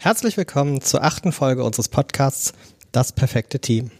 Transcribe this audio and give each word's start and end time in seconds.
Herzlich 0.00 0.36
willkommen 0.36 0.80
zur 0.80 1.02
achten 1.02 1.32
Folge 1.32 1.64
unseres 1.64 1.88
Podcasts 1.88 2.52
Das 2.92 3.10
perfekte 3.10 3.58
Team. 3.58 3.90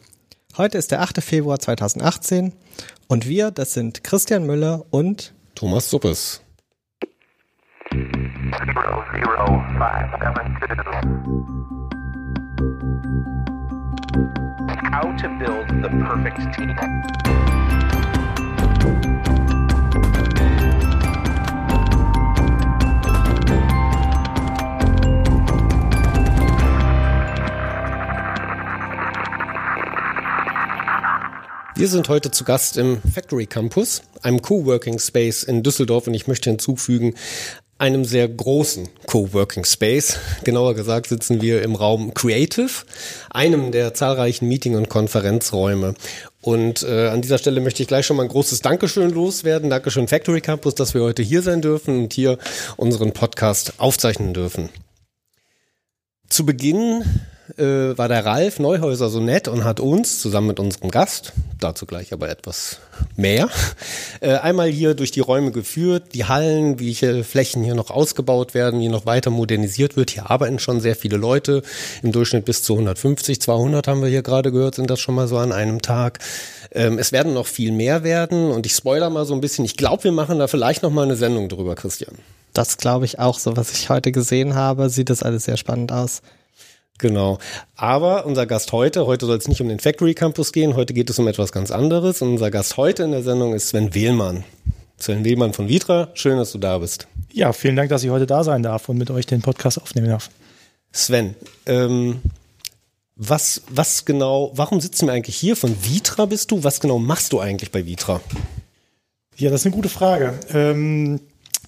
Heute 0.57 0.79
ist 0.79 0.93
der 0.93 1.01
8. 1.03 1.21
Februar 1.21 1.59
2018 1.59 2.53
und 3.09 3.27
wir, 3.27 3.51
das 3.51 3.73
sind 3.73 4.05
Christian 4.05 4.47
Müller 4.47 4.85
und 4.91 5.35
Thomas 5.57 5.91
Suppes. 5.91 6.41
How 14.93 15.17
to 15.17 15.29
build 15.41 15.69
the 15.83 15.89
perfect 15.89 16.55
team. 16.55 17.68
Wir 31.79 31.87
sind 31.87 32.09
heute 32.09 32.33
zu 32.33 32.43
Gast 32.43 32.77
im 32.77 33.01
Factory 33.03 33.47
Campus, 33.47 34.03
einem 34.23 34.43
Coworking 34.43 34.99
Space 34.99 35.45
in 35.45 35.63
Düsseldorf 35.63 36.09
und 36.09 36.15
ich 36.15 36.27
möchte 36.27 36.51
hinzufügen, 36.51 37.15
einem 37.79 38.05
sehr 38.05 38.29
großen 38.29 38.89
Coworking 39.07 39.65
Space. 39.65 40.19
Genauer 40.43 40.75
gesagt 40.75 41.07
sitzen 41.07 41.41
wir 41.41 41.63
im 41.63 41.77
Raum 41.77 42.15
Creative, 42.15 42.69
einem 43.31 43.71
der 43.71 43.95
zahlreichen 43.95 44.49
Meeting- 44.49 44.75
und 44.75 44.89
Konferenzräume. 44.89 45.95
Und 46.41 46.83
äh, 46.83 47.11
an 47.11 47.23
dieser 47.23 47.39
Stelle 47.39 47.61
möchte 47.61 47.81
ich 47.81 47.87
gleich 47.87 48.07
schon 48.07 48.17
mal 48.17 48.25
ein 48.25 48.29
großes 48.29 48.61
Dankeschön 48.61 49.11
loswerden. 49.11 49.71
Dankeschön 49.71 50.09
Factory 50.09 50.41
Campus, 50.41 50.75
dass 50.75 50.95
wir 50.95 51.03
heute 51.03 51.23
hier 51.23 51.43
sein 51.43 51.63
dürfen 51.63 51.97
und 51.97 52.13
hier 52.13 52.39
unseren 52.77 53.13
Podcast 53.13 53.75
aufzeichnen 53.79 54.35
dürfen. 54.35 54.69
Zu 56.29 56.45
Beginn 56.45 57.05
äh, 57.57 57.97
war 57.97 58.09
der 58.09 58.27
Ralf 58.27 58.59
Neuhäuser 58.59 59.09
so 59.09 59.21
nett 59.21 59.49
und 59.49 59.65
hat 59.65 59.81
uns 59.81 60.21
zusammen 60.21 60.49
mit 60.49 60.61
unserem 60.61 60.91
Gast, 60.91 61.33
dazu 61.61 61.87
gleich 61.87 62.13
aber 62.13 62.29
etwas 62.29 62.79
mehr, 63.17 63.49
äh, 64.21 64.35
einmal 64.35 64.69
hier 64.69 64.95
durch 64.95 65.11
die 65.11 65.21
Räume 65.21 65.51
geführt, 65.51 66.15
die 66.15 66.27
Hallen, 66.27 66.81
welche 66.81 67.25
Flächen 67.25 67.63
hier 67.63 67.75
noch 67.75 67.91
ausgebaut 67.91 68.55
werden, 68.55 68.81
wie 68.81 68.89
noch 68.89 69.07
weiter 69.07 69.31
modernisiert 69.31 69.97
wird. 69.97 70.11
Hier 70.11 70.31
arbeiten 70.31 70.59
schon 70.59 70.81
sehr 70.81 70.97
viele 70.97 71.17
Leute, 71.17 71.63
im 72.03 72.13
Durchschnitt 72.13 72.45
bis 72.45 72.63
zu 72.63 72.75
150, 72.75 73.41
200 73.41 73.89
haben 73.89 74.03
wir 74.03 74.09
hier 74.09 74.23
gerade 74.23 74.53
gehört, 74.53 74.75
sind 74.75 74.91
das 74.91 75.01
schon 75.01 75.15
mal 75.15 75.29
so 75.29 75.39
an 75.39 75.53
einem 75.53 75.81
Tag. 75.81 76.19
Ähm, 76.73 76.99
es 76.99 77.13
werden 77.13 77.33
noch 77.33 77.47
viel 77.47 77.73
mehr 77.73 78.05
werden 78.05 78.51
und 78.51 78.67
ich 78.67 78.73
spoiler 78.73 79.11
mal 79.11 79.25
so 79.25 79.35
ein 79.35 79.41
bisschen. 79.41 79.65
Ich 79.65 79.77
glaube, 79.77 80.05
wir 80.05 80.13
machen 80.13 80.39
da 80.39 80.49
vielleicht 80.49 80.83
noch 80.83 80.91
mal 80.91 81.05
eine 81.05 81.17
Sendung 81.17 81.49
drüber, 81.49 81.75
Christian. 81.75 82.15
Das 82.53 82.77
glaube 82.77 83.05
ich 83.05 83.19
auch 83.19 83.39
so, 83.39 83.57
was 83.57 83.73
ich 83.73 83.89
heute 83.89 84.13
gesehen 84.13 84.55
habe, 84.55 84.91
sieht 84.91 85.11
das 85.11 85.23
alles 85.23 85.45
sehr 85.45 85.57
spannend 85.57 85.93
aus. 85.93 86.23
Genau. 86.99 87.39
Aber 87.77 88.27
unser 88.27 88.47
Gast 88.47 88.73
heute, 88.73 89.07
heute 89.07 89.27
soll 89.27 89.39
es 89.39 89.49
nicht 89.49 89.61
um 89.61 89.69
den 89.69 89.81
Factory 89.81 90.15
Campus 90.15 90.53
gehen, 90.53 90.75
heute 90.75 90.93
geht 90.95 91.09
es 91.09 91.19
um 91.19 91.29
etwas 91.29 91.53
ganz 91.53 91.71
anderes. 91.71 92.21
Und 92.23 92.33
unser 92.33 92.51
Gast 92.51 92.77
heute 92.77 93.05
in 93.05 93.13
der 93.13 93.23
Sendung 93.23 93.55
ist 93.55 93.69
Sven 93.69 93.95
Wehlmann. 93.95 94.45
Sven 94.99 95.25
Wehlmann 95.25 95.53
von 95.53 95.69
Vitra, 95.69 96.09
schön, 96.15 96.39
dass 96.39 96.53
du 96.53 96.59
da 96.59 96.79
bist. 96.79 97.07
Ja, 97.33 97.53
vielen 97.53 97.77
Dank, 97.77 97.89
dass 97.89 98.03
ich 98.03 98.11
heute 98.11 98.27
da 98.27 98.43
sein 98.43 98.65
darf 98.65 98.89
und 98.89 98.99
mit 98.99 99.11
euch 99.11 99.27
den 99.27 99.43
Podcast 99.43 99.81
aufnehmen 99.81 100.09
darf. 100.09 100.29
Sven, 100.91 101.37
ähm, 101.67 102.21
was, 103.15 103.63
was 103.69 104.05
genau, 104.05 104.51
warum 104.55 104.81
sitzen 104.81 105.07
wir 105.07 105.13
eigentlich 105.13 105.37
hier? 105.37 105.57
Von 105.57 105.77
Vitra 105.85 106.27
bist 106.27 106.51
du? 106.51 106.65
Was 106.65 106.81
genau 106.81 106.99
machst 106.99 107.33
du 107.33 107.41
eigentlich 107.41 107.71
bei 107.71 107.87
Vitra? 107.87 108.21
Ja, 109.37 109.51
das 109.51 109.61
ist 109.61 109.67
eine 109.67 109.77
gute 109.77 109.89
Frage. 109.89 110.39
Ähm, 110.53 111.21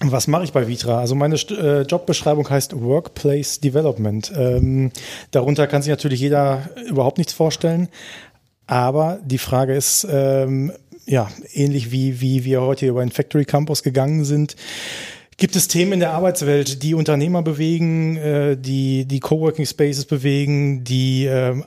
was 0.03 0.27
mache 0.27 0.45
ich 0.45 0.53
bei 0.53 0.67
Vitra? 0.67 0.99
Also 0.99 1.15
meine 1.15 1.35
äh, 1.35 1.83
Jobbeschreibung 1.83 2.49
heißt 2.49 2.81
Workplace 2.81 3.61
Development. 3.61 4.33
Ähm, 4.35 4.93
darunter 5.31 5.67
kann 5.67 5.83
sich 5.83 5.91
natürlich 5.91 6.21
jeder 6.21 6.71
überhaupt 6.89 7.19
nichts 7.19 7.35
vorstellen. 7.35 7.89
Aber 8.67 9.19
die 9.25 9.39
Frage 9.39 9.75
ist, 9.75 10.07
ähm, 10.11 10.73
ja, 11.05 11.29
ähnlich 11.53 11.91
wie, 11.91 12.21
wie 12.21 12.45
wir 12.45 12.63
heute 12.63 12.87
über 12.87 13.05
den 13.05 13.11
Factory 13.11 13.45
Campus 13.45 13.83
gegangen 13.83 14.25
sind, 14.25 14.57
gibt 15.37 15.57
es 15.57 15.69
Themen 15.69 15.95
in 15.95 16.01
der 16.01 16.13
Arbeitswelt, 16.13 16.83
die 16.83 16.95
Unternehmer 16.95 17.43
bewegen, 17.43 18.17
äh, 18.17 18.57
die, 18.57 19.07
die 19.07 19.21
Coworking 19.21 19.67
Spaces 19.67 20.05
bewegen, 20.05 20.85
die 20.85 21.27
äh, 21.27 21.61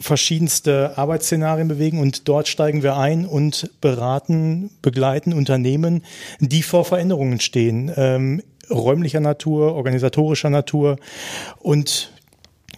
verschiedenste 0.00 0.96
Arbeitsszenarien 0.96 1.68
bewegen 1.68 2.00
und 2.00 2.28
dort 2.28 2.48
steigen 2.48 2.82
wir 2.82 2.96
ein 2.96 3.26
und 3.26 3.70
beraten, 3.80 4.70
begleiten 4.82 5.32
Unternehmen, 5.32 6.04
die 6.40 6.62
vor 6.62 6.84
Veränderungen 6.84 7.40
stehen, 7.40 7.92
ähm, 7.96 8.42
räumlicher 8.70 9.20
Natur, 9.20 9.74
organisatorischer 9.74 10.50
Natur 10.50 10.96
und 11.58 12.12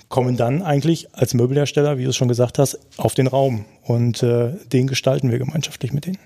kommen 0.09 0.37
dann 0.37 0.63
eigentlich 0.63 1.15
als 1.15 1.35
Möbelhersteller, 1.35 1.99
wie 1.99 2.05
du 2.05 2.11
es 2.11 2.17
schon 2.17 2.29
gesagt 2.29 2.59
hast, 2.59 2.79
auf 2.97 3.15
den 3.15 3.27
Raum 3.27 3.65
und 3.83 4.23
äh, 4.23 4.53
den 4.73 4.87
gestalten 4.87 5.31
wir 5.31 5.39
gemeinschaftlich 5.39 5.93
mit 5.93 6.07
denen. 6.07 6.19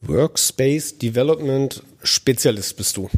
Workspace 0.00 0.98
Development 0.98 1.82
Spezialist 2.02 2.76
bist 2.76 2.96
du. 2.96 3.08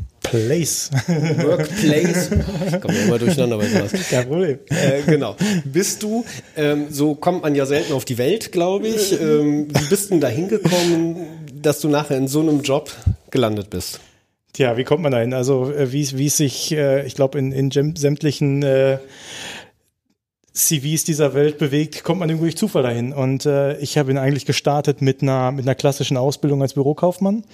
Place. 0.45 0.91
Workplace. 1.09 2.31
Ich 2.67 2.81
komme 2.81 2.99
immer 2.99 3.19
durcheinander 3.19 3.59
bei 3.59 3.69
sowas. 3.69 3.93
Kein 4.11 4.29
Problem. 4.29 4.59
Äh, 4.69 5.03
genau. 5.07 5.37
Bist 5.65 6.03
du, 6.03 6.25
ähm, 6.57 6.87
so 6.91 7.15
kommt 7.15 7.43
man 7.43 7.55
ja 7.55 7.67
selten 7.67 7.93
auf 7.93 8.05
die 8.05 8.19
Welt, 8.19 8.53
glaube 8.53 8.89
ich. 8.89 9.13
Ähm, 9.21 9.69
wie 9.69 9.89
bist 9.89 10.07
du 10.07 10.15
denn 10.15 10.21
da 10.21 10.29
hingekommen, 10.29 11.17
dass 11.63 11.81
du 11.81 11.89
nachher 11.89 12.17
in 12.17 12.29
so 12.29 12.41
einem 12.41 12.63
Job 12.63 12.91
gelandet 13.31 13.71
bist? 13.71 14.01
Tja, 14.53 14.77
wie 14.79 14.85
kommt 14.85 15.03
man 15.03 15.13
dahin? 15.13 15.35
Also 15.35 15.71
äh, 15.71 15.93
wie, 15.93 16.17
wie 16.17 16.27
es 16.27 16.37
sich, 16.39 16.73
äh, 16.73 17.07
ich 17.07 17.15
glaube, 17.15 17.39
in, 17.39 17.53
in 17.53 17.71
sämtlichen 17.95 18.63
äh, 18.63 18.99
CVs 20.57 21.05
dieser 21.05 21.35
Welt 21.35 21.59
bewegt, 21.59 22.03
kommt 22.03 22.19
man 22.21 22.31
irgendwie 22.31 22.47
durch 22.47 22.57
Zufall 22.57 22.83
dahin. 22.83 23.13
Und 23.13 23.45
äh, 23.45 23.77
ich 23.79 23.99
habe 23.99 24.11
ihn 24.11 24.17
eigentlich 24.17 24.47
gestartet 24.47 25.03
mit 25.03 25.23
einer, 25.23 25.53
mit 25.53 25.67
einer 25.67 25.75
klassischen 25.75 26.17
Ausbildung 26.17 26.63
als 26.63 26.75
Bürokaufmann. 26.75 27.45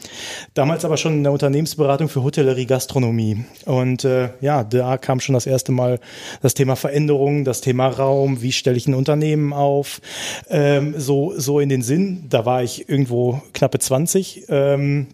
Damals 0.54 0.84
aber 0.84 0.96
schon 0.96 1.14
in 1.14 1.22
der 1.24 1.32
Unternehmensberatung 1.32 2.08
für 2.08 2.22
Hotellerie, 2.22 2.66
Gastronomie. 2.66 3.44
Und 3.66 4.04
äh, 4.04 4.30
ja, 4.40 4.62
da 4.62 4.98
kam 4.98 5.18
schon 5.18 5.34
das 5.34 5.46
erste 5.46 5.72
Mal 5.72 5.98
das 6.42 6.54
Thema 6.54 6.76
Veränderung, 6.76 7.44
das 7.44 7.60
Thema 7.60 7.88
Raum, 7.88 8.40
wie 8.40 8.52
stelle 8.52 8.76
ich 8.76 8.86
ein 8.86 8.94
Unternehmen 8.94 9.52
auf, 9.52 10.00
ähm, 10.48 10.94
so, 10.96 11.34
so 11.36 11.58
in 11.58 11.68
den 11.68 11.82
Sinn. 11.82 12.26
Da 12.28 12.46
war 12.46 12.62
ich 12.62 12.88
irgendwo 12.88 13.42
knappe 13.52 13.80
20. 13.80 14.44
Ähm, 14.48 15.08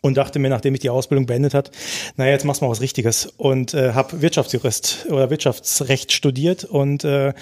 und 0.00 0.16
dachte 0.16 0.38
mir, 0.38 0.48
nachdem 0.48 0.74
ich 0.74 0.80
die 0.80 0.90
Ausbildung 0.90 1.26
beendet 1.26 1.54
hat, 1.54 1.70
naja, 2.16 2.32
jetzt 2.32 2.44
machst 2.44 2.60
du 2.60 2.66
mal 2.66 2.70
was 2.70 2.80
Richtiges. 2.80 3.26
Und 3.36 3.74
äh, 3.74 3.92
habe 3.92 4.22
Wirtschaftsjurist 4.22 5.06
oder 5.10 5.30
Wirtschaftsrecht 5.30 6.12
studiert 6.12 6.64
und 6.64 7.04
äh, 7.04 7.32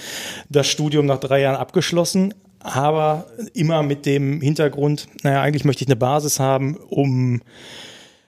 das 0.49 0.67
Studium 0.67 1.07
nach 1.07 1.21
drei 1.21 1.41
Jahren 1.41 1.57
abgeschlossen, 1.57 2.35
aber 2.61 3.27
immer 3.55 3.83
mit 3.83 4.07
dem 4.07 4.41
Hintergrund, 4.41 5.07
naja, 5.23 5.43
eigentlich 5.43 5.65
möchte 5.65 5.85
ich 5.85 5.89
eine 5.89 5.97
Basis 5.97 6.41
haben, 6.41 6.77
um 6.77 7.43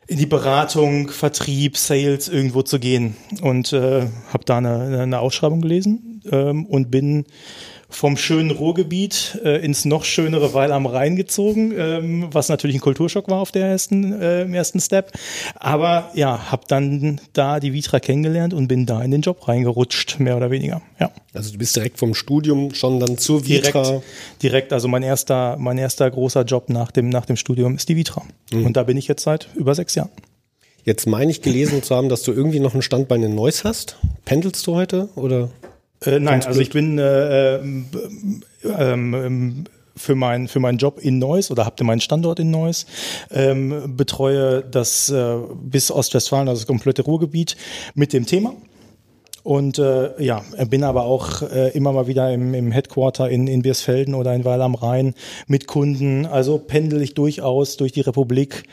in 0.06 0.16
die 0.16 0.26
Beratung, 0.26 1.10
Vertrieb, 1.10 1.76
Sales 1.76 2.28
irgendwo 2.28 2.62
zu 2.62 2.78
gehen. 2.78 3.16
Und 3.42 3.72
äh, 3.72 4.06
habe 4.32 4.44
da 4.46 4.56
eine, 4.56 5.00
eine 5.02 5.20
Ausschreibung 5.20 5.60
gelesen 5.60 6.22
ähm, 6.32 6.64
und 6.66 6.90
bin 6.90 7.26
vom 7.90 8.16
schönen 8.16 8.50
Ruhrgebiet 8.50 9.40
äh, 9.44 9.64
ins 9.64 9.84
noch 9.84 10.04
schönere 10.04 10.52
Weil 10.52 10.72
am 10.72 10.86
Rhein 10.86 11.16
gezogen, 11.16 11.72
ähm, 11.76 12.28
was 12.30 12.48
natürlich 12.48 12.76
ein 12.76 12.80
Kulturschock 12.80 13.28
war 13.28 13.40
auf 13.40 13.50
der 13.50 13.66
ersten, 13.66 14.12
äh, 14.20 14.42
im 14.42 14.54
ersten 14.54 14.78
Step. 14.80 15.12
Aber 15.54 16.10
ja, 16.14 16.50
habe 16.50 16.64
dann 16.68 17.20
da 17.32 17.60
die 17.60 17.72
Vitra 17.72 17.98
kennengelernt 17.98 18.52
und 18.52 18.68
bin 18.68 18.84
da 18.84 19.02
in 19.02 19.10
den 19.10 19.22
Job 19.22 19.48
reingerutscht, 19.48 20.20
mehr 20.20 20.36
oder 20.36 20.50
weniger. 20.50 20.82
Ja. 21.00 21.10
Also 21.32 21.52
du 21.52 21.58
bist 21.58 21.76
direkt 21.76 21.98
vom 21.98 22.14
Studium 22.14 22.74
schon 22.74 23.00
dann 23.00 23.16
zur 23.16 23.46
Vitra. 23.46 23.82
Direkt, 23.82 24.04
direkt 24.42 24.72
also 24.72 24.86
mein 24.88 25.02
erster, 25.02 25.56
mein 25.58 25.78
erster 25.78 26.10
großer 26.10 26.42
Job 26.42 26.68
nach 26.68 26.90
dem, 26.90 27.08
nach 27.08 27.24
dem 27.24 27.36
Studium 27.36 27.76
ist 27.76 27.88
die 27.88 27.96
Vitra. 27.96 28.22
Mhm. 28.52 28.66
Und 28.66 28.76
da 28.76 28.82
bin 28.82 28.96
ich 28.96 29.08
jetzt 29.08 29.22
seit 29.22 29.48
über 29.54 29.74
sechs 29.74 29.94
Jahren. 29.94 30.10
Jetzt 30.84 31.06
meine 31.06 31.30
ich 31.30 31.42
gelesen 31.42 31.82
zu 31.82 31.94
haben, 31.94 32.08
dass 32.08 32.22
du 32.22 32.32
irgendwie 32.32 32.60
noch 32.60 32.72
einen 32.72 32.82
Standbein 32.82 33.22
in 33.22 33.34
Neuss 33.34 33.64
hast. 33.64 33.96
Pendelst 34.24 34.66
du 34.66 34.74
heute 34.74 35.08
oder? 35.16 35.50
Äh, 36.04 36.20
nein, 36.20 36.44
also 36.44 36.60
ich 36.60 36.70
bin 36.70 36.98
äh, 36.98 37.56
ähm, 37.56 37.86
ähm, 38.64 39.64
für, 39.96 40.14
mein, 40.14 40.48
für 40.48 40.60
meinen 40.60 40.78
Job 40.78 40.98
in 41.00 41.18
Neuss 41.18 41.50
oder 41.50 41.64
habt 41.66 41.80
ihr 41.80 41.84
meinen 41.84 42.00
Standort 42.00 42.38
in 42.38 42.50
Neuss, 42.50 42.86
ähm, 43.30 43.96
betreue 43.96 44.62
das 44.62 45.10
äh, 45.10 45.36
bis 45.62 45.90
Ostwestfalen, 45.90 46.48
also 46.48 46.60
das 46.60 46.66
komplette 46.66 47.02
Ruhrgebiet 47.02 47.56
mit 47.94 48.12
dem 48.12 48.26
Thema. 48.26 48.54
Und 49.42 49.78
äh, 49.78 50.22
ja, 50.22 50.42
bin 50.68 50.84
aber 50.84 51.04
auch 51.04 51.42
äh, 51.42 51.70
immer 51.70 51.92
mal 51.92 52.06
wieder 52.06 52.32
im, 52.32 52.52
im 52.52 52.70
Headquarter 52.70 53.30
in, 53.30 53.46
in 53.46 53.62
Biersfelden 53.62 54.14
oder 54.14 54.34
in 54.34 54.44
Weil 54.44 54.60
am 54.60 54.74
Rhein 54.74 55.14
mit 55.46 55.66
Kunden. 55.66 56.26
Also 56.26 56.58
pendel 56.58 57.00
ich 57.00 57.14
durchaus 57.14 57.78
durch 57.78 57.92
die 57.92 58.02
Republik 58.02 58.64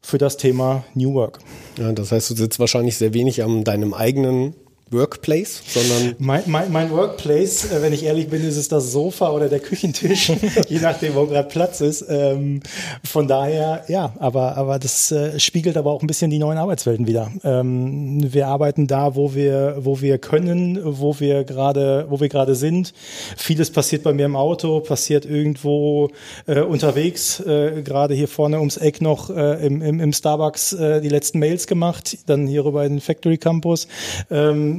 für 0.00 0.18
das 0.18 0.36
Thema 0.36 0.84
New 0.94 1.14
Work. 1.14 1.40
Ja, 1.78 1.90
das 1.92 2.12
heißt, 2.12 2.30
du 2.30 2.36
sitzt 2.36 2.60
wahrscheinlich 2.60 2.96
sehr 2.96 3.12
wenig 3.12 3.42
an 3.42 3.64
deinem 3.64 3.92
eigenen 3.92 4.54
Workplace, 4.90 5.62
sondern 5.66 6.14
Mein, 6.18 6.42
mein, 6.46 6.72
mein 6.72 6.90
Workplace, 6.90 7.70
äh, 7.70 7.82
wenn 7.82 7.92
ich 7.92 8.04
ehrlich 8.04 8.28
bin, 8.28 8.46
ist 8.46 8.56
es 8.56 8.68
das 8.68 8.90
Sofa 8.92 9.30
oder 9.30 9.48
der 9.48 9.60
Küchentisch, 9.60 10.32
je 10.68 10.80
nachdem, 10.80 11.14
wo 11.14 11.26
gerade 11.26 11.48
Platz 11.48 11.80
ist. 11.80 12.04
Ähm, 12.08 12.60
von 13.04 13.28
daher, 13.28 13.84
ja, 13.88 14.14
aber, 14.18 14.56
aber 14.56 14.78
das 14.78 15.12
äh, 15.12 15.38
spiegelt 15.38 15.76
aber 15.76 15.92
auch 15.92 16.00
ein 16.02 16.06
bisschen 16.06 16.30
die 16.30 16.38
neuen 16.38 16.58
Arbeitswelten 16.58 17.06
wieder. 17.06 17.30
Ähm, 17.44 18.32
wir 18.32 18.46
arbeiten 18.46 18.86
da, 18.86 19.14
wo 19.14 19.34
wir, 19.34 19.76
wo 19.80 20.00
wir 20.00 20.18
können, 20.18 20.78
wo 20.82 21.20
wir 21.20 21.44
gerade, 21.44 22.06
wo 22.08 22.20
wir 22.20 22.28
gerade 22.28 22.54
sind. 22.54 22.94
Vieles 23.36 23.70
passiert 23.70 24.02
bei 24.02 24.12
mir 24.12 24.26
im 24.26 24.36
Auto, 24.36 24.80
passiert 24.80 25.26
irgendwo 25.26 26.10
äh, 26.46 26.60
unterwegs, 26.60 27.40
äh, 27.40 27.82
gerade 27.82 28.14
hier 28.14 28.28
vorne 28.28 28.58
ums 28.58 28.76
Eck 28.76 29.00
noch 29.00 29.30
im, 29.30 29.82
im, 29.82 30.00
im 30.00 30.12
Starbucks 30.12 30.70
die 30.70 31.08
letzten 31.08 31.38
Mails 31.38 31.66
gemacht, 31.66 32.18
dann 32.26 32.46
hier 32.46 32.64
rüber 32.64 32.84
in 32.84 32.94
den 32.94 33.00
Factory 33.00 33.38
Campus. 33.38 33.86
Ähm, 34.30 34.77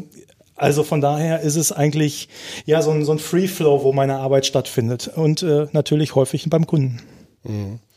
also 0.60 0.84
von 0.84 1.02
daher 1.02 1.40
ist 1.42 1.56
es 1.56 1.72
eigentlich 1.72 2.30
ja 2.66 2.82
so 2.82 2.92
ein, 2.92 3.06
so 3.06 3.12
ein 3.12 3.20
Free 3.20 3.48
Flow, 3.48 3.84
wo 3.84 3.94
meine 3.94 4.18
Arbeit 4.18 4.46
stattfindet 4.46 5.08
und 5.08 5.42
äh, 5.44 5.68
natürlich 5.72 6.16
häufig 6.16 6.48
beim 6.50 6.68
Kunden. 6.68 7.02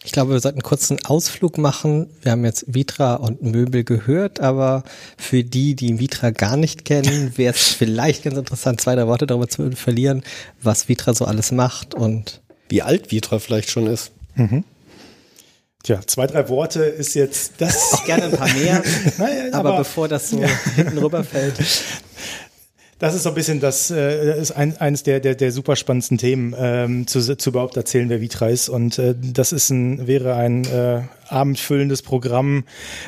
Ich 0.04 0.12
glaube, 0.12 0.32
wir 0.32 0.40
sollten 0.40 0.62
kurz 0.62 0.88
einen 0.90 1.04
Ausflug 1.04 1.58
machen. 1.58 2.08
Wir 2.22 2.30
haben 2.32 2.44
jetzt 2.44 2.64
Vitra 2.68 3.16
und 3.16 3.42
Möbel 3.42 3.82
gehört, 3.82 4.38
aber 4.38 4.84
für 5.18 5.42
die, 5.42 5.74
die 5.74 5.98
Vitra 5.98 6.30
gar 6.30 6.56
nicht 6.56 6.84
kennen, 6.84 7.32
wäre 7.36 7.52
es 7.52 7.68
vielleicht 7.70 8.22
ganz 8.22 8.38
interessant, 8.38 8.80
zwei, 8.80 8.94
drei 8.94 9.08
Worte 9.08 9.26
darüber 9.26 9.48
zu 9.48 9.72
verlieren, 9.72 10.22
was 10.62 10.88
Vitra 10.88 11.12
so 11.12 11.24
alles 11.24 11.50
macht 11.50 11.94
und 11.94 12.40
wie 12.68 12.82
alt 12.82 13.10
Vitra 13.10 13.40
vielleicht 13.40 13.68
schon 13.70 13.88
ist. 13.88 14.12
Tja, 15.82 16.00
zwei, 16.06 16.28
drei 16.28 16.48
Worte 16.48 16.84
ist 16.84 17.14
jetzt 17.14 17.54
das. 17.58 17.92
auch 17.94 18.04
gerne 18.04 18.24
ein 18.26 18.32
paar 18.32 18.52
mehr. 18.54 18.80
Naja, 19.18 19.44
aber, 19.52 19.70
aber- 19.70 19.78
bevor 19.78 20.06
das 20.06 20.30
so 20.30 20.40
hinten 20.76 20.98
rüberfällt. 20.98 21.54
Das 23.02 23.16
ist 23.16 23.24
so 23.24 23.30
ein 23.30 23.34
bisschen 23.34 23.58
das, 23.58 23.90
äh, 23.90 24.40
ist 24.40 24.52
ein, 24.52 24.76
eines 24.76 25.02
der, 25.02 25.18
der, 25.18 25.34
der 25.34 25.50
super 25.50 25.74
spannendsten 25.74 26.18
Themen, 26.18 26.54
ähm, 26.56 27.08
zu, 27.08 27.36
zu 27.36 27.50
überhaupt 27.50 27.76
erzählen, 27.76 28.08
wer 28.08 28.20
Vitra 28.20 28.46
ist. 28.46 28.68
Und 28.68 28.96
äh, 29.00 29.16
das 29.20 29.50
ist 29.50 29.70
ein, 29.70 30.06
wäre 30.06 30.36
ein 30.36 30.64
äh, 30.66 31.00
abendfüllendes 31.26 32.02
Programm, 32.02 32.62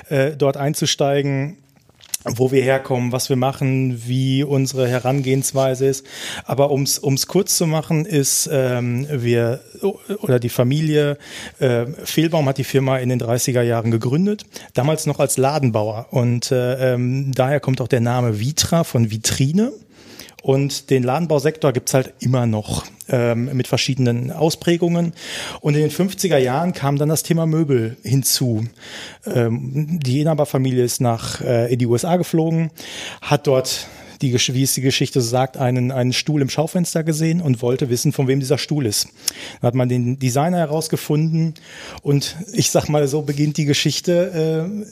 äh, 0.09 0.33
dort 0.33 0.57
einzusteigen 0.57 1.59
wo 2.27 2.51
wir 2.51 2.63
herkommen, 2.63 3.13
was 3.13 3.29
wir 3.29 3.37
machen, 3.37 4.03
wie 4.07 4.43
unsere 4.43 4.89
Herangehensweise 4.89 5.85
ist. 5.85 6.07
Aber 6.47 6.71
ums 6.71 6.99
ums 6.99 7.27
kurz 7.27 7.59
zu 7.59 7.67
machen, 7.67 8.07
ist 8.07 8.49
ähm, 8.51 9.07
wir 9.11 9.61
oder 10.23 10.41
die 10.41 10.49
Familie 10.49 11.19
äh, 11.59 11.85
Fehlbaum 12.05 12.49
hat 12.49 12.57
die 12.57 12.65
Firma 12.65 12.97
in 12.97 13.11
den 13.11 13.21
30er 13.21 13.61
Jahren 13.61 13.91
gegründet, 13.91 14.47
damals 14.73 15.05
noch 15.05 15.21
als 15.21 15.37
Ladenbauer 15.37 16.07
und 16.13 16.51
äh, 16.51 16.95
ähm, 16.95 17.33
daher 17.35 17.61
kommt 17.61 17.83
auch 17.83 17.89
der 17.89 18.01
Name 18.01 18.41
Vitra 18.41 18.85
von 18.85 19.11
Vitrine. 19.11 19.73
Und 20.45 20.91
den 20.91 21.03
Ladenbausektor 21.03 21.73
gibt's 21.73 21.95
halt 21.95 22.13
immer 22.21 22.45
noch 22.45 22.85
ähm, 23.09 23.57
mit 23.57 23.67
verschiedenen 23.67 24.31
Ausprägungen. 24.31 25.15
Und 25.63 25.75
in 25.75 25.81
den 25.81 25.91
50er 25.91 26.37
Jahren 26.37 26.75
kam 26.75 26.99
dann 26.99 27.09
das 27.09 27.23
Thema 27.23 27.47
Möbel 27.47 27.97
hinzu. 28.03 28.67
Ähm, 29.25 30.01
die 30.03 30.21
Inhaberfamilie 30.21 30.85
ist 30.85 31.01
nach 31.01 31.41
äh, 31.41 31.73
in 31.73 31.79
die 31.79 31.87
USA 31.87 32.19
geflogen, 32.19 32.71
hat 33.23 33.47
dort 33.47 33.87
die, 34.23 34.33
wie 34.33 34.63
es 34.63 34.75
die 34.75 34.81
Geschichte 34.81 35.21
sagt, 35.21 35.57
einen, 35.57 35.91
einen 35.91 36.13
Stuhl 36.13 36.43
im 36.43 36.49
Schaufenster 36.49 37.05
gesehen 37.05 37.41
und 37.41 37.63
wollte 37.63 37.91
wissen, 37.91 38.13
von 38.13 38.29
wem 38.29 38.41
dieser 38.41 38.59
Stuhl 38.59 38.87
ist. 38.87 39.09
Dann 39.61 39.69
hat 39.69 39.75
man 39.75 39.89
den 39.89 40.19
Designer 40.19 40.59
herausgefunden 40.59 41.55
und 42.03 42.37
ich 42.53 42.71
sag 42.71 42.89
mal, 42.89 43.07
so 43.09 43.23
beginnt 43.23 43.57
die 43.57 43.65
Geschichte 43.65 44.67
äh, 44.69 44.87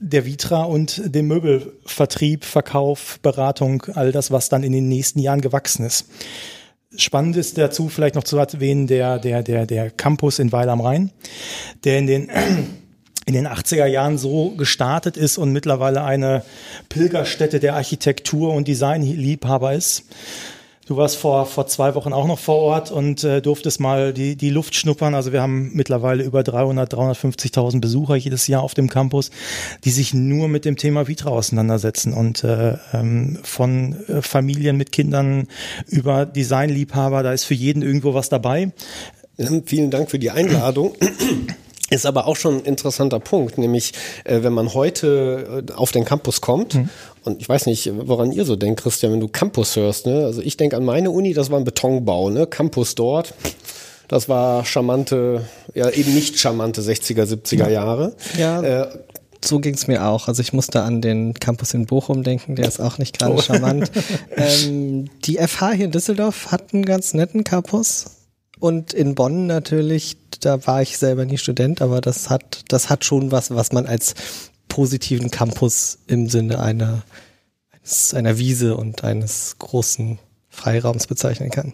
der 0.00 0.26
Vitra 0.26 0.64
und 0.64 1.02
dem 1.04 1.28
Möbelvertrieb, 1.28 2.44
Verkauf, 2.44 3.18
Beratung, 3.22 3.82
all 3.94 4.12
das, 4.12 4.30
was 4.30 4.48
dann 4.48 4.62
in 4.62 4.72
den 4.72 4.88
nächsten 4.88 5.18
Jahren 5.18 5.40
gewachsen 5.40 5.84
ist. 5.84 6.06
Spannend 6.96 7.36
ist 7.36 7.58
dazu 7.58 7.88
vielleicht 7.88 8.14
noch 8.14 8.24
zu 8.24 8.38
erwähnen 8.38 8.86
der, 8.86 9.18
der, 9.18 9.42
der, 9.42 9.66
der 9.66 9.90
Campus 9.90 10.38
in 10.38 10.52
Weil 10.52 10.70
am 10.70 10.80
Rhein, 10.80 11.10
der 11.84 11.98
in 11.98 12.06
den 12.06 12.30
in 13.28 13.34
den 13.34 13.46
80er 13.46 13.84
Jahren 13.84 14.16
so 14.16 14.52
gestartet 14.52 15.18
ist 15.18 15.36
und 15.36 15.52
mittlerweile 15.52 16.02
eine 16.02 16.42
Pilgerstätte 16.88 17.60
der 17.60 17.74
Architektur 17.74 18.54
und 18.54 18.68
Designliebhaber 18.68 19.74
ist. 19.74 20.04
Du 20.86 20.96
warst 20.96 21.16
vor, 21.16 21.44
vor 21.44 21.66
zwei 21.66 21.94
Wochen 21.94 22.14
auch 22.14 22.26
noch 22.26 22.38
vor 22.38 22.56
Ort 22.56 22.90
und 22.90 23.22
äh, 23.24 23.42
durftest 23.42 23.80
mal 23.80 24.14
die, 24.14 24.34
die 24.34 24.48
Luft 24.48 24.74
schnuppern. 24.74 25.14
Also 25.14 25.34
wir 25.34 25.42
haben 25.42 25.72
mittlerweile 25.74 26.24
über 26.24 26.42
300, 26.42 26.90
350.000 26.90 27.82
Besucher 27.82 28.16
jedes 28.16 28.46
Jahr 28.46 28.62
auf 28.62 28.72
dem 28.72 28.88
Campus, 28.88 29.30
die 29.84 29.90
sich 29.90 30.14
nur 30.14 30.48
mit 30.48 30.64
dem 30.64 30.76
Thema 30.76 31.06
Vitra 31.06 31.28
auseinandersetzen 31.28 32.14
und 32.14 32.44
äh, 32.44 32.78
ähm, 32.94 33.38
von 33.42 34.06
äh, 34.06 34.22
Familien 34.22 34.78
mit 34.78 34.90
Kindern 34.90 35.48
über 35.88 36.24
Designliebhaber, 36.24 37.22
da 37.22 37.34
ist 37.34 37.44
für 37.44 37.52
jeden 37.52 37.82
irgendwo 37.82 38.14
was 38.14 38.30
dabei. 38.30 38.72
Ja, 39.36 39.50
Vielen 39.66 39.90
Dank 39.90 40.10
für 40.10 40.18
die 40.18 40.30
Einladung. 40.30 40.94
Ist 41.90 42.04
aber 42.04 42.26
auch 42.26 42.36
schon 42.36 42.58
ein 42.58 42.64
interessanter 42.64 43.18
Punkt, 43.18 43.56
nämlich 43.56 43.92
äh, 44.24 44.42
wenn 44.42 44.52
man 44.52 44.74
heute 44.74 45.64
äh, 45.68 45.72
auf 45.72 45.90
den 45.90 46.04
Campus 46.04 46.40
kommt, 46.40 46.76
und 47.24 47.40
ich 47.40 47.48
weiß 47.48 47.66
nicht, 47.66 47.90
woran 47.94 48.30
ihr 48.32 48.44
so 48.44 48.56
denkt, 48.56 48.82
Christian, 48.82 49.12
wenn 49.12 49.20
du 49.20 49.28
Campus 49.28 49.74
hörst, 49.76 50.06
ne? 50.06 50.24
Also 50.24 50.40
ich 50.42 50.56
denke 50.56 50.76
an 50.76 50.84
meine 50.84 51.10
Uni, 51.10 51.32
das 51.34 51.50
war 51.50 51.58
ein 51.58 51.64
Betonbau, 51.64 52.30
ne? 52.30 52.46
Campus 52.46 52.94
dort. 52.94 53.34
Das 54.08 54.28
war 54.28 54.64
charmante, 54.64 55.44
ja 55.74 55.90
eben 55.90 56.14
nicht 56.14 56.38
charmante 56.38 56.80
60er, 56.80 57.24
70er 57.24 57.68
Jahre. 57.68 58.14
Ja. 58.38 58.62
Äh, 58.62 58.88
So 59.44 59.60
ging's 59.60 59.86
mir 59.86 60.04
auch. 60.04 60.26
Also 60.28 60.42
ich 60.42 60.52
musste 60.52 60.82
an 60.82 61.00
den 61.00 61.32
Campus 61.34 61.72
in 61.72 61.86
Bochum 61.86 62.22
denken, 62.24 62.56
der 62.56 62.66
ist 62.66 62.80
auch 62.80 62.98
nicht 62.98 63.18
gerade 63.18 63.40
charmant. 63.40 63.90
ähm, 64.36 65.08
die 65.24 65.36
FH 65.36 65.72
hier 65.72 65.84
in 65.86 65.90
Düsseldorf 65.92 66.50
hat 66.50 66.74
einen 66.74 66.84
ganz 66.84 67.14
netten 67.14 67.44
Campus. 67.44 68.06
Und 68.60 68.92
in 68.92 69.14
Bonn 69.14 69.46
natürlich, 69.46 70.16
da 70.40 70.66
war 70.66 70.82
ich 70.82 70.98
selber 70.98 71.24
nie 71.24 71.38
Student, 71.38 71.82
aber 71.82 72.00
das 72.00 72.30
hat, 72.30 72.64
das 72.68 72.90
hat 72.90 73.04
schon 73.04 73.30
was, 73.30 73.50
was 73.50 73.72
man 73.72 73.86
als 73.86 74.14
positiven 74.68 75.30
Campus 75.30 75.98
im 76.06 76.28
Sinne 76.28 76.60
einer, 76.60 77.02
einer 78.12 78.38
Wiese 78.38 78.76
und 78.76 79.04
eines 79.04 79.56
großen 79.58 80.18
Freiraums 80.48 81.06
bezeichnen 81.06 81.50
kann. 81.50 81.72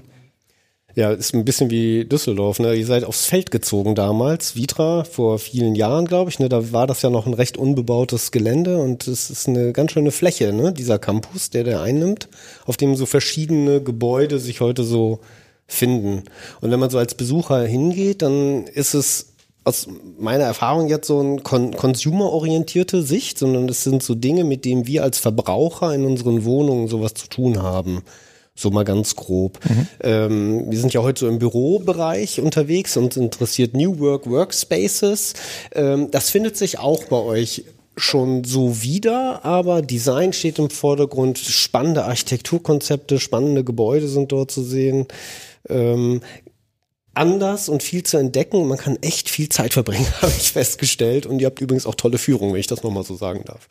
Ja, 0.96 1.10
ist 1.10 1.34
ein 1.34 1.44
bisschen 1.44 1.70
wie 1.70 2.04
Düsseldorf. 2.04 2.60
Ne? 2.60 2.74
Ihr 2.74 2.86
seid 2.86 3.02
aufs 3.02 3.26
Feld 3.26 3.50
gezogen 3.50 3.96
damals, 3.96 4.54
Vitra, 4.54 5.02
vor 5.02 5.40
vielen 5.40 5.74
Jahren, 5.74 6.06
glaube 6.06 6.30
ich. 6.30 6.38
Ne? 6.38 6.48
Da 6.48 6.70
war 6.72 6.86
das 6.86 7.02
ja 7.02 7.10
noch 7.10 7.26
ein 7.26 7.34
recht 7.34 7.56
unbebautes 7.56 8.30
Gelände 8.30 8.78
und 8.78 9.08
es 9.08 9.28
ist 9.28 9.48
eine 9.48 9.72
ganz 9.72 9.90
schöne 9.90 10.12
Fläche, 10.12 10.52
ne? 10.52 10.72
dieser 10.72 11.00
Campus, 11.00 11.50
der 11.50 11.64
der 11.64 11.80
einnimmt, 11.82 12.28
auf 12.64 12.76
dem 12.76 12.94
so 12.94 13.06
verschiedene 13.06 13.82
Gebäude 13.82 14.38
sich 14.38 14.60
heute 14.60 14.84
so 14.84 15.18
finden. 15.66 16.24
Und 16.60 16.70
wenn 16.70 16.80
man 16.80 16.90
so 16.90 16.98
als 16.98 17.14
Besucher 17.14 17.64
hingeht, 17.64 18.22
dann 18.22 18.66
ist 18.66 18.94
es 18.94 19.34
aus 19.64 19.88
meiner 20.18 20.44
Erfahrung 20.44 20.88
jetzt 20.88 21.06
so 21.06 21.20
ein 21.20 21.42
kon 21.42 21.74
consumerorientierte 21.74 23.02
Sicht, 23.02 23.38
sondern 23.38 23.68
es 23.68 23.82
sind 23.82 24.02
so 24.02 24.14
Dinge, 24.14 24.44
mit 24.44 24.64
denen 24.64 24.86
wir 24.86 25.02
als 25.02 25.18
Verbraucher 25.18 25.94
in 25.94 26.04
unseren 26.04 26.44
Wohnungen 26.44 26.86
sowas 26.88 27.14
zu 27.14 27.28
tun 27.28 27.62
haben. 27.62 28.02
So 28.54 28.70
mal 28.70 28.84
ganz 28.84 29.16
grob. 29.16 29.58
Ähm, 30.00 30.70
wir 30.70 30.78
sind 30.78 30.92
ja 30.92 31.02
heute 31.02 31.20
so 31.20 31.28
im 31.28 31.40
Bürobereich 31.40 32.40
unterwegs 32.40 32.96
und 32.96 33.16
interessiert 33.16 33.74
New 33.74 33.98
Work 33.98 34.30
Workspaces. 34.30 35.34
Ähm, 35.74 36.10
das 36.12 36.30
findet 36.30 36.56
sich 36.56 36.78
auch 36.78 37.04
bei 37.04 37.16
euch 37.16 37.64
schon 37.96 38.44
so 38.44 38.82
wieder, 38.82 39.44
aber 39.44 39.82
Design 39.82 40.32
steht 40.32 40.58
im 40.58 40.70
Vordergrund. 40.70 41.38
Spannende 41.38 42.04
Architekturkonzepte, 42.04 43.18
spannende 43.18 43.64
Gebäude 43.64 44.08
sind 44.08 44.30
dort 44.30 44.50
zu 44.50 44.62
sehen. 44.62 45.06
Ähm, 45.68 46.20
anders 47.14 47.68
und 47.68 47.82
viel 47.82 48.02
zu 48.02 48.16
entdecken. 48.16 48.66
Man 48.66 48.78
kann 48.78 48.98
echt 49.02 49.30
viel 49.30 49.48
Zeit 49.48 49.72
verbringen, 49.72 50.06
habe 50.22 50.32
ich 50.36 50.52
festgestellt. 50.52 51.26
Und 51.26 51.40
ihr 51.40 51.46
habt 51.46 51.60
übrigens 51.60 51.86
auch 51.86 51.94
tolle 51.94 52.18
Führung, 52.18 52.52
wenn 52.52 52.60
ich 52.60 52.66
das 52.66 52.82
nochmal 52.82 53.04
so 53.04 53.14
sagen 53.14 53.44
darf. 53.44 53.68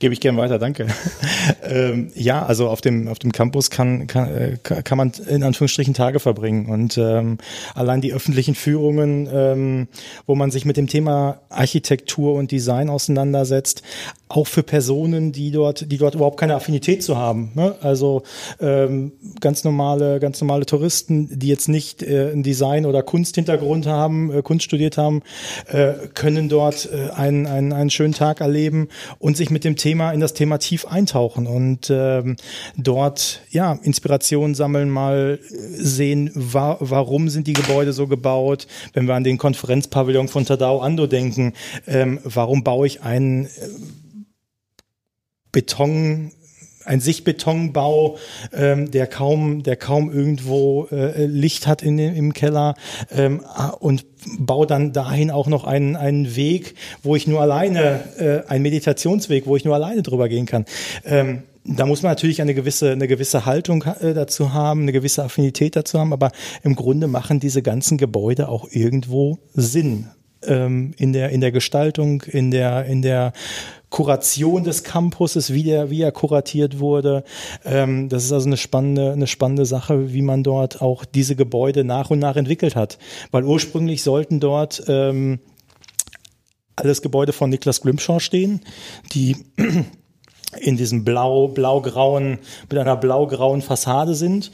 Gebe 0.00 0.14
ich 0.14 0.20
gern 0.20 0.38
weiter, 0.38 0.58
danke. 0.58 0.86
ähm, 1.62 2.10
ja, 2.14 2.42
also 2.42 2.70
auf 2.70 2.80
dem, 2.80 3.06
auf 3.06 3.18
dem 3.18 3.32
Campus 3.32 3.68
kann, 3.68 4.06
kann, 4.06 4.34
äh, 4.34 4.56
kann 4.56 4.96
man 4.96 5.12
in 5.28 5.42
Anführungsstrichen 5.42 5.92
Tage 5.92 6.20
verbringen. 6.20 6.70
Und 6.70 6.96
ähm, 6.96 7.36
allein 7.74 8.00
die 8.00 8.14
öffentlichen 8.14 8.54
Führungen, 8.54 9.28
ähm, 9.30 9.88
wo 10.26 10.34
man 10.34 10.50
sich 10.50 10.64
mit 10.64 10.78
dem 10.78 10.86
Thema 10.86 11.42
Architektur 11.50 12.32
und 12.32 12.50
Design 12.50 12.88
auseinandersetzt, 12.88 13.82
auch 14.30 14.46
für 14.46 14.62
Personen, 14.62 15.32
die 15.32 15.50
dort, 15.50 15.90
die 15.90 15.98
dort 15.98 16.14
überhaupt 16.14 16.38
keine 16.38 16.54
Affinität 16.54 17.02
zu 17.02 17.18
haben. 17.18 17.50
Ne? 17.54 17.74
Also 17.82 18.22
ähm, 18.60 19.12
ganz 19.40 19.64
normale, 19.64 20.20
ganz 20.20 20.40
normale 20.40 20.66
Touristen, 20.66 21.38
die 21.38 21.48
jetzt 21.48 21.68
nicht 21.68 22.02
äh, 22.02 22.30
einen 22.30 22.44
Design- 22.44 22.86
oder 22.86 23.02
Kunsthintergrund 23.02 23.86
haben, 23.86 24.32
äh, 24.32 24.42
Kunst 24.42 24.64
studiert 24.64 24.96
haben, 24.96 25.22
äh, 25.66 25.94
können 26.14 26.48
dort 26.48 26.88
äh, 26.92 27.10
einen, 27.10 27.46
einen, 27.46 27.72
einen 27.72 27.90
schönen 27.90 28.14
Tag 28.14 28.40
erleben 28.40 28.88
und 29.18 29.36
sich 29.36 29.50
mit 29.50 29.64
dem 29.64 29.74
Thema 29.74 29.89
in 29.90 30.20
das 30.20 30.34
Thema 30.34 30.58
tief 30.58 30.86
eintauchen 30.86 31.46
und 31.46 31.90
ähm, 31.90 32.36
dort 32.76 33.40
ja 33.50 33.78
Inspiration 33.82 34.54
sammeln, 34.54 34.90
mal 34.90 35.38
sehen, 35.48 36.30
wa 36.34 36.76
warum 36.80 37.28
sind 37.28 37.46
die 37.46 37.52
Gebäude 37.52 37.92
so 37.92 38.06
gebaut. 38.06 38.66
Wenn 38.92 39.06
wir 39.06 39.14
an 39.14 39.24
den 39.24 39.38
Konferenzpavillon 39.38 40.28
von 40.28 40.44
Tadao 40.44 40.80
Ando 40.80 41.06
denken, 41.06 41.54
ähm, 41.86 42.20
warum 42.24 42.62
baue 42.62 42.86
ich 42.86 43.02
einen 43.02 43.46
äh, 43.46 43.48
Beton 45.52 46.32
ein 46.90 47.00
Sichtbetonbau, 47.00 48.18
ähm, 48.52 48.90
der 48.90 49.06
kaum, 49.06 49.62
der 49.62 49.76
kaum 49.76 50.12
irgendwo 50.12 50.88
äh, 50.90 51.24
Licht 51.24 51.68
hat 51.68 51.82
in, 51.82 51.98
im 51.98 52.32
Keller 52.32 52.74
ähm, 53.12 53.42
ah, 53.46 53.68
und 53.68 54.04
baue 54.38 54.66
dann 54.66 54.92
dahin 54.92 55.30
auch 55.30 55.46
noch 55.46 55.64
einen, 55.64 55.94
einen 55.94 56.34
Weg, 56.34 56.74
wo 57.04 57.14
ich 57.14 57.28
nur 57.28 57.40
alleine, 57.40 58.00
äh, 58.18 58.50
einen 58.50 58.62
Meditationsweg, 58.62 59.46
wo 59.46 59.54
ich 59.56 59.64
nur 59.64 59.74
alleine 59.76 60.02
drüber 60.02 60.28
gehen 60.28 60.46
kann. 60.46 60.64
Ähm, 61.04 61.44
da 61.64 61.86
muss 61.86 62.02
man 62.02 62.10
natürlich 62.10 62.42
eine 62.42 62.54
gewisse, 62.54 62.90
eine 62.90 63.06
gewisse 63.06 63.46
Haltung 63.46 63.84
äh, 64.00 64.12
dazu 64.12 64.52
haben, 64.52 64.82
eine 64.82 64.92
gewisse 64.92 65.22
Affinität 65.22 65.76
dazu 65.76 66.00
haben, 66.00 66.12
aber 66.12 66.32
im 66.64 66.74
Grunde 66.74 67.06
machen 67.06 67.38
diese 67.38 67.62
ganzen 67.62 67.98
Gebäude 67.98 68.48
auch 68.48 68.66
irgendwo 68.68 69.38
Sinn 69.54 70.08
ähm, 70.44 70.92
in 70.96 71.12
der 71.12 71.30
in 71.30 71.40
der 71.40 71.52
Gestaltung, 71.52 72.22
in 72.22 72.50
der 72.50 72.86
in 72.86 73.02
der 73.02 73.32
Kuration 73.90 74.64
des 74.64 74.84
Campuses, 74.84 75.52
wie 75.52 75.64
der 75.64 75.90
wie 75.90 76.02
er 76.02 76.12
kuratiert 76.12 76.78
wurde. 76.78 77.24
Ähm, 77.64 78.08
das 78.08 78.24
ist 78.24 78.32
also 78.32 78.46
eine 78.46 78.56
spannende 78.56 79.12
eine 79.12 79.26
spannende 79.26 79.66
Sache, 79.66 80.12
wie 80.12 80.22
man 80.22 80.42
dort 80.42 80.80
auch 80.80 81.04
diese 81.04 81.36
Gebäude 81.36 81.84
nach 81.84 82.10
und 82.10 82.20
nach 82.20 82.36
entwickelt 82.36 82.76
hat, 82.76 82.98
weil 83.30 83.44
ursprünglich 83.44 84.02
sollten 84.02 84.40
dort 84.40 84.84
ähm, 84.88 85.40
alles 86.76 87.02
Gebäude 87.02 87.32
von 87.32 87.50
Niklas 87.50 87.82
Grimshaw 87.82 88.20
stehen, 88.20 88.60
die 89.12 89.36
in 90.60 90.76
diesem 90.76 91.04
blau, 91.04 91.48
blau-grauen, 91.48 92.38
mit 92.68 92.78
einer 92.78 92.96
blau-grauen 92.96 93.62
Fassade 93.62 94.14
sind. 94.14 94.50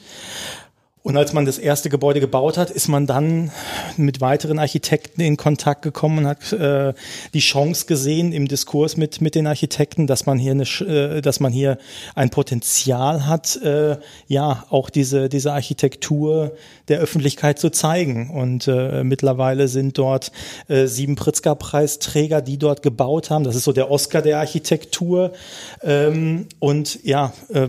Und 1.07 1.17
als 1.17 1.33
man 1.33 1.47
das 1.47 1.59
erste 1.59 1.89
Gebäude 1.89 2.19
gebaut 2.19 2.59
hat, 2.59 2.69
ist 2.69 2.89
man 2.89 3.07
dann 3.07 3.53
mit 3.97 4.21
weiteren 4.21 4.59
Architekten 4.59 5.21
in 5.21 5.37
Kontakt 5.37 5.83
gekommen 5.83 6.19
und 6.19 6.27
hat 6.27 6.53
äh, 6.53 6.95
die 7.33 7.39
Chance 7.39 7.87
gesehen 7.87 8.33
im 8.33 8.49
Diskurs 8.49 8.97
mit 8.97 9.21
mit 9.21 9.37
den 9.37 9.47
Architekten, 9.47 10.09
dass 10.09 10.27
man 10.27 10.37
hier 10.37 10.51
eine, 10.51 10.65
äh, 10.65 11.21
dass 11.21 11.39
man 11.39 11.53
hier 11.53 11.79
ein 12.17 12.31
Potenzial 12.31 13.25
hat, 13.25 13.55
äh, 13.63 13.99
ja 14.27 14.67
auch 14.69 14.91
diese 14.91 15.29
diese 15.29 15.53
Architektur 15.53 16.57
der 16.89 16.99
Öffentlichkeit 16.99 17.61
zu 17.61 17.71
zeigen. 17.71 18.31
Und 18.31 18.67
äh, 18.67 19.05
mittlerweile 19.05 19.69
sind 19.69 19.99
dort 19.99 20.33
äh, 20.67 20.87
sieben 20.87 21.15
Pritzker-Preisträger, 21.15 22.43
die 22.43 22.59
dort 22.59 22.83
gebaut 22.83 23.31
haben. 23.31 23.45
Das 23.45 23.55
ist 23.55 23.63
so 23.63 23.73
der 23.73 23.93
Oscar 23.93 24.23
der 24.23 24.41
Architektur. 24.41 25.31
Ähm, 25.85 26.49
und 26.59 26.99
ja. 27.05 27.33
Äh, 27.55 27.69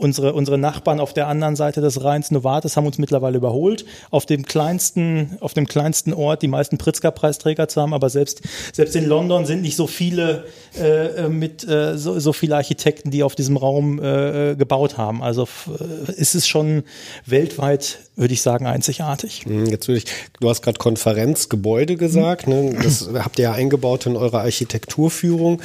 Unsere, 0.00 0.32
unsere 0.32 0.56
Nachbarn 0.56 0.98
auf 0.98 1.12
der 1.12 1.26
anderen 1.26 1.56
Seite 1.56 1.82
des 1.82 2.02
Rheins, 2.02 2.30
Novartis, 2.30 2.74
haben 2.78 2.86
uns 2.86 2.96
mittlerweile 2.96 3.36
überholt, 3.36 3.84
auf 4.10 4.24
dem 4.24 4.46
kleinsten, 4.46 5.36
auf 5.40 5.52
dem 5.52 5.66
kleinsten 5.66 6.14
Ort 6.14 6.40
die 6.40 6.48
meisten 6.48 6.78
Pritzker-Preisträger 6.78 7.68
zu 7.68 7.82
haben, 7.82 7.92
aber 7.92 8.08
selbst, 8.08 8.40
selbst 8.72 8.96
in 8.96 9.04
London 9.04 9.44
sind 9.44 9.60
nicht 9.60 9.76
so 9.76 9.86
viele 9.86 10.46
äh, 10.78 11.24
äh, 11.26 11.28
mit 11.28 11.68
äh, 11.68 11.98
so, 11.98 12.18
so 12.18 12.32
viele 12.32 12.56
Architekten, 12.56 13.10
die 13.10 13.22
auf 13.22 13.34
diesem 13.34 13.58
Raum 13.58 14.00
äh, 14.00 14.52
äh, 14.52 14.56
gebaut 14.56 14.96
haben. 14.96 15.22
Also 15.22 15.46
äh, 15.68 16.12
ist 16.12 16.34
es 16.34 16.48
schon 16.48 16.84
weltweit, 17.26 17.98
würde 18.16 18.32
ich 18.32 18.40
sagen, 18.40 18.66
einzigartig. 18.66 19.44
Hm, 19.44 19.66
Jetzt 19.66 19.86
würde 19.86 19.98
ich, 19.98 20.06
du 20.40 20.48
hast 20.48 20.62
gerade 20.62 20.78
Konferenzgebäude 20.78 21.96
gesagt, 21.96 22.46
ne? 22.46 22.74
das 22.82 23.10
habt 23.12 23.38
ihr 23.38 23.42
ja 23.44 23.52
eingebaut 23.52 24.06
in 24.06 24.16
eure 24.16 24.40
Architekturführung. 24.40 25.60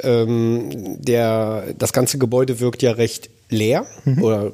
Ähm, 0.00 1.02
der, 1.02 1.64
das 1.76 1.92
ganze 1.92 2.18
Gebäude 2.18 2.60
wirkt 2.60 2.82
ja 2.82 2.92
recht 2.92 3.30
leer 3.50 3.86
oder 4.20 4.52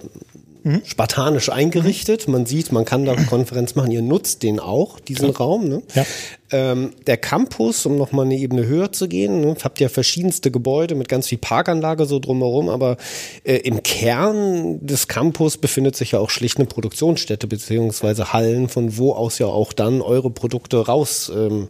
spartanisch 0.84 1.48
eingerichtet. 1.48 2.26
Man 2.28 2.46
sieht, 2.46 2.72
man 2.72 2.84
kann 2.84 3.04
da 3.04 3.14
Konferenz 3.28 3.74
machen. 3.74 3.92
Ihr 3.92 4.02
nutzt 4.02 4.42
den 4.42 4.58
auch, 4.58 4.98
diesen 4.98 5.30
Raum. 5.30 5.68
Ne? 5.68 5.82
Ja. 5.94 6.04
Ähm, 6.50 6.92
der 7.06 7.16
Campus, 7.16 7.86
um 7.86 7.96
nochmal 7.96 8.24
eine 8.24 8.36
Ebene 8.36 8.66
höher 8.66 8.92
zu 8.92 9.08
gehen, 9.08 9.40
ne, 9.40 9.56
habt 9.62 9.80
ja 9.80 9.88
verschiedenste 9.88 10.50
Gebäude 10.50 10.94
mit 10.94 11.08
ganz 11.08 11.28
viel 11.28 11.38
Parkanlage 11.38 12.06
so 12.06 12.18
drumherum, 12.20 12.68
aber 12.68 12.96
äh, 13.44 13.56
im 13.56 13.82
Kern 13.82 14.84
des 14.84 15.08
Campus 15.08 15.56
befindet 15.56 15.96
sich 15.96 16.12
ja 16.12 16.20
auch 16.20 16.30
schlicht 16.30 16.58
eine 16.58 16.66
Produktionsstätte 16.66 17.46
beziehungsweise 17.46 18.32
Hallen, 18.32 18.68
von 18.68 18.96
wo 18.96 19.12
aus 19.12 19.38
ja 19.38 19.46
auch 19.46 19.72
dann 19.72 20.00
eure 20.00 20.30
Produkte 20.30 20.86
raus 20.86 21.30
ähm, 21.34 21.68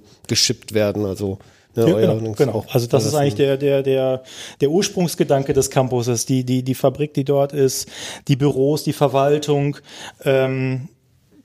werden. 0.72 1.06
Also 1.06 1.38
Ja, 1.76 1.84
euer- 1.84 2.16
genau, 2.18 2.32
genau. 2.32 2.64
Also 2.72 2.86
das 2.86 3.04
ist 3.04 3.14
eigentlich 3.14 3.34
der, 3.34 3.56
der, 3.56 3.82
der, 3.82 4.22
der 4.60 4.70
Ursprungsgedanke 4.70 5.52
des 5.52 5.70
Campuses, 5.70 6.26
die, 6.26 6.44
die, 6.44 6.62
die 6.62 6.74
Fabrik, 6.74 7.14
die 7.14 7.24
dort 7.24 7.52
ist, 7.52 7.88
die 8.28 8.36
Büros, 8.36 8.82
die 8.84 8.92
Verwaltung, 8.92 9.76
ähm, 10.24 10.88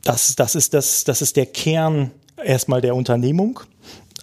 das, 0.04 0.36
das, 0.36 0.56
ist 0.56 0.74
das, 0.74 1.04
das 1.04 1.22
ist 1.22 1.36
der 1.36 1.46
Kern 1.46 2.12
erstmal 2.44 2.82
der 2.82 2.96
Unternehmung, 2.96 3.60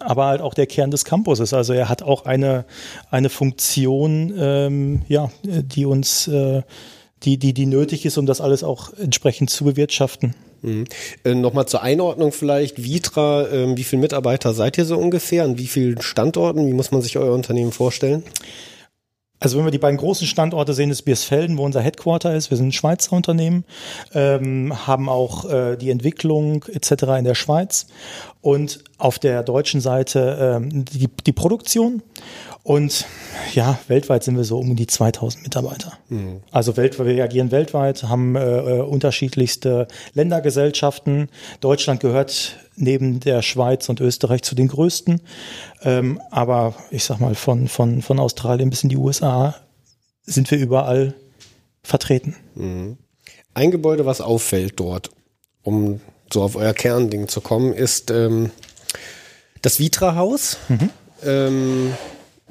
aber 0.00 0.26
halt 0.26 0.40
auch 0.40 0.54
der 0.54 0.66
Kern 0.66 0.90
des 0.90 1.04
Campuses. 1.04 1.52
Also 1.52 1.72
er 1.72 1.88
hat 1.88 2.02
auch 2.02 2.24
eine, 2.24 2.64
eine 3.10 3.28
Funktion, 3.28 4.32
ähm, 4.38 5.02
ja, 5.08 5.30
die 5.44 5.84
uns, 5.86 6.26
äh, 6.28 6.62
die, 7.24 7.36
die, 7.36 7.52
die 7.52 7.66
nötig 7.66 8.06
ist, 8.06 8.16
um 8.16 8.26
das 8.26 8.40
alles 8.40 8.62
auch 8.64 8.92
entsprechend 8.94 9.50
zu 9.50 9.64
bewirtschaften. 9.64 10.34
Mhm. 10.62 10.84
Äh, 11.24 11.34
Nochmal 11.34 11.66
zur 11.66 11.82
Einordnung 11.82 12.32
vielleicht. 12.32 12.82
Vitra, 12.82 13.48
ähm, 13.48 13.76
wie 13.76 13.84
viele 13.84 14.00
Mitarbeiter 14.00 14.54
seid 14.54 14.78
ihr 14.78 14.84
so 14.84 14.96
ungefähr? 14.96 15.44
An 15.44 15.58
wie 15.58 15.66
vielen 15.66 16.00
Standorten? 16.00 16.66
Wie 16.66 16.72
muss 16.72 16.90
man 16.90 17.02
sich 17.02 17.16
euer 17.16 17.34
Unternehmen 17.34 17.72
vorstellen? 17.72 18.22
Also 19.40 19.56
wenn 19.56 19.64
wir 19.64 19.70
die 19.70 19.78
beiden 19.78 19.98
großen 19.98 20.26
Standorte 20.26 20.74
sehen, 20.74 20.90
ist 20.90 21.02
Biersfelden, 21.02 21.58
wo 21.58 21.64
unser 21.64 21.80
Headquarter 21.80 22.34
ist. 22.34 22.50
Wir 22.50 22.56
sind 22.56 22.68
ein 22.68 22.72
Schweizer 22.72 23.12
Unternehmen, 23.12 23.64
ähm, 24.12 24.86
haben 24.86 25.08
auch 25.08 25.48
äh, 25.48 25.76
die 25.76 25.90
Entwicklung 25.90 26.64
etc. 26.64 27.04
in 27.18 27.24
der 27.24 27.36
Schweiz 27.36 27.86
und 28.40 28.85
auf 28.99 29.18
der 29.18 29.42
deutschen 29.42 29.80
Seite 29.80 30.61
ähm, 30.62 30.85
die, 30.85 31.09
die 31.09 31.33
Produktion. 31.33 32.02
Und 32.62 33.07
ja, 33.54 33.78
weltweit 33.88 34.25
sind 34.25 34.37
wir 34.37 34.45
so 34.45 34.59
um 34.59 34.76
die 34.76 34.87
2000 34.87 35.42
Mitarbeiter. 35.42 35.95
Also 36.50 36.76
weltweit, 36.76 37.07
wir 37.07 37.25
agieren 37.25 37.50
weltweit, 37.50 38.04
haben 38.04 38.37
äh, 38.37 38.40
äh, 38.40 38.80
unterschiedlichste 38.80 39.88
Ländergesellschaften. 40.12 41.30
Deutschland 41.61 42.00
gehört 42.00 42.59
neben 42.76 43.21
der 43.21 43.42
Schweiz 43.42 43.88
und 43.88 44.00
Österreich 44.00 44.42
zu 44.42 44.54
den 44.54 44.68
größten. 44.68 45.21
Ähm, 45.83 46.21
aber 46.30 46.75
ich 46.90 47.04
sag 47.04 47.21
mal, 47.21 47.35
von, 47.35 47.68
von, 47.68 48.02
von 48.02 48.18
Australien 48.18 48.71
bis 48.71 48.83
in 48.83 48.88
die 48.88 48.97
USA 48.97 49.54
sind 50.23 50.50
wir 50.50 50.59
überall 50.59 51.14
vertreten. 51.83 52.37
Ein 53.54 53.71
Gebäude, 53.71 54.04
was 54.04 54.21
auffällt 54.21 54.78
dort, 54.78 55.11
um 55.62 56.00
so 56.32 56.42
auf 56.42 56.56
euer 56.56 56.75
Kernding 56.75 57.28
zu 57.28 57.40
kommen, 57.40 57.73
ist 57.73 58.11
ähm, 58.11 58.50
das 59.62 59.78
Vitra-Haus. 59.78 60.58
Ähm, 61.25 61.94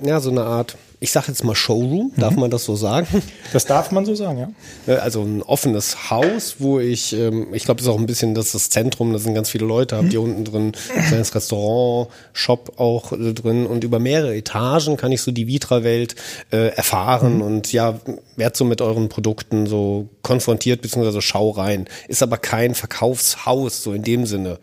ja, 0.01 0.19
so 0.19 0.29
eine 0.29 0.43
Art, 0.43 0.75
ich 0.99 1.11
sag 1.11 1.27
jetzt 1.27 1.43
mal 1.43 1.55
Showroom, 1.55 2.11
darf 2.17 2.35
man 2.35 2.49
das 2.49 2.65
so 2.65 2.75
sagen? 2.75 3.07
Das 3.53 3.65
darf 3.65 3.91
man 3.91 4.05
so 4.05 4.13
sagen, 4.13 4.39
ja. 4.39 4.93
Äh, 4.93 4.97
Also 4.97 5.21
ein 5.21 5.41
offenes 5.41 6.09
Haus, 6.09 6.55
wo 6.59 6.79
ich, 6.79 7.13
ähm, 7.13 7.53
ich 7.53 7.63
glaube, 7.63 7.77
das 7.77 7.87
ist 7.87 7.93
auch 7.93 7.99
ein 7.99 8.07
bisschen 8.07 8.35
das, 8.35 8.51
das 8.51 8.69
Zentrum, 8.69 9.13
da 9.13 9.19
sind 9.19 9.33
ganz 9.35 9.49
viele 9.49 9.65
Leute, 9.65 9.95
habt 9.95 10.11
ihr 10.11 10.21
unten 10.21 10.43
drin 10.43 10.73
ein 10.95 11.05
kleines 11.05 11.33
Restaurant, 11.33 12.09
Shop 12.33 12.73
auch 12.77 13.11
äh, 13.13 13.33
drin 13.33 13.65
und 13.65 13.83
über 13.83 13.99
mehrere 13.99 14.35
Etagen 14.35 14.97
kann 14.97 15.11
ich 15.11 15.21
so 15.21 15.31
die 15.31 15.47
Vitra-Welt 15.47 16.15
äh, 16.51 16.69
erfahren 16.75 17.41
und 17.41 17.71
ja, 17.71 17.99
werd 18.35 18.57
so 18.57 18.65
mit 18.65 18.81
euren 18.81 19.07
Produkten 19.07 19.67
so 19.67 20.09
konfrontiert, 20.23 20.81
beziehungsweise 20.81 21.21
schau 21.21 21.51
rein. 21.51 21.85
Ist 22.07 22.23
aber 22.23 22.37
kein 22.37 22.75
Verkaufshaus, 22.75 23.83
so 23.83 23.93
in 23.93 24.03
dem 24.03 24.25
Sinne. 24.25 24.59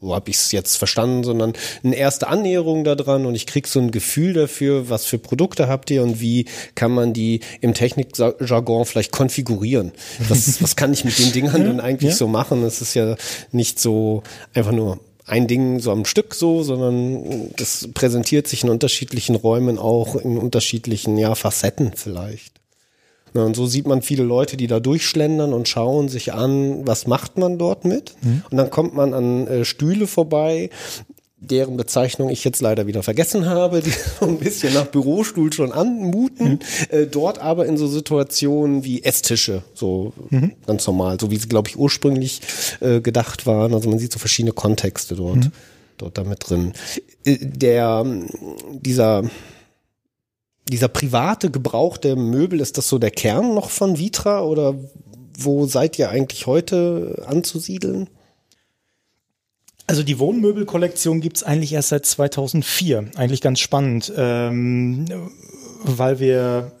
So 0.00 0.14
habe 0.14 0.30
ich 0.30 0.36
es 0.36 0.52
jetzt 0.52 0.76
verstanden, 0.76 1.24
sondern 1.24 1.52
eine 1.84 1.94
erste 1.94 2.28
Annäherung 2.28 2.84
daran 2.84 3.26
und 3.26 3.34
ich 3.34 3.46
krieg 3.46 3.66
so 3.66 3.80
ein 3.80 3.90
Gefühl 3.90 4.32
dafür, 4.32 4.88
was 4.88 5.04
für 5.04 5.18
Produkte 5.18 5.68
habt 5.68 5.90
ihr 5.90 6.02
und 6.02 6.20
wie 6.20 6.46
kann 6.74 6.90
man 6.90 7.12
die 7.12 7.40
im 7.60 7.74
Technikjargon 7.74 8.86
vielleicht 8.86 9.12
konfigurieren. 9.12 9.92
Was, 10.28 10.62
was 10.62 10.74
kann 10.74 10.94
ich 10.94 11.04
mit 11.04 11.18
den 11.18 11.32
Dingern 11.32 11.64
denn 11.64 11.80
eigentlich 11.80 12.12
ja. 12.12 12.16
so 12.16 12.28
machen? 12.28 12.62
Es 12.62 12.80
ist 12.80 12.94
ja 12.94 13.16
nicht 13.52 13.78
so 13.78 14.22
einfach 14.54 14.72
nur 14.72 15.00
ein 15.26 15.46
Ding 15.46 15.80
so 15.80 15.92
am 15.92 16.06
Stück 16.06 16.34
so, 16.34 16.62
sondern 16.62 17.50
das 17.56 17.88
präsentiert 17.92 18.48
sich 18.48 18.64
in 18.64 18.70
unterschiedlichen 18.70 19.36
Räumen 19.36 19.78
auch 19.78 20.16
in 20.16 20.38
unterschiedlichen 20.38 21.18
ja, 21.18 21.34
Facetten 21.34 21.92
vielleicht. 21.94 22.59
Na, 23.34 23.44
und 23.44 23.54
so 23.54 23.66
sieht 23.66 23.86
man 23.86 24.02
viele 24.02 24.24
Leute, 24.24 24.56
die 24.56 24.66
da 24.66 24.80
durchschlendern 24.80 25.52
und 25.52 25.68
schauen 25.68 26.08
sich 26.08 26.32
an, 26.32 26.86
was 26.86 27.06
macht 27.06 27.38
man 27.38 27.58
dort 27.58 27.84
mit. 27.84 28.14
Und 28.50 28.56
dann 28.56 28.70
kommt 28.70 28.94
man 28.94 29.14
an 29.14 29.46
äh, 29.46 29.64
Stühle 29.64 30.06
vorbei, 30.06 30.70
deren 31.42 31.76
Bezeichnung 31.78 32.28
ich 32.28 32.44
jetzt 32.44 32.60
leider 32.60 32.86
wieder 32.86 33.02
vergessen 33.02 33.46
habe, 33.46 33.80
die 33.80 33.90
so 34.20 34.26
ein 34.26 34.38
bisschen 34.38 34.74
nach 34.74 34.86
Bürostuhl 34.86 35.52
schon 35.52 35.72
anmuten, 35.72 36.58
äh, 36.90 37.06
dort 37.06 37.38
aber 37.38 37.64
in 37.66 37.78
so 37.78 37.86
Situationen 37.86 38.84
wie 38.84 39.02
Esstische, 39.04 39.62
so 39.74 40.12
ganz 40.66 40.86
normal, 40.86 41.18
so 41.18 41.30
wie 41.30 41.36
sie, 41.36 41.48
glaube 41.48 41.68
ich, 41.70 41.78
ursprünglich 41.78 42.40
äh, 42.80 43.00
gedacht 43.00 43.46
waren. 43.46 43.72
Also 43.72 43.88
man 43.88 43.98
sieht 43.98 44.12
so 44.12 44.18
verschiedene 44.18 44.52
Kontexte 44.52 45.14
dort, 45.14 45.50
dort 45.96 46.18
damit 46.18 46.50
drin. 46.50 46.72
Äh, 47.24 47.38
Der, 47.40 48.04
dieser, 48.72 49.22
dieser 50.70 50.88
private 50.88 51.50
Gebrauch 51.50 51.96
der 51.96 52.16
Möbel, 52.16 52.60
ist 52.60 52.78
das 52.78 52.88
so 52.88 52.98
der 52.98 53.10
Kern 53.10 53.54
noch 53.54 53.70
von 53.70 53.98
Vitra 53.98 54.42
oder 54.42 54.74
wo 55.38 55.66
seid 55.66 55.98
ihr 55.98 56.10
eigentlich 56.10 56.46
heute 56.46 57.22
anzusiedeln? 57.26 58.08
Also 59.86 60.02
die 60.04 60.18
Wohnmöbelkollektion 60.18 61.20
gibt's 61.20 61.42
eigentlich 61.42 61.72
erst 61.72 61.88
seit 61.88 62.06
2004. 62.06 63.10
Eigentlich 63.16 63.40
ganz 63.40 63.58
spannend, 63.58 64.12
ähm, 64.16 65.06
weil 65.82 66.20
wir 66.20 66.72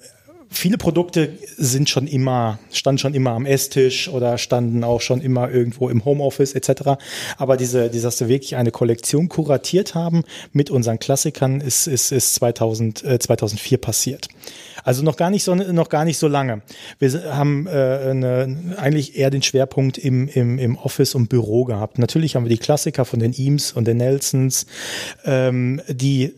viele 0.50 0.76
Produkte 0.76 1.30
sind 1.56 1.88
schon 1.88 2.06
immer, 2.06 2.58
standen 2.72 2.98
schon 2.98 3.14
immer 3.14 3.30
am 3.30 3.46
Esstisch 3.46 4.08
oder 4.08 4.36
standen 4.36 4.84
auch 4.84 5.00
schon 5.00 5.20
immer 5.20 5.50
irgendwo 5.50 5.88
im 5.88 6.04
Homeoffice 6.04 6.54
etc. 6.54 6.98
Aber 7.38 7.56
diese, 7.56 7.88
diese, 7.88 8.04
dass 8.04 8.20
wir 8.20 8.28
wirklich 8.28 8.56
eine 8.56 8.72
Kollektion 8.72 9.28
kuratiert 9.28 9.94
haben 9.94 10.24
mit 10.52 10.70
unseren 10.70 10.98
Klassikern, 10.98 11.60
ist, 11.60 11.86
ist, 11.86 12.10
ist 12.12 12.34
2000, 12.34 13.04
äh, 13.04 13.18
2004 13.18 13.78
passiert. 13.78 14.28
Also 14.82 15.02
noch 15.02 15.16
gar 15.16 15.30
nicht 15.30 15.44
so 15.44 15.54
noch 15.54 15.88
gar 15.88 16.04
nicht 16.04 16.18
so 16.18 16.26
lange. 16.26 16.62
Wir 16.98 17.36
haben 17.36 17.66
äh, 17.66 17.70
eine, 17.70 18.76
eigentlich 18.76 19.16
eher 19.16 19.30
den 19.30 19.42
Schwerpunkt 19.42 19.98
im, 19.98 20.28
im, 20.28 20.58
im 20.58 20.76
Office 20.76 21.14
und 21.14 21.28
Büro 21.28 21.64
gehabt. 21.64 21.98
Natürlich 21.98 22.34
haben 22.34 22.44
wir 22.44 22.50
die 22.50 22.58
Klassiker 22.58 23.04
von 23.04 23.20
den 23.20 23.34
Eames 23.36 23.72
und 23.72 23.86
den 23.86 23.98
Nelsons, 23.98 24.66
ähm, 25.24 25.82
die 25.88 26.34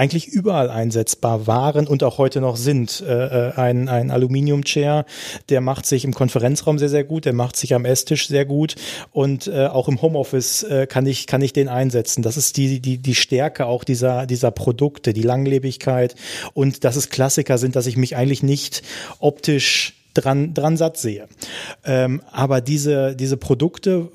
eigentlich 0.00 0.28
überall 0.28 0.70
einsetzbar 0.70 1.46
waren 1.46 1.86
und 1.86 2.02
auch 2.02 2.16
heute 2.16 2.40
noch 2.40 2.56
sind. 2.56 3.04
Äh, 3.06 3.48
äh, 3.48 3.52
ein, 3.52 3.90
ein 3.90 4.10
Aluminium-Chair, 4.10 5.04
der 5.50 5.60
macht 5.60 5.84
sich 5.84 6.06
im 6.06 6.14
Konferenzraum 6.14 6.78
sehr, 6.78 6.88
sehr 6.88 7.04
gut, 7.04 7.26
der 7.26 7.34
macht 7.34 7.56
sich 7.56 7.74
am 7.74 7.84
Esstisch 7.84 8.28
sehr 8.28 8.46
gut 8.46 8.76
und 9.12 9.46
äh, 9.46 9.66
auch 9.66 9.88
im 9.88 10.00
Homeoffice 10.00 10.62
äh, 10.62 10.86
kann, 10.86 11.04
ich, 11.04 11.26
kann 11.26 11.42
ich 11.42 11.52
den 11.52 11.68
einsetzen. 11.68 12.22
Das 12.22 12.38
ist 12.38 12.56
die, 12.56 12.80
die, 12.80 12.96
die 12.96 13.14
Stärke 13.14 13.66
auch 13.66 13.84
dieser, 13.84 14.24
dieser 14.24 14.50
Produkte, 14.50 15.12
die 15.12 15.20
Langlebigkeit 15.20 16.14
und 16.54 16.84
dass 16.84 16.96
es 16.96 17.10
Klassiker 17.10 17.58
sind, 17.58 17.76
dass 17.76 17.86
ich 17.86 17.98
mich 17.98 18.16
eigentlich 18.16 18.42
nicht 18.42 18.82
optisch 19.18 19.92
dran, 20.14 20.54
dran 20.54 20.78
satt 20.78 20.96
sehe. 20.96 21.28
Ähm, 21.84 22.22
aber 22.32 22.62
diese, 22.62 23.14
diese 23.14 23.36
Produkte 23.36 24.08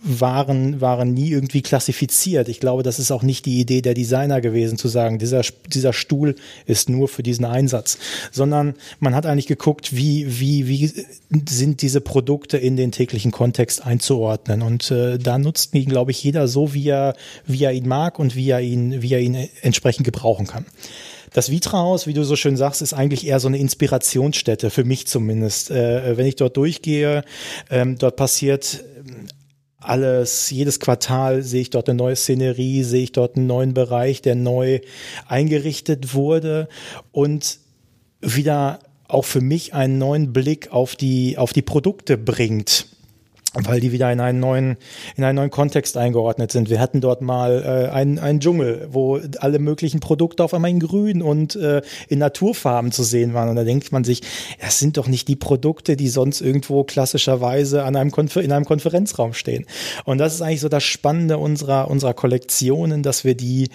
waren, 0.00 0.80
waren 0.80 1.12
nie 1.12 1.30
irgendwie 1.30 1.60
klassifiziert. 1.60 2.48
Ich 2.48 2.60
glaube, 2.60 2.84
das 2.84 2.98
ist 2.98 3.10
auch 3.10 3.24
nicht 3.24 3.46
die 3.46 3.58
Idee 3.58 3.82
der 3.82 3.94
Designer 3.94 4.40
gewesen, 4.40 4.78
zu 4.78 4.86
sagen, 4.86 5.18
dieser, 5.18 5.42
dieser 5.66 5.92
Stuhl 5.92 6.36
ist 6.66 6.88
nur 6.88 7.08
für 7.08 7.24
diesen 7.24 7.44
Einsatz, 7.44 7.98
sondern 8.30 8.74
man 9.00 9.14
hat 9.14 9.26
eigentlich 9.26 9.48
geguckt, 9.48 9.96
wie, 9.96 10.40
wie, 10.40 10.68
wie 10.68 10.92
sind 11.48 11.82
diese 11.82 12.00
Produkte 12.00 12.58
in 12.58 12.76
den 12.76 12.92
täglichen 12.92 13.32
Kontext 13.32 13.84
einzuordnen. 13.84 14.62
Und 14.62 14.90
äh, 14.92 15.18
da 15.18 15.36
nutzt 15.36 15.74
ihn, 15.74 15.88
glaube 15.88 16.12
ich, 16.12 16.22
jeder 16.22 16.46
so, 16.46 16.74
wie 16.74 16.88
er, 16.88 17.16
wie 17.46 17.64
er 17.64 17.72
ihn 17.72 17.88
mag 17.88 18.20
und 18.20 18.36
wie 18.36 18.50
er 18.50 18.60
ihn, 18.60 19.02
wie 19.02 19.12
er 19.12 19.20
ihn 19.20 19.48
entsprechend 19.62 20.04
gebrauchen 20.04 20.46
kann. 20.46 20.64
Das 21.32 21.50
Vitra-Haus, 21.50 22.06
wie 22.06 22.14
du 22.14 22.24
so 22.24 22.36
schön 22.36 22.56
sagst, 22.56 22.82
ist 22.82 22.94
eigentlich 22.94 23.26
eher 23.26 23.40
so 23.40 23.48
eine 23.48 23.58
Inspirationsstätte, 23.58 24.70
für 24.70 24.84
mich 24.84 25.06
zumindest. 25.06 25.70
Äh, 25.70 26.16
wenn 26.16 26.26
ich 26.26 26.36
dort 26.36 26.56
durchgehe, 26.56 27.22
ähm, 27.70 27.98
dort 27.98 28.16
passiert 28.16 28.84
alles, 29.88 30.50
jedes 30.50 30.80
Quartal 30.80 31.42
sehe 31.42 31.62
ich 31.62 31.70
dort 31.70 31.88
eine 31.88 31.96
neue 31.96 32.16
Szenerie, 32.16 32.82
sehe 32.82 33.04
ich 33.04 33.12
dort 33.12 33.36
einen 33.36 33.46
neuen 33.46 33.74
Bereich, 33.74 34.22
der 34.22 34.34
neu 34.34 34.80
eingerichtet 35.26 36.14
wurde 36.14 36.68
und 37.12 37.58
wieder 38.20 38.80
auch 39.06 39.24
für 39.24 39.40
mich 39.40 39.74
einen 39.74 39.98
neuen 39.98 40.32
Blick 40.32 40.70
auf 40.70 40.96
die, 40.96 41.38
auf 41.38 41.52
die 41.52 41.62
Produkte 41.62 42.18
bringt 42.18 42.86
weil 43.54 43.80
die 43.80 43.92
wieder 43.92 44.12
in 44.12 44.20
einen 44.20 44.40
neuen 44.40 44.76
in 45.16 45.24
einen 45.24 45.36
neuen 45.36 45.50
Kontext 45.50 45.96
eingeordnet 45.96 46.52
sind. 46.52 46.68
Wir 46.68 46.80
hatten 46.80 47.00
dort 47.00 47.22
mal 47.22 47.62
äh, 47.62 47.90
einen, 47.90 48.18
einen 48.18 48.40
Dschungel, 48.40 48.88
wo 48.90 49.18
alle 49.38 49.58
möglichen 49.58 50.00
Produkte 50.00 50.44
auf 50.44 50.52
einmal 50.52 50.70
in 50.70 50.80
Grün 50.80 51.22
und 51.22 51.56
äh, 51.56 51.80
in 52.08 52.18
Naturfarben 52.18 52.92
zu 52.92 53.02
sehen 53.02 53.32
waren. 53.32 53.48
Und 53.48 53.56
da 53.56 53.64
denkt 53.64 53.90
man 53.90 54.04
sich, 54.04 54.20
das 54.60 54.78
sind 54.78 54.98
doch 54.98 55.08
nicht 55.08 55.28
die 55.28 55.36
Produkte, 55.36 55.96
die 55.96 56.08
sonst 56.08 56.40
irgendwo 56.42 56.84
klassischerweise 56.84 57.84
an 57.84 57.96
einem 57.96 58.10
Konfer 58.10 58.42
in 58.42 58.52
einem 58.52 58.66
Konferenzraum 58.66 59.32
stehen. 59.32 59.64
Und 60.04 60.18
das 60.18 60.34
ist 60.34 60.42
eigentlich 60.42 60.60
so 60.60 60.68
das 60.68 60.84
Spannende 60.84 61.38
unserer 61.38 61.90
unserer 61.90 62.14
Kollektionen, 62.14 63.02
dass 63.02 63.24
wir 63.24 63.34
die 63.34 63.70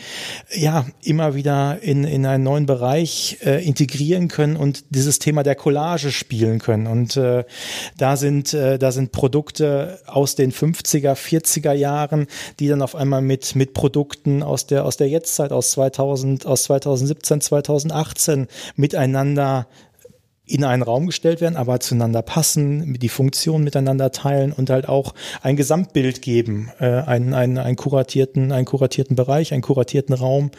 ja 0.53 0.85
immer 1.03 1.33
wieder 1.33 1.79
in 1.81 2.03
in 2.03 2.27
einen 2.27 2.43
neuen 2.43 2.67
Bereich 2.67 3.39
äh, 3.43 3.65
integrieren 3.65 4.27
können 4.27 4.55
und 4.55 4.85
dieses 4.91 5.17
Thema 5.17 5.41
der 5.41 5.55
Collage 5.55 6.11
spielen 6.11 6.59
können. 6.59 6.85
Und 6.85 7.17
äh, 7.17 7.43
da 7.97 8.17
sind 8.17 8.53
äh, 8.53 8.77
da 8.77 8.91
sind 8.91 9.11
Produkte 9.11 9.72
aus 10.05 10.35
den 10.35 10.51
50er, 10.51 11.15
40er 11.15 11.73
Jahren, 11.73 12.27
die 12.59 12.67
dann 12.67 12.81
auf 12.81 12.95
einmal 12.95 13.21
mit, 13.21 13.55
mit 13.55 13.73
Produkten 13.73 14.43
aus 14.43 14.67
der, 14.67 14.85
aus 14.85 14.97
der 14.97 15.09
Jetztzeit, 15.09 15.51
aus 15.51 15.71
2000, 15.71 16.45
aus 16.45 16.63
2017, 16.63 17.41
2018 17.41 18.47
miteinander 18.75 19.67
in 20.45 20.63
einen 20.63 20.83
Raum 20.83 21.07
gestellt 21.07 21.39
werden, 21.39 21.55
aber 21.55 21.79
zueinander 21.79 22.21
passen, 22.21 22.95
die 22.95 23.09
Funktionen 23.09 23.63
miteinander 23.63 24.11
teilen 24.11 24.51
und 24.51 24.69
halt 24.69 24.89
auch 24.89 25.13
ein 25.41 25.55
Gesamtbild 25.55 26.21
geben, 26.21 26.69
äh, 26.79 26.85
einen, 26.85 27.33
einen, 27.33 27.57
einen 27.57 27.77
kuratierten, 27.77 28.51
einen 28.51 28.65
kuratierten 28.65 29.15
Bereich, 29.15 29.53
einen 29.53 29.61
kuratierten 29.61 30.13
Raum. 30.13 30.51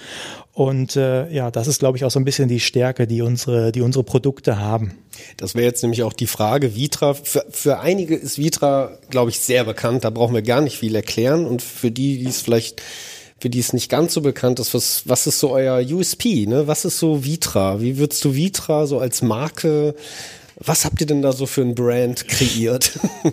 Und 0.55 0.95
äh, 0.95 1.29
ja, 1.31 1.51
das 1.51 1.67
ist, 1.67 1.81
glaube 1.81 1.99
ich, 1.99 2.05
auch 2.05 2.13
so 2.13 2.21
ein 2.21 2.25
bisschen 2.25 2.49
die 2.49 2.61
Stärke, 2.61 3.09
die 3.09 3.23
unsere, 3.23 3.73
die 3.73 3.81
unsere 3.81 4.05
Produkte 4.05 4.59
haben. 4.59 4.95
Das 5.37 5.57
wäre 5.57 5.67
jetzt 5.67 5.83
nämlich 5.83 6.05
auch 6.05 6.13
die 6.13 6.29
Frage, 6.29 6.77
Vitra, 6.77 7.15
für, 7.15 7.45
für 7.51 7.81
einige 7.81 8.15
ist 8.15 8.39
Vitra, 8.39 8.97
glaube 9.11 9.31
ich, 9.31 9.41
sehr 9.41 9.65
bekannt, 9.65 10.05
da 10.05 10.11
brauchen 10.11 10.35
wir 10.35 10.43
gar 10.43 10.61
nicht 10.61 10.79
viel 10.79 10.95
erklären. 10.95 11.45
Und 11.45 11.61
für 11.61 11.91
die, 11.91 12.19
die 12.19 12.29
es 12.29 12.41
vielleicht 12.41 12.83
für 13.41 13.51
die 13.51 13.59
es 13.59 13.73
nicht 13.73 13.91
ganz 13.91 14.15
so 14.15 14.23
bekannt 14.23 14.59
ist, 14.61 14.73
was, 14.73 15.03
was 15.07 15.27
ist 15.27 15.41
so 15.41 15.51
euer 15.51 15.85
USP, 15.85 16.47
ne? 16.47 16.67
Was 16.67 16.87
ist 16.87 16.99
so 16.99 17.25
Vitra? 17.25 17.81
Wie 17.81 17.99
würdest 17.99 18.25
du 18.25 18.35
Vitra 18.35 18.87
so 18.87 19.01
als 19.01 19.21
Marke, 19.21 19.95
was 20.57 20.85
habt 20.85 21.01
ihr 21.01 21.07
denn 21.07 21.21
da 21.21 21.33
so 21.33 21.45
für 21.45 21.61
ein 21.61 21.75
Brand 21.75 22.29
kreiert? 22.29 22.99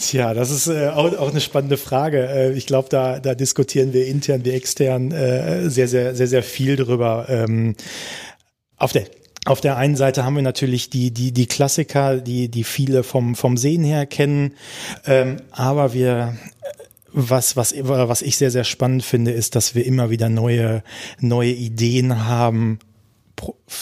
Tja, 0.00 0.32
das 0.32 0.50
ist 0.50 0.66
äh, 0.66 0.88
auch, 0.88 1.14
auch 1.18 1.30
eine 1.30 1.42
spannende 1.42 1.76
Frage. 1.76 2.26
Äh, 2.26 2.52
ich 2.52 2.66
glaube, 2.66 2.88
da, 2.88 3.20
da 3.20 3.34
diskutieren 3.34 3.92
wir 3.92 4.06
intern 4.06 4.44
wie 4.46 4.50
extern 4.50 5.12
äh, 5.12 5.68
sehr, 5.68 5.88
sehr, 5.88 6.14
sehr, 6.14 6.26
sehr 6.26 6.42
viel 6.42 6.76
drüber. 6.76 7.26
Ähm, 7.28 7.76
auf 8.78 8.92
der 8.92 9.04
auf 9.46 9.60
der 9.62 9.78
einen 9.78 9.96
Seite 9.96 10.24
haben 10.24 10.36
wir 10.36 10.42
natürlich 10.42 10.90
die, 10.90 11.12
die, 11.12 11.32
die 11.32 11.46
Klassiker, 11.46 12.18
die, 12.18 12.50
die 12.50 12.62
viele 12.62 13.02
vom, 13.02 13.34
vom 13.34 13.56
Sehen 13.56 13.84
her 13.84 14.04
kennen, 14.04 14.52
ähm, 15.06 15.38
aber 15.50 15.94
wir 15.94 16.36
was, 17.12 17.56
was, 17.56 17.74
was 17.74 18.22
ich 18.22 18.36
sehr, 18.36 18.50
sehr 18.50 18.64
spannend 18.64 19.02
finde, 19.02 19.32
ist, 19.32 19.56
dass 19.56 19.74
wir 19.74 19.84
immer 19.84 20.10
wieder 20.10 20.28
neue, 20.28 20.82
neue 21.20 21.52
Ideen 21.52 22.26
haben, 22.26 22.78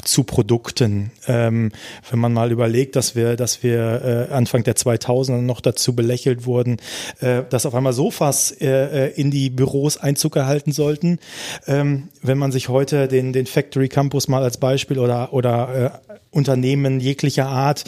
zu 0.05 0.25
Produkten. 0.25 1.11
Ähm, 1.27 1.73
wenn 2.11 2.19
man 2.19 2.33
mal 2.33 2.53
überlegt, 2.53 2.97
dass 2.97 3.17
wir, 3.17 3.37
dass 3.37 3.63
wir 3.63 4.29
äh, 4.31 4.33
Anfang 4.33 4.63
der 4.65 4.77
2000er 4.77 5.41
noch 5.41 5.61
dazu 5.61 5.95
belächelt 5.95 6.47
wurden, 6.47 6.77
äh, 7.21 7.43
dass 7.49 7.67
auf 7.67 7.75
einmal 7.75 7.93
Sofas 7.93 8.51
äh, 8.51 9.07
äh, 9.07 9.13
in 9.21 9.31
die 9.31 9.51
Büros 9.51 9.97
Einzug 9.97 10.37
erhalten 10.37 10.73
sollten. 10.73 11.19
Ähm, 11.67 12.09
wenn 12.23 12.39
man 12.39 12.53
sich 12.53 12.69
heute 12.69 13.09
den, 13.09 13.33
den 13.33 13.47
Factory 13.47 13.89
Campus 13.89 14.29
mal 14.29 14.43
als 14.43 14.59
Beispiel 14.59 14.99
oder, 14.99 15.33
oder 15.33 16.03
äh, 16.09 16.19
Unternehmen 16.31 17.01
jeglicher 17.01 17.47
Art 17.47 17.85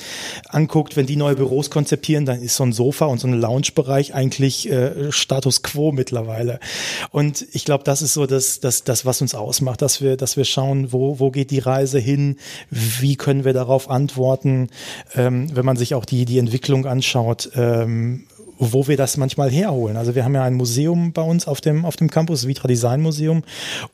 anguckt, 0.48 0.96
wenn 0.96 1.06
die 1.06 1.16
neue 1.16 1.36
Büros 1.36 1.70
konzipieren, 1.70 2.24
dann 2.24 2.40
ist 2.42 2.56
so 2.56 2.64
ein 2.64 2.72
Sofa 2.72 3.04
und 3.04 3.18
so 3.18 3.28
ein 3.28 3.38
Lounge-Bereich 3.38 4.14
eigentlich 4.14 4.70
äh, 4.70 5.12
Status 5.12 5.62
quo 5.62 5.92
mittlerweile. 5.92 6.58
Und 7.10 7.46
ich 7.52 7.64
glaube, 7.64 7.84
das 7.84 8.00
ist 8.00 8.14
so 8.14 8.26
das, 8.26 8.60
das, 8.60 8.84
das, 8.84 9.04
was 9.04 9.20
uns 9.20 9.34
ausmacht, 9.34 9.82
dass 9.82 10.00
wir, 10.00 10.16
dass 10.16 10.36
wir 10.36 10.44
schauen, 10.44 10.92
wo, 10.92 11.18
wo 11.18 11.30
geht 11.30 11.50
die 11.50 11.58
Reise 11.58 11.89
hin, 11.98 12.36
wie 12.70 13.16
können 13.16 13.44
wir 13.44 13.52
darauf 13.52 13.90
antworten, 13.90 14.68
ähm, 15.14 15.54
wenn 15.54 15.64
man 15.64 15.76
sich 15.76 15.94
auch 15.94 16.04
die, 16.04 16.24
die 16.24 16.38
Entwicklung 16.38 16.86
anschaut. 16.86 17.50
Ähm, 17.54 18.24
wo 18.62 18.86
wir 18.86 18.98
das 18.98 19.16
manchmal 19.16 19.50
herholen. 19.50 19.96
Also 19.96 20.14
wir 20.14 20.22
haben 20.22 20.34
ja 20.34 20.44
ein 20.44 20.52
Museum 20.52 21.12
bei 21.14 21.22
uns 21.22 21.48
auf 21.48 21.62
dem, 21.62 21.86
auf 21.86 21.96
dem 21.96 22.10
Campus, 22.10 22.46
Vitra 22.46 22.68
Design 22.68 23.00
Museum 23.00 23.42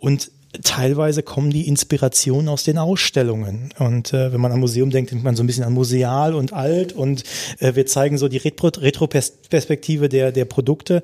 und 0.01 0.33
teilweise 0.63 1.23
kommen 1.23 1.51
die 1.51 1.69
Inspirationen 1.69 2.49
aus 2.49 2.65
den 2.65 2.79
Ausstellungen. 2.79 3.71
Und 3.79 4.13
äh, 4.13 4.33
wenn 4.33 4.41
man 4.41 4.53
an 4.53 4.61
Museum 4.61 4.91
denkt, 4.91 5.11
denkt 5.11 5.25
man 5.25 5.37
so 5.37 5.43
ein 5.43 5.47
bisschen 5.47 5.65
an 5.65 5.73
museal 5.73 6.35
und 6.35 6.53
alt 6.53 6.93
und 6.93 7.23
äh, 7.61 7.75
wir 7.75 7.87
zeigen 7.87 8.19
so 8.19 8.29
die 8.29 8.39
Retro-Perspektive 8.39 10.09
der, 10.09 10.33
der 10.33 10.45
Produkte. 10.45 11.03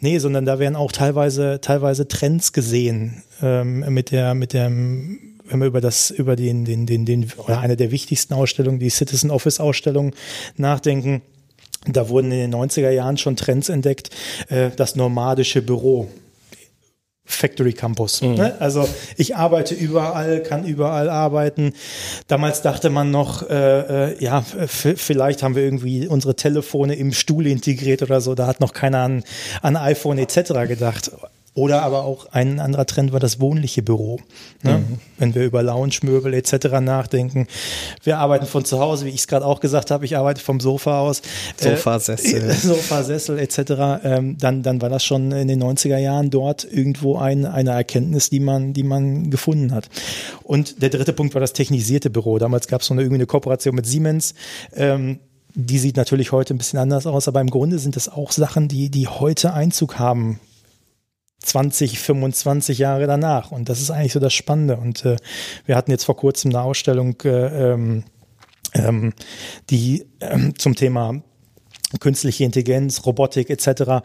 Nee, 0.00 0.18
sondern 0.18 0.44
da 0.44 0.58
werden 0.58 0.76
auch 0.76 0.92
teilweise, 0.92 1.60
teilweise 1.60 2.08
Trends 2.08 2.52
gesehen 2.52 3.22
ähm, 3.42 3.80
mit 3.92 4.10
der, 4.10 4.34
mit 4.34 4.52
dem 4.52 5.33
wenn 5.44 5.60
wir 5.60 5.66
über 5.66 5.80
das, 5.80 6.10
über 6.10 6.36
den, 6.36 6.64
den, 6.64 6.86
den, 6.86 7.04
den, 7.04 7.30
oder 7.36 7.60
eine 7.60 7.76
der 7.76 7.90
wichtigsten 7.90 8.34
Ausstellungen, 8.34 8.78
die 8.78 8.90
Citizen 8.90 9.30
Office 9.30 9.60
Ausstellung 9.60 10.14
nachdenken, 10.56 11.22
da 11.86 12.08
wurden 12.08 12.32
in 12.32 12.50
den 12.50 12.54
90er 12.54 12.90
Jahren 12.90 13.18
schon 13.18 13.36
Trends 13.36 13.68
entdeckt, 13.68 14.10
äh, 14.48 14.70
das 14.76 14.96
nomadische 14.96 15.62
Büro. 15.62 16.08
Factory 17.26 17.72
Campus. 17.72 18.20
Mhm. 18.20 18.34
Ne? 18.34 18.60
Also 18.60 18.86
ich 19.16 19.34
arbeite 19.34 19.74
überall, 19.74 20.42
kann 20.42 20.66
überall 20.66 21.08
arbeiten. 21.08 21.72
Damals 22.28 22.60
dachte 22.60 22.90
man 22.90 23.10
noch, 23.10 23.48
äh, 23.48 24.12
äh, 24.12 24.22
ja, 24.22 24.42
vielleicht 24.42 25.42
haben 25.42 25.54
wir 25.54 25.62
irgendwie 25.62 26.06
unsere 26.06 26.36
Telefone 26.36 26.94
im 26.96 27.12
Stuhl 27.12 27.46
integriert 27.46 28.02
oder 28.02 28.20
so. 28.20 28.34
Da 28.34 28.46
hat 28.46 28.60
noch 28.60 28.74
keiner 28.74 28.98
an, 28.98 29.24
an 29.62 29.76
iPhone 29.76 30.18
etc. 30.18 30.68
gedacht. 30.68 31.12
Oder 31.56 31.82
aber 31.82 32.04
auch 32.04 32.26
ein 32.32 32.58
anderer 32.58 32.84
Trend 32.84 33.12
war 33.12 33.20
das 33.20 33.38
wohnliche 33.38 33.80
Büro. 33.80 34.18
Ne? 34.64 34.78
Mhm. 34.78 34.98
Wenn 35.18 35.34
wir 35.36 35.44
über 35.44 35.62
Lounge-Möbel 35.62 36.34
etc. 36.34 36.80
nachdenken. 36.80 37.46
Wir 38.02 38.18
arbeiten 38.18 38.46
von 38.46 38.64
zu 38.64 38.80
Hause, 38.80 39.06
wie 39.06 39.10
ich 39.10 39.20
es 39.20 39.28
gerade 39.28 39.46
auch 39.46 39.60
gesagt 39.60 39.92
habe, 39.92 40.04
ich 40.04 40.16
arbeite 40.16 40.40
vom 40.40 40.58
Sofa 40.58 40.98
aus. 40.98 41.22
Sofasessel. 41.56 42.50
Äh, 42.50 42.54
Sofasessel 42.54 43.38
etc. 43.38 44.02
Ähm, 44.02 44.36
dann, 44.36 44.64
dann 44.64 44.82
war 44.82 44.88
das 44.88 45.04
schon 45.04 45.30
in 45.30 45.46
den 45.46 45.62
90er 45.62 45.98
Jahren 45.98 46.30
dort 46.30 46.64
irgendwo 46.64 47.18
ein, 47.18 47.46
eine 47.46 47.70
Erkenntnis, 47.70 48.30
die 48.30 48.40
man, 48.40 48.72
die 48.72 48.82
man 48.82 49.30
gefunden 49.30 49.72
hat. 49.72 49.88
Und 50.42 50.82
der 50.82 50.90
dritte 50.90 51.12
Punkt 51.12 51.34
war 51.34 51.40
das 51.40 51.52
technisierte 51.52 52.10
Büro. 52.10 52.38
Damals 52.38 52.66
gab 52.66 52.80
es 52.80 52.88
so 52.88 52.94
eine, 52.94 53.02
irgendwie 53.02 53.18
eine 53.18 53.26
Kooperation 53.26 53.76
mit 53.76 53.86
Siemens. 53.86 54.34
Ähm, 54.74 55.20
die 55.54 55.78
sieht 55.78 55.96
natürlich 55.96 56.32
heute 56.32 56.52
ein 56.52 56.58
bisschen 56.58 56.80
anders 56.80 57.06
aus, 57.06 57.28
aber 57.28 57.40
im 57.40 57.48
Grunde 57.48 57.78
sind 57.78 57.94
das 57.94 58.08
auch 58.08 58.32
Sachen, 58.32 58.66
die, 58.66 58.90
die 58.90 59.06
heute 59.06 59.54
Einzug 59.54 60.00
haben 60.00 60.40
20, 61.44 61.98
25 61.98 62.78
Jahre 62.78 63.06
danach. 63.06 63.50
Und 63.50 63.68
das 63.68 63.80
ist 63.80 63.90
eigentlich 63.90 64.12
so 64.12 64.20
das 64.20 64.34
Spannende. 64.34 64.76
Und 64.76 65.04
äh, 65.04 65.16
wir 65.66 65.76
hatten 65.76 65.90
jetzt 65.90 66.04
vor 66.04 66.16
kurzem 66.16 66.50
eine 66.50 66.62
Ausstellung, 66.62 67.16
äh, 67.24 67.72
ähm, 67.72 68.04
ähm, 68.74 69.12
die 69.70 70.06
ähm, 70.20 70.58
zum 70.58 70.74
Thema 70.74 71.22
künstliche 72.00 72.44
Intelligenz, 72.44 73.06
Robotik 73.06 73.50
etc. 73.50 74.04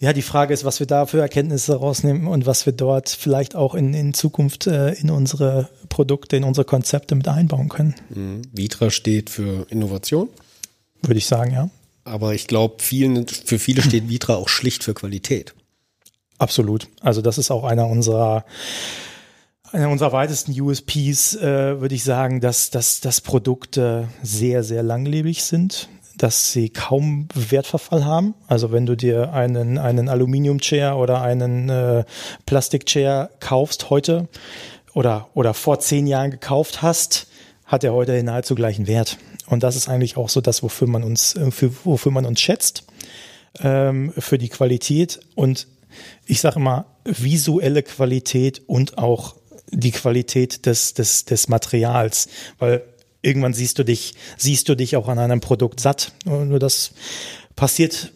Ja, 0.00 0.12
die 0.12 0.22
Frage 0.22 0.52
ist, 0.54 0.64
was 0.64 0.80
wir 0.80 0.86
da 0.86 1.06
für 1.06 1.20
Erkenntnisse 1.20 1.76
rausnehmen 1.76 2.26
und 2.26 2.46
was 2.46 2.66
wir 2.66 2.72
dort 2.72 3.08
vielleicht 3.08 3.54
auch 3.54 3.74
in, 3.74 3.94
in 3.94 4.14
Zukunft 4.14 4.66
äh, 4.66 4.92
in 4.94 5.10
unsere 5.10 5.68
Produkte, 5.88 6.36
in 6.36 6.44
unsere 6.44 6.64
Konzepte 6.64 7.14
mit 7.14 7.28
einbauen 7.28 7.68
können. 7.68 7.94
Mhm. 8.10 8.42
Vitra 8.52 8.90
steht 8.90 9.30
für 9.30 9.66
Innovation, 9.70 10.28
Würde 11.02 11.18
ich 11.18 11.26
sagen, 11.26 11.52
ja. 11.52 11.70
aber 12.04 12.34
ich 12.34 12.46
glaube, 12.46 12.76
vielen, 12.78 13.26
für 13.28 13.58
viele 13.58 13.82
steht 13.82 14.08
Vitra 14.08 14.34
auch 14.34 14.48
schlicht 14.48 14.84
für 14.84 14.94
Qualität. 14.94 15.54
Absolut. 16.42 16.88
Also 17.00 17.22
das 17.22 17.38
ist 17.38 17.52
auch 17.52 17.62
einer 17.62 17.86
unserer 17.86 18.44
einer 19.70 19.88
unserer 19.90 20.10
weitesten 20.10 20.60
USPs, 20.60 21.36
äh, 21.36 21.80
würde 21.80 21.94
ich 21.94 22.02
sagen, 22.02 22.40
dass, 22.40 22.70
dass, 22.70 22.98
dass 22.98 23.20
Produkte 23.20 24.08
sehr, 24.24 24.64
sehr 24.64 24.82
langlebig 24.82 25.44
sind, 25.44 25.88
dass 26.18 26.52
sie 26.52 26.68
kaum 26.68 27.28
Wertverfall 27.32 28.04
haben. 28.04 28.34
Also 28.48 28.72
wenn 28.72 28.86
du 28.86 28.96
dir 28.96 29.32
einen, 29.32 29.78
einen 29.78 30.08
Aluminium-Chair 30.08 30.96
oder 30.96 31.22
einen 31.22 31.68
äh, 31.68 32.04
Plastik-Chair 32.44 33.30
kaufst 33.38 33.88
heute 33.88 34.26
oder, 34.94 35.28
oder 35.34 35.54
vor 35.54 35.78
zehn 35.78 36.08
Jahren 36.08 36.32
gekauft 36.32 36.82
hast, 36.82 37.28
hat 37.66 37.84
er 37.84 37.92
heute 37.92 38.20
nahezu 38.24 38.56
gleichen 38.56 38.88
Wert. 38.88 39.16
Und 39.46 39.62
das 39.62 39.76
ist 39.76 39.88
eigentlich 39.88 40.16
auch 40.16 40.28
so 40.28 40.40
das, 40.40 40.64
wofür 40.64 40.88
man 40.88 41.04
uns, 41.04 41.36
äh, 41.36 41.52
für, 41.52 41.70
wofür 41.84 42.10
man 42.10 42.26
uns 42.26 42.40
schätzt, 42.40 42.84
ähm, 43.60 44.12
für 44.18 44.38
die 44.38 44.48
Qualität 44.48 45.20
und 45.36 45.68
ich 46.26 46.40
sage 46.40 46.56
immer, 46.56 46.86
visuelle 47.04 47.82
Qualität 47.82 48.62
und 48.66 48.98
auch 48.98 49.36
die 49.70 49.90
Qualität 49.90 50.66
des, 50.66 50.94
des, 50.94 51.24
des 51.24 51.48
Materials, 51.48 52.28
weil 52.58 52.82
irgendwann 53.22 53.54
siehst 53.54 53.78
du 53.78 53.84
dich, 53.84 54.14
siehst 54.36 54.68
du 54.68 54.74
dich 54.74 54.96
auch 54.96 55.08
an 55.08 55.18
einem 55.18 55.40
Produkt 55.40 55.80
satt. 55.80 56.12
Nur 56.24 56.58
das 56.58 56.92
passiert, 57.56 58.12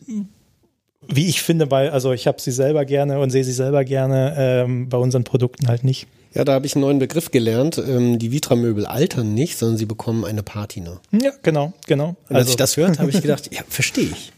wie 1.09 1.27
ich 1.27 1.43
finde, 1.43 1.67
bei, 1.67 1.91
also 1.93 2.13
ich 2.13 2.27
habe 2.27 2.41
sie 2.41 2.53
selber 2.53 2.85
gerne 2.85 3.21
und 3.21 3.31
sehe 3.31 3.45
sie 3.45 3.53
selber 3.53 3.85
gerne, 3.85 4.35
ähm, 4.37 4.89
bei 4.89 4.99
unseren 4.99 5.25
Produkten 5.25 5.69
halt 5.69 5.85
nicht. 5.85 6.07
Ja, 6.35 6.45
da 6.45 6.53
habe 6.53 6.67
ich 6.67 6.75
einen 6.75 6.83
neuen 6.83 6.99
Begriff 6.99 7.31
gelernt. 7.31 7.79
Ähm, 7.79 8.19
die 8.19 8.31
Vitra-Möbel 8.31 8.85
altern 8.85 9.33
nicht, 9.33 9.57
sondern 9.57 9.79
sie 9.79 9.87
bekommen 9.87 10.25
eine 10.27 10.43
Patina. 10.43 11.01
Ja, 11.11 11.31
genau, 11.43 11.73
genau. 11.87 12.17
Und 12.29 12.37
als 12.37 12.51
ich 12.51 12.57
das 12.57 12.77
hörte, 12.77 12.99
habe 12.99 13.11
ich 13.11 13.23
gedacht, 13.23 13.49
ja, 13.55 13.63
verstehe 13.69 14.11
ich. 14.11 14.33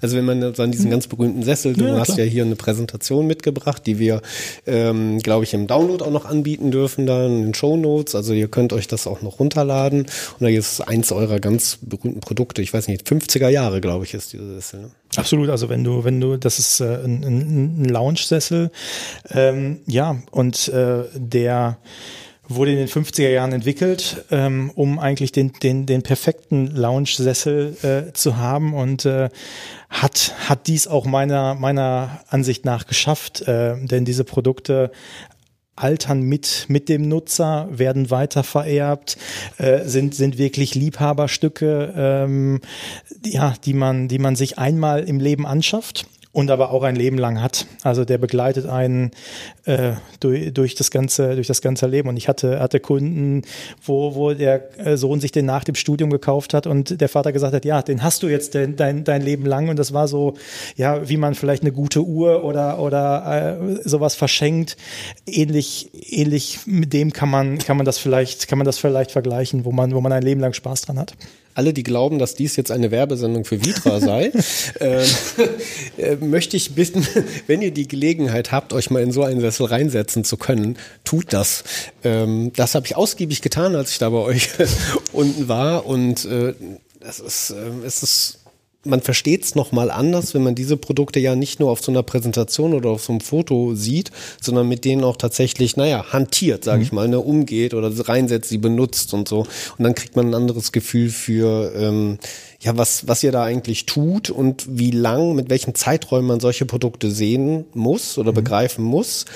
Also 0.00 0.16
wenn 0.16 0.24
man 0.26 0.54
so 0.54 0.62
an 0.62 0.72
diesen 0.72 0.90
ganz 0.90 1.06
berühmten 1.06 1.42
Sessel, 1.42 1.72
du 1.72 1.84
Ja, 1.86 1.98
hast 1.98 2.06
klar. 2.14 2.18
ja 2.18 2.24
hier 2.24 2.44
eine 2.44 2.56
Präsentation 2.56 3.26
mitgebracht, 3.26 3.82
die 3.86 3.98
wir, 3.98 4.20
ähm, 4.66 5.18
glaube 5.20 5.44
ich, 5.44 5.54
im 5.54 5.66
Download 5.66 6.04
auch 6.04 6.10
noch 6.10 6.26
anbieten 6.26 6.70
dürfen, 6.70 7.06
dann 7.06 7.38
in 7.38 7.42
den 7.44 7.54
Show 7.54 7.76
Notes. 7.76 8.14
Also 8.14 8.32
ihr 8.34 8.48
könnt 8.48 8.72
euch 8.72 8.88
das 8.88 9.06
auch 9.06 9.22
noch 9.22 9.40
runterladen. 9.40 10.00
Und 10.02 10.40
da 10.40 10.48
ist 10.48 10.80
eins 10.82 11.12
eurer 11.12 11.40
ganz 11.40 11.78
berühmten 11.80 12.20
Produkte. 12.20 12.60
Ich 12.62 12.72
weiß 12.74 12.88
nicht, 12.88 13.06
50er 13.06 13.48
Jahre, 13.48 13.80
glaube 13.80 14.04
ich, 14.04 14.12
ist 14.14 14.32
dieser 14.32 14.54
Sessel. 14.54 14.80
Ne? 14.80 14.90
Absolut, 15.16 15.48
also 15.48 15.68
wenn 15.70 15.82
du, 15.82 16.04
wenn 16.04 16.20
du, 16.20 16.36
das 16.36 16.58
ist 16.58 16.80
äh, 16.80 16.98
ein, 17.04 17.24
ein, 17.24 17.82
ein 17.82 17.84
Lounge-Sessel, 17.86 18.70
ähm, 19.30 19.78
ja, 19.86 20.18
und 20.30 20.68
äh, 20.68 21.04
der 21.14 21.78
wurde 22.48 22.72
in 22.72 22.78
den 22.78 22.88
50er 22.88 23.28
Jahren 23.28 23.52
entwickelt, 23.52 24.24
ähm, 24.30 24.70
um 24.74 24.98
eigentlich 24.98 25.32
den, 25.32 25.52
den, 25.52 25.86
den 25.86 26.02
perfekten 26.02 26.66
Lounge-Sessel 26.68 27.76
äh, 27.82 28.12
zu 28.12 28.36
haben 28.36 28.74
und 28.74 29.04
äh, 29.04 29.28
hat, 29.88 30.34
hat 30.48 30.66
dies 30.66 30.86
auch 30.86 31.06
meiner, 31.06 31.54
meiner 31.54 32.20
Ansicht 32.28 32.64
nach 32.64 32.86
geschafft, 32.86 33.42
äh, 33.42 33.76
denn 33.84 34.04
diese 34.04 34.24
Produkte 34.24 34.90
altern 35.76 36.22
mit, 36.22 36.66
mit 36.68 36.88
dem 36.88 37.06
Nutzer, 37.06 37.68
werden 37.70 38.10
weiter 38.10 38.42
vererbt, 38.42 39.18
äh, 39.58 39.84
sind, 39.84 40.14
sind 40.14 40.38
wirklich 40.38 40.74
Liebhaberstücke, 40.74 41.92
ähm, 41.94 42.60
ja, 43.24 43.54
die 43.64 43.74
man, 43.74 44.08
die 44.08 44.18
man 44.18 44.36
sich 44.36 44.58
einmal 44.58 45.04
im 45.04 45.20
Leben 45.20 45.46
anschafft 45.46 46.06
und 46.36 46.50
aber 46.50 46.70
auch 46.70 46.82
ein 46.82 46.96
Leben 46.96 47.16
lang 47.16 47.40
hat. 47.40 47.66
Also 47.82 48.04
der 48.04 48.18
begleitet 48.18 48.66
einen 48.66 49.10
äh, 49.64 49.92
durch, 50.20 50.52
durch 50.52 50.74
das 50.74 50.90
ganze 50.90 51.34
durch 51.34 51.46
das 51.46 51.62
ganze 51.62 51.86
Leben. 51.86 52.10
Und 52.10 52.18
ich 52.18 52.28
hatte 52.28 52.60
hatte 52.60 52.78
Kunden, 52.78 53.40
wo 53.82 54.14
wo 54.14 54.34
der 54.34 54.78
äh, 54.78 54.98
Sohn 54.98 55.18
sich 55.18 55.32
den 55.32 55.46
nach 55.46 55.64
dem 55.64 55.76
Studium 55.76 56.10
gekauft 56.10 56.52
hat 56.52 56.66
und 56.66 57.00
der 57.00 57.08
Vater 57.08 57.32
gesagt 57.32 57.54
hat, 57.54 57.64
ja, 57.64 57.80
den 57.80 58.02
hast 58.02 58.22
du 58.22 58.28
jetzt 58.28 58.54
dein 58.54 58.76
dein, 58.76 59.04
dein 59.04 59.22
Leben 59.22 59.46
lang. 59.46 59.70
Und 59.70 59.78
das 59.78 59.94
war 59.94 60.08
so, 60.08 60.34
ja, 60.76 61.08
wie 61.08 61.16
man 61.16 61.34
vielleicht 61.34 61.62
eine 61.62 61.72
gute 61.72 62.02
Uhr 62.02 62.44
oder 62.44 62.80
oder 62.80 63.58
äh, 63.58 63.88
sowas 63.88 64.14
verschenkt. 64.14 64.76
Ähnlich 65.24 65.88
ähnlich 65.94 66.58
mit 66.66 66.92
dem 66.92 67.14
kann 67.14 67.30
man 67.30 67.56
kann 67.60 67.78
man 67.78 67.86
das 67.86 67.96
vielleicht 67.96 68.46
kann 68.46 68.58
man 68.58 68.66
das 68.66 68.76
vielleicht 68.76 69.10
vergleichen, 69.10 69.64
wo 69.64 69.72
man 69.72 69.94
wo 69.94 70.02
man 70.02 70.12
ein 70.12 70.22
Leben 70.22 70.42
lang 70.42 70.52
Spaß 70.52 70.82
dran 70.82 70.98
hat. 70.98 71.14
Alle, 71.56 71.72
die 71.72 71.82
glauben, 71.82 72.18
dass 72.18 72.34
dies 72.34 72.56
jetzt 72.56 72.70
eine 72.70 72.90
Werbesendung 72.90 73.44
für 73.44 73.64
Vitra 73.64 74.00
sei, 74.06 74.30
ähm, 74.80 75.06
äh, 75.96 76.16
möchte 76.16 76.56
ich 76.56 76.74
bitten, 76.74 77.06
wenn 77.46 77.62
ihr 77.62 77.70
die 77.70 77.88
Gelegenheit 77.88 78.52
habt, 78.52 78.72
euch 78.72 78.90
mal 78.90 79.02
in 79.02 79.12
so 79.12 79.22
einen 79.22 79.40
Sessel 79.40 79.66
reinsetzen 79.66 80.24
zu 80.24 80.36
können, 80.36 80.76
tut 81.04 81.32
das. 81.32 81.64
Ähm, 82.04 82.52
das 82.54 82.74
habe 82.74 82.86
ich 82.86 82.96
ausgiebig 82.96 83.42
getan, 83.42 83.74
als 83.74 83.90
ich 83.90 83.98
da 83.98 84.10
bei 84.10 84.18
euch 84.18 84.50
unten 85.12 85.48
war 85.48 85.86
und 85.86 86.24
äh, 86.26 86.54
das 87.00 87.20
ist, 87.20 87.50
äh, 87.50 87.86
es 87.86 88.02
ist 88.02 88.38
man 88.86 89.02
versteht 89.02 89.44
es 89.44 89.54
nochmal 89.54 89.90
anders, 89.90 90.34
wenn 90.34 90.42
man 90.42 90.54
diese 90.54 90.76
Produkte 90.76 91.20
ja 91.20 91.36
nicht 91.36 91.60
nur 91.60 91.70
auf 91.70 91.82
so 91.82 91.92
einer 91.92 92.02
Präsentation 92.02 92.74
oder 92.74 92.90
auf 92.90 93.04
so 93.04 93.12
einem 93.12 93.20
Foto 93.20 93.74
sieht, 93.74 94.10
sondern 94.40 94.68
mit 94.68 94.84
denen 94.84 95.04
auch 95.04 95.16
tatsächlich, 95.16 95.76
naja, 95.76 96.12
hantiert, 96.12 96.64
sage 96.64 96.82
ich 96.82 96.92
mal, 96.92 97.08
ne, 97.08 97.20
umgeht 97.20 97.74
oder 97.74 97.92
reinsetzt, 98.08 98.48
sie 98.48 98.58
benutzt 98.58 99.12
und 99.14 99.28
so. 99.28 99.40
Und 99.40 99.84
dann 99.84 99.94
kriegt 99.94 100.16
man 100.16 100.28
ein 100.28 100.34
anderes 100.34 100.72
Gefühl 100.72 101.10
für, 101.10 101.72
ähm, 101.76 102.18
ja, 102.60 102.76
was, 102.76 103.06
was 103.06 103.22
ihr 103.22 103.32
da 103.32 103.44
eigentlich 103.44 103.86
tut 103.86 104.30
und 104.30 104.66
wie 104.68 104.90
lang, 104.90 105.34
mit 105.34 105.50
welchen 105.50 105.74
Zeiträumen 105.74 106.28
man 106.28 106.40
solche 106.40 106.66
Produkte 106.66 107.10
sehen 107.10 107.66
muss 107.74 108.18
oder 108.18 108.32
begreifen 108.32 108.84
muss 108.84 109.26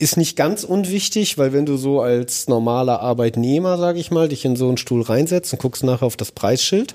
ist 0.00 0.16
nicht 0.16 0.34
ganz 0.34 0.64
unwichtig, 0.64 1.36
weil 1.36 1.52
wenn 1.52 1.66
du 1.66 1.76
so 1.76 2.00
als 2.00 2.48
normaler 2.48 3.00
Arbeitnehmer, 3.00 3.76
sage 3.76 4.00
ich 4.00 4.10
mal, 4.10 4.28
dich 4.28 4.46
in 4.46 4.56
so 4.56 4.66
einen 4.66 4.78
Stuhl 4.78 5.02
reinsetzt 5.02 5.52
und 5.52 5.58
guckst 5.60 5.84
nachher 5.84 6.06
auf 6.06 6.16
das 6.16 6.32
Preisschild, 6.32 6.94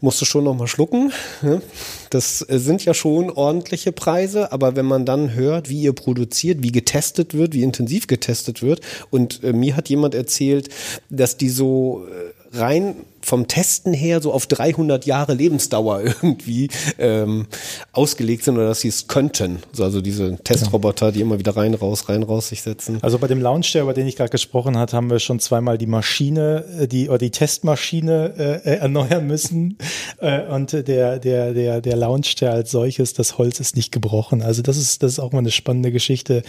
musst 0.00 0.20
du 0.20 0.24
schon 0.24 0.44
noch 0.44 0.56
mal 0.56 0.66
schlucken. 0.66 1.12
ne? 1.42 1.62
Das 2.10 2.44
äh, 2.48 2.58
sind 2.58 2.84
ja 2.84 2.94
schon 2.94 3.30
ordentliche 3.30 3.92
Preise, 3.92 4.52
aber 4.52 4.76
wenn 4.76 4.86
man 4.86 5.04
dann 5.06 5.34
hört, 5.34 5.68
wie 5.68 5.82
ihr 5.82 5.92
produziert, 5.92 6.62
wie 6.62 6.72
getestet 6.72 7.34
wird, 7.34 7.54
wie 7.54 7.62
intensiv 7.62 8.06
getestet 8.06 8.62
wird, 8.62 8.80
und 9.10 9.42
äh, 9.44 9.52
mir 9.52 9.76
hat 9.76 9.88
jemand 9.88 10.14
erzählt, 10.14 10.68
dass 11.08 11.36
die 11.36 11.50
so 11.50 12.06
äh, 12.06 12.56
rein 12.56 12.96
vom 13.22 13.48
Testen 13.48 13.92
her 13.92 14.20
so 14.20 14.32
auf 14.32 14.46
300 14.46 15.06
Jahre 15.06 15.34
Lebensdauer 15.34 16.00
irgendwie 16.22 16.68
ähm, 16.98 17.46
ausgelegt 17.92 18.44
sind 18.44 18.56
oder 18.56 18.68
dass 18.68 18.80
sie 18.80 18.88
es 18.88 19.08
könnten. 19.08 19.60
So, 19.72 19.84
Also 19.84 20.00
diese 20.00 20.36
Testroboter, 20.42 21.12
die 21.12 21.20
immer 21.20 21.38
wieder 21.38 21.56
rein, 21.56 21.74
raus, 21.74 22.08
rein, 22.08 22.22
raus 22.22 22.48
sich 22.48 22.62
setzen. 22.62 22.98
Also 23.02 23.18
bei 23.18 23.26
dem 23.26 23.40
Launcher, 23.40 23.82
über 23.82 23.94
den 23.94 24.06
ich 24.06 24.16
gerade 24.16 24.30
gesprochen 24.30 24.76
habe, 24.76 24.92
haben 24.92 25.10
wir 25.10 25.18
schon 25.18 25.40
zweimal 25.40 25.78
die 25.78 25.86
Maschine, 25.86 26.64
äh, 26.80 26.88
die 26.88 27.08
oder 27.08 27.18
die 27.18 27.30
Testmaschine 27.30 28.34
äh, 28.38 28.42
äh, 28.42 28.76
erneuern 28.76 29.26
müssen. 29.26 29.78
Äh, 30.18 30.42
und 30.48 30.72
der 30.72 31.18
der 31.18 31.54
der 31.54 31.80
der 31.80 31.96
Launcher 31.96 32.52
als 32.52 32.70
solches, 32.70 33.14
das 33.14 33.38
Holz 33.38 33.58
ist 33.60 33.76
nicht 33.76 33.90
gebrochen. 33.90 34.42
Also 34.42 34.60
das 34.60 34.76
ist 34.76 35.02
das 35.02 35.12
ist 35.12 35.18
auch 35.18 35.32
mal 35.32 35.38
eine 35.38 35.50
spannende 35.50 35.92
Geschichte, 35.92 36.42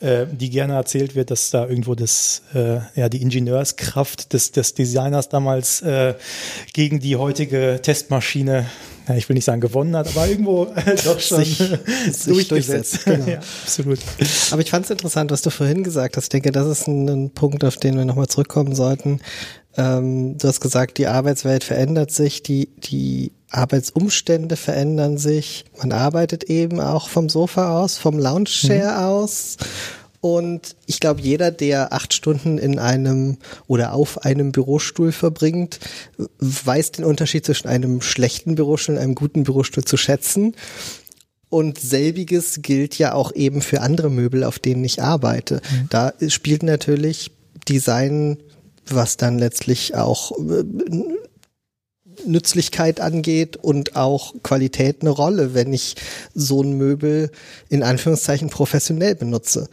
äh, 0.00 0.26
die 0.30 0.48
gerne 0.48 0.74
erzählt 0.74 1.14
wird, 1.14 1.30
dass 1.30 1.50
da 1.50 1.66
irgendwo 1.66 1.94
das 1.94 2.42
äh, 2.54 2.78
ja 2.94 3.08
die 3.08 3.20
Ingenieurskraft 3.20 4.32
des 4.32 4.52
des 4.52 4.74
Designers 4.74 5.28
damals 5.28 5.82
äh, 5.82 6.14
gegen 6.72 7.00
die 7.00 7.16
heutige 7.16 7.80
Testmaschine 7.82 8.66
ja, 9.08 9.14
ich 9.14 9.26
will 9.28 9.34
nicht 9.34 9.46
sagen 9.46 9.62
gewonnen 9.62 9.96
hat, 9.96 10.06
aber 10.08 10.28
irgendwo 10.28 10.66
äh, 10.66 10.94
doch 11.02 11.18
schon 11.18 11.42
Sich- 11.42 11.56
sich 12.12 12.26
durchgesetzt. 12.48 13.06
durchsetzt, 13.06 13.06
genau. 13.06 13.26
ja, 13.26 13.38
absolut. 13.38 13.98
Aber 14.50 14.60
ich 14.60 14.70
fand 14.70 14.84
es 14.84 14.90
interessant, 14.90 15.30
was 15.30 15.40
du 15.40 15.48
vorhin 15.48 15.82
gesagt 15.82 16.18
hast. 16.18 16.24
Ich 16.24 16.28
denke, 16.28 16.52
das 16.52 16.66
ist 16.66 16.86
ein, 16.88 17.08
ein 17.08 17.30
Punkt, 17.30 17.64
auf 17.64 17.76
den 17.76 17.96
wir 17.96 18.04
nochmal 18.04 18.26
zurückkommen 18.26 18.74
sollten. 18.74 19.20
Ähm, 19.78 20.36
du 20.36 20.46
hast 20.46 20.60
gesagt, 20.60 20.98
die 20.98 21.06
Arbeitswelt 21.06 21.64
verändert 21.64 22.10
sich, 22.10 22.42
die, 22.42 22.68
die 22.80 23.32
Arbeitsumstände 23.50 24.56
verändern 24.56 25.16
sich. 25.16 25.64
Man 25.78 25.92
arbeitet 25.92 26.44
eben 26.44 26.78
auch 26.80 27.08
vom 27.08 27.30
Sofa 27.30 27.80
aus, 27.80 27.96
vom 27.96 28.18
Lounge-Chair 28.18 29.06
aus. 29.08 29.56
Und 30.20 30.76
ich 30.86 30.98
glaube, 30.98 31.20
jeder, 31.20 31.50
der 31.50 31.92
acht 31.92 32.12
Stunden 32.12 32.58
in 32.58 32.78
einem 32.78 33.38
oder 33.66 33.92
auf 33.92 34.24
einem 34.24 34.50
Bürostuhl 34.50 35.12
verbringt, 35.12 35.78
weiß 36.40 36.92
den 36.92 37.04
Unterschied 37.04 37.46
zwischen 37.46 37.68
einem 37.68 38.00
schlechten 38.00 38.56
Bürostuhl 38.56 38.96
und 38.96 39.00
einem 39.00 39.14
guten 39.14 39.44
Bürostuhl 39.44 39.84
zu 39.84 39.96
schätzen. 39.96 40.56
Und 41.50 41.78
selbiges 41.78 42.60
gilt 42.62 42.98
ja 42.98 43.14
auch 43.14 43.32
eben 43.34 43.62
für 43.62 43.80
andere 43.80 44.10
Möbel, 44.10 44.44
auf 44.44 44.58
denen 44.58 44.84
ich 44.84 45.02
arbeite. 45.02 45.62
Da 45.88 46.12
spielt 46.28 46.62
natürlich 46.62 47.30
Design, 47.68 48.38
was 48.86 49.16
dann 49.16 49.38
letztlich 49.38 49.94
auch 49.94 50.32
äh, 50.32 50.64
Nützlichkeit 52.26 53.00
angeht 53.00 53.56
und 53.56 53.96
auch 53.96 54.34
Qualität 54.42 54.98
eine 55.00 55.10
Rolle, 55.10 55.54
wenn 55.54 55.72
ich 55.72 55.96
so 56.34 56.62
ein 56.62 56.72
Möbel 56.72 57.30
in 57.68 57.82
Anführungszeichen 57.82 58.50
professionell 58.50 59.14
benutze. 59.14 59.68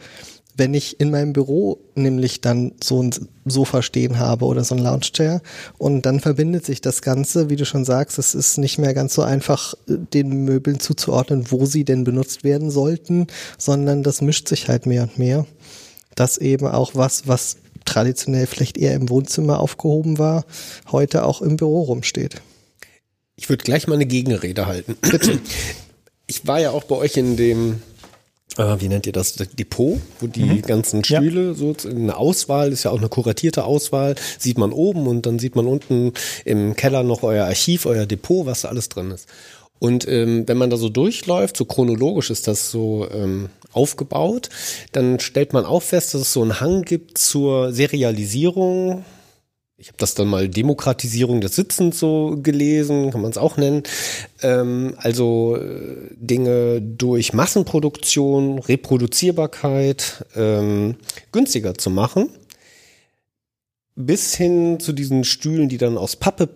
Wenn 0.56 0.72
ich 0.72 1.00
in 1.00 1.10
meinem 1.10 1.32
Büro 1.32 1.78
nämlich 1.94 2.40
dann 2.40 2.72
so 2.82 3.02
ein 3.02 3.10
Sofa 3.44 3.82
stehen 3.82 4.18
habe 4.18 4.46
oder 4.46 4.64
so 4.64 4.74
ein 4.74 4.82
Lounge-Chair 4.82 5.42
und 5.76 6.06
dann 6.06 6.20
verbindet 6.20 6.64
sich 6.64 6.80
das 6.80 7.02
Ganze, 7.02 7.50
wie 7.50 7.56
du 7.56 7.66
schon 7.66 7.84
sagst, 7.84 8.18
es 8.18 8.34
ist 8.34 8.56
nicht 8.56 8.78
mehr 8.78 8.94
ganz 8.94 9.14
so 9.14 9.22
einfach, 9.22 9.74
äh, 9.88 9.96
den 10.14 10.44
Möbeln 10.44 10.80
zuzuordnen, 10.80 11.50
wo 11.50 11.66
sie 11.66 11.84
denn 11.84 12.04
benutzt 12.04 12.42
werden 12.42 12.70
sollten, 12.70 13.26
sondern 13.58 14.02
das 14.02 14.22
mischt 14.22 14.48
sich 14.48 14.68
halt 14.68 14.86
mehr 14.86 15.02
und 15.02 15.18
mehr. 15.18 15.46
Das 16.14 16.38
eben 16.38 16.66
auch 16.66 16.94
was, 16.94 17.28
was 17.28 17.58
traditionell 17.84 18.46
vielleicht 18.46 18.78
eher 18.78 18.94
im 18.94 19.08
Wohnzimmer 19.08 19.60
aufgehoben 19.60 20.18
war, 20.18 20.44
heute 20.90 21.24
auch 21.24 21.40
im 21.40 21.56
Büro 21.56 21.82
rumsteht. 21.82 22.42
Ich 23.36 23.48
würde 23.48 23.64
gleich 23.64 23.86
mal 23.86 23.94
eine 23.94 24.06
Gegenrede 24.06 24.66
halten. 24.66 24.96
Bitte. 25.00 25.38
Ich 26.26 26.46
war 26.46 26.58
ja 26.58 26.70
auch 26.70 26.84
bei 26.84 26.96
euch 26.96 27.16
in 27.16 27.36
dem, 27.36 27.82
äh, 28.56 28.80
wie 28.80 28.88
nennt 28.88 29.06
ihr 29.06 29.12
das, 29.12 29.34
Depot, 29.34 30.00
wo 30.20 30.26
die 30.26 30.62
ganzen 30.62 31.02
Ja. 31.04 31.18
Stühle, 31.20 31.54
so 31.54 31.74
eine 31.88 32.16
Auswahl, 32.16 32.72
ist 32.72 32.84
ja 32.84 32.90
auch 32.90 32.98
eine 32.98 33.08
kuratierte 33.08 33.64
Auswahl, 33.64 34.14
sieht 34.38 34.58
man 34.58 34.72
oben 34.72 35.06
und 35.06 35.26
dann 35.26 35.38
sieht 35.38 35.56
man 35.56 35.66
unten 35.66 36.12
im 36.44 36.74
Keller 36.76 37.02
noch 37.02 37.22
euer 37.22 37.46
Archiv, 37.46 37.86
euer 37.86 38.06
Depot, 38.06 38.46
was 38.46 38.62
da 38.62 38.68
alles 38.68 38.88
drin 38.88 39.10
ist. 39.10 39.28
Und 39.78 40.08
ähm, 40.08 40.44
wenn 40.46 40.56
man 40.56 40.70
da 40.70 40.78
so 40.78 40.88
durchläuft, 40.88 41.56
so 41.56 41.66
chronologisch 41.66 42.30
ist 42.30 42.48
das 42.48 42.70
so 42.70 43.06
ähm, 43.12 43.50
aufgebaut, 43.72 44.48
dann 44.92 45.20
stellt 45.20 45.52
man 45.52 45.66
auch 45.66 45.82
fest, 45.82 46.14
dass 46.14 46.22
es 46.22 46.32
so 46.32 46.40
einen 46.40 46.60
Hang 46.60 46.82
gibt 46.82 47.18
zur 47.18 47.72
Serialisierung 47.72 49.04
ich 49.78 49.88
habe 49.88 49.98
das 49.98 50.14
dann 50.14 50.28
mal 50.28 50.48
Demokratisierung 50.48 51.42
des 51.42 51.54
Sitzens 51.54 51.98
so 51.98 52.38
gelesen, 52.42 53.10
kann 53.10 53.20
man 53.20 53.30
es 53.30 53.36
auch 53.36 53.58
nennen. 53.58 53.82
Ähm, 54.42 54.94
also 54.96 55.56
äh, 55.56 56.14
Dinge 56.16 56.80
durch 56.80 57.34
Massenproduktion, 57.34 58.58
Reproduzierbarkeit 58.58 60.24
ähm, 60.34 60.96
günstiger 61.30 61.74
zu 61.74 61.90
machen. 61.90 62.30
Bis 63.96 64.34
hin 64.34 64.80
zu 64.80 64.92
diesen 64.92 65.24
Stühlen, 65.24 65.68
die 65.68 65.78
dann 65.78 65.98
aus 65.98 66.16
Pappe 66.16 66.48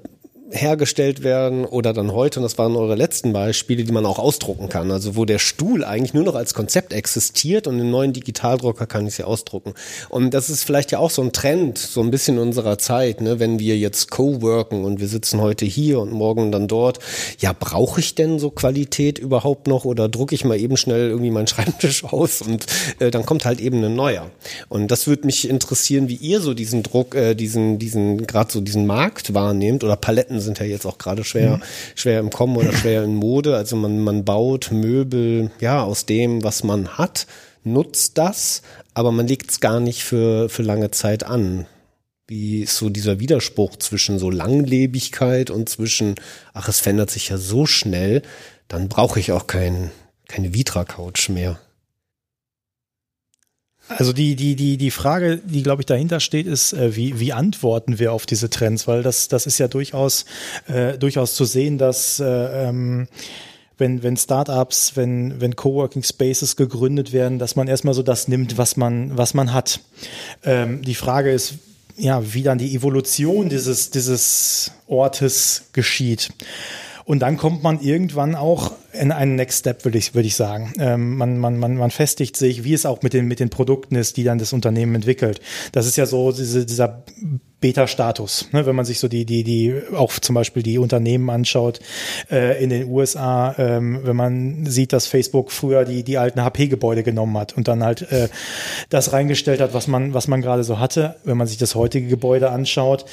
hergestellt 0.50 1.22
werden 1.22 1.64
oder 1.64 1.92
dann 1.92 2.12
heute, 2.12 2.40
und 2.40 2.44
das 2.44 2.58
waren 2.58 2.76
eure 2.76 2.94
letzten 2.94 3.32
Beispiele, 3.32 3.84
die 3.84 3.92
man 3.92 4.06
auch 4.06 4.18
ausdrucken 4.18 4.68
kann. 4.68 4.90
Also 4.90 5.16
wo 5.16 5.24
der 5.24 5.38
Stuhl 5.38 5.84
eigentlich 5.84 6.14
nur 6.14 6.24
noch 6.24 6.34
als 6.34 6.54
Konzept 6.54 6.92
existiert 6.92 7.66
und 7.66 7.78
im 7.78 7.90
neuen 7.90 8.12
Digitaldrucker 8.12 8.86
kann 8.86 9.06
ich 9.06 9.14
sie 9.14 9.24
ausdrucken. 9.24 9.74
Und 10.08 10.34
das 10.34 10.50
ist 10.50 10.64
vielleicht 10.64 10.90
ja 10.90 10.98
auch 10.98 11.10
so 11.10 11.22
ein 11.22 11.32
Trend, 11.32 11.78
so 11.78 12.00
ein 12.00 12.10
bisschen 12.10 12.38
unserer 12.38 12.78
Zeit, 12.78 13.20
ne? 13.20 13.38
wenn 13.38 13.58
wir 13.58 13.78
jetzt 13.78 14.10
co-worken 14.10 14.84
und 14.84 15.00
wir 15.00 15.08
sitzen 15.08 15.40
heute 15.40 15.64
hier 15.64 16.00
und 16.00 16.12
morgen 16.12 16.50
dann 16.50 16.68
dort. 16.68 16.98
Ja, 17.38 17.54
brauche 17.58 18.00
ich 18.00 18.14
denn 18.14 18.38
so 18.38 18.50
Qualität 18.50 19.18
überhaupt 19.18 19.66
noch 19.66 19.84
oder 19.84 20.08
drucke 20.08 20.34
ich 20.34 20.44
mal 20.44 20.58
eben 20.58 20.76
schnell 20.76 21.10
irgendwie 21.10 21.30
meinen 21.30 21.46
Schreibtisch 21.50 22.04
aus 22.04 22.42
und 22.42 22.66
äh, 22.98 23.10
dann 23.10 23.26
kommt 23.26 23.44
halt 23.44 23.60
eben 23.60 23.82
ein 23.84 23.94
neuer. 23.94 24.30
Und 24.68 24.90
das 24.90 25.06
würde 25.06 25.26
mich 25.26 25.48
interessieren, 25.48 26.08
wie 26.08 26.16
ihr 26.16 26.40
so 26.40 26.54
diesen 26.54 26.82
Druck, 26.82 27.14
äh, 27.14 27.34
diesen, 27.34 27.78
diesen, 27.78 28.26
gerade 28.26 28.52
so 28.52 28.60
diesen 28.60 28.86
Markt 28.86 29.34
wahrnehmt 29.34 29.84
oder 29.84 29.96
Paletten 29.96 30.39
sind 30.40 30.58
ja 30.58 30.66
jetzt 30.66 30.86
auch 30.86 30.98
gerade 30.98 31.24
schwer, 31.24 31.60
schwer 31.94 32.20
im 32.20 32.30
Kommen 32.30 32.56
oder 32.56 32.72
schwer 32.72 33.04
in 33.04 33.14
Mode. 33.14 33.56
Also 33.56 33.76
man, 33.76 33.98
man 34.00 34.24
baut 34.24 34.70
Möbel, 34.72 35.50
ja, 35.60 35.82
aus 35.82 36.06
dem, 36.06 36.42
was 36.42 36.64
man 36.64 36.98
hat, 36.98 37.26
nutzt 37.64 38.18
das, 38.18 38.62
aber 38.94 39.12
man 39.12 39.26
legt 39.26 39.50
es 39.50 39.60
gar 39.60 39.80
nicht 39.80 40.02
für, 40.02 40.48
für 40.48 40.62
lange 40.62 40.90
Zeit 40.90 41.24
an. 41.24 41.66
Wie 42.26 42.62
ist 42.62 42.76
so 42.76 42.90
dieser 42.90 43.18
Widerspruch 43.18 43.76
zwischen 43.76 44.18
so 44.18 44.30
Langlebigkeit 44.30 45.50
und 45.50 45.68
zwischen, 45.68 46.14
ach, 46.52 46.68
es 46.68 46.80
verändert 46.80 47.10
sich 47.10 47.28
ja 47.28 47.38
so 47.38 47.66
schnell, 47.66 48.22
dann 48.68 48.88
brauche 48.88 49.18
ich 49.18 49.32
auch 49.32 49.46
kein, 49.48 49.90
keine 50.28 50.54
Vitra-Couch 50.54 51.28
mehr. 51.28 51.58
Also 53.96 54.12
die, 54.12 54.36
die, 54.36 54.54
die, 54.54 54.76
die 54.76 54.90
Frage, 54.90 55.38
die, 55.38 55.62
glaube 55.62 55.82
ich, 55.82 55.86
dahinter 55.86 56.20
steht, 56.20 56.46
ist, 56.46 56.72
äh, 56.72 56.94
wie, 56.94 57.18
wie 57.18 57.32
antworten 57.32 57.98
wir 57.98 58.12
auf 58.12 58.24
diese 58.24 58.48
Trends? 58.48 58.86
Weil 58.86 59.02
das, 59.02 59.28
das 59.28 59.46
ist 59.46 59.58
ja 59.58 59.68
durchaus, 59.68 60.24
äh, 60.68 60.96
durchaus 60.96 61.34
zu 61.34 61.44
sehen, 61.44 61.76
dass 61.76 62.20
äh, 62.20 62.68
ähm, 62.68 63.08
wenn, 63.78 64.02
wenn 64.02 64.16
Startups, 64.16 64.92
wenn, 64.94 65.40
wenn 65.40 65.56
Coworking 65.56 66.02
Spaces 66.02 66.54
gegründet 66.54 67.12
werden, 67.12 67.38
dass 67.38 67.56
man 67.56 67.66
erstmal 67.66 67.94
so 67.94 68.02
das 68.02 68.28
nimmt, 68.28 68.58
was 68.58 68.76
man, 68.76 69.16
was 69.16 69.34
man 69.34 69.52
hat. 69.52 69.80
Ähm, 70.44 70.82
die 70.82 70.94
Frage 70.94 71.32
ist, 71.32 71.54
ja, 71.96 72.32
wie 72.32 72.42
dann 72.42 72.58
die 72.58 72.74
Evolution 72.74 73.48
dieses, 73.48 73.90
dieses 73.90 74.72
Ortes 74.86 75.64
geschieht. 75.72 76.30
Und 77.04 77.20
dann 77.20 77.36
kommt 77.36 77.62
man 77.62 77.80
irgendwann 77.80 78.34
auch 78.34 78.72
in 78.92 79.12
einen 79.12 79.36
Next 79.36 79.60
Step, 79.60 79.84
würde 79.84 79.98
ich, 79.98 80.14
würde 80.14 80.26
ich 80.26 80.36
sagen. 80.36 80.72
Ähm, 80.78 81.16
man, 81.16 81.38
man, 81.38 81.58
man, 81.58 81.76
man 81.76 81.90
festigt 81.90 82.36
sich, 82.36 82.64
wie 82.64 82.74
es 82.74 82.86
auch 82.86 83.02
mit 83.02 83.12
den, 83.12 83.26
mit 83.26 83.40
den 83.40 83.50
Produkten 83.50 83.94
ist, 83.94 84.16
die 84.16 84.24
dann 84.24 84.38
das 84.38 84.52
Unternehmen 84.52 84.94
entwickelt. 84.94 85.40
Das 85.72 85.86
ist 85.86 85.96
ja 85.96 86.06
so 86.06 86.32
diese, 86.32 86.66
dieser 86.66 87.04
Beta-Status, 87.60 88.48
ne? 88.52 88.64
wenn 88.64 88.74
man 88.74 88.84
sich 88.84 88.98
so 88.98 89.08
die, 89.08 89.26
die, 89.26 89.44
die, 89.44 89.82
auch 89.94 90.12
zum 90.12 90.34
Beispiel 90.34 90.62
die 90.62 90.78
Unternehmen 90.78 91.28
anschaut 91.28 91.80
äh, 92.30 92.62
in 92.62 92.70
den 92.70 92.88
USA, 92.88 93.54
ähm, 93.58 94.00
wenn 94.02 94.16
man 94.16 94.66
sieht, 94.66 94.92
dass 94.92 95.06
Facebook 95.06 95.52
früher 95.52 95.84
die, 95.84 96.02
die 96.02 96.16
alten 96.16 96.42
HP-Gebäude 96.42 97.02
genommen 97.02 97.36
hat 97.36 97.56
und 97.56 97.68
dann 97.68 97.84
halt 97.84 98.10
äh, 98.10 98.28
das 98.88 99.12
reingestellt 99.12 99.60
hat, 99.60 99.74
was 99.74 99.88
man, 99.88 100.14
was 100.14 100.26
man 100.26 100.40
gerade 100.40 100.64
so 100.64 100.78
hatte. 100.78 101.16
Wenn 101.24 101.36
man 101.36 101.46
sich 101.46 101.58
das 101.58 101.74
heutige 101.74 102.08
Gebäude 102.08 102.50
anschaut, 102.50 103.04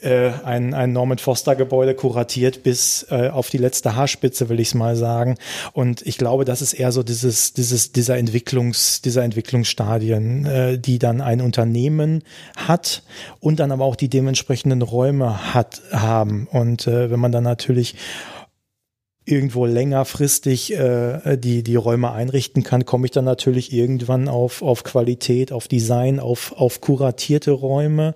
äh, 0.00 0.30
ein, 0.44 0.74
ein 0.74 0.92
Norman 0.92 1.18
Foster-Gebäude 1.18 1.94
kuratiert 1.94 2.64
bis 2.64 3.06
äh, 3.10 3.28
auf 3.28 3.50
die 3.50 3.58
letzte 3.58 3.94
Haarspitze, 3.94 4.48
will 4.48 4.58
ich 4.58 4.68
es 4.68 4.74
mal 4.74 4.96
sagen. 4.96 5.36
Und 5.72 6.02
ich 6.02 6.18
glaube, 6.18 6.44
das 6.44 6.60
ist 6.60 6.72
eher 6.72 6.90
so 6.90 7.02
dieses, 7.02 7.52
dieses, 7.52 7.92
dieser 7.92 8.18
Entwicklungs, 8.18 9.00
dieser 9.00 9.22
Entwicklungsstadien, 9.22 10.46
äh, 10.46 10.78
die 10.78 10.98
dann 10.98 11.20
ein 11.20 11.40
Unternehmen 11.40 12.24
hat 12.56 13.02
und 13.40 13.60
dann 13.60 13.70
aber 13.70 13.84
auch 13.84 13.91
die 13.96 14.08
dementsprechenden 14.08 14.82
Räume 14.82 15.54
hat, 15.54 15.82
haben. 15.92 16.46
Und 16.50 16.86
äh, 16.86 17.10
wenn 17.10 17.20
man 17.20 17.32
dann 17.32 17.44
natürlich 17.44 17.96
irgendwo 19.24 19.66
längerfristig 19.66 20.74
äh, 20.74 21.36
die, 21.36 21.62
die 21.62 21.76
Räume 21.76 22.10
einrichten 22.12 22.62
kann, 22.62 22.84
komme 22.84 23.06
ich 23.06 23.12
dann 23.12 23.24
natürlich 23.24 23.72
irgendwann 23.72 24.28
auf, 24.28 24.62
auf 24.62 24.82
Qualität, 24.82 25.52
auf 25.52 25.68
Design, 25.68 26.18
auf, 26.18 26.52
auf 26.56 26.80
kuratierte 26.80 27.52
Räume, 27.52 28.14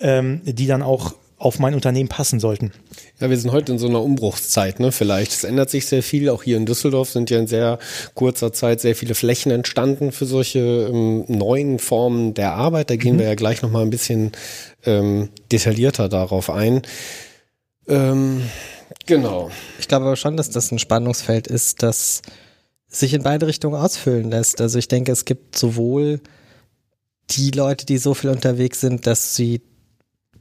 ähm, 0.00 0.42
die 0.44 0.66
dann 0.66 0.82
auch 0.82 1.14
auf 1.42 1.58
mein 1.58 1.74
Unternehmen 1.74 2.08
passen 2.08 2.38
sollten. 2.38 2.70
Ja, 3.18 3.28
wir 3.28 3.36
sind 3.36 3.50
heute 3.50 3.72
in 3.72 3.78
so 3.78 3.88
einer 3.88 4.00
Umbruchszeit, 4.00 4.78
ne? 4.78 4.92
Vielleicht. 4.92 5.32
Es 5.32 5.42
ändert 5.42 5.70
sich 5.70 5.86
sehr 5.86 6.04
viel. 6.04 6.28
Auch 6.28 6.44
hier 6.44 6.56
in 6.56 6.66
Düsseldorf 6.66 7.10
sind 7.10 7.30
ja 7.30 7.40
in 7.40 7.48
sehr 7.48 7.80
kurzer 8.14 8.52
Zeit 8.52 8.80
sehr 8.80 8.94
viele 8.94 9.16
Flächen 9.16 9.50
entstanden 9.50 10.12
für 10.12 10.24
solche 10.24 10.60
ähm, 10.60 11.24
neuen 11.26 11.80
Formen 11.80 12.34
der 12.34 12.52
Arbeit. 12.52 12.90
Da 12.90 12.96
gehen 12.96 13.18
wir 13.18 13.26
ja 13.26 13.34
gleich 13.34 13.60
nochmal 13.60 13.82
ein 13.82 13.90
bisschen 13.90 14.30
ähm, 14.86 15.30
detaillierter 15.50 16.08
darauf 16.08 16.48
ein. 16.48 16.82
Ähm, 17.88 18.42
genau. 19.06 19.50
Ich 19.80 19.88
glaube 19.88 20.06
aber 20.06 20.16
schon, 20.16 20.36
dass 20.36 20.48
das 20.48 20.70
ein 20.70 20.78
Spannungsfeld 20.78 21.48
ist, 21.48 21.82
das 21.82 22.22
sich 22.86 23.14
in 23.14 23.24
beide 23.24 23.48
Richtungen 23.48 23.74
ausfüllen 23.74 24.30
lässt. 24.30 24.60
Also 24.60 24.78
ich 24.78 24.86
denke, 24.86 25.10
es 25.10 25.24
gibt 25.24 25.58
sowohl 25.58 26.20
die 27.30 27.50
Leute, 27.50 27.84
die 27.84 27.98
so 27.98 28.14
viel 28.14 28.30
unterwegs 28.30 28.80
sind, 28.80 29.08
dass 29.08 29.34
sie 29.34 29.60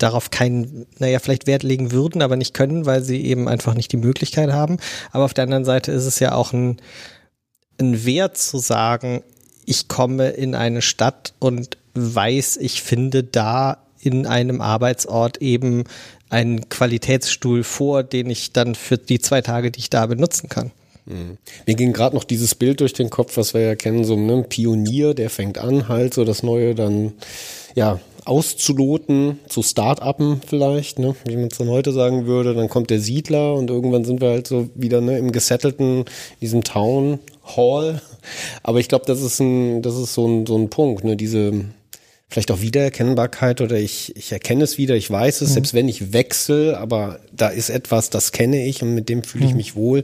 darauf 0.04 0.32
keinen, 0.32 0.86
naja, 1.00 1.20
vielleicht 1.20 1.48
Wert 1.48 1.64
legen 1.64 1.92
würden, 1.92 2.22
aber 2.22 2.36
nicht 2.36 2.54
können, 2.54 2.86
weil 2.86 3.04
sie 3.04 3.22
eben 3.26 3.48
einfach 3.48 3.74
nicht 3.74 3.92
die 3.92 3.98
Möglichkeit 3.98 4.52
haben. 4.52 4.78
Aber 5.12 5.26
auf 5.26 5.34
der 5.34 5.44
anderen 5.44 5.66
Seite 5.66 5.92
ist 5.92 6.06
es 6.06 6.20
ja 6.20 6.34
auch 6.34 6.54
ein, 6.54 6.78
ein 7.80 8.06
Wert 8.06 8.38
zu 8.38 8.58
sagen, 8.58 9.24
ich 9.66 9.88
komme 9.88 10.30
in 10.30 10.56
eine 10.56 10.82
Stadt 10.82 11.34
und 11.40 11.78
weiß, 11.94 12.58
ich 12.58 12.82
finde 12.82 13.24
da 13.24 13.78
in 14.00 14.26
einem 14.26 14.62
Arbeitsort 14.62 15.38
eben 15.38 15.84
einen 16.30 16.70
Qualitätsstuhl 16.70 17.64
vor, 17.64 18.04
den 18.04 18.30
ich 18.30 18.54
dann 18.54 18.76
für 18.76 18.98
die 18.98 19.20
zwei 19.20 19.42
Tage, 19.42 19.70
die 19.72 19.80
ich 19.80 19.90
da 19.90 20.06
benutzen 20.06 20.50
kann. 20.50 20.72
Mir 21.68 21.76
ging 21.76 21.94
gerade 21.94 22.16
noch 22.16 22.24
dieses 22.24 22.56
Bild 22.56 22.80
durch 22.80 22.94
den 22.94 23.10
Kopf, 23.10 23.36
was 23.36 23.54
wir 23.54 23.62
ja 23.62 23.76
kennen, 23.76 24.06
so 24.06 24.14
ein 24.14 24.26
ne, 24.26 24.46
Pionier, 24.48 25.14
der 25.14 25.30
fängt 25.30 25.58
an, 25.58 25.88
halt 25.88 26.14
so 26.14 26.24
das 26.24 26.44
Neue 26.44 26.76
dann 26.76 27.14
ja 27.76 28.00
auszuloten, 28.26 29.40
zu 29.48 29.64
Start-upen 29.64 30.42
vielleicht, 30.46 31.00
ne, 31.00 31.16
wie 31.26 31.38
man 31.38 31.48
es 31.48 31.58
dann 31.58 31.70
heute 31.70 31.92
sagen 31.92 32.26
würde. 32.26 32.54
Dann 32.54 32.70
kommt 32.70 32.90
der 32.90 33.00
Siedler 33.00 33.56
und 33.56 33.70
irgendwann 33.70 34.06
sind 34.06 34.22
wir 34.22 34.30
halt 34.30 34.48
so 34.48 34.70
wieder 34.76 35.02
ne, 35.02 35.18
im 35.18 35.32
gesettelten, 35.32 36.06
diesem 36.42 36.64
Town 36.64 37.20
Hall. 37.44 38.02
Aber 38.64 38.80
ich 38.80 38.88
glaube, 38.88 39.06
das 39.06 39.22
ist 39.22 39.40
ein, 39.40 39.82
das 39.82 39.98
ist 39.98 40.14
so 40.14 40.28
ein, 40.28 40.46
so 40.46 40.58
ein 40.58 40.70
Punkt, 40.70 41.04
ne, 41.04 41.16
diese 41.16 41.66
vielleicht 42.32 42.52
auch 42.52 42.62
Wiedererkennbarkeit 42.62 43.60
oder 43.60 43.78
ich, 43.78 44.16
ich 44.16 44.32
erkenne 44.32 44.64
es 44.64 44.78
wieder, 44.78 44.96
ich 44.96 45.12
weiß 45.12 45.42
es, 45.42 45.50
mhm. 45.50 45.54
selbst 45.54 45.74
wenn 45.74 45.90
ich 45.90 46.14
wechsle, 46.14 46.78
aber 46.78 47.20
da 47.34 47.50
ist 47.50 47.70
etwas, 47.70 48.10
das 48.10 48.32
kenne 48.32 48.66
ich 48.66 48.82
und 48.82 48.96
mit 48.96 49.10
dem 49.10 49.24
fühle 49.24 49.46
ich 49.46 49.52
mhm. 49.52 49.58
mich 49.58 49.76
wohl, 49.76 50.04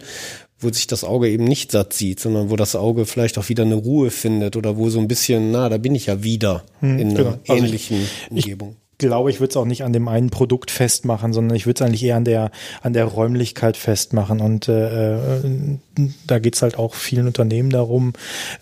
wo 0.60 0.72
sich 0.72 0.88
das 0.88 1.04
Auge 1.04 1.30
eben 1.30 1.43
nicht 1.43 1.72
satt 1.72 1.93
sieht, 1.93 2.20
sondern 2.20 2.50
wo 2.50 2.56
das 2.56 2.76
Auge 2.76 3.06
vielleicht 3.06 3.38
auch 3.38 3.50
wieder 3.50 3.63
eine 3.63 3.76
Ruhe 3.76 4.10
findet 4.10 4.56
oder 4.56 4.78
wo 4.78 4.89
so 4.89 5.00
ein 5.00 5.08
bisschen, 5.08 5.52
na, 5.52 5.70
da 5.70 5.78
bin 5.78 5.93
ich 5.93 6.08
ja 6.08 6.24
wieder 6.24 6.63
mhm, 6.82 7.00
in 7.00 7.10
einer 7.10 7.17
genau. 7.17 7.39
also 7.48 7.65
ähnlichen 7.65 8.02
ich, 8.32 8.46
Umgebung. 8.46 8.76
Ich, 8.93 8.98
glaube, 8.98 9.30
ich 9.30 9.39
würde 9.39 9.52
es 9.52 9.58
auch 9.58 9.65
nicht 9.65 9.84
an 9.84 9.93
dem 9.93 10.08
einen 10.08 10.32
Produkt 10.32 10.72
festmachen, 10.72 11.32
sondern 11.32 11.56
ich 11.56 11.67
würde 11.67 11.84
es 11.84 11.88
eigentlich 11.88 12.04
eher 12.04 12.15
an 12.15 12.26
der, 12.26 12.52
an 12.82 12.93
der 12.93 13.06
Räumlichkeit 13.06 13.78
festmachen. 13.78 14.39
Und 14.39 14.67
äh, 14.67 15.38
äh 15.38 15.78
da 16.25 16.39
geht's 16.39 16.62
halt 16.62 16.77
auch 16.77 16.93
vielen 16.93 17.27
Unternehmen 17.27 17.69
darum, 17.69 18.13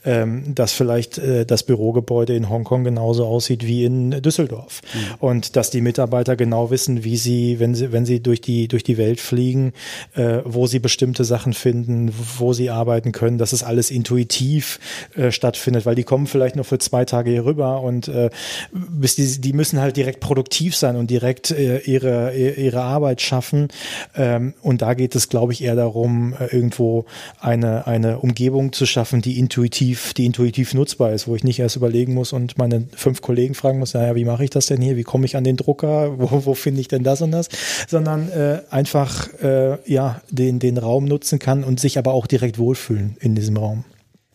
ähm, 0.03 0.55
dass 0.55 0.73
vielleicht 0.73 1.17
äh, 1.17 1.45
das 1.45 1.63
Bürogebäude 1.63 2.35
in 2.35 2.49
Hongkong 2.49 2.83
genauso 2.83 3.25
aussieht 3.25 3.65
wie 3.65 3.85
in 3.85 4.11
Düsseldorf. 4.21 4.81
Mhm. 4.93 4.99
Und 5.19 5.55
dass 5.55 5.69
die 5.69 5.81
Mitarbeiter 5.81 6.35
genau 6.35 6.71
wissen, 6.71 7.03
wie 7.03 7.17
sie, 7.17 7.59
wenn 7.59 7.75
sie, 7.75 7.91
wenn 7.91 8.05
sie 8.05 8.21
durch 8.21 8.41
die, 8.41 8.67
durch 8.67 8.83
die 8.83 8.97
Welt 8.97 9.19
fliegen, 9.19 9.73
äh, 10.15 10.39
wo 10.43 10.67
sie 10.67 10.79
bestimmte 10.79 11.23
Sachen 11.23 11.53
finden, 11.53 12.11
wo 12.37 12.53
sie 12.53 12.69
arbeiten 12.69 13.11
können, 13.11 13.37
dass 13.37 13.53
es 13.53 13.63
alles 13.63 13.91
intuitiv 13.91 14.79
äh, 15.15 15.31
stattfindet, 15.31 15.85
weil 15.85 15.95
die 15.95 16.03
kommen 16.03 16.27
vielleicht 16.27 16.55
nur 16.55 16.65
für 16.65 16.79
zwei 16.79 17.05
Tage 17.05 17.31
hier 17.31 17.45
rüber 17.45 17.81
und 17.81 18.07
äh, 18.07 18.29
bis 18.71 19.15
die, 19.15 19.41
die 19.41 19.53
müssen 19.53 19.79
halt 19.79 19.97
direkt 19.97 20.19
produktiv 20.19 20.75
sein 20.75 20.95
und 20.95 21.09
direkt 21.09 21.51
äh, 21.51 21.79
ihre, 21.79 22.35
ihre 22.35 22.81
Arbeit 22.81 23.21
schaffen. 23.21 23.67
Ähm, 24.15 24.53
und 24.61 24.81
da 24.81 24.93
geht 24.93 25.15
es, 25.15 25.29
glaube 25.29 25.53
ich, 25.53 25.63
eher 25.63 25.75
darum, 25.75 26.33
äh, 26.39 26.45
irgendwo 26.45 27.05
eine, 27.39 27.87
eine 27.87 28.19
Umgebung 28.19 28.73
zu 28.73 28.85
schaffen, 28.85 29.21
die 29.21 29.39
intuitiv, 29.39 30.13
die 30.13 30.25
intuitiv 30.25 30.73
nutzbar 30.73 31.13
ist, 31.13 31.27
wo 31.27 31.35
ich 31.35 31.43
nicht 31.43 31.59
erst 31.59 31.75
überlegen 31.75 32.13
muss 32.13 32.33
und 32.33 32.57
meine 32.57 32.87
fünf 32.95 33.21
Kollegen 33.21 33.53
fragen 33.53 33.79
muss, 33.79 33.93
naja, 33.93 34.15
wie 34.15 34.25
mache 34.25 34.43
ich 34.43 34.49
das 34.49 34.67
denn 34.67 34.81
hier? 34.81 34.97
Wie 34.97 35.03
komme 35.03 35.25
ich 35.25 35.35
an 35.35 35.43
den 35.43 35.57
Drucker? 35.57 36.19
Wo, 36.25 36.45
wo 36.45 36.53
finde 36.53 36.81
ich 36.81 36.87
denn 36.87 37.03
das 37.03 37.21
und 37.21 37.31
das? 37.31 37.49
Sondern 37.87 38.29
äh, 38.29 38.61
einfach 38.69 39.27
äh, 39.41 39.77
ja 39.85 40.21
den, 40.29 40.59
den 40.59 40.77
Raum 40.77 41.05
nutzen 41.05 41.39
kann 41.39 41.63
und 41.63 41.79
sich 41.79 41.97
aber 41.97 42.13
auch 42.13 42.27
direkt 42.27 42.57
wohlfühlen 42.57 43.17
in 43.19 43.35
diesem 43.35 43.57
Raum. 43.57 43.83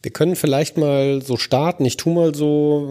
Wir 0.02 0.12
können 0.12 0.36
vielleicht 0.36 0.78
mal 0.78 1.20
so 1.22 1.36
starten. 1.36 1.84
Ich 1.84 1.96
tu 1.96 2.10
mal 2.10 2.34
so, 2.34 2.90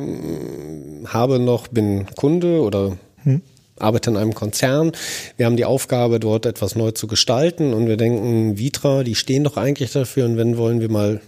habe 1.05 1.39
noch, 1.39 1.67
bin 1.67 2.05
Kunde 2.15 2.61
oder 2.61 2.97
hm. 3.23 3.41
Arbeite 3.79 4.09
in 4.09 4.17
einem 4.17 4.33
Konzern. 4.33 4.91
Wir 5.37 5.45
haben 5.45 5.57
die 5.57 5.65
Aufgabe, 5.65 6.19
dort 6.19 6.45
etwas 6.45 6.75
neu 6.75 6.91
zu 6.91 7.07
gestalten 7.07 7.73
und 7.73 7.87
wir 7.87 7.97
denken, 7.97 8.57
Vitra, 8.57 9.03
die 9.03 9.15
stehen 9.15 9.43
doch 9.43 9.57
eigentlich 9.57 9.91
dafür 9.91 10.25
und 10.25 10.37
wenn 10.37 10.57
wollen 10.57 10.81
wir 10.81 10.89
mal 10.89 11.21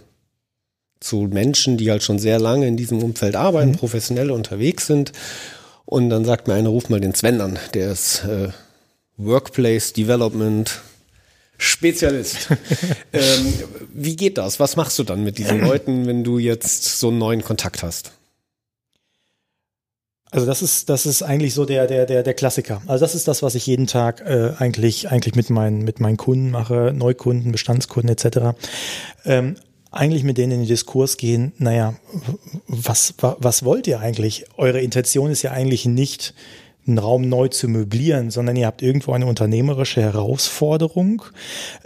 zu 1.00 1.28
Menschen, 1.30 1.76
die 1.76 1.90
halt 1.90 2.02
schon 2.02 2.18
sehr 2.18 2.38
lange 2.38 2.66
in 2.66 2.76
diesem 2.76 3.02
Umfeld 3.02 3.36
arbeiten, 3.36 3.72
hm. 3.72 3.78
professionell 3.78 4.30
unterwegs 4.30 4.86
sind. 4.86 5.12
Und 5.84 6.10
dann 6.10 6.24
sagt 6.24 6.46
mir 6.46 6.54
einer, 6.54 6.68
ruf 6.68 6.88
mal 6.88 7.00
den 7.00 7.14
Sven 7.14 7.40
an, 7.40 7.58
der 7.74 7.92
ist 7.92 8.24
äh, 8.24 8.48
Workplace 9.16 9.92
Development 9.92 10.80
Spezialist. 11.58 12.48
ähm, 13.12 13.54
wie 13.92 14.16
geht 14.16 14.38
das? 14.38 14.58
Was 14.58 14.76
machst 14.76 14.98
du 14.98 15.04
dann 15.04 15.22
mit 15.22 15.38
diesen 15.38 15.60
Leuten, 15.60 16.06
wenn 16.06 16.24
du 16.24 16.38
jetzt 16.38 16.98
so 16.98 17.08
einen 17.08 17.18
neuen 17.18 17.42
Kontakt 17.42 17.82
hast? 17.82 18.12
Also 20.32 20.46
das 20.46 20.62
ist 20.62 20.88
das 20.88 21.04
ist 21.04 21.22
eigentlich 21.22 21.52
so 21.52 21.66
der 21.66 21.86
der 21.86 22.06
der 22.06 22.22
der 22.22 22.32
Klassiker. 22.32 22.80
Also 22.86 23.04
das 23.04 23.14
ist 23.14 23.28
das, 23.28 23.42
was 23.42 23.54
ich 23.54 23.66
jeden 23.66 23.86
Tag 23.86 24.22
äh, 24.22 24.52
eigentlich 24.58 25.10
eigentlich 25.10 25.34
mit 25.34 25.50
meinen 25.50 25.84
mit 25.84 26.00
meinen 26.00 26.16
Kunden 26.16 26.50
mache, 26.50 26.92
Neukunden, 26.96 27.52
Bestandskunden 27.52 28.10
etc. 28.10 28.56
Ähm, 29.26 29.56
eigentlich 29.90 30.24
mit 30.24 30.38
denen 30.38 30.52
in 30.52 30.60
den 30.60 30.68
Diskurs 30.68 31.18
gehen. 31.18 31.52
Naja, 31.58 31.94
was 32.66 33.14
was 33.18 33.62
wollt 33.62 33.86
ihr 33.86 34.00
eigentlich? 34.00 34.46
Eure 34.56 34.80
Intention 34.80 35.30
ist 35.30 35.42
ja 35.42 35.50
eigentlich 35.50 35.84
nicht 35.84 36.32
einen 36.86 36.98
Raum 36.98 37.28
neu 37.28 37.48
zu 37.48 37.68
möblieren, 37.68 38.30
sondern 38.30 38.56
ihr 38.56 38.66
habt 38.66 38.82
irgendwo 38.82 39.12
eine 39.12 39.26
unternehmerische 39.26 40.02
Herausforderung, 40.02 41.22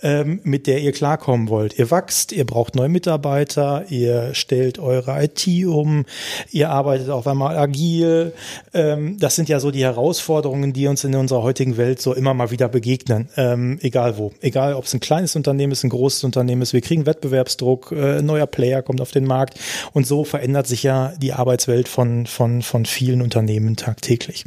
ähm, 0.03 0.41
mit 0.43 0.67
der 0.67 0.81
ihr 0.81 0.93
klarkommen 0.93 1.49
wollt. 1.49 1.79
Ihr 1.79 1.91
wachst, 1.91 2.33
ihr 2.33 2.47
braucht 2.47 2.75
neue 2.75 2.89
Mitarbeiter, 2.89 3.85
ihr 3.91 4.35
stellt 4.35 4.79
eure 4.79 5.23
IT 5.23 5.47
um, 5.67 6.07
ihr 6.51 6.71
arbeitet 6.71 7.11
auf 7.11 7.27
einmal 7.27 7.59
agil. 7.59 8.33
Ähm, 8.73 9.19
das 9.19 9.37
sind 9.37 9.51
ja 9.51 9.61
so 9.61 9.71
die 9.71 9.85
Herausforderungen, 9.85 10.73
die 10.73 10.87
uns 10.87 11.05
in 11.05 11.15
unserer 11.15 11.43
heutigen 11.43 11.77
Welt 11.77 12.01
so 12.01 12.15
immer 12.15 12.33
mal 12.33 12.51
wieder 12.51 12.69
begegnen, 12.69 13.29
ähm, 13.37 13.79
egal 13.83 14.17
wo. 14.17 14.33
Egal, 14.41 14.73
ob 14.75 14.85
es 14.85 14.95
ein 14.95 15.01
kleines 15.01 15.37
Unternehmen 15.37 15.73
ist, 15.73 15.85
ein 15.85 15.91
großes 15.91 16.25
Unternehmen 16.25 16.63
ist. 16.63 16.73
Wir 16.73 16.81
kriegen 16.81 17.05
Wettbewerbsdruck, 17.05 17.93
äh, 17.93 18.19
ein 18.19 18.27
neuer 18.27 18.47
Player 18.47 18.81
kommt 18.81 19.03
auf 19.03 19.11
den 19.11 19.27
Markt 19.27 19.61
und 19.93 20.07
so 20.07 20.25
verändert 20.25 20.67
sich 20.67 20.83
ja 20.83 21.13
die 21.21 21.35
Arbeitswelt 21.35 21.87
von, 21.87 22.27
von, 22.27 22.63
von 22.63 22.87
vielen 22.87 23.21
Unternehmen 23.21 23.77
tagtäglich. 23.77 24.47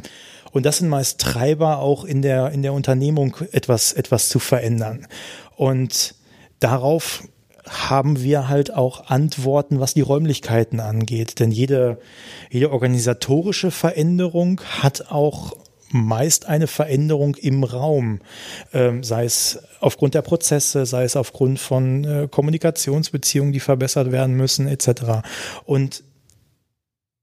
Und 0.52 0.66
das 0.66 0.78
sind 0.78 0.88
meist 0.88 1.20
Treiber 1.20 1.78
auch 1.78 2.04
in 2.04 2.22
der, 2.22 2.50
in 2.50 2.62
der 2.62 2.72
Unternehmung 2.72 3.36
etwas, 3.52 3.92
etwas 3.92 4.28
zu 4.28 4.38
verändern. 4.38 5.06
Und 5.56 6.14
darauf 6.58 7.24
haben 7.68 8.22
wir 8.22 8.48
halt 8.48 8.74
auch 8.74 9.08
Antworten, 9.08 9.80
was 9.80 9.94
die 9.94 10.00
Räumlichkeiten 10.00 10.80
angeht. 10.80 11.38
Denn 11.38 11.52
jede, 11.52 11.98
jede 12.50 12.72
organisatorische 12.72 13.70
Veränderung 13.70 14.60
hat 14.80 15.10
auch 15.10 15.56
meist 15.92 16.46
eine 16.46 16.66
Veränderung 16.66 17.34
im 17.34 17.64
Raum, 17.64 18.20
ähm, 18.72 19.02
sei 19.02 19.24
es 19.24 19.60
aufgrund 19.80 20.14
der 20.14 20.22
Prozesse, 20.22 20.86
sei 20.86 21.04
es 21.04 21.16
aufgrund 21.16 21.58
von 21.58 22.04
äh, 22.04 22.28
Kommunikationsbeziehungen, 22.30 23.52
die 23.52 23.60
verbessert 23.60 24.12
werden 24.12 24.36
müssen, 24.36 24.68
etc. 24.68 25.22
Und 25.64 26.04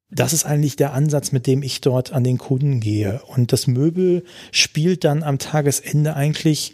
das 0.10 0.32
ist 0.32 0.46
eigentlich 0.46 0.78
der 0.78 0.94
Ansatz, 0.94 1.34
mit 1.34 1.48
dem 1.48 1.62
ich 1.62 1.82
dort 1.82 2.14
an 2.14 2.24
den 2.24 2.38
Kunden 2.38 2.80
gehe. 2.80 3.22
Und 3.28 3.52
das 3.52 3.68
Möbel 3.68 4.24
spielt 4.52 5.04
dann 5.04 5.22
am 5.22 5.38
Tagesende 5.38 6.16
eigentlich 6.16 6.74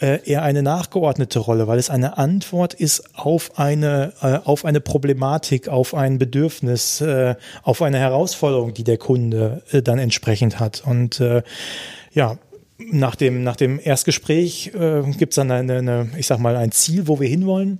äh, 0.00 0.20
eher 0.28 0.42
eine 0.42 0.62
nachgeordnete 0.62 1.38
Rolle, 1.38 1.66
weil 1.66 1.78
es 1.78 1.88
eine 1.88 2.18
Antwort 2.18 2.74
ist 2.74 3.16
auf 3.16 3.58
eine, 3.58 4.12
äh, 4.20 4.38
auf 4.44 4.66
eine 4.66 4.82
Problematik, 4.82 5.68
auf 5.68 5.94
ein 5.94 6.18
Bedürfnis, 6.18 7.00
äh, 7.00 7.36
auf 7.62 7.80
eine 7.80 7.98
Herausforderung, 7.98 8.74
die 8.74 8.84
der 8.84 8.98
Kunde 8.98 9.62
äh, 9.72 9.80
dann 9.80 9.98
entsprechend 9.98 10.60
hat. 10.60 10.82
Und 10.84 11.20
äh, 11.20 11.42
ja, 12.12 12.36
nach 12.76 13.16
dem, 13.16 13.44
nach 13.44 13.56
dem 13.56 13.80
Erstgespräch 13.82 14.72
äh, 14.74 15.02
gibt 15.16 15.32
es 15.32 15.36
dann 15.36 15.50
eine, 15.50 15.78
eine, 15.78 16.10
ich 16.18 16.26
sag 16.26 16.38
mal, 16.38 16.54
ein 16.56 16.70
Ziel, 16.70 17.08
wo 17.08 17.18
wir 17.18 17.28
hinwollen. 17.28 17.78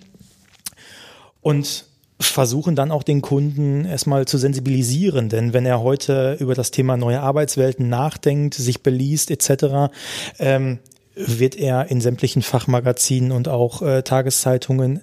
Und 1.43 1.85
versuchen 2.21 2.77
dann 2.77 2.91
auch 2.91 3.03
den 3.03 3.23
Kunden 3.23 3.85
erstmal 3.85 4.27
zu 4.27 4.39
sensibilisieren, 4.39 5.29
denn 5.29 5.53
wenn 5.53 5.67
er 5.67 5.83
heute 5.83 6.37
über 6.41 6.55
das 6.55 6.71
Thema 6.71 6.97
neue 6.97 7.21
Arbeitswelten 7.21 7.89
nachdenkt, 7.89 8.55
sich 8.55 8.83
beliest 8.83 9.31
etc., 9.31 9.93
ähm, 10.39 10.79
wird 11.17 11.57
er 11.57 11.91
in 11.91 12.01
sämtlichen 12.01 12.43
Fachmagazinen 12.43 13.33
und 13.33 13.49
auch 13.49 13.83
äh, 13.83 14.03
Tageszeitungen 14.03 15.01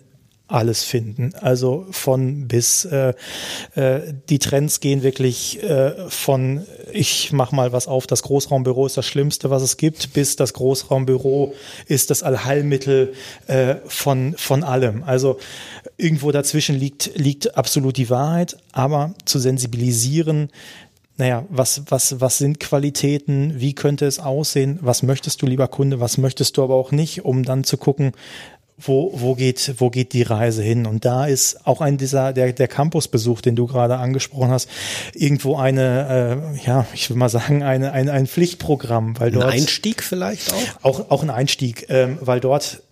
alles 0.51 0.83
finden. 0.83 1.33
Also 1.39 1.87
von 1.91 2.47
bis 2.47 2.85
äh, 2.85 3.13
äh, 3.75 4.13
die 4.29 4.39
Trends 4.39 4.79
gehen 4.79 5.03
wirklich 5.03 5.61
äh, 5.63 6.09
von 6.09 6.65
ich 6.91 7.31
mach 7.31 7.51
mal 7.51 7.71
was 7.71 7.87
auf, 7.87 8.07
das 8.07 8.23
Großraumbüro 8.23 8.85
ist 8.85 8.97
das 8.97 9.05
Schlimmste, 9.05 9.49
was 9.49 9.63
es 9.63 9.77
gibt, 9.77 10.13
bis 10.13 10.35
das 10.35 10.53
Großraumbüro 10.53 11.53
ist 11.87 12.09
das 12.09 12.23
Allheilmittel 12.23 13.13
äh, 13.47 13.75
von, 13.85 14.35
von 14.37 14.63
allem. 14.63 15.03
Also 15.03 15.37
irgendwo 15.97 16.31
dazwischen 16.31 16.75
liegt, 16.75 17.11
liegt 17.15 17.57
absolut 17.57 17.97
die 17.97 18.09
Wahrheit, 18.09 18.57
aber 18.71 19.13
zu 19.25 19.39
sensibilisieren, 19.39 20.49
naja, 21.17 21.45
was, 21.49 21.83
was, 21.87 22.19
was 22.19 22.39
sind 22.39 22.59
Qualitäten, 22.59 23.59
wie 23.59 23.75
könnte 23.75 24.07
es 24.07 24.17
aussehen, 24.17 24.79
was 24.81 25.03
möchtest 25.03 25.41
du, 25.41 25.45
lieber 25.45 25.67
Kunde, 25.67 25.99
was 25.99 26.17
möchtest 26.17 26.57
du 26.57 26.63
aber 26.63 26.73
auch 26.73 26.91
nicht, 26.91 27.23
um 27.25 27.43
dann 27.43 27.63
zu 27.63 27.77
gucken, 27.77 28.13
wo, 28.81 29.11
wo, 29.15 29.35
geht, 29.35 29.75
wo 29.77 29.89
geht 29.89 30.13
die 30.13 30.23
Reise 30.23 30.63
hin? 30.63 30.85
Und 30.85 31.05
da 31.05 31.25
ist 31.25 31.65
auch 31.65 31.81
ein 31.81 31.97
dieser, 31.97 32.33
der, 32.33 32.53
der 32.53 32.67
Campusbesuch, 32.67 33.41
den 33.41 33.55
du 33.55 33.67
gerade 33.67 33.97
angesprochen 33.97 34.51
hast, 34.51 34.69
irgendwo 35.13 35.57
eine, 35.57 36.53
äh, 36.57 36.67
ja, 36.67 36.85
ich 36.93 37.09
will 37.09 37.17
mal 37.17 37.29
sagen, 37.29 37.63
eine, 37.63 37.91
ein, 37.91 38.09
ein 38.09 38.27
Pflichtprogramm, 38.27 39.19
weil 39.19 39.31
dort. 39.31 39.45
Ein 39.45 39.61
Einstieg 39.61 40.03
vielleicht 40.03 40.53
auch? 40.53 40.83
Auch, 40.83 41.11
auch 41.11 41.23
ein 41.23 41.29
Einstieg, 41.29 41.85
ähm, 41.89 42.17
weil 42.21 42.39
dort 42.39 42.83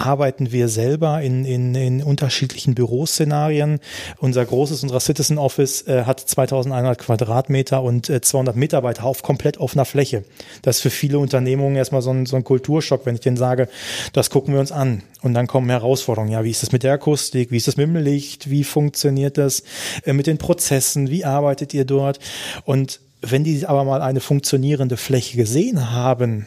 arbeiten 0.00 0.52
wir 0.52 0.68
selber 0.68 1.20
in, 1.20 1.44
in, 1.44 1.74
in 1.74 2.02
unterschiedlichen 2.02 2.74
Büroszenarien. 2.74 3.80
Unser 4.18 4.44
großes, 4.44 4.82
unser 4.82 5.00
Citizen 5.00 5.38
Office 5.38 5.86
äh, 5.86 6.04
hat 6.04 6.20
2100 6.20 6.98
Quadratmeter 6.98 7.82
und 7.82 8.08
äh, 8.08 8.20
200 8.20 8.56
Mitarbeiter 8.56 9.04
auf 9.04 9.22
komplett 9.22 9.58
offener 9.58 9.84
Fläche. 9.84 10.24
Das 10.62 10.76
ist 10.76 10.82
für 10.82 10.90
viele 10.90 11.18
Unternehmungen 11.18 11.76
erstmal 11.76 12.02
so 12.02 12.10
ein, 12.10 12.26
so 12.26 12.36
ein 12.36 12.44
Kulturschock, 12.44 13.06
wenn 13.06 13.14
ich 13.14 13.20
denen 13.20 13.36
sage, 13.36 13.68
das 14.12 14.30
gucken 14.30 14.54
wir 14.54 14.60
uns 14.60 14.72
an. 14.72 15.02
Und 15.22 15.34
dann 15.34 15.46
kommen 15.46 15.68
Herausforderungen. 15.68 16.32
Ja, 16.32 16.44
wie 16.44 16.50
ist 16.50 16.62
das 16.62 16.72
mit 16.72 16.82
der 16.82 16.94
Akustik? 16.94 17.50
Wie 17.50 17.58
ist 17.58 17.68
das 17.68 17.76
mit 17.76 17.86
dem 17.86 17.96
Licht? 17.96 18.50
Wie 18.50 18.64
funktioniert 18.64 19.38
das 19.38 19.62
äh, 20.04 20.12
mit 20.12 20.26
den 20.26 20.38
Prozessen? 20.38 21.10
Wie 21.10 21.24
arbeitet 21.24 21.74
ihr 21.74 21.84
dort? 21.84 22.18
Und 22.64 23.00
wenn 23.20 23.44
die 23.44 23.66
aber 23.66 23.84
mal 23.84 24.00
eine 24.00 24.20
funktionierende 24.20 24.96
Fläche 24.96 25.36
gesehen 25.36 25.92
haben, 25.92 26.46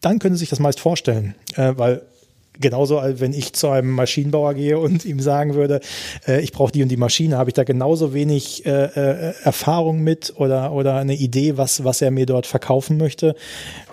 dann 0.00 0.18
können 0.18 0.34
sie 0.34 0.40
sich 0.40 0.50
das 0.50 0.60
meist 0.60 0.80
vorstellen, 0.80 1.34
äh, 1.56 1.72
weil 1.76 2.02
genauso, 2.60 2.98
als 2.98 3.20
wenn 3.20 3.32
ich 3.32 3.52
zu 3.52 3.68
einem 3.68 3.90
Maschinenbauer 3.90 4.54
gehe 4.54 4.78
und 4.78 5.04
ihm 5.04 5.20
sagen 5.20 5.54
würde, 5.54 5.80
äh, 6.26 6.40
ich 6.40 6.52
brauche 6.52 6.72
die 6.72 6.82
und 6.82 6.88
die 6.88 6.96
Maschine, 6.96 7.38
habe 7.38 7.50
ich 7.50 7.54
da 7.54 7.64
genauso 7.64 8.14
wenig 8.14 8.64
äh, 8.66 8.70
äh, 8.70 9.34
Erfahrung 9.42 10.00
mit 10.00 10.34
oder, 10.36 10.72
oder 10.72 10.96
eine 10.96 11.14
Idee, 11.14 11.56
was, 11.56 11.84
was 11.84 12.02
er 12.02 12.10
mir 12.10 12.26
dort 12.26 12.46
verkaufen 12.46 12.96
möchte, 12.96 13.34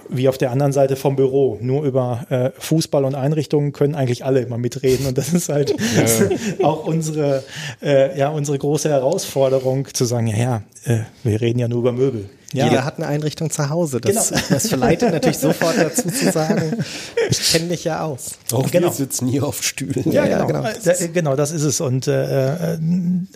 wie 0.09 0.27
auf 0.27 0.37
der 0.37 0.51
anderen 0.51 0.73
Seite 0.73 0.95
vom 0.95 1.15
Büro. 1.15 1.57
Nur 1.61 1.83
über 1.83 2.25
äh, 2.29 2.51
Fußball 2.59 3.05
und 3.05 3.15
Einrichtungen 3.15 3.71
können 3.71 3.95
eigentlich 3.95 4.25
alle 4.25 4.41
immer 4.41 4.57
mitreden. 4.57 5.05
Und 5.05 5.17
das 5.17 5.33
ist 5.33 5.49
halt 5.49 5.73
auch 6.63 6.85
unsere, 6.85 7.43
äh, 7.81 8.17
ja, 8.17 8.29
unsere 8.29 8.57
große 8.57 8.89
Herausforderung, 8.89 9.87
zu 9.93 10.05
sagen, 10.05 10.27
ja, 10.27 10.37
ja, 10.37 10.63
äh, 10.85 10.99
wir 11.23 11.41
reden 11.41 11.59
ja 11.59 11.67
nur 11.67 11.79
über 11.79 11.93
Möbel. 11.93 12.29
Ja. 12.53 12.65
Jeder 12.65 12.83
hat 12.85 12.97
eine 12.97 13.07
Einrichtung 13.07 13.49
zu 13.49 13.69
Hause. 13.69 14.01
Das, 14.01 14.29
Genau. 14.29 14.41
das 14.49 14.67
verleitet 14.67 15.11
natürlich 15.11 15.37
sofort 15.39 15.77
dazu 15.77 16.07
zu 16.09 16.31
sagen, 16.31 16.83
ich 17.29 17.51
kenne 17.51 17.65
mich 17.67 17.83
ja 17.83 18.03
aus. 18.03 18.31
Auch 18.51 18.69
Genau. 18.71 18.87
wir 18.87 18.93
sitzen 18.93 19.27
hier 19.27 19.45
auf 19.45 19.63
Stühlen. 19.63 20.11
Ja, 20.11 20.25
ja, 20.25 20.43
genau. 20.43 20.63
Äh, 20.65 20.73
da- 20.83 21.07
genau, 21.13 21.35
das 21.35 21.51
ist 21.51 21.63
es. 21.63 21.79
Und 21.81 22.07
äh, 22.07 22.73
äh, 22.73 22.77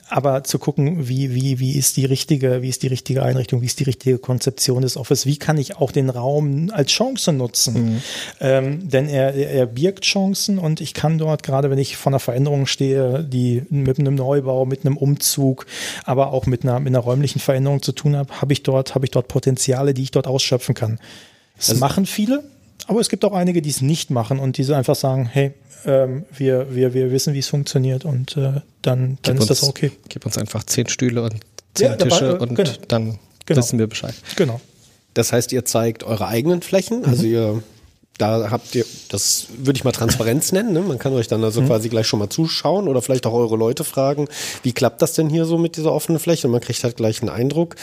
aber 0.09 0.43
zu 0.43 0.59
gucken, 0.59 1.07
wie 1.07 1.33
wie 1.33 1.59
wie 1.59 1.77
ist 1.77 1.97
die 1.97 2.05
richtige, 2.05 2.61
wie 2.61 2.69
ist 2.69 2.83
die 2.83 2.87
richtige 2.87 3.23
Einrichtung, 3.23 3.61
wie 3.61 3.65
ist 3.67 3.79
die 3.79 3.83
richtige 3.85 4.17
Konzeption 4.17 4.81
des 4.81 4.97
Office, 4.97 5.25
wie 5.25 5.37
kann 5.37 5.57
ich 5.57 5.77
auch 5.77 5.91
den 5.91 6.09
Raum 6.09 6.69
als 6.73 6.91
Chance 6.91 7.31
nutzen? 7.33 8.01
Ähm, 8.39 8.89
denn 8.89 9.07
er 9.07 9.33
er 9.33 9.51
er 9.51 9.65
birgt 9.65 10.03
Chancen 10.03 10.59
und 10.59 10.81
ich 10.81 10.93
kann 10.93 11.17
dort 11.17 11.43
gerade, 11.43 11.69
wenn 11.69 11.77
ich 11.77 11.95
vor 11.97 12.11
einer 12.11 12.19
Veränderung 12.19 12.65
stehe, 12.65 13.23
die 13.23 13.63
mit 13.69 13.99
einem 13.99 14.15
Neubau, 14.15 14.65
mit 14.65 14.85
einem 14.85 14.97
Umzug, 14.97 15.65
aber 16.03 16.31
auch 16.33 16.45
mit 16.45 16.63
einer 16.63 16.79
mit 16.79 16.89
einer 16.89 16.99
räumlichen 16.99 17.39
Veränderung 17.39 17.81
zu 17.81 17.91
tun 17.91 18.15
habe, 18.15 18.41
habe 18.41 18.53
ich 18.53 18.63
dort 18.63 18.95
habe 18.95 19.04
ich 19.05 19.11
dort 19.11 19.27
Potenziale, 19.27 19.93
die 19.93 20.03
ich 20.03 20.11
dort 20.11 20.27
ausschöpfen 20.27 20.75
kann. 20.75 20.99
Das 21.57 21.75
machen 21.79 22.05
viele, 22.05 22.43
aber 22.87 22.99
es 22.99 23.07
gibt 23.09 23.23
auch 23.25 23.33
einige, 23.33 23.61
die 23.61 23.69
es 23.69 23.81
nicht 23.81 24.11
machen 24.11 24.39
und 24.39 24.57
die 24.57 24.63
so 24.63 24.73
einfach 24.73 24.95
sagen, 24.95 25.25
hey, 25.25 25.53
ähm, 25.85 26.25
wir, 26.35 26.75
wir, 26.75 26.93
wir 26.93 27.11
wissen, 27.11 27.33
wie 27.33 27.39
es 27.39 27.47
funktioniert 27.47 28.03
und 28.05 28.35
äh, 28.37 28.61
dann, 28.81 29.17
dann 29.21 29.37
ist 29.37 29.49
das 29.49 29.61
uns- 29.61 29.69
okay. 29.69 29.91
Gib 30.09 30.25
uns 30.25 30.37
einfach 30.37 30.63
zehn 30.63 30.87
Stühle 30.89 31.21
und 31.23 31.35
zehn 31.75 31.87
Ja, 31.91 31.95
dabei, 31.95 32.09
Tische 32.09 32.29
äh, 32.31 32.37
und 32.37 32.55
genau. 32.55 32.71
dann 32.87 33.19
Genau. 33.45 33.59
wissen 33.59 33.77
wir 33.79 33.87
Bescheid. 33.87 34.15
Genau. 34.35 34.59
Das 35.13 35.31
heißt, 35.31 35.51
ihr 35.53 35.63
zeigt 35.65 36.03
eure 36.03 36.27
eigenen 36.27 36.61
Flächen, 36.63 37.05
also 37.05 37.23
ihr 37.23 37.63
da 38.17 38.49
habt 38.49 38.73
ihr, 38.75 38.85
das 39.09 39.47
würde 39.57 39.75
ich 39.77 39.83
mal 39.83 39.91
Transparenz 39.91 40.51
nennen, 40.53 40.71
ne? 40.73 40.79
man 40.81 40.97
kann 40.99 41.11
euch 41.13 41.27
dann 41.27 41.43
also 41.43 41.61
quasi 41.61 41.89
gleich 41.89 42.07
schon 42.07 42.19
mal 42.19 42.29
zuschauen 42.29 42.87
oder 42.87 43.01
vielleicht 43.01 43.25
auch 43.25 43.33
eure 43.33 43.57
Leute 43.57 43.83
fragen, 43.83 44.27
wie 44.63 44.71
klappt 44.71 45.01
das 45.01 45.13
denn 45.13 45.29
hier 45.29 45.43
so 45.45 45.57
mit 45.57 45.75
dieser 45.75 45.91
offenen 45.91 46.19
Fläche 46.19 46.47
und 46.47 46.51
man 46.53 46.61
kriegt 46.61 46.81
halt 46.83 46.95
gleich 46.97 47.21
einen 47.21 47.29
Eindruck. 47.29 47.75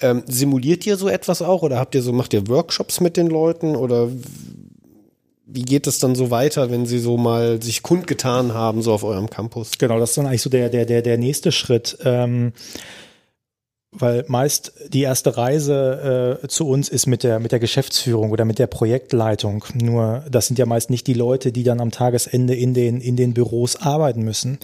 Ähm, 0.00 0.24
simuliert 0.26 0.86
ihr 0.86 0.96
so 0.96 1.08
etwas 1.08 1.40
auch 1.40 1.62
oder 1.62 1.78
habt 1.78 1.94
ihr 1.94 2.02
so, 2.02 2.12
macht 2.12 2.32
ihr 2.34 2.48
Workshops 2.48 3.00
mit 3.00 3.16
den 3.16 3.28
Leuten 3.28 3.76
oder 3.76 4.08
wie 5.46 5.62
geht 5.62 5.86
es 5.86 5.98
dann 5.98 6.14
so 6.14 6.30
weiter, 6.30 6.70
wenn 6.70 6.84
sie 6.84 6.98
so 6.98 7.16
mal 7.16 7.62
sich 7.62 7.82
kundgetan 7.82 8.54
haben, 8.54 8.82
so 8.82 8.92
auf 8.92 9.04
eurem 9.04 9.30
Campus? 9.30 9.72
Genau, 9.78 9.98
das 10.00 10.10
ist 10.10 10.18
dann 10.18 10.26
eigentlich 10.26 10.42
so 10.42 10.50
der, 10.50 10.68
der, 10.68 10.84
der, 10.84 11.02
der 11.02 11.18
nächste 11.18 11.52
Schritt. 11.52 11.96
Ähm, 12.04 12.52
weil 13.94 14.24
meist 14.26 14.72
die 14.88 15.02
erste 15.02 15.36
Reise 15.36 16.40
äh, 16.42 16.48
zu 16.48 16.68
uns 16.68 16.88
ist 16.88 17.06
mit 17.06 17.22
der, 17.22 17.38
mit 17.38 17.52
der 17.52 17.60
Geschäftsführung 17.60 18.32
oder 18.32 18.44
mit 18.44 18.58
der 18.58 18.66
Projektleitung. 18.66 19.64
Nur 19.74 20.24
das 20.30 20.48
sind 20.48 20.58
ja 20.58 20.66
meist 20.66 20.90
nicht 20.90 21.06
die 21.06 21.14
Leute, 21.14 21.52
die 21.52 21.62
dann 21.62 21.80
am 21.80 21.90
Tagesende 21.90 22.54
in 22.54 22.74
den, 22.74 23.00
in 23.00 23.16
den 23.16 23.34
Büros 23.34 23.76
arbeiten 23.76 24.22
müssen. 24.22 24.58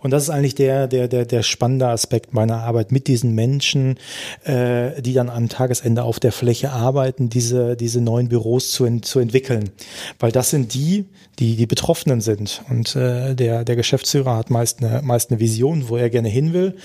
Und 0.00 0.10
das 0.10 0.24
ist 0.24 0.30
eigentlich 0.30 0.54
der, 0.54 0.86
der, 0.86 1.08
der, 1.08 1.24
der 1.24 1.42
spannende 1.42 1.88
Aspekt 1.88 2.34
meiner 2.34 2.62
Arbeit 2.62 2.92
mit 2.92 3.08
diesen 3.08 3.34
Menschen, 3.34 3.98
äh, 4.44 5.00
die 5.00 5.14
dann 5.14 5.30
am 5.30 5.48
Tagesende 5.48 6.02
auf 6.02 6.20
der 6.20 6.32
Fläche 6.32 6.70
arbeiten, 6.70 7.30
diese, 7.30 7.76
diese 7.76 8.00
neuen 8.00 8.28
Büros 8.28 8.72
zu, 8.72 8.84
ent, 8.84 9.06
zu 9.06 9.18
entwickeln. 9.18 9.70
Weil 10.18 10.32
das 10.32 10.50
sind 10.50 10.74
die, 10.74 11.06
die 11.38 11.56
die 11.56 11.66
Betroffenen 11.66 12.20
sind. 12.20 12.62
Und 12.68 12.94
äh, 12.96 13.34
der, 13.34 13.64
der 13.64 13.76
Geschäftsführer 13.76 14.36
hat 14.36 14.50
meist 14.50 14.82
eine, 14.82 15.00
meist 15.02 15.30
eine 15.30 15.40
Vision, 15.40 15.88
wo 15.88 15.96
er 15.96 16.10
gerne 16.10 16.28
hin 16.28 16.52
will. 16.52 16.76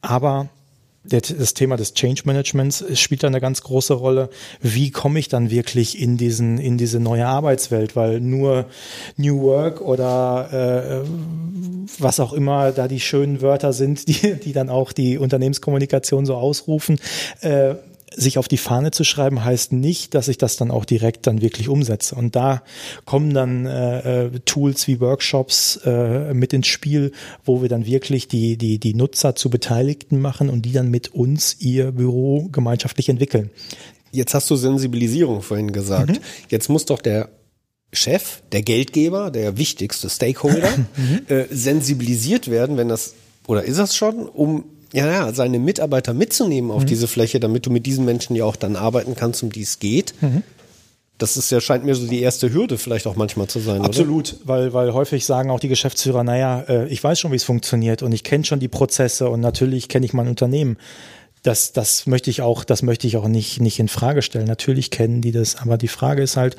Aber 0.00 0.48
das 1.04 1.54
Thema 1.54 1.76
des 1.76 1.94
Change 1.94 2.22
Managements 2.24 2.84
spielt 2.94 3.24
da 3.24 3.26
eine 3.26 3.40
ganz 3.40 3.62
große 3.62 3.94
Rolle. 3.94 4.30
Wie 4.60 4.90
komme 4.92 5.18
ich 5.18 5.28
dann 5.28 5.50
wirklich 5.50 6.00
in 6.00 6.16
diesen 6.16 6.58
in 6.58 6.78
diese 6.78 7.00
neue 7.00 7.26
Arbeitswelt? 7.26 7.96
Weil 7.96 8.20
nur 8.20 8.66
New 9.16 9.42
Work 9.42 9.80
oder 9.80 11.02
äh, 11.02 11.08
was 11.98 12.20
auch 12.20 12.32
immer 12.32 12.70
da 12.70 12.86
die 12.86 13.00
schönen 13.00 13.42
Wörter 13.42 13.72
sind, 13.72 14.06
die 14.22 14.34
die 14.34 14.52
dann 14.52 14.70
auch 14.70 14.92
die 14.92 15.18
Unternehmenskommunikation 15.18 16.24
so 16.24 16.36
ausrufen. 16.36 17.00
Äh, 17.40 17.74
sich 18.16 18.38
auf 18.38 18.48
die 18.48 18.56
Fahne 18.56 18.90
zu 18.90 19.04
schreiben, 19.04 19.44
heißt 19.44 19.72
nicht, 19.72 20.14
dass 20.14 20.28
ich 20.28 20.38
das 20.38 20.56
dann 20.56 20.70
auch 20.70 20.84
direkt 20.84 21.26
dann 21.26 21.42
wirklich 21.42 21.68
umsetze. 21.68 22.14
Und 22.14 22.36
da 22.36 22.62
kommen 23.04 23.34
dann 23.34 23.66
äh, 23.66 24.26
äh, 24.26 24.40
Tools 24.44 24.86
wie 24.86 25.00
Workshops 25.00 25.80
äh, 25.84 26.34
mit 26.34 26.52
ins 26.52 26.66
Spiel, 26.66 27.12
wo 27.44 27.62
wir 27.62 27.68
dann 27.68 27.86
wirklich 27.86 28.28
die, 28.28 28.56
die, 28.56 28.78
die 28.78 28.94
Nutzer 28.94 29.34
zu 29.34 29.50
Beteiligten 29.50 30.20
machen 30.20 30.48
und 30.48 30.62
die 30.62 30.72
dann 30.72 30.90
mit 30.90 31.14
uns 31.14 31.56
ihr 31.60 31.92
Büro 31.92 32.48
gemeinschaftlich 32.50 33.08
entwickeln. 33.08 33.50
Jetzt 34.10 34.34
hast 34.34 34.50
du 34.50 34.56
Sensibilisierung 34.56 35.42
vorhin 35.42 35.72
gesagt. 35.72 36.20
Jetzt 36.50 36.68
muss 36.68 36.84
doch 36.84 37.00
der 37.00 37.30
Chef, 37.92 38.42
der 38.52 38.62
Geldgeber, 38.62 39.30
der 39.30 39.58
wichtigste 39.58 40.08
Stakeholder, 40.08 40.68
äh, 41.28 41.44
sensibilisiert 41.50 42.50
werden, 42.50 42.76
wenn 42.76 42.88
das, 42.88 43.14
oder 43.46 43.64
ist 43.64 43.78
das 43.78 43.96
schon, 43.96 44.26
um 44.28 44.64
ja, 44.92 45.06
ja, 45.06 45.32
seine 45.32 45.58
Mitarbeiter 45.58 46.14
mitzunehmen 46.14 46.70
auf 46.70 46.84
diese 46.84 47.08
Fläche, 47.08 47.40
damit 47.40 47.66
du 47.66 47.70
mit 47.70 47.86
diesen 47.86 48.04
Menschen 48.04 48.36
ja 48.36 48.44
auch 48.44 48.56
dann 48.56 48.76
arbeiten 48.76 49.14
kannst, 49.16 49.42
um 49.42 49.50
die 49.50 49.62
es 49.62 49.78
geht. 49.78 50.14
Das 51.18 51.36
ist 51.36 51.50
ja, 51.50 51.60
scheint 51.60 51.84
mir 51.84 51.94
so 51.94 52.06
die 52.06 52.20
erste 52.20 52.52
Hürde 52.52 52.78
vielleicht 52.78 53.06
auch 53.06 53.14
manchmal 53.14 53.46
zu 53.46 53.60
sein, 53.60 53.78
oder? 53.78 53.86
Absolut, 53.86 54.36
weil, 54.44 54.72
weil 54.72 54.92
häufig 54.92 55.24
sagen 55.24 55.50
auch 55.50 55.60
die 55.60 55.68
Geschäftsführer, 55.68 56.24
naja, 56.24 56.64
äh, 56.68 56.88
ich 56.88 57.02
weiß 57.02 57.20
schon, 57.20 57.30
wie 57.30 57.36
es 57.36 57.44
funktioniert 57.44 58.02
und 58.02 58.12
ich 58.12 58.24
kenne 58.24 58.44
schon 58.44 58.58
die 58.58 58.68
Prozesse 58.68 59.28
und 59.28 59.40
natürlich 59.40 59.88
kenne 59.88 60.04
ich 60.04 60.14
mein 60.14 60.26
Unternehmen. 60.26 60.78
Das, 61.42 61.72
das 61.72 62.06
möchte 62.06 62.30
ich 62.30 62.40
auch, 62.40 62.62
das 62.62 62.82
möchte 62.82 63.06
ich 63.06 63.16
auch 63.16 63.26
nicht, 63.26 63.60
nicht 63.60 63.80
in 63.80 63.88
Frage 63.88 64.22
stellen. 64.22 64.46
Natürlich 64.46 64.90
kennen 64.90 65.20
die 65.22 65.32
das, 65.32 65.56
aber 65.56 65.76
die 65.76 65.88
Frage 65.88 66.22
ist 66.22 66.36
halt, 66.36 66.56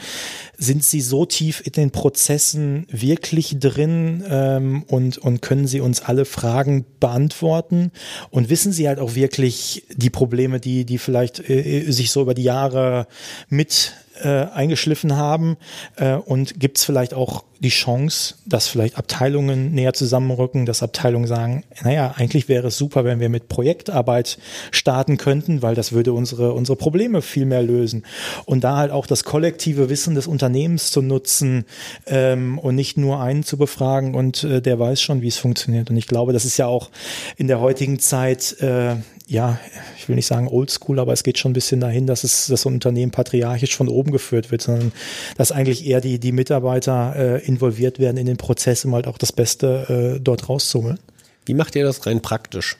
sind 0.57 0.83
sie 0.83 0.99
so 0.99 1.25
tief 1.25 1.61
in 1.65 1.71
den 1.71 1.91
Prozessen 1.91 2.85
wirklich 2.89 3.57
drin 3.59 4.23
ähm, 4.27 4.83
und, 4.87 5.17
und 5.17 5.41
können 5.41 5.67
sie 5.67 5.79
uns 5.79 6.01
alle 6.01 6.25
Fragen 6.25 6.85
beantworten 6.99 7.91
und 8.29 8.49
wissen 8.49 8.73
sie 8.73 8.87
halt 8.87 8.99
auch 8.99 9.15
wirklich 9.15 9.85
die 9.95 10.09
Probleme, 10.09 10.59
die, 10.59 10.83
die 10.83 10.97
vielleicht 10.97 11.49
äh, 11.49 11.89
sich 11.89 12.11
so 12.11 12.21
über 12.21 12.33
die 12.33 12.43
Jahre 12.43 13.07
mit 13.47 13.93
äh, 14.21 14.45
eingeschliffen 14.53 15.15
haben 15.15 15.57
äh, 15.95 16.13
und 16.13 16.59
gibt 16.59 16.77
es 16.77 16.85
vielleicht 16.85 17.13
auch 17.13 17.43
die 17.63 17.69
Chance, 17.69 18.35
dass 18.45 18.67
vielleicht 18.67 18.97
Abteilungen 18.97 19.73
näher 19.73 19.93
zusammenrücken, 19.93 20.65
dass 20.65 20.83
Abteilungen 20.83 21.27
sagen, 21.27 21.63
naja, 21.81 22.13
eigentlich 22.17 22.49
wäre 22.49 22.67
es 22.67 22.77
super, 22.77 23.05
wenn 23.05 23.21
wir 23.21 23.29
mit 23.29 23.47
Projektarbeit 23.47 24.37
starten 24.71 25.17
könnten, 25.17 25.61
weil 25.61 25.73
das 25.73 25.93
würde 25.93 26.11
unsere, 26.11 26.53
unsere 26.53 26.75
Probleme 26.75 27.21
viel 27.21 27.45
mehr 27.45 27.63
lösen. 27.63 28.05
Und 28.45 28.65
da 28.65 28.77
halt 28.77 28.91
auch 28.91 29.07
das 29.07 29.23
kollektive 29.23 29.89
Wissen 29.89 30.13
des 30.13 30.27
Unternehmens 30.27 30.91
zu 30.91 31.01
nutzen 31.01 31.65
ähm, 32.05 32.59
und 32.59 32.75
nicht 32.75 32.97
nur 32.97 33.21
einen 33.21 33.43
zu 33.43 33.57
befragen 33.57 34.13
und 34.13 34.43
äh, 34.43 34.61
der 34.61 34.77
weiß 34.77 35.01
schon, 35.01 35.21
wie 35.21 35.29
es 35.29 35.37
funktioniert. 35.37 35.89
Und 35.89 35.95
ich 35.95 36.07
glaube, 36.07 36.33
das 36.33 36.43
ist 36.43 36.57
ja 36.57 36.67
auch 36.67 36.89
in 37.37 37.47
der 37.47 37.61
heutigen 37.61 37.99
Zeit 37.99 38.57
äh, 38.59 38.95
ja, 39.27 39.57
ich 39.97 40.09
will 40.09 40.15
nicht 40.15 40.25
sagen 40.25 40.47
oldschool, 40.47 40.99
aber 40.99 41.13
es 41.13 41.23
geht 41.23 41.37
schon 41.37 41.51
ein 41.51 41.53
bisschen 41.53 41.79
dahin, 41.79 42.07
dass 42.07 42.23
es 42.23 42.47
das 42.47 42.65
Unternehmen 42.65 43.11
patriarchisch 43.11 43.75
von 43.75 43.87
oben 43.87 44.11
geführt 44.11 44.51
wird, 44.51 44.61
sondern 44.61 44.91
dass 45.37 45.51
eigentlich 45.51 45.85
eher 45.85 46.01
die, 46.01 46.19
die 46.19 46.31
Mitarbeiter 46.31 47.15
äh, 47.15 47.45
involviert 47.45 47.99
werden 47.99 48.17
in 48.17 48.25
den 48.25 48.37
Prozess, 48.37 48.83
um 48.85 48.93
halt 48.93 49.07
auch 49.07 49.17
das 49.17 49.31
Beste 49.31 50.15
äh, 50.17 50.19
dort 50.19 50.49
rauszuholen. 50.49 50.99
Wie 51.45 51.53
macht 51.53 51.75
ihr 51.75 51.83
das 51.83 52.05
rein 52.05 52.21
praktisch? 52.21 52.77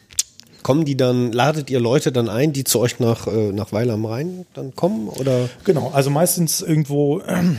Kommen 0.64 0.86
die 0.86 0.96
dann, 0.96 1.34
ladet 1.34 1.70
ihr 1.70 1.82
Leute 1.82 2.12
dann 2.14 2.30
ein, 2.30 2.54
die 2.54 2.64
zu 2.64 2.80
euch 2.80 3.00
nach, 3.00 3.28
äh, 3.28 3.52
nach 3.52 3.74
Weil 3.74 3.90
am 3.90 4.06
Rhein 4.06 4.46
dann 4.54 4.76
kommen? 4.76 5.10
Oder? 5.10 5.50
Genau, 5.66 5.92
also 5.94 6.10
meistens 6.10 6.62
irgendwo 6.62 7.22
ähm, 7.22 7.58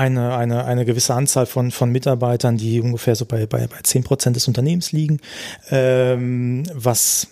eine, 0.00 0.34
eine, 0.34 0.64
eine 0.64 0.86
gewisse 0.86 1.14
Anzahl 1.14 1.44
von, 1.44 1.70
von 1.70 1.92
Mitarbeitern, 1.92 2.56
die 2.56 2.80
ungefähr 2.80 3.14
so 3.14 3.26
bei, 3.26 3.44
bei, 3.44 3.66
bei 3.66 3.76
10 3.82 4.02
Prozent 4.02 4.34
des 4.34 4.48
Unternehmens 4.48 4.92
liegen, 4.92 5.20
ähm, 5.70 6.64
was 6.72 7.28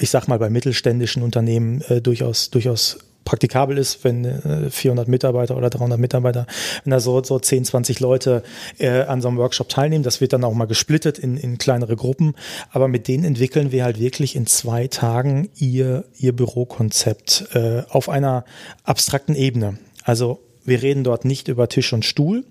ich 0.00 0.10
sag 0.10 0.26
mal 0.28 0.38
bei 0.38 0.50
mittelständischen 0.50 1.22
Unternehmen 1.22 1.80
äh, 1.82 2.02
durchaus, 2.02 2.50
durchaus 2.50 2.98
praktikabel 3.24 3.78
ist, 3.78 4.02
wenn 4.02 4.24
äh, 4.24 4.70
400 4.70 5.06
Mitarbeiter 5.06 5.56
oder 5.56 5.70
300 5.70 5.98
Mitarbeiter, 6.00 6.46
wenn 6.82 6.90
da 6.90 6.98
so, 6.98 7.22
so 7.22 7.38
10, 7.38 7.64
20 7.64 8.00
Leute 8.00 8.42
äh, 8.78 9.02
an 9.02 9.22
so 9.22 9.28
einem 9.28 9.38
Workshop 9.38 9.68
teilnehmen. 9.68 10.02
Das 10.02 10.20
wird 10.20 10.32
dann 10.32 10.42
auch 10.42 10.52
mal 10.54 10.66
gesplittet 10.66 11.18
in, 11.18 11.36
in 11.36 11.58
kleinere 11.58 11.94
Gruppen. 11.94 12.34
Aber 12.72 12.88
mit 12.88 13.06
denen 13.06 13.24
entwickeln 13.24 13.70
wir 13.70 13.84
halt 13.84 14.00
wirklich 14.00 14.34
in 14.34 14.46
zwei 14.46 14.88
Tagen 14.88 15.48
ihr, 15.54 16.04
ihr 16.18 16.34
Bürokonzept 16.34 17.46
äh, 17.54 17.84
auf 17.88 18.08
einer 18.08 18.44
abstrakten 18.82 19.36
Ebene. 19.36 19.78
Also 20.02 20.40
wir 20.64 20.82
reden 20.82 21.04
dort 21.04 21.24
nicht 21.24 21.48
über 21.48 21.68
Tisch 21.68 21.92
und 21.92 22.04
Stuhl, 22.04 22.44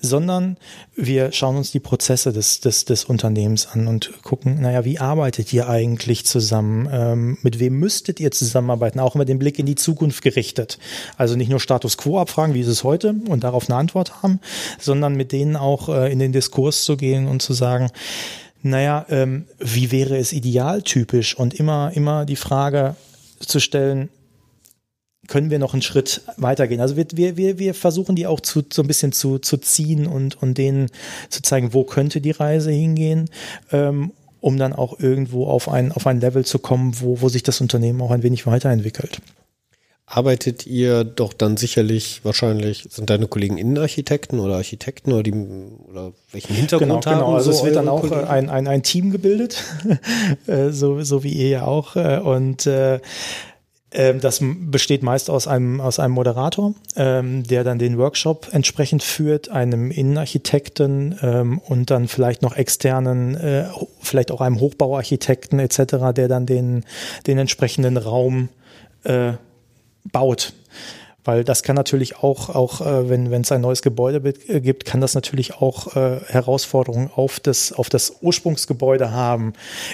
sondern 0.00 0.56
wir 0.96 1.32
schauen 1.32 1.56
uns 1.56 1.70
die 1.70 1.80
Prozesse 1.80 2.32
des, 2.32 2.60
des, 2.60 2.84
des 2.84 3.04
Unternehmens 3.04 3.66
an 3.66 3.86
und 3.86 4.22
gucken, 4.22 4.60
naja, 4.60 4.84
wie 4.84 4.98
arbeitet 4.98 5.52
ihr 5.52 5.68
eigentlich 5.68 6.24
zusammen? 6.24 6.88
Ähm, 6.90 7.38
mit 7.42 7.58
wem 7.58 7.78
müsstet 7.78 8.20
ihr 8.20 8.30
zusammenarbeiten? 8.30 9.00
Auch 9.00 9.14
mit 9.14 9.28
dem 9.28 9.38
Blick 9.38 9.58
in 9.58 9.66
die 9.66 9.74
Zukunft 9.74 10.22
gerichtet. 10.22 10.78
Also 11.16 11.36
nicht 11.36 11.50
nur 11.50 11.60
Status 11.60 11.96
quo 11.96 12.18
abfragen, 12.18 12.54
wie 12.54 12.60
ist 12.60 12.68
es 12.68 12.84
heute 12.84 13.14
und 13.28 13.44
darauf 13.44 13.68
eine 13.68 13.78
Antwort 13.78 14.22
haben, 14.22 14.40
sondern 14.78 15.14
mit 15.14 15.32
denen 15.32 15.56
auch 15.56 15.88
äh, 15.88 16.10
in 16.10 16.18
den 16.18 16.32
Diskurs 16.32 16.84
zu 16.84 16.96
gehen 16.96 17.28
und 17.28 17.42
zu 17.42 17.52
sagen, 17.52 17.90
naja, 18.62 19.06
ähm, 19.08 19.46
wie 19.58 19.90
wäre 19.90 20.16
es 20.18 20.32
idealtypisch? 20.32 21.34
Und 21.36 21.54
immer, 21.54 21.92
immer 21.94 22.24
die 22.26 22.36
Frage 22.36 22.94
zu 23.38 23.58
stellen, 23.58 24.10
können 25.30 25.48
wir 25.48 25.58
noch 25.58 25.72
einen 25.72 25.80
Schritt 25.80 26.22
weitergehen. 26.36 26.80
Also 26.80 26.96
wir, 26.96 27.06
wir, 27.36 27.58
wir 27.58 27.74
versuchen 27.74 28.16
die 28.16 28.26
auch 28.26 28.40
zu, 28.40 28.62
so 28.70 28.82
ein 28.82 28.88
bisschen 28.88 29.12
zu, 29.12 29.38
zu 29.38 29.56
ziehen 29.56 30.06
und, 30.06 30.42
und 30.42 30.58
denen 30.58 30.90
zu 31.30 31.40
zeigen, 31.40 31.72
wo 31.72 31.84
könnte 31.84 32.20
die 32.20 32.32
Reise 32.32 32.72
hingehen, 32.72 33.30
ähm, 33.72 34.12
um 34.40 34.58
dann 34.58 34.72
auch 34.72 34.98
irgendwo 34.98 35.46
auf 35.46 35.68
ein, 35.68 35.92
auf 35.92 36.06
ein 36.06 36.20
Level 36.20 36.44
zu 36.44 36.58
kommen, 36.58 37.00
wo, 37.00 37.20
wo 37.20 37.28
sich 37.28 37.44
das 37.44 37.60
Unternehmen 37.60 38.02
auch 38.02 38.10
ein 38.10 38.24
wenig 38.24 38.46
weiterentwickelt. 38.46 39.22
Arbeitet 40.12 40.66
ihr 40.66 41.04
doch 41.04 41.32
dann 41.32 41.56
sicherlich, 41.56 42.24
wahrscheinlich, 42.24 42.88
sind 42.90 43.10
deine 43.10 43.28
Kollegen 43.28 43.58
Innenarchitekten 43.58 44.40
oder 44.40 44.56
Architekten 44.56 45.12
oder, 45.12 45.22
die, 45.22 45.32
oder 45.32 46.12
welchen 46.32 46.56
Hintergrund 46.56 47.04
genau, 47.04 47.06
haben? 47.06 47.20
Genau, 47.20 47.34
also 47.36 47.52
so 47.52 47.58
es 47.58 47.64
wird 47.64 47.76
dann 47.76 47.88
auch 47.88 48.02
äh, 48.02 48.08
Kollegen? 48.08 48.26
ein, 48.26 48.50
ein, 48.50 48.66
ein 48.66 48.82
Team 48.82 49.12
gebildet, 49.12 49.62
äh, 50.48 50.70
so, 50.70 51.00
so 51.04 51.22
wie 51.22 51.32
ihr 51.32 51.48
ja 51.50 51.64
auch. 51.64 51.94
äh, 51.94 52.18
Und 52.18 52.66
äh, 52.66 52.98
das 53.90 54.40
m- 54.40 54.70
besteht 54.70 55.02
meist 55.02 55.30
aus 55.30 55.48
einem, 55.48 55.80
aus 55.80 55.98
einem 55.98 56.14
Moderator, 56.14 56.74
ähm, 56.96 57.42
der 57.42 57.64
dann 57.64 57.78
den 57.78 57.98
Workshop 57.98 58.48
entsprechend 58.52 59.02
führt, 59.02 59.48
einem 59.48 59.90
Innenarchitekten 59.90 61.18
ähm, 61.22 61.58
und 61.58 61.90
dann 61.90 62.06
vielleicht 62.08 62.42
noch 62.42 62.56
externen, 62.56 63.36
äh, 63.36 63.64
vielleicht 64.00 64.30
auch 64.30 64.40
einem 64.40 64.60
Hochbauarchitekten 64.60 65.58
etc., 65.58 66.12
der 66.14 66.28
dann 66.28 66.46
den, 66.46 66.84
den 67.26 67.38
entsprechenden 67.38 67.96
Raum 67.96 68.48
äh, 69.04 69.32
baut. 70.12 70.52
Weil 71.24 71.44
das 71.44 71.62
kann 71.62 71.76
natürlich 71.76 72.16
auch, 72.16 72.48
auch 72.48 72.80
äh, 72.80 73.10
wenn 73.10 73.32
es 73.32 73.52
ein 73.52 73.60
neues 73.60 73.82
Gebäude 73.82 74.34
äh, 74.48 74.60
gibt, 74.60 74.84
kann 74.84 75.00
das 75.00 75.14
natürlich 75.14 75.54
auch 75.54 75.94
äh, 75.94 76.20
Herausforderungen 76.26 77.10
auf 77.14 77.40
das, 77.40 77.72
auf 77.72 77.88
das 77.88 78.16
Ursprungsgebäude 78.22 79.10
haben. 79.12 79.52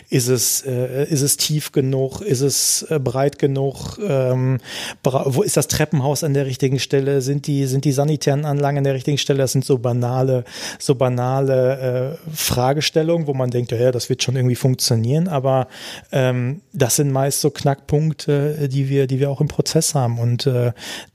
Ist 0.08 0.28
es, 0.28 0.64
äh, 0.64 1.04
ist 1.04 1.22
es 1.22 1.36
tief 1.36 1.72
genug? 1.72 2.20
Ist 2.20 2.42
es 2.42 2.82
äh, 2.90 3.00
breit 3.00 3.38
genug? 3.38 3.98
Ähm, 3.98 4.58
wo 5.02 5.42
ist 5.42 5.56
das 5.56 5.68
Treppenhaus 5.68 6.22
an 6.22 6.34
der 6.34 6.46
richtigen 6.46 6.78
Stelle? 6.78 7.20
Sind 7.20 7.46
die, 7.46 7.66
sind 7.66 7.84
die 7.84 7.92
sanitären 7.92 8.44
Anlagen 8.44 8.78
an 8.78 8.84
der 8.84 8.94
richtigen 8.94 9.18
Stelle? 9.18 9.40
Das 9.40 9.52
sind 9.52 9.64
so 9.64 9.78
banale, 9.78 10.44
so 10.78 10.94
banale 10.94 12.18
äh, 12.22 12.34
Fragestellungen, 12.34 13.26
wo 13.26 13.34
man 13.34 13.50
denkt, 13.50 13.72
ja, 13.72 13.90
das 13.90 14.08
wird 14.08 14.22
schon 14.22 14.36
irgendwie 14.36 14.54
funktionieren, 14.54 15.28
aber 15.28 15.66
ähm, 16.12 16.60
das 16.72 16.96
sind 16.96 17.10
meist 17.10 17.40
so 17.40 17.50
Knackpunkte, 17.50 18.68
die 18.68 18.88
wir, 18.88 19.06
die 19.06 19.18
wir 19.18 19.30
auch 19.30 19.40
im 19.40 19.48
Prozess 19.48 19.94
haben. 19.94 20.18
Und 20.18 20.48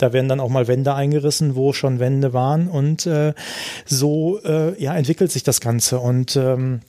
da 0.01 0.13
werden 0.13 0.27
dann 0.27 0.39
auch 0.39 0.49
mal 0.49 0.67
Wände 0.67 0.93
eingerissen, 0.93 1.55
wo 1.55 1.73
schon 1.73 1.99
Wände 1.99 2.33
waren. 2.33 2.67
Und 2.67 3.05
äh, 3.05 3.33
so 3.85 4.39
äh, 4.43 4.81
ja, 4.81 4.95
entwickelt 4.95 5.31
sich 5.31 5.43
das 5.43 5.61
Ganze. 5.61 5.99
Und 5.99 6.35
ähm, 6.35 6.81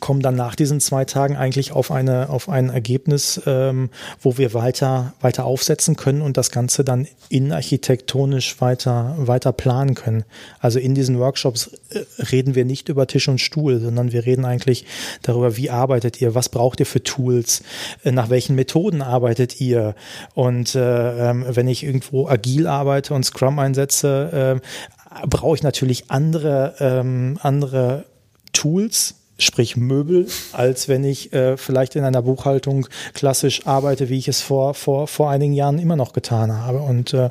kommen 0.00 0.20
dann 0.20 0.34
nach 0.34 0.54
diesen 0.54 0.80
zwei 0.80 1.04
Tagen 1.04 1.36
eigentlich 1.36 1.72
auf 1.72 1.90
eine 1.90 2.28
auf 2.28 2.48
ein 2.48 2.68
Ergebnis, 2.68 3.40
ähm, 3.46 3.90
wo 4.20 4.36
wir 4.36 4.52
weiter 4.52 5.14
weiter 5.20 5.44
aufsetzen 5.46 5.96
können 5.96 6.20
und 6.20 6.36
das 6.36 6.50
Ganze 6.50 6.84
dann 6.84 7.06
innenarchitektonisch 7.30 8.60
weiter 8.60 9.14
weiter 9.18 9.52
planen 9.52 9.94
können. 9.94 10.24
Also 10.60 10.78
in 10.78 10.94
diesen 10.94 11.18
Workshops 11.18 11.70
äh, 11.90 12.00
reden 12.30 12.54
wir 12.54 12.64
nicht 12.64 12.88
über 12.88 13.06
Tisch 13.06 13.28
und 13.28 13.40
Stuhl, 13.40 13.80
sondern 13.80 14.12
wir 14.12 14.26
reden 14.26 14.44
eigentlich 14.44 14.84
darüber, 15.22 15.56
wie 15.56 15.70
arbeitet 15.70 16.20
ihr, 16.20 16.34
was 16.34 16.50
braucht 16.50 16.80
ihr 16.80 16.86
für 16.86 17.02
Tools, 17.02 17.62
äh, 18.04 18.12
nach 18.12 18.28
welchen 18.28 18.54
Methoden 18.54 19.00
arbeitet 19.00 19.60
ihr 19.60 19.94
und 20.34 20.74
äh, 20.74 21.30
ähm, 21.30 21.44
wenn 21.48 21.68
ich 21.68 21.84
irgendwo 21.84 22.28
agil 22.28 22.66
arbeite 22.66 23.14
und 23.14 23.24
Scrum 23.24 23.58
einsetze, 23.58 24.60
äh, 24.62 25.26
brauche 25.26 25.56
ich 25.56 25.62
natürlich 25.62 26.10
andere 26.10 26.74
ähm, 26.80 27.38
andere 27.40 28.04
Tools, 28.52 29.14
sprich 29.38 29.76
Möbel, 29.76 30.26
als 30.52 30.88
wenn 30.88 31.04
ich 31.04 31.32
äh, 31.32 31.56
vielleicht 31.56 31.96
in 31.96 32.04
einer 32.04 32.22
Buchhaltung 32.22 32.86
klassisch 33.14 33.66
arbeite, 33.66 34.08
wie 34.08 34.18
ich 34.18 34.28
es 34.28 34.40
vor, 34.40 34.74
vor, 34.74 35.08
vor 35.08 35.30
einigen 35.30 35.52
Jahren 35.52 35.78
immer 35.78 35.96
noch 35.96 36.12
getan 36.12 36.52
habe. 36.52 36.78
Und 36.78 37.12
äh, 37.12 37.30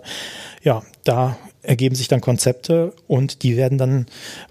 ja, 0.61 0.83
da 1.03 1.37
ergeben 1.63 1.95
sich 1.95 2.07
dann 2.07 2.21
Konzepte 2.21 2.93
und 3.07 3.43
die 3.43 3.57
werden 3.57 3.77
dann 3.77 4.05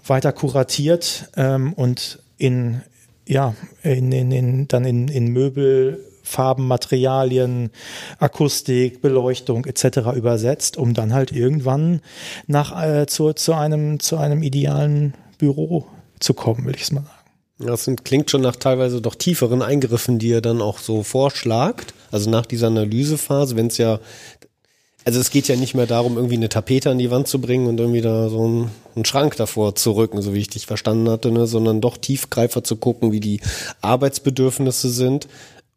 weiter 0.05 0.33
kuratiert 0.33 1.29
ähm, 1.37 1.73
und 1.73 2.19
in, 2.37 2.81
ja, 3.25 3.55
in, 3.83 4.11
in, 4.11 4.31
in, 4.31 4.67
dann 4.67 4.83
in, 4.83 5.07
in 5.07 5.27
Möbel, 5.27 6.03
Farben, 6.23 6.67
Materialien, 6.67 7.69
Akustik, 8.19 9.01
Beleuchtung 9.01 9.65
etc. 9.65 10.15
übersetzt, 10.15 10.75
um 10.75 10.93
dann 10.93 11.13
halt 11.13 11.31
irgendwann 11.31 12.01
nach 12.47 12.83
äh, 12.83 13.05
zu, 13.05 13.31
zu 13.33 13.53
einem 13.53 13.99
zu 13.99 14.17
einem 14.17 14.41
idealen 14.41 15.13
Büro 15.37 15.85
zu 16.19 16.33
kommen, 16.33 16.65
will 16.65 16.75
ich 16.75 16.81
es 16.81 16.91
mal 16.91 17.03
sagen. 17.03 17.14
Das 17.57 17.89
klingt 18.03 18.29
schon 18.29 18.41
nach 18.41 18.57
teilweise 18.57 19.01
doch 19.01 19.15
tieferen 19.15 19.61
Eingriffen, 19.61 20.19
die 20.19 20.29
ihr 20.29 20.41
dann 20.41 20.61
auch 20.61 20.79
so 20.79 21.03
vorschlagt. 21.03 21.93
Also 22.11 22.29
nach 22.29 22.45
dieser 22.45 22.67
Analysephase, 22.67 23.55
wenn 23.55 23.67
es 23.67 23.77
ja, 23.77 23.99
also 25.05 25.19
es 25.21 25.29
geht 25.29 25.47
ja 25.47 25.55
nicht 25.55 25.73
mehr 25.73 25.87
darum, 25.87 26.17
irgendwie 26.17 26.35
eine 26.35 26.49
Tapete 26.49 26.89
an 26.89 26.97
die 26.97 27.11
Wand 27.11 27.29
zu 27.29 27.39
bringen 27.39 27.67
und 27.67 27.79
irgendwie 27.79 28.01
da 28.01 28.27
so 28.27 28.43
einen, 28.43 28.71
einen 28.95 29.05
Schrank 29.05 29.37
davor 29.37 29.75
zu 29.75 29.93
rücken, 29.93 30.21
so 30.21 30.33
wie 30.33 30.39
ich 30.39 30.49
dich 30.49 30.65
verstanden 30.65 31.09
hatte, 31.09 31.31
ne, 31.31 31.47
sondern 31.47 31.79
doch 31.79 31.97
Tiefgreifer 31.97 32.63
zu 32.63 32.75
gucken, 32.75 33.13
wie 33.13 33.21
die 33.21 33.39
Arbeitsbedürfnisse 33.81 34.89
sind 34.89 35.27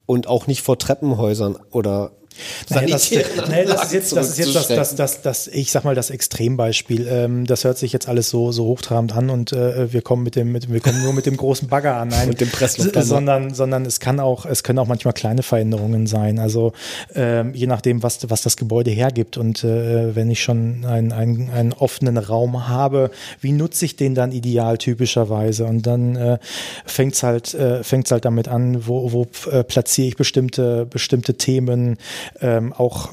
und 0.05 0.27
auch 0.27 0.49
nicht 0.49 0.63
vor 0.63 0.79
Treppenhäusern 0.79 1.59
oder 1.71 2.11
Naja, 2.71 2.89
das, 2.89 3.05
ist 3.05 3.11
jetzt, 3.11 4.17
das, 4.17 4.29
ist 4.31 4.39
jetzt 4.39 4.55
das, 4.55 4.69
das, 4.69 4.95
das, 4.95 5.23
das, 5.23 5.47
ich 5.49 5.71
sag 5.71 5.85
mal, 5.85 5.95
das 5.95 6.11
Extrembeispiel. 6.11 7.07
Ähm, 7.09 7.47
das 7.47 7.65
hört 7.65 7.79
sich 7.79 7.93
jetzt 7.93 8.09
alles 8.09 8.29
so, 8.29 8.53
so 8.53 8.65
hochtrabend 8.65 9.15
an 9.17 9.31
und 9.31 9.53
äh, 9.53 9.93
wir 9.93 10.03
kommen 10.03 10.23
mit 10.23 10.37
dem, 10.37 10.53
mit, 10.53 10.73
wir 10.73 10.81
kommen 10.81 11.03
nur 11.03 11.13
mit 11.13 11.27
dem 11.27 11.37
großen 11.37 11.69
Bagger 11.69 11.97
an. 11.97 12.09
Nein, 12.09 12.29
Mit 12.29 12.41
dem 12.41 13.03
sondern, 13.03 13.55
sondern 13.55 13.87
es 13.87 14.01
kann 14.01 14.21
auch, 14.21 14.45
es 14.45 14.63
können 14.63 14.79
auch 14.79 14.87
manchmal 14.87 15.15
kleine 15.15 15.43
Veränderungen 15.43 16.07
sein. 16.07 16.39
Also 16.39 16.73
ähm, 17.15 17.55
je 17.55 17.67
nachdem, 17.67 18.03
was, 18.03 18.29
was 18.29 18.43
das 18.43 18.57
Gebäude 18.57 18.91
hergibt 18.91 19.37
und 19.37 19.65
äh, 19.65 20.15
wenn 20.15 20.31
ich 20.31 20.43
schon 20.43 20.85
einen, 20.85 21.13
einen, 21.13 21.51
einen 21.51 21.73
offenen 21.73 22.19
Raum 22.19 22.69
habe, 22.69 23.11
wie 23.41 23.53
nutze 23.53 23.85
ich 23.85 23.97
den 23.97 24.15
dann 24.15 24.33
ideal 24.33 24.79
typischerweise? 24.79 25.65
Und 25.65 25.87
dann 25.87 26.17
äh, 26.17 26.39
fängt's 26.85 27.23
halt, 27.23 27.55
äh, 27.55 27.83
fängt's 27.83 28.11
halt 28.11 28.25
damit 28.25 28.49
an, 28.49 28.87
wo, 28.87 29.13
wo 29.13 29.27
äh, 29.51 29.65
platziere 29.65 30.09
ich 30.09 30.17
bestimmte, 30.17 30.87
bestimmte 30.87 31.35
Themen, 31.35 31.97
ähm, 32.41 32.73
auch 32.73 33.11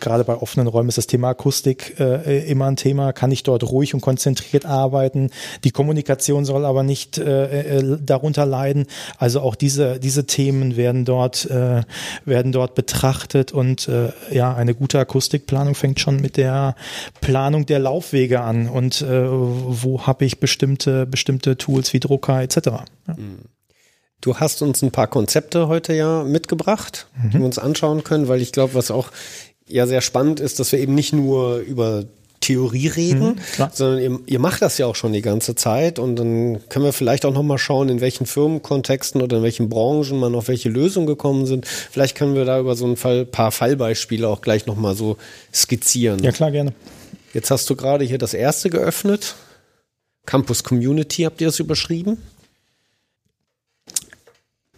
gerade 0.00 0.24
bei 0.24 0.36
offenen 0.36 0.66
Räumen 0.66 0.88
ist 0.88 0.98
das 0.98 1.06
Thema 1.06 1.30
Akustik 1.30 1.98
äh, 1.98 2.48
immer 2.48 2.66
ein 2.66 2.76
Thema. 2.76 3.12
Kann 3.12 3.30
ich 3.30 3.42
dort 3.42 3.64
ruhig 3.64 3.94
und 3.94 4.00
konzentriert 4.00 4.66
arbeiten? 4.66 5.30
Die 5.64 5.70
Kommunikation 5.70 6.44
soll 6.44 6.64
aber 6.64 6.82
nicht 6.82 7.18
äh, 7.18 7.78
äh, 7.78 7.98
darunter 8.00 8.46
leiden. 8.46 8.86
Also 9.18 9.40
auch 9.40 9.54
diese 9.54 9.98
diese 9.98 10.26
Themen 10.26 10.76
werden 10.76 11.04
dort 11.04 11.50
äh, 11.50 11.82
werden 12.24 12.52
dort 12.52 12.74
betrachtet 12.74 13.52
und 13.52 13.88
äh, 13.88 14.12
ja 14.30 14.54
eine 14.54 14.74
gute 14.74 14.98
Akustikplanung 14.98 15.74
fängt 15.74 16.00
schon 16.00 16.20
mit 16.20 16.36
der 16.36 16.74
Planung 17.20 17.66
der 17.66 17.78
Laufwege 17.78 18.40
an 18.40 18.68
und 18.68 19.04
wo 19.04 20.02
habe 20.06 20.24
ich 20.24 20.38
bestimmte 20.38 21.06
bestimmte 21.06 21.56
Tools 21.56 21.92
wie 21.92 22.00
Drucker 22.00 22.42
etc. 22.42 22.56
Ja. 23.08 23.16
Du 24.22 24.36
hast 24.36 24.62
uns 24.62 24.82
ein 24.82 24.92
paar 24.92 25.08
Konzepte 25.08 25.66
heute 25.66 25.92
ja 25.94 26.22
mitgebracht, 26.22 27.08
die 27.32 27.38
wir 27.38 27.44
uns 27.44 27.58
anschauen 27.58 28.04
können, 28.04 28.28
weil 28.28 28.40
ich 28.40 28.52
glaube, 28.52 28.74
was 28.74 28.92
auch 28.92 29.08
ja 29.66 29.86
sehr 29.88 30.00
spannend 30.00 30.38
ist, 30.38 30.60
dass 30.60 30.70
wir 30.70 30.78
eben 30.78 30.94
nicht 30.94 31.12
nur 31.12 31.56
über 31.58 32.04
Theorie 32.38 32.86
reden, 32.86 33.40
klar. 33.54 33.70
sondern 33.74 34.00
ihr, 34.00 34.20
ihr 34.26 34.38
macht 34.38 34.62
das 34.62 34.78
ja 34.78 34.86
auch 34.86 34.94
schon 34.94 35.12
die 35.12 35.22
ganze 35.22 35.56
Zeit 35.56 35.98
und 35.98 36.16
dann 36.16 36.60
können 36.68 36.84
wir 36.84 36.92
vielleicht 36.92 37.24
auch 37.24 37.32
noch 37.32 37.42
mal 37.42 37.58
schauen, 37.58 37.88
in 37.88 38.00
welchen 38.00 38.26
Firmenkontexten 38.26 39.22
oder 39.22 39.38
in 39.38 39.42
welchen 39.42 39.68
Branchen 39.68 40.18
man 40.20 40.36
auf 40.36 40.46
welche 40.46 40.68
Lösungen 40.68 41.06
gekommen 41.06 41.46
sind. 41.46 41.66
Vielleicht 41.66 42.16
können 42.16 42.36
wir 42.36 42.44
da 42.44 42.60
über 42.60 42.76
so 42.76 42.86
ein 42.86 42.96
Fall, 42.96 43.24
paar 43.24 43.50
Fallbeispiele 43.50 44.28
auch 44.28 44.40
gleich 44.40 44.66
noch 44.66 44.76
mal 44.76 44.94
so 44.94 45.16
skizzieren. 45.52 46.22
ja 46.22 46.30
klar 46.30 46.52
gerne. 46.52 46.72
Jetzt 47.34 47.50
hast 47.50 47.68
du 47.68 47.74
gerade 47.74 48.04
hier 48.04 48.18
das 48.18 48.34
erste 48.34 48.70
geöffnet. 48.70 49.34
Campus 50.26 50.62
Community 50.62 51.22
habt 51.22 51.40
ihr 51.40 51.48
es 51.48 51.58
überschrieben? 51.58 52.18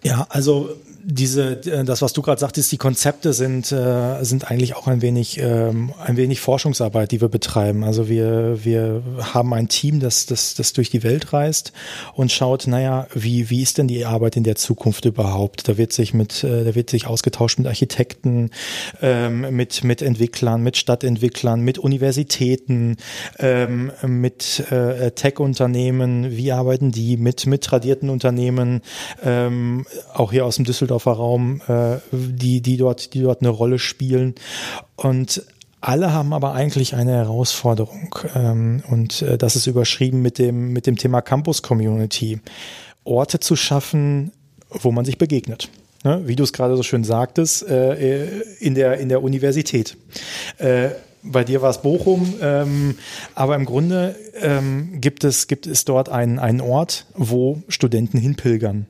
Ja, 0.05 0.27
also 0.29 0.77
diese, 1.07 1.61
äh, 1.67 1.85
das, 1.85 2.03
was 2.03 2.13
du 2.13 2.23
gerade 2.23 2.41
sagtest, 2.41 2.73
die 2.73 2.79
Konzepte 2.79 3.33
sind, 3.33 3.71
äh, 3.73 4.23
sind 4.23 4.51
eigentlich 4.51 4.75
auch 4.75 4.87
ein 4.87 5.03
wenig, 5.03 5.39
ähm, 5.39 5.93
ein 6.03 6.17
wenig 6.17 6.41
Forschungsarbeit, 6.41 7.13
die 7.13 7.21
wir 7.21 7.29
betreiben. 7.29 7.85
Also 7.85 8.09
wir, 8.09 8.65
wir 8.65 9.03
haben 9.21 9.53
ein 9.53 9.69
Team, 9.69 10.01
das, 10.01 10.27
das, 10.27 10.55
das 10.55 10.73
durch 10.73 10.91
die 10.91 11.03
Welt 11.03 11.33
reist 11.33 11.73
und 12.15 12.33
schaut, 12.33 12.67
naja, 12.67 13.07
wie, 13.15 13.51
wie 13.51 13.63
ist 13.63 13.79
denn 13.79 13.89
die 13.89 14.05
Arbeit 14.05 14.37
in 14.37 14.45
der 14.45 14.57
Zukunft 14.57 15.05
überhaupt? 15.05 15.69
Da 15.69 15.77
wird 15.77 15.93
sich 15.93 16.15
mit, 16.15 16.43
äh, 16.43 16.65
da 16.65 16.75
wird 16.75 16.91
sich 16.91 17.07
ausgetauscht 17.07 17.59
mit 17.59 17.67
Architekten, 17.67 18.51
ähm, 19.03 19.55
mit, 19.55 19.85
mit 19.85 20.01
Entwicklern, 20.01 20.63
mit 20.63 20.77
Stadtentwicklern, 20.77 21.61
mit 21.61 21.79
Universitäten, 21.79 22.97
ähm, 23.39 23.93
mit 24.07 24.65
Tech-Unternehmen, 25.15 26.37
wie 26.37 26.53
arbeiten 26.53 26.91
die, 26.91 27.17
mit, 27.17 27.47
mit 27.47 27.63
tradierten 27.63 28.11
Unternehmen, 28.11 28.83
auch 30.13 30.33
hier 30.33 30.47
aus 30.47 30.57
dem 30.57 30.65
Düsseldorfer 30.95 31.13
Raum, 31.13 31.61
äh, 31.69 31.99
die, 32.13 32.61
die, 32.61 32.77
dort, 32.77 33.15
die 33.15 33.23
dort 33.23 33.41
eine 33.41 33.51
Rolle 33.51 33.79
spielen. 33.79 34.35
Und 34.97 35.43
alle 35.81 36.13
haben 36.13 36.33
aber 36.33 36.53
eigentlich 36.53 36.95
eine 36.95 37.13
Herausforderung. 37.13 38.15
Ähm, 38.35 38.83
und 38.89 39.23
äh, 39.23 39.37
das 39.37 39.57
ist 39.57 39.67
überschrieben 39.67 40.23
mit 40.23 40.39
dem, 40.39 40.73
mit 40.73 40.87
dem 40.87 40.97
Thema 40.97 41.21
Campus 41.21 41.63
Community. 41.63 42.41
Orte 43.05 43.41
zu 43.41 43.57
schaffen, 43.57 44.33
wo 44.71 44.93
man 44.93 45.05
sich 45.05 45.19
begegnet. 45.19 45.69
Ne? 46.05 46.23
Wie 46.27 46.37
du 46.37 46.45
es 46.45 46.53
gerade 46.53 46.77
so 46.77 46.83
schön 46.83 47.05
sagtest, 47.05 47.69
äh, 47.69 48.41
in, 48.61 48.75
der, 48.75 48.99
in 48.99 49.09
der 49.09 49.23
Universität. 49.23 49.97
Äh, 50.59 50.91
bei 51.23 51.43
dir 51.43 51.63
war 51.63 51.71
es 51.71 51.81
Bochum, 51.81 52.35
ähm, 52.43 52.97
aber 53.35 53.57
im 53.57 53.65
Grunde 53.65 54.15
ähm, 54.41 55.01
gibt, 55.01 55.25
es, 55.25 55.47
gibt 55.47 55.67
es 55.67 55.87
dort 55.87 56.11
einen, 56.11 56.39
einen 56.39 56.61
Ort, 56.61 57.07
wo 57.15 57.63
Studenten 57.69 58.19
hinpilgern. 58.19 58.87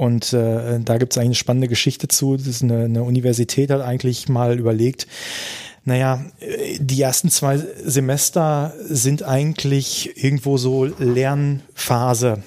Und 0.00 0.32
äh, 0.32 0.80
da 0.80 0.96
gibt 0.96 1.12
es 1.12 1.18
eigentlich 1.18 1.26
eine 1.26 1.34
spannende 1.34 1.68
Geschichte 1.68 2.08
zu. 2.08 2.38
Das 2.38 2.46
ist 2.46 2.62
eine, 2.62 2.84
eine 2.84 3.02
Universität 3.02 3.70
hat 3.70 3.82
eigentlich 3.82 4.30
mal 4.30 4.58
überlegt, 4.58 5.06
naja, 5.84 6.24
die 6.78 7.02
ersten 7.02 7.28
zwei 7.28 7.58
Semester 7.84 8.72
sind 8.88 9.24
eigentlich 9.24 10.24
irgendwo 10.24 10.56
so 10.56 10.86
Lernphase 10.86 12.42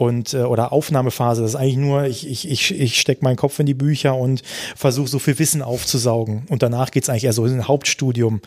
und 0.00 0.32
äh, 0.32 0.38
oder 0.38 0.72
Aufnahmephase. 0.72 1.42
Das 1.42 1.50
ist 1.50 1.56
eigentlich 1.56 1.76
nur, 1.76 2.04
ich, 2.04 2.26
ich, 2.26 2.50
ich, 2.50 2.80
ich 2.80 2.98
stecke 2.98 3.22
meinen 3.22 3.36
Kopf 3.36 3.58
in 3.58 3.66
die 3.66 3.74
Bücher 3.74 4.16
und 4.16 4.42
versuche 4.74 5.08
so 5.08 5.18
viel 5.18 5.38
Wissen 5.38 5.60
aufzusaugen. 5.60 6.44
Und 6.48 6.62
danach 6.62 6.90
geht's 6.90 7.10
eigentlich 7.10 7.24
eher 7.24 7.34
so 7.34 7.44
in 7.44 7.52
ein 7.52 7.68
Hauptstudium. 7.68 8.40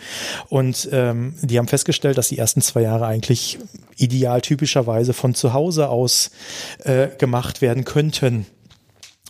Und 0.49 0.89
ähm, 0.91 1.35
die 1.43 1.59
haben 1.59 1.67
festgestellt, 1.67 2.17
dass 2.17 2.29
die 2.29 2.39
ersten 2.39 2.61
zwei 2.61 2.81
Jahre 2.81 3.05
eigentlich 3.05 3.59
ideal 3.97 4.41
typischerweise 4.41 5.13
von 5.13 5.35
zu 5.35 5.53
Hause 5.53 5.89
aus 5.89 6.31
äh, 6.85 7.09
gemacht 7.19 7.61
werden 7.61 7.85
könnten. 7.85 8.47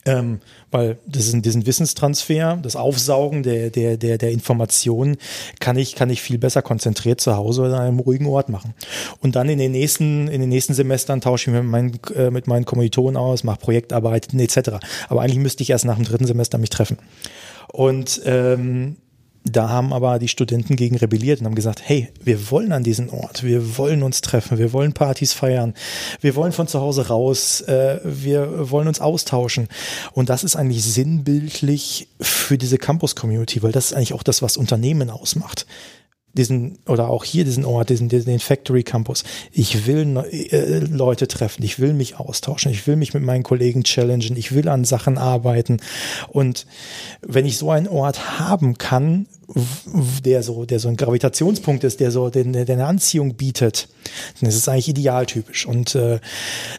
Ähm, 0.05 0.39
weil 0.69 0.97
das 1.05 1.27
ist 1.27 1.45
diesen 1.45 1.65
Wissenstransfer, 1.65 2.59
das 2.61 2.75
Aufsaugen 2.75 3.43
der, 3.43 3.69
der, 3.69 3.95
der, 3.97 4.17
der 4.17 4.31
Informationen 4.31 5.17
kann 5.59 5.77
ich, 5.77 5.95
kann 5.95 6.09
ich 6.09 6.21
viel 6.21 6.37
besser 6.37 6.61
konzentriert 6.61 7.21
zu 7.21 7.35
Hause 7.35 7.61
oder 7.61 7.75
an 7.75 7.87
einem 7.87 7.99
ruhigen 7.99 8.25
Ort 8.25 8.49
machen. 8.49 8.73
Und 9.21 9.35
dann 9.35 9.47
in 9.47 9.59
den 9.59 9.71
nächsten, 9.71 10.27
in 10.27 10.41
den 10.41 10.49
nächsten 10.49 10.73
Semestern 10.73 11.21
tausche 11.21 11.49
ich 11.49 11.53
mich 11.53 11.63
mit 11.63 11.71
meinen, 11.71 11.99
äh, 12.15 12.31
mit 12.31 12.47
meinen 12.47 12.65
Kommilitonen 12.65 13.15
aus, 13.15 13.43
mache 13.43 13.59
Projektarbeiten 13.59 14.39
etc. 14.39 14.71
Aber 15.07 15.21
eigentlich 15.21 15.39
müsste 15.39 15.63
ich 15.63 15.69
erst 15.69 15.85
nach 15.85 15.95
dem 15.95 16.05
dritten 16.05 16.25
Semester 16.25 16.57
mich 16.57 16.69
treffen. 16.69 16.97
Und 17.71 18.21
ähm, 18.25 18.97
da 19.43 19.69
haben 19.69 19.91
aber 19.91 20.19
die 20.19 20.27
Studenten 20.27 20.75
gegen 20.75 20.95
rebelliert 20.95 21.39
und 21.39 21.45
haben 21.45 21.55
gesagt, 21.55 21.81
hey, 21.83 22.09
wir 22.23 22.49
wollen 22.49 22.71
an 22.71 22.83
diesen 22.83 23.09
Ort, 23.09 23.43
wir 23.43 23.77
wollen 23.77 24.03
uns 24.03 24.21
treffen, 24.21 24.57
wir 24.57 24.71
wollen 24.73 24.93
Partys 24.93 25.33
feiern, 25.33 25.73
wir 26.21 26.35
wollen 26.35 26.53
von 26.53 26.67
zu 26.67 26.79
Hause 26.79 27.07
raus, 27.07 27.61
äh, 27.61 27.99
wir 28.03 28.71
wollen 28.71 28.87
uns 28.87 29.01
austauschen. 29.01 29.67
Und 30.13 30.29
das 30.29 30.43
ist 30.43 30.55
eigentlich 30.55 30.83
sinnbildlich 30.83 32.07
für 32.21 32.57
diese 32.57 32.77
Campus-Community, 32.77 33.63
weil 33.63 33.71
das 33.71 33.87
ist 33.87 33.93
eigentlich 33.93 34.13
auch 34.13 34.23
das, 34.23 34.41
was 34.41 34.57
Unternehmen 34.57 35.09
ausmacht 35.09 35.65
diesen 36.33 36.79
oder 36.87 37.09
auch 37.09 37.23
hier 37.23 37.45
diesen 37.45 37.65
Ort, 37.65 37.89
diesen, 37.89 38.09
diesen 38.09 38.39
Factory 38.39 38.83
Campus. 38.83 39.23
Ich 39.51 39.85
will 39.85 40.17
äh, 40.17 40.79
Leute 40.79 41.27
treffen, 41.27 41.63
ich 41.63 41.79
will 41.79 41.93
mich 41.93 42.17
austauschen, 42.17 42.71
ich 42.71 42.87
will 42.87 42.95
mich 42.95 43.13
mit 43.13 43.23
meinen 43.23 43.43
Kollegen 43.43 43.83
challengen, 43.83 44.35
ich 44.35 44.53
will 44.53 44.67
an 44.67 44.83
Sachen 44.83 45.17
arbeiten. 45.17 45.77
Und 46.29 46.65
wenn 47.21 47.45
ich 47.45 47.57
so 47.57 47.69
einen 47.69 47.87
Ort 47.87 48.39
haben 48.39 48.77
kann, 48.77 49.27
der 50.25 50.41
so, 50.41 50.65
der 50.65 50.79
so 50.79 50.87
ein 50.87 50.97
Gravitationspunkt 50.97 51.83
ist, 51.83 51.99
der 51.99 52.11
so 52.11 52.29
den, 52.29 52.53
der 52.53 52.67
eine 52.67 52.85
Anziehung 52.85 53.35
bietet, 53.35 53.87
dann 54.39 54.49
ist 54.49 54.55
es 54.55 54.67
eigentlich 54.67 54.89
idealtypisch. 54.89 55.65
Und 55.67 55.95
äh, 55.95 56.19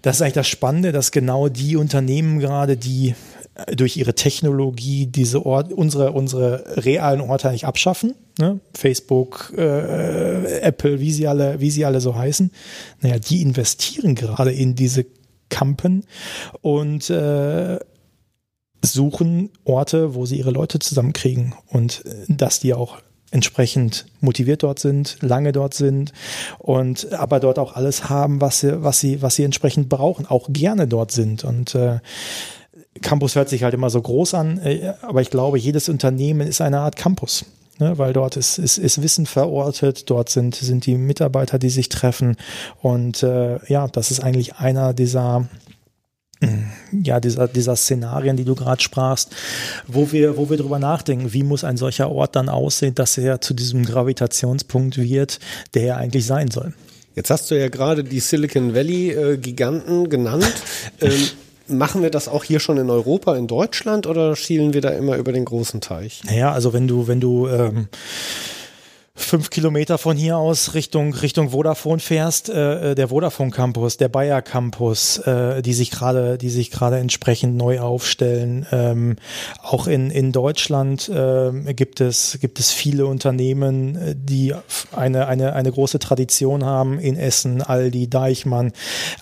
das 0.03 0.17
ist 0.17 0.23
eigentlich 0.23 0.35
das 0.35 0.49
Spannende, 0.49 0.91
dass 0.91 1.13
genau 1.13 1.49
die 1.49 1.77
Unternehmen 1.77 2.41
gerade, 2.41 2.77
die 2.77 3.15
durch 3.77 3.97
ihre 3.97 4.15
Technologie 4.15 5.07
diese 5.07 5.47
Ort, 5.47 5.73
unsere, 5.73 6.13
unsere 6.13 6.85
realen 6.85 7.21
Orte 7.21 7.49
eigentlich 7.49 7.67
abschaffen. 7.67 8.15
Ne? 8.39 8.61
Facebook, 8.75 9.53
äh, 9.57 10.61
Apple, 10.61 11.01
wie 11.01 11.13
sie 11.13 11.29
alle, 11.29 11.61
wie 11.61 11.71
sie 11.71 11.85
alle 11.85 12.01
so 12.01 12.17
heißen. 12.17 12.51
Naja, 13.01 13.19
die 13.19 13.43
investieren 13.43 14.17
gerade 14.17 14.53
in 14.53 14.75
diese 14.75 15.07
Kampen 15.51 16.05
und 16.63 17.11
äh, 17.11 17.79
suchen 18.83 19.51
Orte, 19.65 20.15
wo 20.15 20.27
sie 20.27 20.39
ihre 20.39 20.51
Leute 20.51 20.81
zusammenkriegen 20.81 21.55
und 21.69 22.05
äh, 22.07 22.25
dass 22.29 22.59
die 22.59 22.75
auch 22.75 22.99
entsprechend 23.31 24.07
motiviert 24.21 24.63
dort 24.63 24.79
sind, 24.79 25.19
lange 25.21 25.53
dort 25.53 25.75
sind 25.75 26.13
und 26.59 27.13
aber 27.13 27.41
dort 27.41 27.59
auch 27.59 27.75
alles 27.75 28.09
haben, 28.09 28.41
was 28.41 28.61
sie, 28.61 28.83
was 28.83 29.01
sie, 29.01 29.23
was 29.23 29.37
sie 29.37 29.45
entsprechend 29.45 29.89
brauchen, 29.89 30.27
auch 30.27 30.49
gerne 30.51 30.87
dort 30.87 31.11
sind 31.11 31.45
und 31.45 31.75
äh, 31.75 31.99
Campus 33.03 33.35
hört 33.35 33.49
sich 33.49 33.63
halt 33.63 33.75
immer 33.75 33.91
so 33.91 34.01
groß 34.01 34.35
an, 34.35 34.59
äh, 34.59 34.93
aber 35.03 35.21
ich 35.21 35.31
glaube, 35.31 35.59
jedes 35.59 35.89
Unternehmen 35.89 36.47
ist 36.47 36.61
eine 36.61 36.81
Art 36.81 36.97
Campus. 36.97 37.45
Ne, 37.81 37.99
weil 37.99 38.13
dort 38.13 38.37
ist, 38.37 38.59
ist, 38.59 38.79
ist 38.79 39.03
Wissen 39.03 39.27
verortet, 39.27 40.09
dort 40.09 40.29
sind, 40.29 40.55
sind 40.55 40.87
die 40.87 40.95
Mitarbeiter, 40.95 41.59
die 41.59 41.71
sich 41.71 41.89
treffen. 41.89 42.37
Und 42.83 43.25
äh, 43.25 43.59
ja, 43.67 43.89
das 43.89 44.13
ist 44.13 44.21
eigentlich 44.21 44.55
einer 44.55 44.95
dieser, 44.95 45.49
ja, 46.93 47.21
dieser, 47.21 47.49
dieser 47.49 47.77
Szenarien, 47.77 48.37
die 48.37 48.45
du 48.45 48.55
gerade 48.55 48.83
sprachst, 48.83 49.35
wo 49.87 50.13
wir, 50.13 50.37
wo 50.37 50.51
wir 50.51 50.57
drüber 50.57 50.79
nachdenken, 50.79 51.33
wie 51.33 51.43
muss 51.43 51.65
ein 51.65 51.77
solcher 51.77 52.11
Ort 52.11 52.37
dann 52.37 52.49
aussehen, 52.49 52.95
dass 52.95 53.19
er 53.19 53.41
zu 53.41 53.55
diesem 53.55 53.85
Gravitationspunkt 53.85 54.99
wird, 54.99 55.41
der 55.75 55.83
er 55.85 55.97
eigentlich 55.97 56.27
sein 56.27 56.51
soll. 56.51 56.75
Jetzt 57.15 57.31
hast 57.31 57.51
du 57.51 57.59
ja 57.59 57.69
gerade 57.69 58.03
die 58.03 58.21
Silicon 58.21 58.75
Valley 58.75 59.11
äh, 59.11 59.37
Giganten 59.37 60.09
genannt. 60.09 60.53
ähm, 61.01 61.13
Machen 61.67 62.03
wir 62.03 62.11
das 62.11 62.29
auch 62.29 62.45
hier 62.45 62.61
schon 62.61 62.77
in 62.77 62.91
Europa, 62.91 63.37
in 63.37 63.47
Deutschland 63.47 64.07
oder 64.07 64.37
schielen 64.37 64.75
wir 64.75 64.83
da 64.83 64.91
immer 64.91 65.17
über 65.17 65.33
den 65.33 65.45
großen 65.45 65.81
Teich? 65.81 66.23
Naja, 66.25 66.53
also 66.53 66.73
wenn 66.73 66.87
du, 66.87 67.09
wenn 67.09 67.21
du 67.21 67.49
ähm, 67.49 67.89
fünf 69.17 69.51
Kilometer 69.51 69.97
von 69.97 70.17
hier 70.17 70.39
aus 70.39 70.75
Richtung 70.75 71.15
Richtung 71.15 71.51
Vodafone 71.51 72.01
fährst, 72.01 72.49
äh, 72.49 72.91
äh, 72.91 72.95
der 72.97 73.09
Vodafone 73.09 73.53
Campus, 73.53 73.97
der 73.97 74.09
Bayer 74.09 74.43
Campus, 74.43 75.19
äh, 75.19 75.63
die 75.63 75.73
sich 75.73 75.93
gerade, 75.93 76.37
die 76.37 76.51
sich 76.51 76.73
gerade 76.73 76.99
entsprechend 76.99 77.57
neu 77.57 77.79
aufstellen. 77.79 78.67
Ähm, 78.73 79.17
auch 79.63 79.87
in 79.87 80.11
in 80.11 80.33
Deutschland 80.33 81.09
äh, 81.09 81.53
gibt 81.75 82.01
es 82.01 82.39
gibt 82.41 82.59
es 82.59 82.73
viele 82.73 83.07
Unternehmen, 83.07 83.95
äh, 83.95 84.15
die 84.17 84.53
eine 84.91 85.29
eine 85.29 85.53
eine 85.53 85.71
große 85.71 86.01
Tradition 86.01 86.65
haben 86.65 86.99
in 86.99 87.17
Essen, 87.17 87.63
Aldi, 87.63 88.11
Deichmann, 88.11 88.73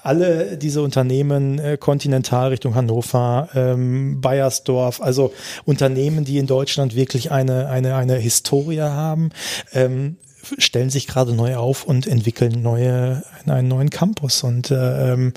alle 0.03 0.57
diese 0.57 0.81
Unternehmen 0.81 1.59
äh, 1.59 1.77
kontinental 1.77 2.49
Richtung 2.49 2.75
Hannover, 2.75 3.51
ähm, 3.55 4.23
Bayersdorf, 4.23 5.03
also 5.03 5.35
Unternehmen, 5.67 6.25
die 6.25 6.39
in 6.39 6.47
Deutschland 6.47 6.97
wirklich 6.97 7.31
eine 7.31 7.69
eine 7.69 7.95
eine 7.95 8.17
Historie 8.17 8.81
haben. 8.81 9.31
Äh, 9.73 9.82
ähm, 9.85 10.17
stellen 10.59 10.91
sich 10.91 11.07
gerade 11.07 11.33
neu 11.33 11.57
auf 11.57 11.85
und 11.85 12.07
entwickeln 12.07 12.63
neue, 12.63 13.23
einen 13.47 13.69
neuen 13.69 13.91
Campus. 13.91 14.43
Und 14.43 14.71
äh, 14.71 15.13
ähm, 15.13 15.33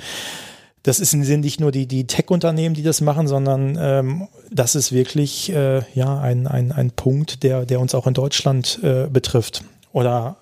das 0.84 1.00
ist 1.00 1.12
sind 1.12 1.42
nicht 1.42 1.60
nur 1.60 1.72
die, 1.72 1.88
die 1.88 2.06
Tech-Unternehmen, 2.06 2.76
die 2.76 2.84
das 2.84 3.02
machen, 3.02 3.28
sondern 3.28 3.78
ähm, 3.80 4.28
das 4.52 4.76
ist 4.76 4.92
wirklich 4.92 5.52
äh, 5.52 5.82
ja 5.96 6.20
ein, 6.20 6.48
ein, 6.48 6.72
ein 6.72 6.92
Punkt, 6.92 7.44
der, 7.44 7.66
der 7.66 7.80
uns 7.80 7.96
auch 7.96 8.08
in 8.08 8.14
Deutschland 8.14 8.80
äh, 8.84 9.08
betrifft. 9.08 9.64
Oder 9.94 10.38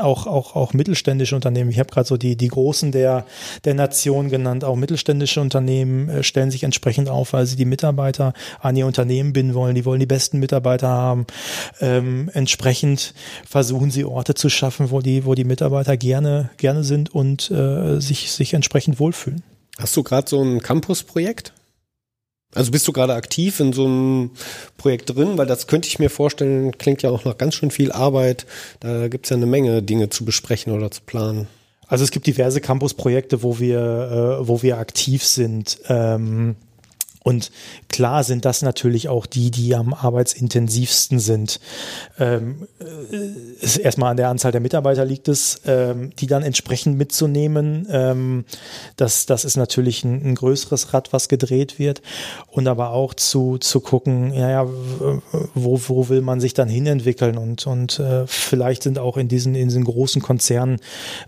auch, 0.00 0.26
auch, 0.26 0.54
auch 0.54 0.72
mittelständische 0.72 1.34
Unternehmen. 1.34 1.70
Ich 1.70 1.78
habe 1.78 1.90
gerade 1.90 2.06
so 2.06 2.16
die, 2.16 2.36
die 2.36 2.48
Großen 2.48 2.92
der, 2.92 3.26
der 3.64 3.74
Nation 3.74 4.28
genannt. 4.28 4.64
Auch 4.64 4.76
mittelständische 4.76 5.40
Unternehmen 5.40 6.08
äh, 6.08 6.22
stellen 6.22 6.50
sich 6.50 6.62
entsprechend 6.62 7.08
auf, 7.08 7.32
weil 7.32 7.46
sie 7.46 7.56
die 7.56 7.64
Mitarbeiter 7.64 8.32
an 8.60 8.76
ihr 8.76 8.86
Unternehmen 8.86 9.32
binden 9.32 9.54
wollen. 9.54 9.74
Die 9.74 9.84
wollen 9.84 10.00
die 10.00 10.06
besten 10.06 10.38
Mitarbeiter 10.38 10.88
haben. 10.88 11.26
Ähm, 11.80 12.30
entsprechend 12.32 13.14
versuchen 13.46 13.90
sie 13.90 14.04
Orte 14.04 14.34
zu 14.34 14.48
schaffen, 14.48 14.90
wo 14.90 15.00
die, 15.00 15.24
wo 15.24 15.34
die 15.34 15.44
Mitarbeiter 15.44 15.96
gerne, 15.96 16.50
gerne 16.56 16.84
sind 16.84 17.14
und 17.14 17.50
äh, 17.50 18.00
sich, 18.00 18.30
sich 18.32 18.54
entsprechend 18.54 19.00
wohlfühlen. 19.00 19.42
Hast 19.78 19.96
du 19.96 20.02
gerade 20.02 20.28
so 20.28 20.42
ein 20.42 20.60
Campus-Projekt? 20.60 21.52
Also 22.54 22.70
bist 22.70 22.88
du 22.88 22.92
gerade 22.92 23.14
aktiv 23.14 23.60
in 23.60 23.72
so 23.72 23.84
einem 23.84 24.30
Projekt 24.78 25.14
drin? 25.14 25.36
Weil 25.36 25.46
das 25.46 25.66
könnte 25.66 25.88
ich 25.88 25.98
mir 25.98 26.10
vorstellen, 26.10 26.76
klingt 26.78 27.02
ja 27.02 27.10
auch 27.10 27.24
noch 27.24 27.38
ganz 27.38 27.54
schön 27.54 27.70
viel 27.70 27.92
Arbeit. 27.92 28.46
Da 28.80 29.08
gibt 29.08 29.26
es 29.26 29.30
ja 29.30 29.36
eine 29.36 29.46
Menge 29.46 29.82
Dinge 29.82 30.08
zu 30.08 30.24
besprechen 30.24 30.72
oder 30.72 30.90
zu 30.90 31.02
planen. 31.02 31.46
Also 31.86 32.04
es 32.04 32.10
gibt 32.10 32.26
diverse 32.26 32.60
Campus-Projekte, 32.60 33.42
wo 33.42 33.58
wir, 33.58 34.40
äh, 34.40 34.48
wo 34.48 34.62
wir 34.62 34.78
aktiv 34.78 35.24
sind. 35.24 35.78
Ähm 35.88 36.56
Und 37.24 37.50
klar 37.88 38.24
sind 38.24 38.44
das 38.44 38.62
natürlich 38.62 39.08
auch 39.08 39.26
die, 39.26 39.50
die 39.50 39.74
am 39.74 39.92
arbeitsintensivsten 39.92 41.18
sind. 41.18 41.60
Ähm, 42.18 42.68
äh, 42.80 43.80
erstmal 43.80 44.12
an 44.12 44.16
der 44.16 44.28
Anzahl 44.28 44.52
der 44.52 44.60
Mitarbeiter 44.60 45.04
liegt 45.04 45.28
es, 45.28 45.60
ähm, 45.66 46.10
die 46.18 46.26
dann 46.26 46.42
entsprechend 46.42 46.96
mitzunehmen. 46.96 47.86
Ähm, 47.90 48.44
das, 48.96 49.26
das 49.26 49.44
ist 49.44 49.56
natürlich 49.56 50.04
ein, 50.04 50.24
ein, 50.24 50.34
größeres 50.36 50.94
Rad, 50.94 51.12
was 51.12 51.28
gedreht 51.28 51.78
wird. 51.78 52.02
Und 52.50 52.68
aber 52.68 52.90
auch 52.90 53.14
zu, 53.14 53.58
zu 53.58 53.80
gucken, 53.80 54.32
ja, 54.32 54.50
ja, 54.50 54.66
wo, 55.54 55.80
wo 55.86 56.08
will 56.08 56.22
man 56.22 56.40
sich 56.40 56.54
dann 56.54 56.68
hinentwickeln? 56.68 57.36
Und, 57.36 57.66
und 57.66 57.98
äh, 57.98 58.26
vielleicht 58.26 58.84
sind 58.84 58.98
auch 58.98 59.16
in 59.16 59.28
diesen, 59.28 59.54
in 59.54 59.68
diesen 59.68 59.84
großen 59.84 60.22
Konzernen 60.22 60.80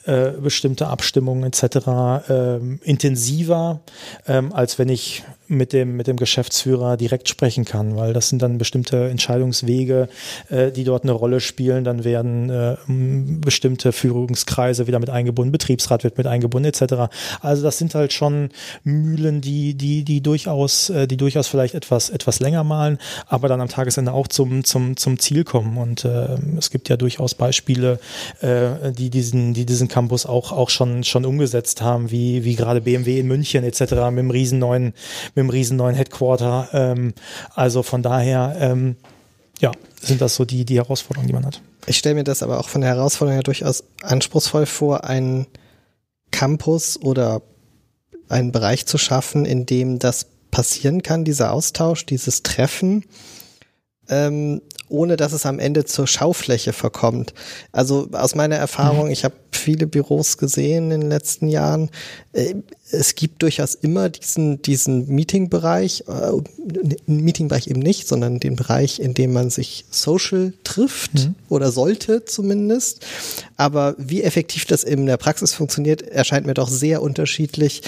äh, 0.04 0.30
bestimmte 0.30 0.86
Abstimmungen 0.86 1.44
etc. 1.44 2.28
Äh, 2.28 2.56
intensiver, 2.84 3.80
ähm, 4.26 4.52
als 4.52 4.78
wenn 4.78 4.88
ich 4.88 5.24
mit 5.50 5.72
dem, 5.72 5.96
mit 5.96 6.06
dem 6.06 6.16
Geschäftsführer 6.16 6.96
direkt 6.96 7.28
sprechen 7.28 7.64
kann, 7.64 7.96
weil 7.96 8.12
das 8.12 8.28
sind 8.28 8.40
dann 8.40 8.56
bestimmte 8.56 9.08
Entscheidungswege, 9.08 10.08
äh, 10.48 10.70
die 10.70 10.84
dort 10.84 11.02
eine 11.02 11.12
Rolle 11.12 11.40
spielen. 11.40 11.82
Dann 11.82 12.04
werden 12.04 12.50
äh, 12.50 12.76
bestimmte 12.86 13.90
Führungskreise 13.92 14.86
wieder 14.86 15.00
mit 15.00 15.10
eingebunden, 15.10 15.50
Betriebsrat 15.50 16.04
wird 16.04 16.18
mit 16.18 16.28
eingebunden, 16.28 16.68
etc. 16.68 17.12
Also 17.40 17.64
das 17.64 17.78
sind 17.78 17.94
halt 17.96 18.12
schon 18.12 18.50
Mühlen, 18.84 19.40
die, 19.40 19.74
die, 19.74 20.04
die 20.04 20.20
durchaus, 20.20 20.88
äh, 20.90 21.08
die 21.08 21.16
durchaus 21.16 21.48
vielleicht 21.48 21.74
etwas, 21.74 22.10
etwas 22.10 22.38
länger 22.38 22.62
malen, 22.62 22.98
aber 23.26 23.48
dann 23.48 23.60
am 23.60 23.68
Tagesende 23.68 24.12
auch 24.12 24.28
zum, 24.28 24.62
zum, 24.62 24.96
zum 24.96 25.18
Ziel 25.18 25.42
kommen. 25.42 25.76
Und 25.78 26.04
äh, 26.04 26.38
es 26.58 26.70
gibt 26.70 26.88
ja 26.88 26.96
durchaus 26.96 27.34
Beispiele, 27.34 27.98
äh, 28.40 28.92
die 28.92 29.10
diesen, 29.10 29.52
die 29.52 29.66
diesen 29.66 29.88
Campus 29.88 30.26
auch, 30.26 30.52
auch 30.52 30.70
schon, 30.70 31.02
schon 31.02 31.24
umgesetzt 31.24 31.82
haben, 31.82 32.12
wie, 32.12 32.44
wie 32.44 32.54
gerade 32.54 32.80
BMW 32.82 33.18
in 33.18 33.26
München 33.26 33.64
etc. 33.64 33.80
mit 33.80 33.92
einem 34.00 34.30
riesen 34.30 34.60
neuen, 34.60 34.94
mit 35.34 35.39
einem 35.40 35.50
riesen 35.50 35.76
neuen 35.76 35.94
Headquarter. 35.94 36.68
Ähm, 36.72 37.14
also 37.54 37.82
von 37.82 38.02
daher, 38.02 38.56
ähm, 38.58 38.96
ja, 39.58 39.72
sind 40.00 40.20
das 40.20 40.34
so 40.34 40.44
die, 40.44 40.64
die 40.64 40.76
Herausforderungen, 40.76 41.26
die 41.26 41.34
man 41.34 41.46
hat. 41.46 41.60
Ich 41.86 41.98
stelle 41.98 42.14
mir 42.14 42.24
das 42.24 42.42
aber 42.42 42.60
auch 42.60 42.68
von 42.68 42.80
der 42.80 42.90
Herausforderung 42.90 43.34
her 43.34 43.42
durchaus 43.42 43.84
anspruchsvoll 44.02 44.66
vor, 44.66 45.04
einen 45.04 45.46
Campus 46.30 47.00
oder 47.00 47.42
einen 48.28 48.52
Bereich 48.52 48.86
zu 48.86 48.98
schaffen, 48.98 49.44
in 49.44 49.66
dem 49.66 49.98
das 49.98 50.26
passieren 50.50 51.02
kann, 51.02 51.24
dieser 51.24 51.52
Austausch, 51.52 52.06
dieses 52.06 52.42
Treffen, 52.42 53.04
ähm, 54.08 54.62
ohne 54.90 55.16
dass 55.16 55.32
es 55.32 55.46
am 55.46 55.58
Ende 55.58 55.84
zur 55.84 56.06
Schaufläche 56.06 56.72
verkommt. 56.72 57.32
Also 57.72 58.08
aus 58.12 58.34
meiner 58.34 58.56
Erfahrung, 58.56 59.06
mhm. 59.06 59.12
ich 59.12 59.24
habe 59.24 59.34
viele 59.50 59.86
Büros 59.86 60.38
gesehen 60.38 60.90
in 60.90 61.00
den 61.00 61.10
letzten 61.10 61.48
Jahren. 61.48 61.90
Äh, 62.32 62.54
es 62.90 63.14
gibt 63.14 63.42
durchaus 63.42 63.74
immer 63.74 64.08
diesen, 64.08 64.62
diesen 64.62 65.08
Meetingbereich, 65.08 66.04
äh, 66.08 66.32
Meetingbereich 67.06 67.68
eben 67.68 67.80
nicht, 67.80 68.08
sondern 68.08 68.40
den 68.40 68.56
Bereich, 68.56 68.98
in 69.00 69.14
dem 69.14 69.32
man 69.32 69.50
sich 69.50 69.84
social 69.90 70.52
trifft 70.64 71.14
mhm. 71.14 71.34
oder 71.48 71.70
sollte 71.70 72.24
zumindest. 72.24 73.06
Aber 73.56 73.94
wie 73.98 74.22
effektiv 74.22 74.64
das 74.64 74.82
in 74.82 75.06
der 75.06 75.16
Praxis 75.18 75.54
funktioniert, 75.54 76.02
erscheint 76.02 76.46
mir 76.46 76.54
doch 76.54 76.68
sehr 76.68 77.02
unterschiedlich. 77.02 77.82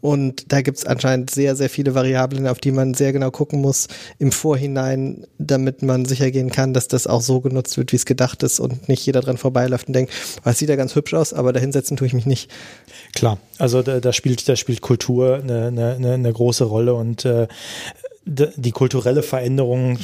Und 0.00 0.52
da 0.52 0.62
gibt 0.62 0.78
es 0.78 0.86
anscheinend 0.86 1.30
sehr, 1.30 1.56
sehr 1.56 1.68
viele 1.70 1.94
Variablen, 1.94 2.46
auf 2.46 2.58
die 2.58 2.72
man 2.72 2.94
sehr 2.94 3.12
genau 3.12 3.30
gucken 3.30 3.60
muss 3.60 3.88
im 4.18 4.32
Vorhinein, 4.32 5.26
damit 5.38 5.82
man 5.82 6.04
sicher 6.04 6.30
gehen 6.30 6.50
kann, 6.50 6.72
dass 6.74 6.88
das 6.88 7.06
auch 7.06 7.20
so 7.20 7.40
genutzt 7.40 7.76
wird, 7.76 7.92
wie 7.92 7.96
es 7.96 8.06
gedacht 8.06 8.42
ist 8.42 8.60
und 8.60 8.88
nicht 8.88 9.04
jeder 9.04 9.20
dran 9.20 9.38
vorbeiläuft 9.38 9.88
und 9.88 9.94
denkt, 9.94 10.12
oh, 10.44 10.50
es 10.50 10.58
sieht 10.58 10.68
ja 10.68 10.76
ganz 10.76 10.94
hübsch 10.94 11.14
aus, 11.14 11.32
aber 11.32 11.52
dahinsetzen 11.52 11.96
tue 11.96 12.06
ich 12.06 12.14
mich 12.14 12.26
nicht. 12.26 12.50
Klar, 13.14 13.38
also 13.58 13.82
da, 13.82 14.00
da 14.00 14.12
spielt, 14.12 14.48
da 14.48 14.56
spielt 14.56 14.80
Kultur 14.80 15.36
eine, 15.36 15.66
eine, 15.66 16.12
eine 16.14 16.32
große 16.32 16.64
Rolle 16.64 16.94
und 16.94 17.24
äh, 17.24 17.48
die 18.24 18.72
kulturelle 18.72 19.22
Veränderung 19.22 19.98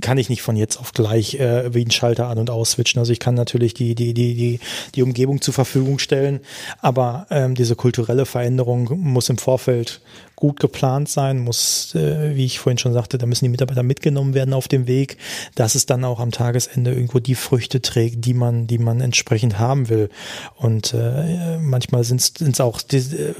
kann 0.00 0.18
ich 0.18 0.28
nicht 0.28 0.42
von 0.42 0.56
jetzt 0.56 0.76
auf 0.76 0.92
gleich 0.92 1.34
äh, 1.36 1.72
wie 1.72 1.84
ein 1.84 1.90
Schalter 1.90 2.26
an 2.28 2.38
und 2.38 2.50
aus 2.50 2.72
switchen. 2.72 2.98
Also 2.98 3.12
ich 3.12 3.20
kann 3.20 3.34
natürlich 3.34 3.74
die, 3.74 3.94
die, 3.94 4.12
die, 4.12 4.34
die, 4.34 4.60
die 4.94 5.02
Umgebung 5.02 5.40
zur 5.40 5.54
Verfügung 5.54 5.98
stellen, 5.98 6.40
aber 6.80 7.26
ähm, 7.30 7.54
diese 7.54 7.76
kulturelle 7.76 8.26
Veränderung 8.26 8.90
muss 8.96 9.28
im 9.28 9.38
Vorfeld 9.38 10.00
gut 10.36 10.60
geplant 10.60 11.08
sein, 11.08 11.38
muss, 11.38 11.94
äh, 11.94 12.34
wie 12.34 12.44
ich 12.44 12.58
vorhin 12.58 12.78
schon 12.78 12.92
sagte, 12.92 13.18
da 13.18 13.26
müssen 13.26 13.44
die 13.44 13.50
Mitarbeiter 13.50 13.82
mitgenommen 13.82 14.34
werden 14.34 14.54
auf 14.54 14.68
dem 14.68 14.86
Weg, 14.86 15.16
dass 15.54 15.74
es 15.74 15.86
dann 15.86 16.04
auch 16.04 16.20
am 16.20 16.30
Tagesende 16.30 16.92
irgendwo 16.92 17.18
die 17.18 17.34
Früchte 17.34 17.80
trägt, 17.82 18.24
die 18.24 18.34
man, 18.34 18.66
die 18.66 18.78
man 18.78 19.00
entsprechend 19.00 19.58
haben 19.58 19.88
will. 19.88 20.10
Und 20.56 20.94
äh, 20.94 21.58
manchmal 21.58 22.04
sind 22.04 22.20
es 22.40 22.60
auch 22.60 22.80
die, 22.80 22.98
äh, 22.98 23.34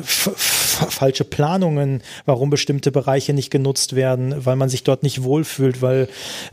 falsche 0.75 1.25
Planungen, 1.25 2.03
warum 2.27 2.51
bestimmte 2.51 2.91
Bereiche 2.91 3.33
nicht 3.33 3.51
genutzt 3.51 3.95
werden, 3.95 4.35
weil 4.45 4.57
man 4.57 4.69
sich 4.69 4.83
dort 4.83 5.03
nicht 5.03 5.23
wohlfühlt, 5.23 5.83
weil 5.83 6.09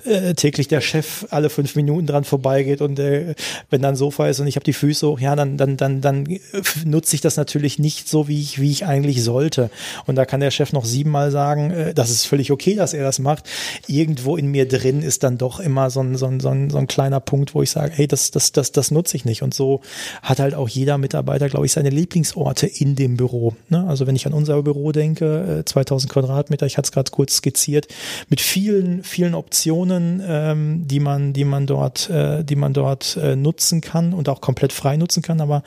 äh, 0.06 0.34
täglich 0.34 0.68
der 0.68 0.82
Chef 0.82 1.26
alle 1.30 1.50
fünf 1.50 1.76
Minuten 1.76 2.08
dran 2.08 2.24
vorbeigeht 2.24 2.82
und 2.82 3.00
äh, 3.00 3.36
wenn 3.70 3.82
dann 3.82 3.96
Sofa 3.96 4.28
ist 4.28 4.40
und 4.40 4.48
ich 4.48 4.56
habe 4.56 4.64
die 4.64 4.74
Füße 4.74 5.08
hoch, 5.08 5.20
ja, 5.20 5.36
dann, 5.36 5.58
dann, 5.58 5.78
dann, 5.78 6.02
dann 6.02 6.40
nutze 6.86 7.16
ich 7.16 7.22
das 7.22 7.38
natürlich 7.38 7.80
nicht 7.80 8.08
so, 8.08 8.28
wie 8.28 8.42
ich, 8.42 8.60
wie 8.60 8.72
ich 8.72 8.86
eigentlich 8.86 9.24
sollte. 9.24 9.70
Und 10.06 10.16
da 10.16 10.26
kann 10.32 10.40
der 10.40 10.50
Chef 10.50 10.72
noch 10.72 10.86
siebenmal 10.86 11.30
sagen, 11.30 11.72
äh, 11.72 11.94
das 11.94 12.10
ist 12.10 12.26
völlig 12.26 12.54
okay, 12.54 12.76
dass 12.76 12.94
er 12.94 13.04
das 13.04 13.20
macht. 13.20 13.50
Irgendwo 13.88 14.38
in 14.38 14.48
mir 14.48 14.66
drin 14.66 15.02
ist 15.02 15.24
dann 15.24 15.38
doch 15.38 15.60
immer 15.60 15.90
so 15.90 16.00
ein, 16.00 16.16
so 16.16 16.26
ein, 16.26 16.40
so 16.40 16.48
ein, 16.48 16.70
so 16.70 16.78
ein 16.78 16.88
kleiner 16.88 17.20
Punkt, 17.20 17.54
wo 17.54 17.62
ich 17.62 17.70
sage, 17.70 17.92
hey, 17.94 18.08
das, 18.08 18.32
das, 18.32 18.54
das, 18.54 18.72
das 18.72 18.92
nutze 18.92 19.18
ich 19.18 19.26
nicht. 19.26 19.44
Und 19.44 19.54
so 19.54 19.82
hat 20.24 20.40
halt 20.40 20.54
auch 20.54 20.70
jeder 20.70 20.98
Mitarbeiter, 20.98 21.50
glaube 21.50 21.66
ich, 21.66 21.74
seine 21.74 21.90
Lieblingsorte 21.90 22.66
in 22.66 22.96
dem 22.96 23.18
Büro. 23.18 23.58
Ne? 23.68 23.86
Also 23.90 24.08
wenn 24.08 24.16
ich 24.16 24.26
an 24.26 24.32
unser 24.32 24.64
Büro 24.64 24.94
denke, 24.94 25.64
2000 25.66 26.10
äh, 26.10 26.14
Quadratmeter, 26.14 26.66
ich 26.66 26.78
hatte 26.78 26.86
es 26.86 26.94
gerade 26.94 27.12
kurz 27.12 27.36
skizziert, 27.36 27.90
mit 28.30 28.40
vielen, 28.40 29.04
vielen 29.04 29.36
Optionen, 29.36 30.24
ähm, 30.26 30.88
die 30.88 31.02
man, 31.02 31.34
die 31.34 31.44
man 31.44 31.68
dort, 31.68 32.10
äh, 32.10 32.46
die 32.46 32.56
man 32.56 32.72
dort 32.72 33.18
äh, 33.18 33.36
nutzen 33.36 33.82
kann 33.82 34.14
und 34.14 34.30
auch 34.30 34.40
komplett 34.40 34.72
frei 34.72 34.96
nutzen 34.96 35.24
kann. 35.24 35.42
Aber 35.42 35.62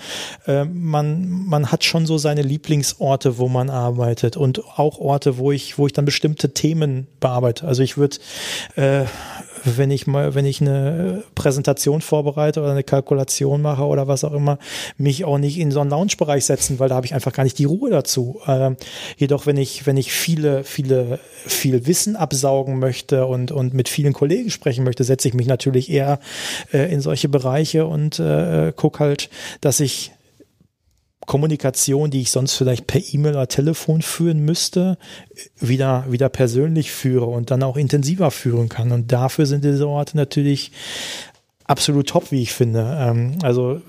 äh, 0.46 0.64
man, 0.64 1.28
man 1.28 1.70
hat 1.70 1.84
schon 1.84 2.06
so 2.06 2.16
seine 2.16 2.40
Lieblingsorte, 2.40 3.36
wo 3.36 3.48
man 3.48 3.68
arbeitet 3.68 4.38
und 4.38 4.53
auch 4.76 4.98
Orte, 4.98 5.38
wo 5.38 5.52
ich, 5.52 5.78
wo 5.78 5.86
ich 5.86 5.92
dann 5.92 6.04
bestimmte 6.04 6.52
Themen 6.52 7.06
bearbeite. 7.20 7.66
Also 7.66 7.82
ich 7.82 7.96
würde, 7.96 8.18
äh, 8.76 9.04
wenn 9.64 9.90
ich 9.90 10.06
mal, 10.06 10.34
wenn 10.34 10.44
ich 10.44 10.60
eine 10.60 11.22
Präsentation 11.34 12.00
vorbereite 12.00 12.60
oder 12.60 12.72
eine 12.72 12.84
Kalkulation 12.84 13.62
mache 13.62 13.84
oder 13.84 14.08
was 14.08 14.24
auch 14.24 14.32
immer, 14.32 14.58
mich 14.98 15.24
auch 15.24 15.38
nicht 15.38 15.58
in 15.58 15.70
so 15.70 15.80
einen 15.80 15.90
Lounge-Bereich 15.90 16.44
setzen, 16.44 16.78
weil 16.78 16.88
da 16.88 16.96
habe 16.96 17.06
ich 17.06 17.14
einfach 17.14 17.32
gar 17.32 17.44
nicht 17.44 17.58
die 17.58 17.64
Ruhe 17.64 17.90
dazu. 17.90 18.40
Äh, 18.46 18.72
jedoch, 19.16 19.46
wenn 19.46 19.56
ich, 19.56 19.86
wenn 19.86 19.96
ich 19.96 20.12
viele, 20.12 20.64
viele, 20.64 21.18
viel 21.46 21.86
Wissen 21.86 22.16
absaugen 22.16 22.78
möchte 22.78 23.26
und, 23.26 23.52
und 23.52 23.74
mit 23.74 23.88
vielen 23.88 24.12
Kollegen 24.12 24.50
sprechen 24.50 24.84
möchte, 24.84 25.04
setze 25.04 25.28
ich 25.28 25.34
mich 25.34 25.46
natürlich 25.46 25.90
eher 25.90 26.18
äh, 26.72 26.92
in 26.92 27.00
solche 27.00 27.28
Bereiche 27.28 27.86
und 27.86 28.18
äh, 28.18 28.72
gucke 28.76 29.00
halt, 29.00 29.30
dass 29.60 29.80
ich 29.80 30.12
Kommunikation, 31.26 32.10
die 32.10 32.20
ich 32.20 32.30
sonst 32.30 32.54
vielleicht 32.54 32.86
per 32.86 33.00
E-Mail 33.00 33.32
oder 33.32 33.48
Telefon 33.48 34.02
führen 34.02 34.44
müsste, 34.44 34.98
wieder, 35.58 36.04
wieder 36.08 36.28
persönlich 36.28 36.92
führe 36.92 37.26
und 37.26 37.50
dann 37.50 37.62
auch 37.62 37.76
intensiver 37.76 38.30
führen 38.30 38.68
kann. 38.68 38.92
Und 38.92 39.12
dafür 39.12 39.46
sind 39.46 39.64
diese 39.64 39.88
Orte 39.88 40.16
natürlich 40.16 40.72
absolut 41.64 42.08
top, 42.08 42.30
wie 42.30 42.42
ich 42.42 42.52
finde. 42.52 42.96
Ähm, 43.00 43.38
also 43.42 43.80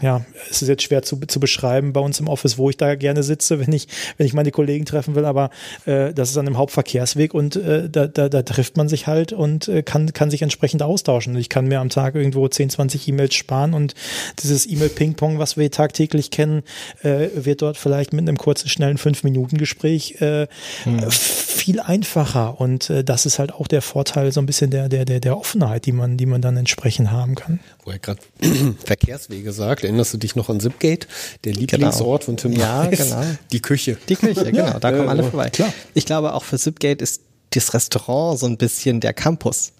ja, 0.00 0.24
es 0.50 0.62
ist 0.62 0.68
jetzt 0.68 0.82
schwer 0.82 1.02
zu, 1.02 1.18
zu 1.20 1.40
beschreiben 1.40 1.92
bei 1.92 2.00
uns 2.00 2.20
im 2.20 2.28
Office, 2.28 2.58
wo 2.58 2.68
ich 2.70 2.76
da 2.76 2.94
gerne 2.94 3.22
sitze, 3.22 3.60
wenn 3.66 3.72
ich, 3.72 3.88
wenn 4.16 4.26
ich 4.26 4.34
meine 4.34 4.50
Kollegen 4.50 4.84
treffen 4.84 5.14
will, 5.14 5.24
aber 5.24 5.50
äh, 5.86 6.12
das 6.12 6.30
ist 6.30 6.36
an 6.36 6.46
einem 6.46 6.58
Hauptverkehrsweg 6.58 7.34
und 7.34 7.56
äh, 7.56 7.88
da, 7.88 8.06
da, 8.06 8.28
da 8.28 8.42
trifft 8.42 8.76
man 8.76 8.88
sich 8.88 9.06
halt 9.06 9.32
und 9.32 9.68
äh, 9.68 9.82
kann, 9.82 10.12
kann 10.12 10.30
sich 10.30 10.42
entsprechend 10.42 10.82
austauschen. 10.82 11.36
Ich 11.36 11.48
kann 11.48 11.66
mir 11.66 11.80
am 11.80 11.88
Tag 11.88 12.14
irgendwo 12.14 12.46
10, 12.46 12.70
20 12.70 13.08
E-Mails 13.08 13.34
sparen 13.34 13.74
und 13.74 13.94
dieses 14.42 14.66
E-Mail-Ping-Pong, 14.66 15.38
was 15.38 15.56
wir 15.56 15.70
tagtäglich 15.70 16.30
kennen, 16.30 16.62
äh, 17.02 17.28
wird 17.34 17.62
dort 17.62 17.76
vielleicht 17.76 18.12
mit 18.12 18.22
einem 18.22 18.36
kurzen, 18.36 18.68
schnellen 18.68 18.98
5-Minuten-Gespräch 18.98 20.20
äh, 20.20 20.46
hm. 20.84 21.10
viel 21.10 21.80
einfacher 21.80 22.60
und 22.60 22.90
äh, 22.90 23.04
das 23.04 23.26
ist 23.26 23.38
halt 23.38 23.52
auch 23.52 23.66
der 23.66 23.82
Vorteil 23.82 24.32
so 24.32 24.40
ein 24.40 24.46
bisschen 24.46 24.70
der, 24.70 24.88
der, 24.88 25.04
der, 25.04 25.20
der 25.20 25.36
Offenheit, 25.36 25.86
die 25.86 25.92
man, 25.92 26.16
die 26.16 26.26
man 26.26 26.42
dann 26.42 26.56
entsprechend 26.56 27.10
haben 27.10 27.34
kann. 27.34 27.60
Wo 27.84 27.90
er 27.90 27.98
gerade 27.98 28.20
Verkehrswege 28.84 29.52
sagt, 29.52 29.83
erinnerst 29.84 30.12
du 30.14 30.18
dich 30.18 30.36
noch 30.36 30.48
an 30.48 30.60
Zipgate? 30.60 31.06
Der 31.44 31.52
genau. 31.52 31.60
Lieblingsort 31.60 32.26
genau. 32.26 32.38
von 32.40 32.52
Tim 32.52 32.52
Ja, 32.60 32.82
Reis? 32.82 32.98
genau. 32.98 33.22
Die 33.52 33.60
Küche. 33.60 33.96
Die 34.08 34.16
Küche, 34.16 34.44
genau. 34.52 34.78
Da 34.78 34.90
kommen 34.92 35.08
alle 35.08 35.22
vorbei. 35.22 35.50
Klar. 35.50 35.72
Ich 35.94 36.06
glaube, 36.06 36.34
auch 36.34 36.44
für 36.44 36.58
Zipgate 36.58 37.02
ist 37.02 37.22
das 37.50 37.72
Restaurant 37.74 38.38
so 38.38 38.46
ein 38.46 38.56
bisschen 38.56 39.00
der 39.00 39.12
Campus. 39.12 39.72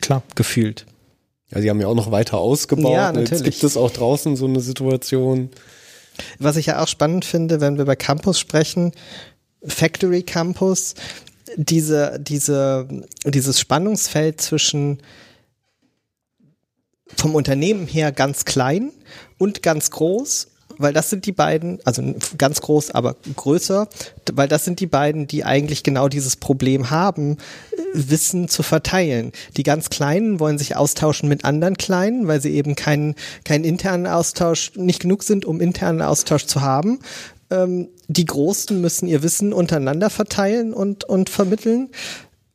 Klar. 0.00 0.22
Gefühlt. 0.34 0.86
Ja, 1.50 1.60
sie 1.60 1.70
haben 1.70 1.80
ja 1.80 1.86
auch 1.86 1.94
noch 1.94 2.10
weiter 2.10 2.38
ausgebaut. 2.38 2.92
Ja, 2.92 3.12
natürlich. 3.12 3.30
Jetzt 3.30 3.44
gibt 3.44 3.64
es 3.64 3.76
auch 3.76 3.90
draußen 3.90 4.36
so 4.36 4.46
eine 4.46 4.60
Situation. 4.60 5.50
Was 6.38 6.56
ich 6.56 6.66
ja 6.66 6.82
auch 6.82 6.88
spannend 6.88 7.24
finde, 7.24 7.60
wenn 7.60 7.78
wir 7.78 7.84
bei 7.84 7.96
Campus 7.96 8.38
sprechen, 8.38 8.92
Factory 9.64 10.22
Campus, 10.22 10.94
diese, 11.56 12.18
diese, 12.20 12.86
dieses 13.24 13.58
Spannungsfeld 13.60 14.40
zwischen 14.40 14.98
vom 17.16 17.34
Unternehmen 17.34 17.86
her 17.86 18.12
ganz 18.12 18.44
klein 18.44 18.92
und 19.38 19.62
ganz 19.62 19.90
groß 19.90 20.48
weil 20.78 20.92
das 20.92 21.10
sind 21.10 21.26
die 21.26 21.32
beiden, 21.32 21.80
also 21.84 22.02
ganz 22.38 22.60
groß, 22.60 22.92
aber 22.92 23.16
größer, 23.36 23.88
weil 24.32 24.48
das 24.48 24.64
sind 24.64 24.80
die 24.80 24.86
beiden, 24.86 25.26
die 25.26 25.44
eigentlich 25.44 25.82
genau 25.82 26.08
dieses 26.08 26.36
Problem 26.36 26.90
haben, 26.90 27.36
Wissen 27.92 28.48
zu 28.48 28.62
verteilen. 28.62 29.32
Die 29.56 29.64
ganz 29.64 29.90
Kleinen 29.90 30.40
wollen 30.40 30.58
sich 30.58 30.76
austauschen 30.76 31.28
mit 31.28 31.44
anderen 31.44 31.76
Kleinen, 31.76 32.28
weil 32.28 32.40
sie 32.40 32.54
eben 32.54 32.76
keinen 32.76 33.14
keinen 33.44 33.64
internen 33.64 34.06
Austausch, 34.06 34.72
nicht 34.76 35.00
genug 35.00 35.24
sind, 35.24 35.44
um 35.44 35.60
internen 35.60 36.02
Austausch 36.02 36.46
zu 36.46 36.62
haben. 36.62 37.00
Ähm, 37.50 37.88
die 38.06 38.26
Großen 38.26 38.80
müssen 38.80 39.08
ihr 39.08 39.22
Wissen 39.22 39.52
untereinander 39.52 40.10
verteilen 40.10 40.72
und, 40.72 41.04
und 41.04 41.28
vermitteln 41.28 41.90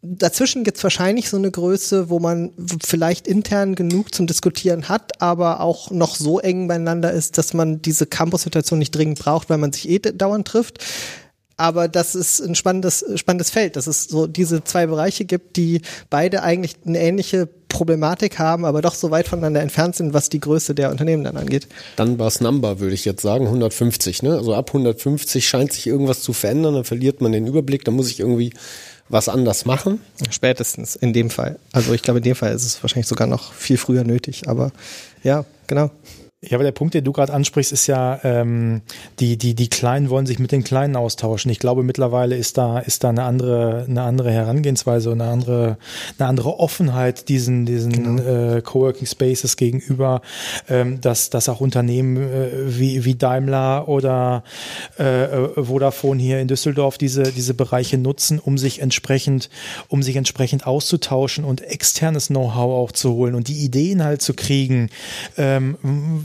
dazwischen 0.03 0.63
gibt's 0.63 0.83
wahrscheinlich 0.83 1.29
so 1.29 1.37
eine 1.37 1.49
Größe, 1.49 2.09
wo 2.09 2.19
man 2.19 2.51
vielleicht 2.83 3.25
intern 3.25 3.75
genug 3.75 4.13
zum 4.13 4.27
Diskutieren 4.27 4.89
hat, 4.89 5.21
aber 5.21 5.61
auch 5.61 5.89
noch 5.91 6.15
so 6.15 6.39
eng 6.39 6.67
beieinander 6.67 7.11
ist, 7.11 7.37
dass 7.37 7.53
man 7.53 7.81
diese 7.81 8.05
Campus-Situation 8.05 8.79
nicht 8.79 8.91
dringend 8.91 9.19
braucht, 9.19 9.49
weil 9.49 9.57
man 9.57 9.71
sich 9.71 9.89
eh 9.89 9.99
dauernd 9.99 10.47
trifft. 10.47 10.83
Aber 11.55 11.87
das 11.87 12.15
ist 12.15 12.41
ein 12.41 12.55
spannendes, 12.55 13.05
spannendes 13.15 13.51
Feld, 13.51 13.75
dass 13.75 13.87
es 13.87 14.05
so 14.05 14.27
diese 14.27 14.63
zwei 14.63 14.87
Bereiche 14.87 15.23
gibt, 15.23 15.55
die 15.55 15.81
beide 16.09 16.41
eigentlich 16.41 16.75
eine 16.85 16.99
ähnliche 16.99 17.47
Problematik 17.69 18.39
haben, 18.39 18.65
aber 18.65 18.81
doch 18.81 18.95
so 18.95 19.11
weit 19.11 19.27
voneinander 19.27 19.61
entfernt 19.61 19.95
sind, 19.95 20.13
was 20.13 20.29
die 20.29 20.39
Größe 20.39 20.75
der 20.75 20.89
Unternehmen 20.89 21.23
dann 21.23 21.37
angeht. 21.37 21.67
Dann 21.95 22.19
war's 22.19 22.41
Number, 22.41 22.79
würde 22.79 22.93
ich 22.93 23.05
jetzt 23.05 23.21
sagen, 23.21 23.45
150. 23.45 24.23
Ne? 24.23 24.33
Also 24.33 24.53
ab 24.53 24.69
150 24.69 25.47
scheint 25.47 25.73
sich 25.73 25.87
irgendwas 25.87 26.21
zu 26.21 26.33
verändern, 26.33 26.73
dann 26.73 26.83
verliert 26.83 27.21
man 27.21 27.31
den 27.31 27.47
Überblick, 27.47 27.85
dann 27.85 27.95
muss 27.95 28.09
ich 28.09 28.19
irgendwie 28.19 28.53
was 29.09 29.29
anders 29.29 29.65
machen? 29.65 30.01
Spätestens 30.29 30.95
in 30.95 31.13
dem 31.13 31.29
Fall. 31.29 31.59
Also 31.71 31.93
ich 31.93 32.01
glaube, 32.01 32.19
in 32.19 32.23
dem 32.23 32.35
Fall 32.35 32.53
ist 32.53 32.65
es 32.65 32.81
wahrscheinlich 32.83 33.07
sogar 33.07 33.27
noch 33.27 33.53
viel 33.53 33.77
früher 33.77 34.03
nötig. 34.03 34.47
Aber 34.47 34.71
ja, 35.23 35.45
genau. 35.67 35.91
Ja, 36.45 36.57
aber 36.57 36.65
der 36.65 36.73
Punkt, 36.73 36.93
den 36.93 37.05
du 37.05 37.13
gerade 37.13 37.31
ansprichst, 37.31 37.71
ist 37.71 37.87
ja, 37.87 38.19
ähm, 38.23 38.81
die, 39.19 39.37
die, 39.37 39.55
die 39.55 39.69
Kleinen 39.69 40.09
wollen 40.09 40.25
sich 40.25 40.39
mit 40.39 40.51
den 40.51 40.65
Kleinen 40.65 40.97
austauschen. 40.97 41.49
Ich 41.49 41.59
glaube, 41.59 41.83
mittlerweile 41.83 42.35
ist 42.35 42.57
da, 42.57 42.79
ist 42.79 43.05
da 43.05 43.09
eine 43.09 43.23
andere, 43.23 43.85
eine 43.87 44.01
andere 44.01 44.29
Herangehensweise 44.29 45.09
und 45.09 45.21
eine 45.21 45.31
andere, 45.31 45.77
eine 46.19 46.27
andere 46.27 46.59
Offenheit 46.59 47.29
diesen, 47.29 47.65
diesen 47.65 47.91
genau. 47.91 48.55
äh, 48.57 48.61
Coworking 48.61 49.07
Spaces 49.07 49.55
gegenüber, 49.55 50.21
ähm, 50.67 50.99
dass, 50.99 51.29
dass 51.29 51.47
auch 51.47 51.61
Unternehmen 51.61 52.17
äh, 52.17 52.49
wie, 52.77 53.05
wie 53.05 53.15
Daimler 53.15 53.87
oder 53.87 54.43
äh, 54.99 55.23
äh, 55.23 55.63
Vodafone 55.63 56.21
hier 56.21 56.41
in 56.41 56.49
Düsseldorf 56.49 56.97
diese, 56.97 57.23
diese 57.23 57.53
Bereiche 57.53 57.97
nutzen, 57.97 58.39
um 58.39 58.57
sich 58.57 58.81
entsprechend, 58.81 59.49
um 59.87 60.03
sich 60.03 60.17
entsprechend 60.17 60.67
auszutauschen 60.67 61.45
und 61.45 61.61
externes 61.61 62.27
Know-how 62.27 62.83
auch 62.83 62.91
zu 62.91 63.13
holen 63.13 63.33
und 63.33 63.47
die 63.47 63.63
Ideen 63.63 64.03
halt 64.03 64.21
zu 64.21 64.33
kriegen, 64.33 64.89
ähm, 65.37 65.77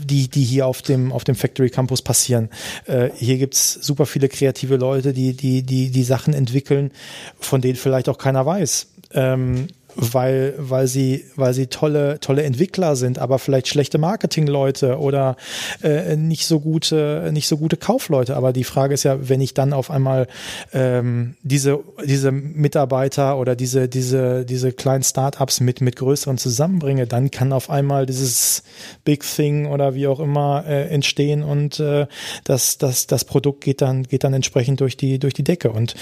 die, 0.09 0.27
die 0.27 0.43
hier 0.43 0.67
auf 0.67 0.81
dem, 0.81 1.11
auf 1.11 1.23
dem 1.23 1.35
Factory 1.35 1.69
Campus 1.69 2.01
passieren. 2.01 2.49
Äh, 2.85 3.09
hier 3.15 3.37
gibt's 3.37 3.73
super 3.73 4.05
viele 4.05 4.29
kreative 4.29 4.75
Leute, 4.75 5.13
die, 5.13 5.33
die, 5.33 5.63
die, 5.63 5.89
die 5.91 6.03
Sachen 6.03 6.33
entwickeln, 6.33 6.91
von 7.39 7.61
denen 7.61 7.75
vielleicht 7.75 8.09
auch 8.09 8.17
keiner 8.17 8.45
weiß. 8.45 8.87
Ähm, 9.13 9.67
weil, 9.99 10.53
weil 10.57 10.87
sie, 10.87 11.25
weil 11.35 11.53
sie 11.53 11.67
tolle, 11.67 12.19
tolle 12.19 12.43
Entwickler 12.43 12.95
sind, 12.95 13.19
aber 13.19 13.39
vielleicht 13.39 13.67
schlechte 13.67 13.97
Marketingleute 13.97 14.97
oder 14.99 15.35
äh, 15.83 16.15
nicht 16.15 16.45
so 16.45 16.59
gute, 16.59 17.29
nicht 17.33 17.47
so 17.47 17.57
gute 17.57 17.77
Kaufleute. 17.77 18.35
Aber 18.35 18.53
die 18.53 18.63
Frage 18.63 18.93
ist 18.93 19.03
ja, 19.03 19.29
wenn 19.29 19.41
ich 19.41 19.53
dann 19.53 19.73
auf 19.73 19.91
einmal 19.91 20.27
ähm, 20.73 21.35
diese, 21.43 21.79
diese 22.05 22.31
Mitarbeiter 22.31 23.37
oder 23.37 23.55
diese, 23.55 23.87
diese, 23.89 24.45
diese 24.45 24.71
kleinen 24.71 25.03
Startups 25.03 25.59
mit, 25.59 25.81
mit 25.81 25.95
größeren 25.95 26.37
zusammenbringe, 26.37 27.07
dann 27.07 27.31
kann 27.31 27.53
auf 27.53 27.69
einmal 27.69 28.05
dieses 28.05 28.63
Big 29.03 29.23
Thing 29.23 29.67
oder 29.67 29.95
wie 29.95 30.07
auch 30.07 30.19
immer 30.19 30.63
äh, 30.67 30.87
entstehen 30.89 31.43
und 31.43 31.79
äh, 31.79 32.07
das, 32.43 32.77
das, 32.77 33.07
das 33.07 33.25
Produkt 33.25 33.61
geht 33.61 33.81
dann, 33.81 34.03
geht 34.03 34.23
dann 34.23 34.33
entsprechend 34.33 34.81
durch 34.81 34.97
die, 34.97 35.19
durch 35.19 35.33
die 35.33 35.43
Decke. 35.43 35.71
Und 35.71 35.95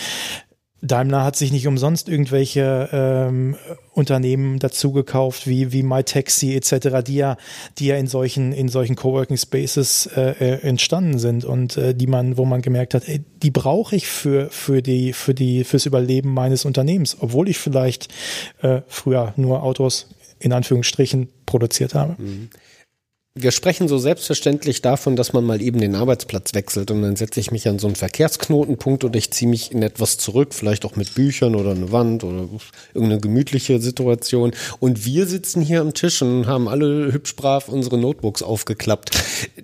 Daimler 0.81 1.23
hat 1.23 1.35
sich 1.35 1.51
nicht 1.51 1.65
umsonst 1.67 2.07
irgendwelche 2.07 2.89
ähm, 2.91 3.55
Unternehmen 3.93 4.59
dazu 4.59 4.91
gekauft, 4.91 5.47
wie, 5.47 5.71
wie 5.71 5.81
MyTaxi 5.81 6.55
etc., 6.55 7.03
die 7.05 7.15
ja, 7.15 7.37
die 7.79 7.87
ja 7.87 7.97
in 7.97 8.05
solchen, 8.05 8.53
in 8.53 8.69
solchen 8.69 8.95
Coworking 8.95 9.37
Spaces 9.37 10.07
äh, 10.15 10.31
äh, 10.39 10.61
entstanden 10.61 11.17
sind 11.17 11.45
und 11.45 11.77
äh, 11.77 11.95
die 11.95 12.05
man, 12.05 12.37
wo 12.37 12.45
man 12.45 12.61
gemerkt 12.61 12.93
hat, 12.93 13.07
ey, 13.07 13.23
die 13.41 13.51
brauche 13.51 13.95
ich 13.95 14.07
für, 14.07 14.49
für 14.51 14.83
die, 14.83 15.13
für 15.13 15.33
die, 15.33 15.63
fürs 15.63 15.87
Überleben 15.87 16.33
meines 16.33 16.63
Unternehmens, 16.63 17.17
obwohl 17.19 17.49
ich 17.49 17.57
vielleicht 17.57 18.13
äh, 18.61 18.81
früher 18.87 19.33
nur 19.35 19.63
Autos 19.63 20.07
in 20.39 20.53
Anführungsstrichen 20.53 21.29
produziert 21.47 21.95
habe. 21.95 22.21
Mhm 22.21 22.49
wir 23.39 23.51
sprechen 23.51 23.87
so 23.87 23.97
selbstverständlich 23.97 24.81
davon, 24.81 25.15
dass 25.15 25.33
man 25.33 25.43
mal 25.43 25.61
eben 25.61 25.79
den 25.79 25.95
Arbeitsplatz 25.95 26.53
wechselt 26.53 26.91
und 26.91 27.01
dann 27.01 27.15
setze 27.15 27.39
ich 27.39 27.51
mich 27.51 27.67
an 27.67 27.79
so 27.79 27.87
einen 27.87 27.95
Verkehrsknotenpunkt 27.95 29.03
oder 29.03 29.17
ich 29.17 29.31
ziehe 29.31 29.49
mich 29.49 29.71
in 29.71 29.83
etwas 29.83 30.17
zurück, 30.17 30.53
vielleicht 30.53 30.85
auch 30.85 30.95
mit 30.95 31.15
Büchern 31.15 31.55
oder 31.55 31.71
eine 31.71 31.91
Wand 31.91 32.23
oder 32.23 32.47
irgendeine 32.93 33.21
gemütliche 33.21 33.79
Situation. 33.79 34.51
Und 34.79 35.05
wir 35.05 35.27
sitzen 35.27 35.61
hier 35.61 35.81
am 35.81 35.93
Tisch 35.93 36.21
und 36.21 36.47
haben 36.47 36.67
alle 36.67 37.11
hübsch 37.11 37.35
brav 37.35 37.69
unsere 37.69 37.97
Notebooks 37.97 38.41
aufgeklappt. 38.41 39.11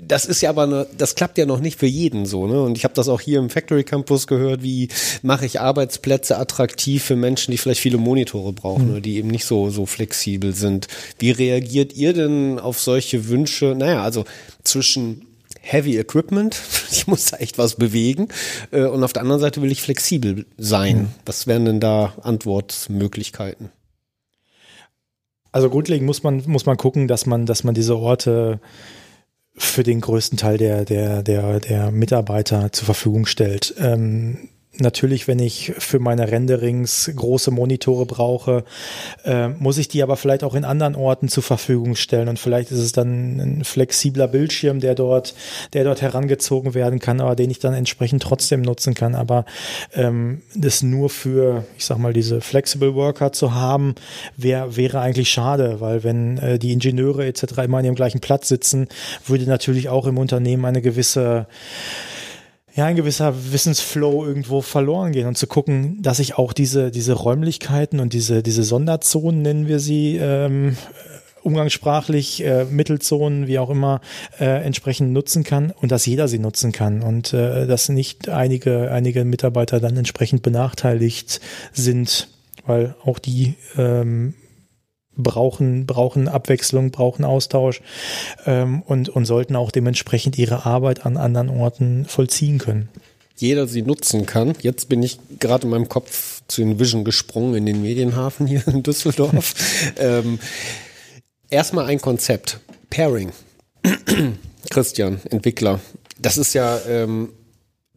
Das 0.06 0.26
ist 0.26 0.42
ja 0.42 0.50
aber, 0.50 0.64
eine, 0.64 0.88
das 0.98 1.16
klappt 1.16 1.38
ja 1.38 1.46
noch 1.46 1.60
nicht 1.60 1.80
für 1.80 1.88
jeden 1.88 2.26
so. 2.26 2.48
Ne? 2.48 2.62
Und 2.62 2.78
ich 2.78 2.84
habe 2.84 2.94
das 2.94 3.10
auch 3.10 3.22
hier 3.22 3.40
im 3.40 3.50
Factory 3.50 3.84
Campus 3.84 4.28
gehört, 4.28 4.64
wie 4.64 4.90
mache 5.22 5.46
ich 5.46 5.60
Arbeitsplätze 5.60 6.38
attraktiv 6.38 7.04
für 7.04 7.16
Menschen, 7.16 7.52
die 7.52 7.58
vielleicht 7.58 7.82
viele 7.82 7.98
Monitore 7.98 8.54
brauchen 8.54 8.86
mhm. 8.86 8.92
oder 8.92 9.02
die 9.02 9.18
eben 9.18 9.30
nicht 9.30 9.46
so, 9.46 9.70
so 9.70 9.86
flexibel 9.86 10.54
sind. 10.54 10.88
Wie 11.20 11.32
reagiert 11.32 11.96
ihr 11.96 12.14
denn 12.14 12.60
auf 12.60 12.80
solche 12.80 13.28
Wünsche? 13.30 13.63
Nische, 13.64 13.76
naja, 13.76 14.04
also 14.04 14.26
zwischen 14.64 15.28
Heavy 15.62 15.98
Equipment, 15.98 16.60
ich 16.92 17.08
muss 17.08 17.26
da 17.26 17.38
echt 17.38 17.58
was 17.58 17.76
bewegen, 17.76 18.28
äh, 18.72 18.84
und 18.84 19.04
auf 19.04 19.14
der 19.14 19.22
anderen 19.22 19.42
Seite 19.42 19.62
will 19.62 19.72
ich 19.72 19.82
flexibel 19.82 20.46
sein. 20.58 20.98
Mhm. 20.98 21.08
Was 21.26 21.48
wären 21.48 21.66
denn 21.66 21.80
da 21.80 22.14
Antwortmöglichkeiten? 22.22 23.70
Also 25.52 25.70
grundlegend 25.70 26.08
muss 26.08 26.24
man, 26.24 26.44
muss 26.48 26.66
man 26.66 26.78
gucken, 26.78 27.08
dass 27.08 27.26
man, 27.26 27.46
dass 27.46 27.64
man 27.64 27.76
diese 27.76 27.96
Orte 27.96 28.60
für 29.56 29.84
den 29.84 30.02
größten 30.02 30.38
Teil 30.38 30.58
der, 30.58 30.84
der, 30.84 31.22
der, 31.22 31.60
der 31.60 31.92
Mitarbeiter 31.92 32.72
zur 32.72 32.86
Verfügung 32.86 33.28
stellt. 33.28 33.76
Ähm, 33.78 34.50
Natürlich, 34.80 35.28
wenn 35.28 35.38
ich 35.38 35.72
für 35.78 36.00
meine 36.00 36.32
Renderings 36.32 37.12
große 37.16 37.52
Monitore 37.52 38.08
brauche, 38.08 38.64
äh, 39.24 39.50
muss 39.50 39.78
ich 39.78 39.88
die 39.88 40.02
aber 40.02 40.18
vielleicht 40.18 40.44
auch 40.44 40.56
in 40.56 40.66
anderen 40.66 40.96
Orten 40.96 41.28
zur 41.28 41.44
Verfügung 41.44 41.96
stellen. 41.96 42.28
Und 42.28 42.40
vielleicht 42.40 42.72
ist 42.72 42.80
es 42.80 42.92
dann 42.92 43.40
ein 43.40 43.64
flexibler 43.66 44.28
Bildschirm, 44.28 44.80
der 44.80 44.96
dort, 44.96 45.36
der 45.74 45.84
dort 45.84 46.02
herangezogen 46.02 46.74
werden 46.74 46.98
kann, 46.98 47.22
aber 47.22 47.36
den 47.36 47.52
ich 47.52 47.60
dann 47.60 47.76
entsprechend 47.76 48.24
trotzdem 48.24 48.64
nutzen 48.64 48.96
kann. 48.96 49.14
Aber 49.14 49.46
ähm, 49.94 50.42
das 50.56 50.82
nur 50.82 51.12
für, 51.12 51.66
ich 51.78 51.86
sag 51.86 52.00
mal, 52.00 52.14
diese 52.14 52.42
Flexible 52.42 52.96
Worker 52.96 53.32
zu 53.32 53.54
haben, 53.54 53.94
wär, 54.38 54.76
wäre 54.76 55.02
eigentlich 55.02 55.30
schade, 55.30 55.82
weil 55.82 56.04
wenn 56.04 56.40
äh, 56.40 56.58
die 56.58 56.74
Ingenieure 56.74 57.28
etc. 57.28 57.60
immer 57.64 57.78
an 57.78 57.86
ihrem 57.86 57.96
gleichen 57.96 58.22
Platz 58.22 58.48
sitzen, 58.48 58.88
würde 59.28 59.46
natürlich 59.46 59.90
auch 59.90 60.08
im 60.08 60.18
Unternehmen 60.18 60.66
eine 60.66 60.82
gewisse 60.82 61.46
ja, 62.76 62.86
ein 62.86 62.96
gewisser 62.96 63.52
Wissensflow 63.52 64.26
irgendwo 64.26 64.62
verloren 64.62 65.12
gehen 65.12 65.28
und 65.28 65.38
zu 65.38 65.48
gucken, 65.48 66.02
dass 66.02 66.20
ich 66.20 66.38
auch 66.38 66.54
diese, 66.54 66.90
diese 66.90 67.14
Räumlichkeiten 67.14 68.00
und 68.00 68.14
diese, 68.14 68.42
diese 68.42 68.64
Sonderzonen, 68.64 69.42
nennen 69.42 69.68
wir 69.68 69.80
sie, 69.80 70.18
ähm, 70.18 70.76
umgangssprachlich, 71.44 72.44
äh, 72.44 72.66
Mittelzonen, 72.66 73.48
wie 73.48 73.60
auch 73.60 73.70
immer, 73.70 74.02
äh, 74.40 74.64
entsprechend 74.64 75.12
nutzen 75.12 75.44
kann 75.44 75.72
und 75.72 75.92
dass 75.92 76.06
jeder 76.06 76.28
sie 76.28 76.40
nutzen 76.40 76.72
kann 76.72 77.02
und 77.02 77.34
äh, 77.34 77.68
dass 77.68 77.90
nicht 77.90 78.30
einige, 78.30 78.92
einige 78.92 79.26
Mitarbeiter 79.26 79.80
dann 79.80 79.98
entsprechend 79.98 80.42
benachteiligt 80.42 81.42
sind, 81.74 82.30
weil 82.66 82.96
auch 83.04 83.20
die 83.20 83.56
ähm, 83.78 84.34
brauchen, 85.16 85.86
brauchen 85.86 86.28
Abwechslung, 86.28 86.92
brauchen 86.92 87.26
Austausch 87.26 87.82
ähm, 88.46 88.82
und, 88.84 89.10
und 89.10 89.26
sollten 89.26 89.56
auch 89.56 89.72
dementsprechend 89.72 90.38
ihre 90.38 90.66
Arbeit 90.66 91.06
an 91.06 91.18
anderen 91.18 91.50
Orten 91.50 92.06
vollziehen 92.06 92.58
können. 92.58 92.90
Jeder 93.36 93.68
sie 93.68 93.82
nutzen 93.82 94.26
kann. 94.26 94.54
Jetzt 94.62 94.90
bin 94.90 95.02
ich 95.02 95.20
gerade 95.40 95.64
in 95.64 95.72
meinem 95.72 95.90
Kopf 95.90 96.42
zu 96.48 96.62
Envision 96.62 97.04
gesprungen 97.04 97.56
in 97.56 97.66
den 97.66 97.82
Medienhafen 97.82 98.48
hier 98.48 98.68
in 98.68 98.84
Düsseldorf. 98.84 99.56
ähm, 99.98 100.40
erstmal 101.50 101.86
ein 101.86 102.00
Konzept. 102.00 102.60
Pairing. 102.90 103.32
Christian, 104.70 105.20
Entwickler. 105.30 105.80
Das 106.20 106.38
ist 106.38 106.54
ja 106.54 106.80
ähm, 106.88 107.30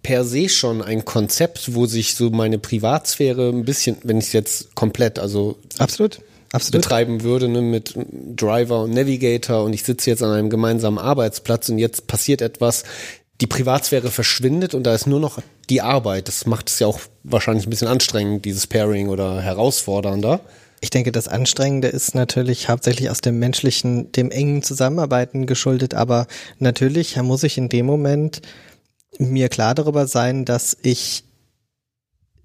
per 0.03 0.25
se 0.25 0.49
schon 0.49 0.83
ein 0.83 1.05
Konzept, 1.05 1.75
wo 1.75 1.87
sich 1.87 2.15
so 2.15 2.31
meine 2.31 2.59
Privatsphäre 2.59 3.51
ein 3.51 3.65
bisschen, 3.65 3.99
wenn 4.05 4.19
ich 4.19 4.27
es 4.27 4.33
jetzt 4.33 4.75
komplett, 4.75 5.19
also 5.19 5.59
absolut 5.79 6.21
Absolut. 6.53 6.83
betreiben 6.83 7.23
würde, 7.23 7.49
ne, 7.49 7.61
mit 7.61 7.95
Driver 8.37 8.83
und 8.83 8.93
Navigator 8.93 9.65
und 9.65 9.73
ich 9.73 9.83
sitze 9.83 10.11
jetzt 10.11 10.23
an 10.23 10.31
einem 10.31 10.51
gemeinsamen 10.51 10.99
Arbeitsplatz 10.99 11.69
und 11.69 11.79
jetzt 11.79 12.07
passiert 12.07 12.41
etwas, 12.41 12.85
die 13.41 13.47
Privatsphäre 13.47 14.11
verschwindet 14.11 14.75
und 14.75 14.85
da 14.85 14.95
ist 14.95 15.07
nur 15.07 15.21
noch 15.21 15.41
die 15.69 15.83
Arbeit. 15.83 16.29
Das 16.29 16.47
macht 16.47 16.71
es 16.71 16.79
ja 16.79 16.87
auch 16.87 17.01
wahrscheinlich 17.23 17.67
ein 17.67 17.71
bisschen 17.71 17.89
anstrengend, 17.89 18.45
dieses 18.45 18.67
Pairing 18.67 19.09
oder 19.09 19.43
herausfordernder. 19.43 20.41
Ich 20.81 20.91
denke, 20.91 21.13
das 21.13 21.29
Anstrengende 21.29 21.89
ist 21.89 22.15
natürlich 22.15 22.69
hauptsächlich 22.69 23.11
aus 23.11 23.21
dem 23.21 23.39
menschlichen, 23.39 24.13
dem 24.13 24.31
engen 24.31 24.63
Zusammenarbeiten 24.63 25.47
geschuldet, 25.47 25.95
aber 25.95 26.27
natürlich 26.59 27.17
muss 27.17 27.43
ich 27.43 27.59
in 27.59 27.69
dem 27.69 27.87
Moment 27.87 28.43
mir 29.19 29.49
klar 29.49 29.75
darüber 29.75 30.07
sein, 30.07 30.45
dass 30.45 30.77
ich 30.83 31.25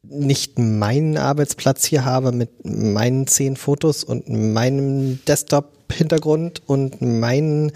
nicht 0.03 0.57
meinen 0.57 1.17
Arbeitsplatz 1.17 1.85
hier 1.85 2.05
habe 2.05 2.31
mit 2.31 2.65
meinen 2.65 3.27
zehn 3.27 3.55
Fotos 3.55 4.03
und 4.03 4.29
meinem 4.29 5.23
Desktop-Hintergrund 5.25 6.61
und 6.65 7.01
meinen 7.01 7.71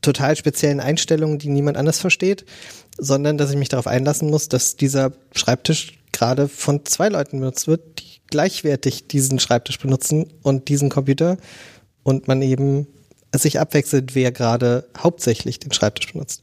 total 0.00 0.36
speziellen 0.36 0.80
Einstellungen, 0.80 1.38
die 1.38 1.48
niemand 1.48 1.76
anders 1.76 2.00
versteht, 2.00 2.44
sondern 2.98 3.38
dass 3.38 3.50
ich 3.50 3.56
mich 3.56 3.68
darauf 3.68 3.86
einlassen 3.86 4.30
muss, 4.30 4.48
dass 4.48 4.76
dieser 4.76 5.12
Schreibtisch 5.34 5.98
gerade 6.12 6.48
von 6.48 6.84
zwei 6.84 7.08
Leuten 7.08 7.40
benutzt 7.40 7.66
wird, 7.66 8.00
die 8.00 8.20
gleichwertig 8.28 9.06
diesen 9.08 9.38
Schreibtisch 9.38 9.78
benutzen 9.78 10.32
und 10.42 10.68
diesen 10.68 10.88
Computer 10.88 11.36
und 12.02 12.28
man 12.28 12.40
eben 12.42 12.86
sich 13.34 13.60
abwechselt, 13.60 14.14
wer 14.14 14.32
gerade 14.32 14.88
hauptsächlich 14.96 15.58
den 15.58 15.72
Schreibtisch 15.72 16.12
benutzt. 16.12 16.42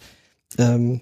Ähm, 0.57 1.01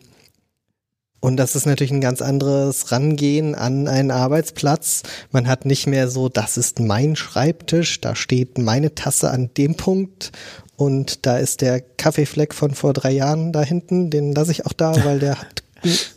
und 1.21 1.37
das 1.37 1.55
ist 1.55 1.67
natürlich 1.67 1.91
ein 1.91 2.01
ganz 2.01 2.21
anderes 2.21 2.91
Rangehen 2.91 3.53
an 3.53 3.87
einen 3.87 4.09
Arbeitsplatz. 4.09 5.03
Man 5.31 5.47
hat 5.47 5.65
nicht 5.65 5.85
mehr 5.85 6.09
so, 6.09 6.29
das 6.29 6.57
ist 6.57 6.79
mein 6.79 7.15
Schreibtisch, 7.15 8.01
da 8.01 8.15
steht 8.15 8.57
meine 8.57 8.95
Tasse 8.95 9.29
an 9.29 9.51
dem 9.55 9.75
Punkt 9.75 10.31
und 10.75 11.27
da 11.27 11.37
ist 11.37 11.61
der 11.61 11.79
Kaffeefleck 11.79 12.55
von 12.55 12.73
vor 12.73 12.93
drei 12.93 13.11
Jahren 13.11 13.53
da 13.53 13.61
hinten, 13.61 14.09
den 14.09 14.33
lasse 14.33 14.51
ich 14.51 14.65
auch 14.65 14.73
da, 14.73 14.95
weil 15.05 15.19
der 15.19 15.39
hat 15.39 15.61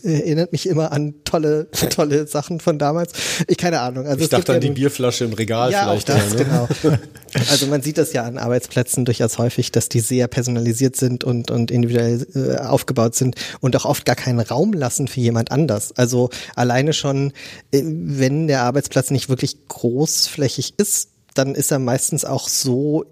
erinnert 0.03 0.53
mich 0.53 0.69
immer 0.69 0.93
an 0.93 1.15
tolle, 1.25 1.71
tolle 1.91 2.27
Sachen 2.27 2.61
von 2.61 2.79
damals. 2.79 3.13
Ich 3.49 3.57
keine 3.57 3.81
Ahnung. 3.81 4.07
Also 4.07 4.23
ich 4.23 4.29
dachte 4.29 4.53
an 4.53 4.63
ja 4.63 4.69
die 4.69 4.75
Bierflasche 4.75 5.25
im 5.25 5.33
Regal 5.33 5.71
ja, 5.71 5.85
vielleicht. 5.85 6.11
Auch 6.11 6.15
das, 6.15 6.33
ja, 6.33 6.39
ne? 6.39 6.45
genau. 6.45 6.99
Also 7.51 7.67
man 7.67 7.83
sieht 7.83 7.99
das 7.99 8.13
ja 8.13 8.23
an 8.23 8.39
Arbeitsplätzen 8.39 9.05
durchaus 9.05 9.39
häufig, 9.39 9.73
dass 9.73 9.89
die 9.89 9.99
sehr 9.99 10.29
personalisiert 10.29 10.95
sind 10.95 11.25
und, 11.25 11.51
und 11.51 11.73
individuell 11.73 12.25
äh, 12.37 12.59
aufgebaut 12.59 13.17
sind 13.17 13.35
und 13.61 13.75
auch 13.75 13.87
oft 13.87 14.05
gar 14.05 14.15
keinen 14.15 14.39
Raum 14.39 14.73
lassen 14.73 15.09
für 15.09 15.19
jemand 15.19 15.51
anders. 15.51 15.91
Also 15.97 16.31
alleine 16.55 16.93
schon, 16.93 17.33
äh, 17.73 17.83
wenn 17.85 18.47
der 18.47 18.63
Arbeitsplatz 18.63 19.11
nicht 19.11 19.29
wirklich 19.29 19.67
großflächig 19.67 20.75
ist, 20.77 21.09
dann 21.35 21.57
ist 21.57 21.73
er 21.73 21.81
meistens 21.81 22.25
auch 22.25 22.49
so 22.49 23.05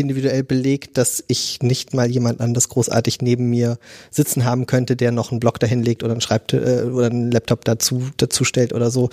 individuell 0.00 0.42
belegt, 0.42 0.98
dass 0.98 1.24
ich 1.28 1.62
nicht 1.62 1.94
mal 1.94 2.10
jemand 2.10 2.40
anders 2.40 2.68
großartig 2.68 3.20
neben 3.22 3.48
mir 3.50 3.78
sitzen 4.10 4.44
haben 4.44 4.66
könnte, 4.66 4.96
der 4.96 5.12
noch 5.12 5.30
einen 5.30 5.40
Block 5.40 5.58
dahin 5.58 5.82
legt 5.82 6.02
oder 6.02 6.12
einen 6.12 6.20
Schreibtisch 6.20 6.62
äh, 6.62 6.82
oder 6.82 7.06
einen 7.06 7.30
Laptop 7.30 7.64
dazu 7.64 8.08
dazu 8.16 8.44
stellt 8.44 8.72
oder 8.72 8.90
so. 8.90 9.10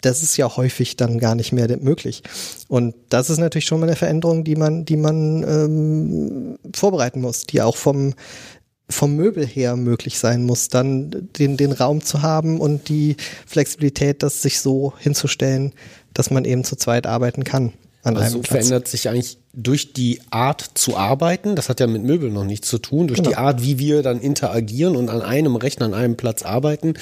Das 0.00 0.22
ist 0.22 0.36
ja 0.36 0.56
häufig 0.56 0.96
dann 0.96 1.18
gar 1.18 1.34
nicht 1.34 1.52
mehr 1.52 1.68
möglich. 1.78 2.22
Und 2.68 2.94
das 3.08 3.30
ist 3.30 3.38
natürlich 3.38 3.64
schon 3.64 3.80
mal 3.80 3.86
eine 3.86 3.96
Veränderung, 3.96 4.44
die 4.44 4.56
man, 4.56 4.84
die 4.84 4.98
man 4.98 5.42
ähm, 5.42 6.58
vorbereiten 6.74 7.20
muss, 7.20 7.44
die 7.44 7.62
auch 7.62 7.76
vom 7.76 8.14
vom 8.90 9.16
Möbel 9.16 9.46
her 9.46 9.76
möglich 9.76 10.18
sein 10.18 10.44
muss, 10.44 10.68
dann 10.68 11.30
den, 11.38 11.56
den 11.56 11.72
Raum 11.72 12.02
zu 12.02 12.20
haben 12.20 12.60
und 12.60 12.90
die 12.90 13.16
Flexibilität, 13.46 14.22
das 14.22 14.42
sich 14.42 14.60
so 14.60 14.92
hinzustellen, 14.98 15.72
dass 16.12 16.30
man 16.30 16.44
eben 16.44 16.64
zu 16.64 16.76
zweit 16.76 17.06
arbeiten 17.06 17.44
kann. 17.44 17.72
An 18.02 18.16
also 18.16 18.36
einem 18.36 18.42
Platz. 18.42 18.66
verändert 18.66 18.88
sich 18.88 19.08
eigentlich 19.08 19.38
durch 19.56 19.92
die 19.92 20.20
Art 20.30 20.64
zu 20.74 20.96
arbeiten, 20.96 21.54
das 21.54 21.68
hat 21.68 21.80
ja 21.80 21.86
mit 21.86 22.02
Möbeln 22.02 22.32
noch 22.32 22.44
nichts 22.44 22.68
zu 22.68 22.78
tun, 22.78 23.06
durch 23.06 23.18
genau. 23.18 23.30
die 23.30 23.36
Art, 23.36 23.62
wie 23.62 23.78
wir 23.78 24.02
dann 24.02 24.20
interagieren 24.20 24.96
und 24.96 25.08
an 25.08 25.22
einem 25.22 25.56
Rechner, 25.56 25.86
an 25.86 25.94
einem 25.94 26.16
Platz 26.16 26.42
arbeiten, 26.42 26.94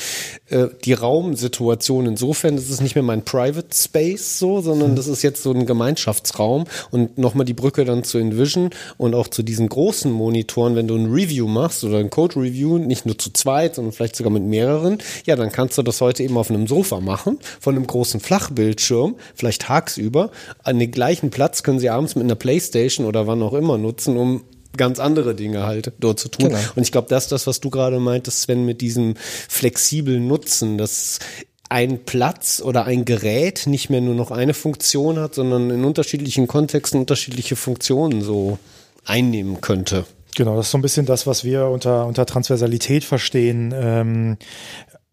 äh, 0.48 0.66
die 0.84 0.92
Raumsituation 0.92 2.06
insofern, 2.06 2.56
das 2.56 2.68
ist 2.68 2.82
nicht 2.82 2.94
mehr 2.94 3.02
mein 3.02 3.24
Private 3.24 3.68
Space 3.72 4.38
so, 4.38 4.60
sondern 4.60 4.92
mhm. 4.92 4.96
das 4.96 5.06
ist 5.06 5.22
jetzt 5.22 5.42
so 5.42 5.52
ein 5.52 5.66
Gemeinschaftsraum 5.66 6.64
und 6.90 7.16
nochmal 7.18 7.46
die 7.46 7.54
Brücke 7.54 7.84
dann 7.84 8.04
zu 8.04 8.18
Envision 8.18 8.70
und 8.98 9.14
auch 9.14 9.28
zu 9.28 9.42
diesen 9.42 9.68
großen 9.68 10.12
Monitoren, 10.12 10.76
wenn 10.76 10.88
du 10.88 10.96
ein 10.96 11.12
Review 11.12 11.48
machst 11.48 11.84
oder 11.84 11.98
ein 11.98 12.10
Code 12.10 12.36
Review, 12.36 12.78
nicht 12.78 13.06
nur 13.06 13.16
zu 13.16 13.32
zweit, 13.32 13.76
sondern 13.76 13.92
vielleicht 13.92 14.16
sogar 14.16 14.32
mit 14.32 14.42
mehreren, 14.42 14.98
ja, 15.24 15.36
dann 15.36 15.50
kannst 15.52 15.78
du 15.78 15.82
das 15.82 16.00
heute 16.00 16.22
eben 16.22 16.36
auf 16.36 16.50
einem 16.50 16.66
Sofa 16.66 17.00
machen, 17.00 17.38
von 17.60 17.76
einem 17.76 17.86
großen 17.86 18.20
Flachbildschirm, 18.20 19.16
vielleicht 19.34 19.62
tagsüber, 19.62 20.30
an 20.62 20.78
den 20.78 20.90
gleichen 20.90 21.30
Platz 21.30 21.62
können 21.62 21.78
sie 21.78 21.88
abends 21.88 22.14
mit 22.14 22.24
einer 22.24 22.41
Playstation 22.42 23.06
oder 23.06 23.28
wann 23.28 23.40
auch 23.40 23.52
immer 23.52 23.78
nutzen, 23.78 24.16
um 24.16 24.42
ganz 24.76 24.98
andere 24.98 25.36
Dinge 25.36 25.64
halt 25.64 25.92
dort 26.00 26.18
zu 26.18 26.28
tun. 26.28 26.48
Genau. 26.48 26.58
Und 26.74 26.82
ich 26.82 26.90
glaube, 26.90 27.08
das 27.08 27.24
ist 27.24 27.32
das, 27.32 27.46
was 27.46 27.60
du 27.60 27.70
gerade 27.70 28.00
meintest, 28.00 28.42
Sven, 28.42 28.66
mit 28.66 28.80
diesem 28.80 29.14
flexiblen 29.16 30.26
Nutzen, 30.26 30.76
dass 30.76 31.20
ein 31.68 32.04
Platz 32.04 32.60
oder 32.64 32.84
ein 32.84 33.04
Gerät 33.04 33.66
nicht 33.66 33.90
mehr 33.90 34.00
nur 34.00 34.16
noch 34.16 34.32
eine 34.32 34.54
Funktion 34.54 35.20
hat, 35.20 35.36
sondern 35.36 35.70
in 35.70 35.84
unterschiedlichen 35.84 36.48
Kontexten 36.48 36.98
unterschiedliche 36.98 37.54
Funktionen 37.54 38.22
so 38.22 38.58
einnehmen 39.04 39.60
könnte. 39.60 40.04
Genau, 40.34 40.56
das 40.56 40.66
ist 40.66 40.72
so 40.72 40.78
ein 40.78 40.82
bisschen 40.82 41.06
das, 41.06 41.26
was 41.26 41.44
wir 41.44 41.66
unter, 41.66 42.06
unter 42.06 42.26
Transversalität 42.26 43.04
verstehen. 43.04 43.72
Ähm, 43.74 44.36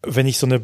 wenn 0.02 0.26
ich 0.26 0.38
so 0.40 0.48
eine 0.48 0.62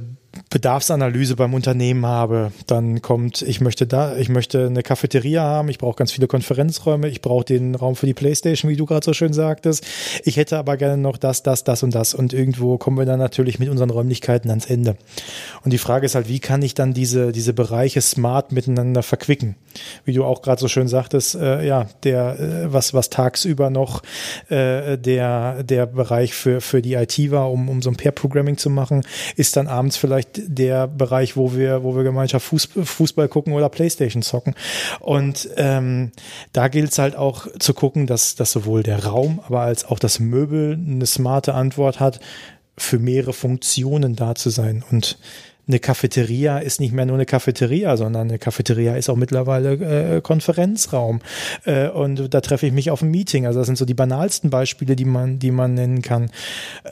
Bedarfsanalyse 0.49 1.35
beim 1.35 1.53
Unternehmen 1.53 2.05
habe, 2.05 2.51
dann 2.67 3.01
kommt, 3.01 3.41
ich 3.41 3.61
möchte 3.61 3.87
da, 3.87 4.15
ich 4.17 4.29
möchte 4.29 4.67
eine 4.67 4.83
Cafeteria 4.83 5.41
haben, 5.43 5.69
ich 5.69 5.77
brauche 5.77 5.95
ganz 5.95 6.11
viele 6.11 6.27
Konferenzräume, 6.27 7.07
ich 7.07 7.21
brauche 7.21 7.45
den 7.45 7.75
Raum 7.75 7.95
für 7.95 8.05
die 8.05 8.13
Playstation, 8.13 8.71
wie 8.71 8.75
du 8.75 8.85
gerade 8.85 9.05
so 9.05 9.13
schön 9.13 9.33
sagtest. 9.33 9.85
Ich 10.23 10.37
hätte 10.37 10.57
aber 10.57 10.77
gerne 10.77 10.97
noch 10.97 11.17
das, 11.17 11.43
das, 11.43 11.63
das 11.63 11.83
und 11.83 11.93
das. 11.93 12.13
Und 12.13 12.33
irgendwo 12.33 12.77
kommen 12.77 12.97
wir 12.97 13.05
dann 13.05 13.19
natürlich 13.19 13.59
mit 13.59 13.69
unseren 13.69 13.89
Räumlichkeiten 13.89 14.49
ans 14.49 14.65
Ende. 14.65 14.97
Und 15.63 15.71
die 15.71 15.77
Frage 15.77 16.05
ist 16.05 16.15
halt, 16.15 16.29
wie 16.29 16.39
kann 16.39 16.61
ich 16.61 16.73
dann 16.73 16.93
diese, 16.93 17.31
diese 17.31 17.53
Bereiche 17.53 18.01
smart 18.01 18.51
miteinander 18.51 19.03
verquicken? 19.03 19.55
Wie 20.05 20.13
du 20.13 20.23
auch 20.23 20.41
gerade 20.41 20.61
so 20.61 20.67
schön 20.67 20.87
sagtest, 20.87 21.35
äh, 21.35 21.65
ja, 21.65 21.87
der, 22.03 22.39
äh, 22.39 22.73
was, 22.73 22.93
was 22.93 23.09
tagsüber 23.09 23.69
noch 23.69 24.03
äh, 24.49 24.97
der, 24.97 25.63
der 25.63 25.85
Bereich 25.85 26.33
für, 26.33 26.61
für 26.61 26.81
die 26.81 26.93
IT 26.93 27.31
war, 27.31 27.51
um, 27.51 27.67
um 27.69 27.81
so 27.81 27.89
ein 27.89 27.95
Pair-Programming 27.95 28.57
zu 28.57 28.69
machen, 28.69 29.03
ist 29.35 29.57
dann 29.57 29.67
abends 29.67 29.97
vielleicht 29.97 30.24
vielleicht 30.25 30.57
der 30.57 30.87
Bereich, 30.87 31.35
wo 31.35 31.53
wir, 31.53 31.83
wo 31.83 31.95
wir 31.95 32.03
Gemeinschaft 32.03 32.45
Fußball, 32.45 33.27
gucken 33.27 33.53
oder 33.53 33.69
Playstation 33.69 34.21
zocken. 34.21 34.55
Und 34.99 35.49
ähm, 35.57 36.11
da 36.53 36.67
gilt 36.67 36.91
es 36.91 36.99
halt 36.99 37.15
auch 37.15 37.47
zu 37.59 37.73
gucken, 37.73 38.07
dass, 38.07 38.35
dass 38.35 38.51
sowohl 38.51 38.83
der 38.83 39.05
Raum, 39.05 39.39
aber 39.45 39.61
als 39.61 39.85
auch 39.85 39.99
das 39.99 40.19
Möbel 40.19 40.73
eine 40.73 41.05
smarte 41.05 41.53
Antwort 41.53 41.99
hat, 41.99 42.19
für 42.77 42.99
mehrere 42.99 43.33
Funktionen 43.33 44.15
da 44.15 44.35
zu 44.35 44.49
sein. 44.49 44.83
Und 44.91 45.17
eine 45.67 45.79
Cafeteria 45.79 46.59
ist 46.59 46.79
nicht 46.79 46.93
mehr 46.93 47.05
nur 47.05 47.15
eine 47.15 47.25
Cafeteria, 47.25 47.97
sondern 47.97 48.27
eine 48.27 48.37
Cafeteria 48.37 48.95
ist 48.95 49.09
auch 49.09 49.15
mittlerweile 49.15 50.17
äh, 50.17 50.21
Konferenzraum. 50.21 51.21
Äh, 51.63 51.89
und 51.89 52.33
da 52.33 52.41
treffe 52.41 52.67
ich 52.67 52.73
mich 52.73 52.91
auf 52.91 53.01
ein 53.01 53.09
Meeting. 53.09 53.47
Also 53.47 53.59
das 53.59 53.65
sind 53.65 53.77
so 53.77 53.85
die 53.85 53.93
banalsten 53.93 54.49
Beispiele, 54.49 54.95
die 54.95 55.05
man, 55.05 55.39
die 55.39 55.51
man 55.51 55.73
nennen 55.73 56.01
kann. 56.01 56.29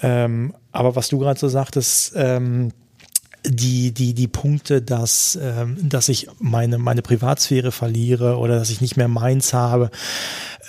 Ähm, 0.01 0.55
aber 0.71 0.95
was 0.95 1.09
du 1.09 1.19
gerade 1.19 1.39
so 1.39 1.49
sagtest, 1.49 2.13
ähm, 2.15 2.71
die, 3.45 3.91
die, 3.91 4.13
die 4.13 4.27
Punkte, 4.27 4.81
dass, 4.81 5.37
ähm, 5.41 5.77
dass 5.81 6.09
ich 6.09 6.27
meine, 6.39 6.77
meine 6.77 7.01
Privatsphäre 7.01 7.71
verliere 7.71 8.37
oder 8.37 8.57
dass 8.57 8.69
ich 8.69 8.81
nicht 8.81 8.95
mehr 8.95 9.07
meins 9.07 9.53
habe, 9.53 9.91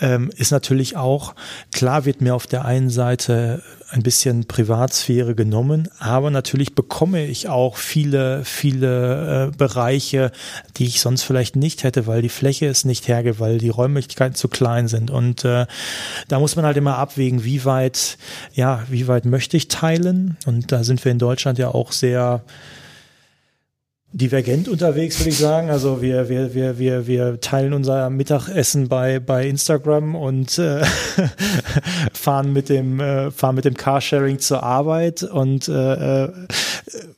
ähm, 0.01 0.31
ist 0.37 0.51
natürlich 0.51 0.97
auch, 0.97 1.35
klar 1.73 2.05
wird 2.05 2.21
mir 2.21 2.35
auf 2.35 2.47
der 2.47 2.65
einen 2.65 2.91
Seite 2.91 3.63
ein 3.95 4.03
bisschen 4.03 4.47
Privatsphäre 4.47 5.37
genommen, 5.37 5.89
aber 6.01 6.31
natürlich 6.31 6.75
bekomme 6.75 7.25
ich 7.25 7.49
auch 7.49 7.77
viele, 7.77 8.45
viele 8.45 9.53
äh, 9.53 9.57
Bereiche, 9.57 10.33
die 10.77 10.87
ich 10.87 11.01
sonst 11.01 11.23
vielleicht 11.23 11.55
nicht 11.55 11.85
hätte, 11.85 12.09
weil 12.09 12.21
die 12.21 12.29
Fläche 12.29 12.67
es 12.67 12.85
nicht 12.85 13.07
hergibt, 13.07 13.39
weil 13.39 13.59
die 13.59 13.69
Räumlichkeiten 13.69 14.35
zu 14.35 14.49
klein 14.49 14.89
sind. 14.89 15.13
Und 15.13 15.45
äh, 15.45 15.67
da 16.27 16.41
muss 16.41 16.57
man 16.57 16.65
halt 16.65 16.77
immer 16.77 16.99
abwägen, 16.99 17.45
wie 17.45 17.65
weit, 17.65 18.19
ja, 18.53 18.83
wie 18.91 19.07
weit 19.07 19.27
möchte 19.27 19.57
ich 19.57 19.69
teilen? 19.69 20.37
Und 20.45 20.73
da 20.73 20.83
sind 20.83 21.05
wir 21.05 21.13
in 21.13 21.21
Deutschland 21.21 21.61
ja 21.61 21.69
auch 21.69 21.93
sehr 21.93 22.43
divergent 24.15 24.69
unterwegs, 24.69 25.19
würde 25.19 25.31
ich 25.31 25.39
sagen. 25.39 25.71
Also 25.71 26.01
wir, 26.01 26.29
wir, 26.29 26.55
wir, 26.55 26.79
wir, 26.79 27.07
wir 27.09 27.41
teilen 27.41 27.73
unser 27.73 28.09
Mittagessen 28.11 28.89
bei, 28.89 29.19
bei 29.19 29.49
Instagram 29.49 30.15
und 30.15 30.57
äh, 30.57 30.85
fahren 32.13 32.53
mit 32.53 32.69
dem, 32.69 33.01
äh, 33.01 33.33
fahren 33.33 33.57
mit 33.57 33.65
dem 33.65 33.77
Carsharing 33.77 34.39
zur 34.39 34.63
Arbeit 34.63 35.25
und 35.25 35.67
äh, 35.67 36.27
äh, 36.27 36.33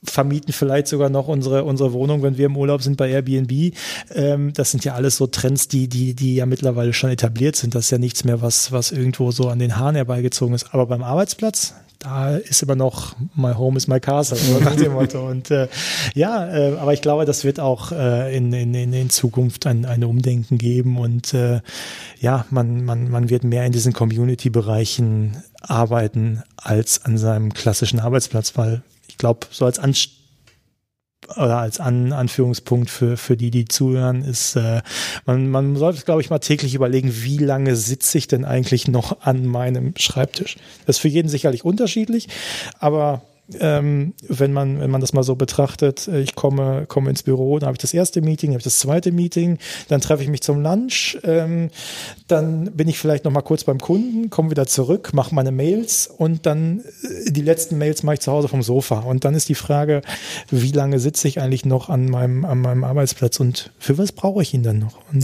vermieten 0.02 0.54
vielleicht 0.54 0.88
sogar 0.88 1.10
noch 1.10 1.28
unsere, 1.28 1.64
unsere 1.64 1.92
Wohnung, 1.92 2.22
wenn 2.22 2.38
wir 2.38 2.46
im 2.46 2.56
Urlaub 2.56 2.80
sind 2.80 2.96
bei 2.96 3.10
Airbnb. 3.10 3.74
Ähm, 4.14 4.54
das 4.54 4.70
sind 4.70 4.82
ja 4.86 4.94
alles 4.94 5.18
so 5.18 5.26
Trends, 5.26 5.68
die, 5.68 5.88
die, 5.88 6.14
die 6.14 6.36
ja 6.36 6.46
mittlerweile 6.46 6.94
schon 6.94 7.10
etabliert 7.10 7.56
sind. 7.56 7.74
Das 7.74 7.84
ist 7.84 7.90
ja 7.90 7.98
nichts 7.98 8.24
mehr, 8.24 8.40
was, 8.40 8.72
was 8.72 8.90
irgendwo 8.90 9.32
so 9.32 9.50
an 9.50 9.58
den 9.58 9.76
Haaren 9.76 9.96
herbeigezogen 9.96 10.54
ist. 10.54 10.72
Aber 10.72 10.86
beim 10.86 11.02
Arbeitsplatz, 11.02 11.74
da 11.98 12.36
ist 12.36 12.62
immer 12.62 12.76
noch 12.76 13.16
My 13.34 13.54
Home 13.54 13.76
is 13.76 13.88
my 13.88 14.00
castle, 14.00 14.36
so 14.36 14.58
nach 14.60 14.76
dem 14.76 14.92
Motto. 14.92 15.26
Und 15.30 15.50
äh, 15.50 15.68
ja, 16.14 16.46
äh, 16.46 16.76
aber 16.76 16.92
ich 16.92 17.02
glaube, 17.02 17.24
das 17.24 17.44
wird 17.44 17.60
auch 17.60 17.92
äh, 17.92 18.36
in, 18.36 18.52
in, 18.52 18.74
in 18.74 19.10
Zukunft 19.10 19.66
ein, 19.66 19.84
ein 19.84 20.04
Umdenken 20.04 20.58
geben 20.58 20.98
und 20.98 21.34
äh, 21.34 21.60
ja, 22.20 22.46
man, 22.50 22.84
man, 22.84 23.10
man 23.10 23.30
wird 23.30 23.44
mehr 23.44 23.64
in 23.64 23.72
diesen 23.72 23.92
Community-Bereichen 23.92 25.42
arbeiten 25.60 26.42
als 26.56 27.04
an 27.04 27.18
seinem 27.18 27.52
klassischen 27.52 28.00
Arbeitsplatz, 28.00 28.56
weil 28.56 28.82
ich 29.08 29.18
glaube, 29.18 29.46
so 29.50 29.64
als 29.64 29.78
Anst 29.78 30.15
oder 31.36 31.58
als 31.58 31.80
An 31.80 32.12
Anführungspunkt 32.12 32.90
für, 32.90 33.16
für 33.16 33.36
die, 33.36 33.50
die 33.50 33.64
zuhören, 33.66 34.22
ist, 34.22 34.56
äh, 34.56 34.82
man, 35.24 35.48
man 35.48 35.76
sollte, 35.76 36.04
glaube 36.04 36.20
ich, 36.20 36.30
mal 36.30 36.38
täglich 36.38 36.74
überlegen, 36.74 37.22
wie 37.22 37.38
lange 37.38 37.74
sitze 37.76 38.18
ich 38.18 38.28
denn 38.28 38.44
eigentlich 38.44 38.88
noch 38.88 39.22
an 39.22 39.46
meinem 39.46 39.94
Schreibtisch. 39.96 40.56
Das 40.86 40.96
ist 40.96 41.00
für 41.00 41.08
jeden 41.08 41.28
sicherlich 41.28 41.64
unterschiedlich, 41.64 42.28
aber 42.78 43.22
ähm, 43.60 44.14
wenn 44.28 44.52
man 44.52 44.80
wenn 44.80 44.90
man 44.90 45.00
das 45.00 45.12
mal 45.12 45.22
so 45.22 45.36
betrachtet, 45.36 46.08
äh, 46.08 46.20
ich 46.20 46.34
komme 46.34 46.84
komme 46.86 47.10
ins 47.10 47.22
Büro, 47.22 47.58
dann 47.58 47.68
habe 47.68 47.76
ich 47.76 47.80
das 47.80 47.94
erste 47.94 48.20
Meeting, 48.20 48.50
habe 48.50 48.58
ich 48.58 48.64
das 48.64 48.78
zweite 48.78 49.12
Meeting, 49.12 49.58
dann 49.88 50.00
treffe 50.00 50.22
ich 50.22 50.28
mich 50.28 50.42
zum 50.42 50.62
Lunch, 50.62 51.18
ähm, 51.22 51.70
dann 52.26 52.72
bin 52.72 52.88
ich 52.88 52.98
vielleicht 52.98 53.24
noch 53.24 53.32
mal 53.32 53.42
kurz 53.42 53.64
beim 53.64 53.78
Kunden, 53.78 54.30
komme 54.30 54.50
wieder 54.50 54.66
zurück, 54.66 55.12
mache 55.12 55.34
meine 55.34 55.52
Mails 55.52 56.08
und 56.08 56.46
dann 56.46 56.80
äh, 57.02 57.30
die 57.30 57.42
letzten 57.42 57.78
Mails 57.78 58.02
mache 58.02 58.14
ich 58.14 58.20
zu 58.20 58.32
Hause 58.32 58.48
vom 58.48 58.62
Sofa 58.62 59.00
und 59.00 59.24
dann 59.24 59.34
ist 59.34 59.48
die 59.48 59.54
Frage, 59.54 60.02
wie 60.50 60.72
lange 60.72 60.98
sitze 60.98 61.28
ich 61.28 61.40
eigentlich 61.40 61.64
noch 61.64 61.88
an 61.88 62.06
meinem 62.06 62.44
an 62.44 62.60
meinem 62.60 62.84
Arbeitsplatz 62.84 63.38
und 63.38 63.70
für 63.78 63.96
was 63.96 64.12
brauche 64.12 64.42
ich 64.42 64.54
ihn 64.54 64.62
dann 64.62 64.78
noch? 64.80 64.98
Und 65.12 65.22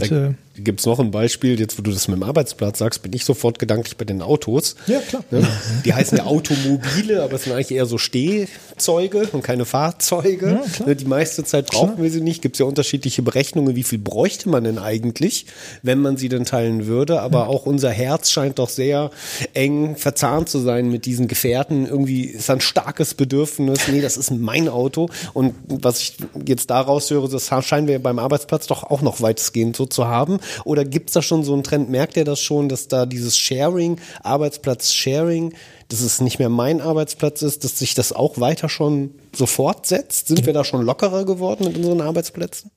Da 0.52 0.52
äh, 0.57 0.61
gibt's 0.61 0.85
noch 0.85 0.99
ein 0.99 1.11
Beispiel, 1.11 1.59
jetzt 1.59 1.77
wo 1.77 1.81
du 1.81 1.91
das 1.91 2.07
mit 2.07 2.17
dem 2.17 2.23
Arbeitsplatz 2.23 2.79
sagst, 2.79 3.01
bin 3.01 3.13
ich 3.13 3.25
sofort 3.25 3.59
gedanklich 3.59 3.97
bei 3.97 4.05
den 4.05 4.21
Autos. 4.21 4.75
Ja, 4.87 4.99
klar. 4.99 5.23
Ne? 5.31 5.47
Die 5.85 5.93
heißen 5.93 6.17
ja 6.17 6.25
Automobile, 6.25 7.23
aber 7.23 7.33
es 7.33 7.43
sind 7.43 7.53
eigentlich 7.53 7.71
eher 7.71 7.85
so 7.85 7.97
Stehzeuge 7.97 9.29
und 9.31 9.43
keine 9.43 9.65
Fahrzeuge. 9.65 10.59
Ja, 10.61 10.69
klar. 10.71 10.89
Ne, 10.89 10.95
Die 10.95 11.05
meiste 11.05 11.43
Zeit 11.43 11.67
brauchen 11.67 12.01
wir 12.01 12.09
sie 12.11 12.21
nicht. 12.21 12.41
Gibt's 12.41 12.59
ja 12.59 12.65
unterschiedliche 12.65 13.21
Berechnungen, 13.21 13.75
wie 13.75 13.83
viel 13.83 13.99
bräuchte 13.99 14.49
man 14.49 14.63
denn 14.63 14.79
eigentlich, 14.79 15.45
wenn 15.81 15.99
man 15.99 16.17
sie 16.17 16.29
denn 16.29 16.45
teilen 16.45 16.85
würde. 16.85 17.21
Aber 17.21 17.47
auch 17.47 17.65
unser 17.65 17.91
Herz 17.91 18.31
scheint 18.31 18.59
doch 18.59 18.69
sehr 18.69 19.11
eng 19.53 19.95
verzahnt 19.95 20.49
zu 20.49 20.59
sein 20.59 20.89
mit 20.89 21.05
diesen 21.05 21.27
Gefährten. 21.27 21.85
Irgendwie 21.85 22.25
ist 22.25 22.49
ein 22.49 22.61
starkes 22.61 23.13
Bedürfnis. 23.13 23.87
Nee, 23.87 24.01
das 24.01 24.17
ist 24.17 24.31
mein 24.31 24.67
Auto. 24.69 25.09
Und 25.33 25.55
was 25.67 25.99
ich 25.99 26.17
jetzt 26.45 26.69
daraus 26.69 27.09
höre, 27.09 27.27
das 27.29 27.49
scheinen 27.65 27.87
wir 27.87 28.01
beim 28.01 28.19
Arbeitsplatz 28.19 28.67
doch 28.67 28.83
auch 28.83 29.01
noch 29.01 29.21
weitestgehend 29.21 29.75
so 29.75 29.85
zu 29.85 30.07
haben. 30.07 30.39
Oder 30.65 30.85
gibt's 30.85 31.13
da 31.13 31.21
schon 31.21 31.43
so 31.43 31.53
einen 31.53 31.63
Trend? 31.63 31.89
Merkt 31.89 32.17
ihr 32.17 32.25
das 32.25 32.39
schon, 32.39 32.69
dass 32.69 32.87
da 32.87 33.05
dieses 33.05 33.37
Sharing, 33.37 33.99
Arbeitsplatz-Sharing, 34.23 35.53
dass 35.89 36.01
es 36.01 36.21
nicht 36.21 36.39
mehr 36.39 36.49
mein 36.49 36.81
Arbeitsplatz 36.81 37.41
ist, 37.41 37.63
dass 37.63 37.79
sich 37.79 37.93
das 37.93 38.13
auch 38.13 38.39
weiter 38.39 38.69
schon 38.69 39.15
so 39.35 39.45
fortsetzt? 39.45 40.27
Sind 40.27 40.45
wir 40.45 40.53
da 40.53 40.63
schon 40.63 40.81
lockerer 40.81 41.25
geworden 41.25 41.65
mit 41.65 41.77
unseren 41.77 42.01
Arbeitsplätzen? 42.01 42.71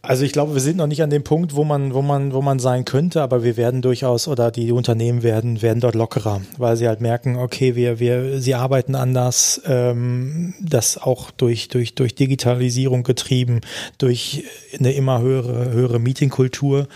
Also 0.00 0.24
ich 0.24 0.30
glaube, 0.30 0.54
wir 0.54 0.60
sind 0.60 0.76
noch 0.76 0.86
nicht 0.86 1.02
an 1.02 1.10
dem 1.10 1.24
Punkt, 1.24 1.56
wo 1.56 1.64
man, 1.64 1.92
wo 1.92 2.02
man, 2.02 2.32
wo 2.32 2.40
man 2.40 2.60
sein 2.60 2.84
könnte, 2.84 3.20
aber 3.20 3.42
wir 3.42 3.56
werden 3.56 3.82
durchaus 3.82 4.28
oder 4.28 4.52
die 4.52 4.70
Unternehmen 4.70 5.24
werden, 5.24 5.60
werden 5.60 5.80
dort 5.80 5.96
lockerer, 5.96 6.40
weil 6.56 6.76
sie 6.76 6.86
halt 6.86 7.00
merken, 7.00 7.34
okay, 7.34 7.74
wir, 7.74 7.98
wir, 7.98 8.40
sie 8.40 8.54
arbeiten 8.54 8.94
anders, 8.94 9.60
ähm, 9.66 10.54
das 10.60 10.98
auch 10.98 11.32
durch, 11.32 11.66
durch, 11.66 11.96
durch 11.96 12.14
Digitalisierung 12.14 13.02
getrieben, 13.02 13.60
durch 13.98 14.44
eine 14.78 14.92
immer 14.92 15.20
höhere, 15.20 15.72
höhere 15.72 15.98
Meetingkultur 15.98 16.86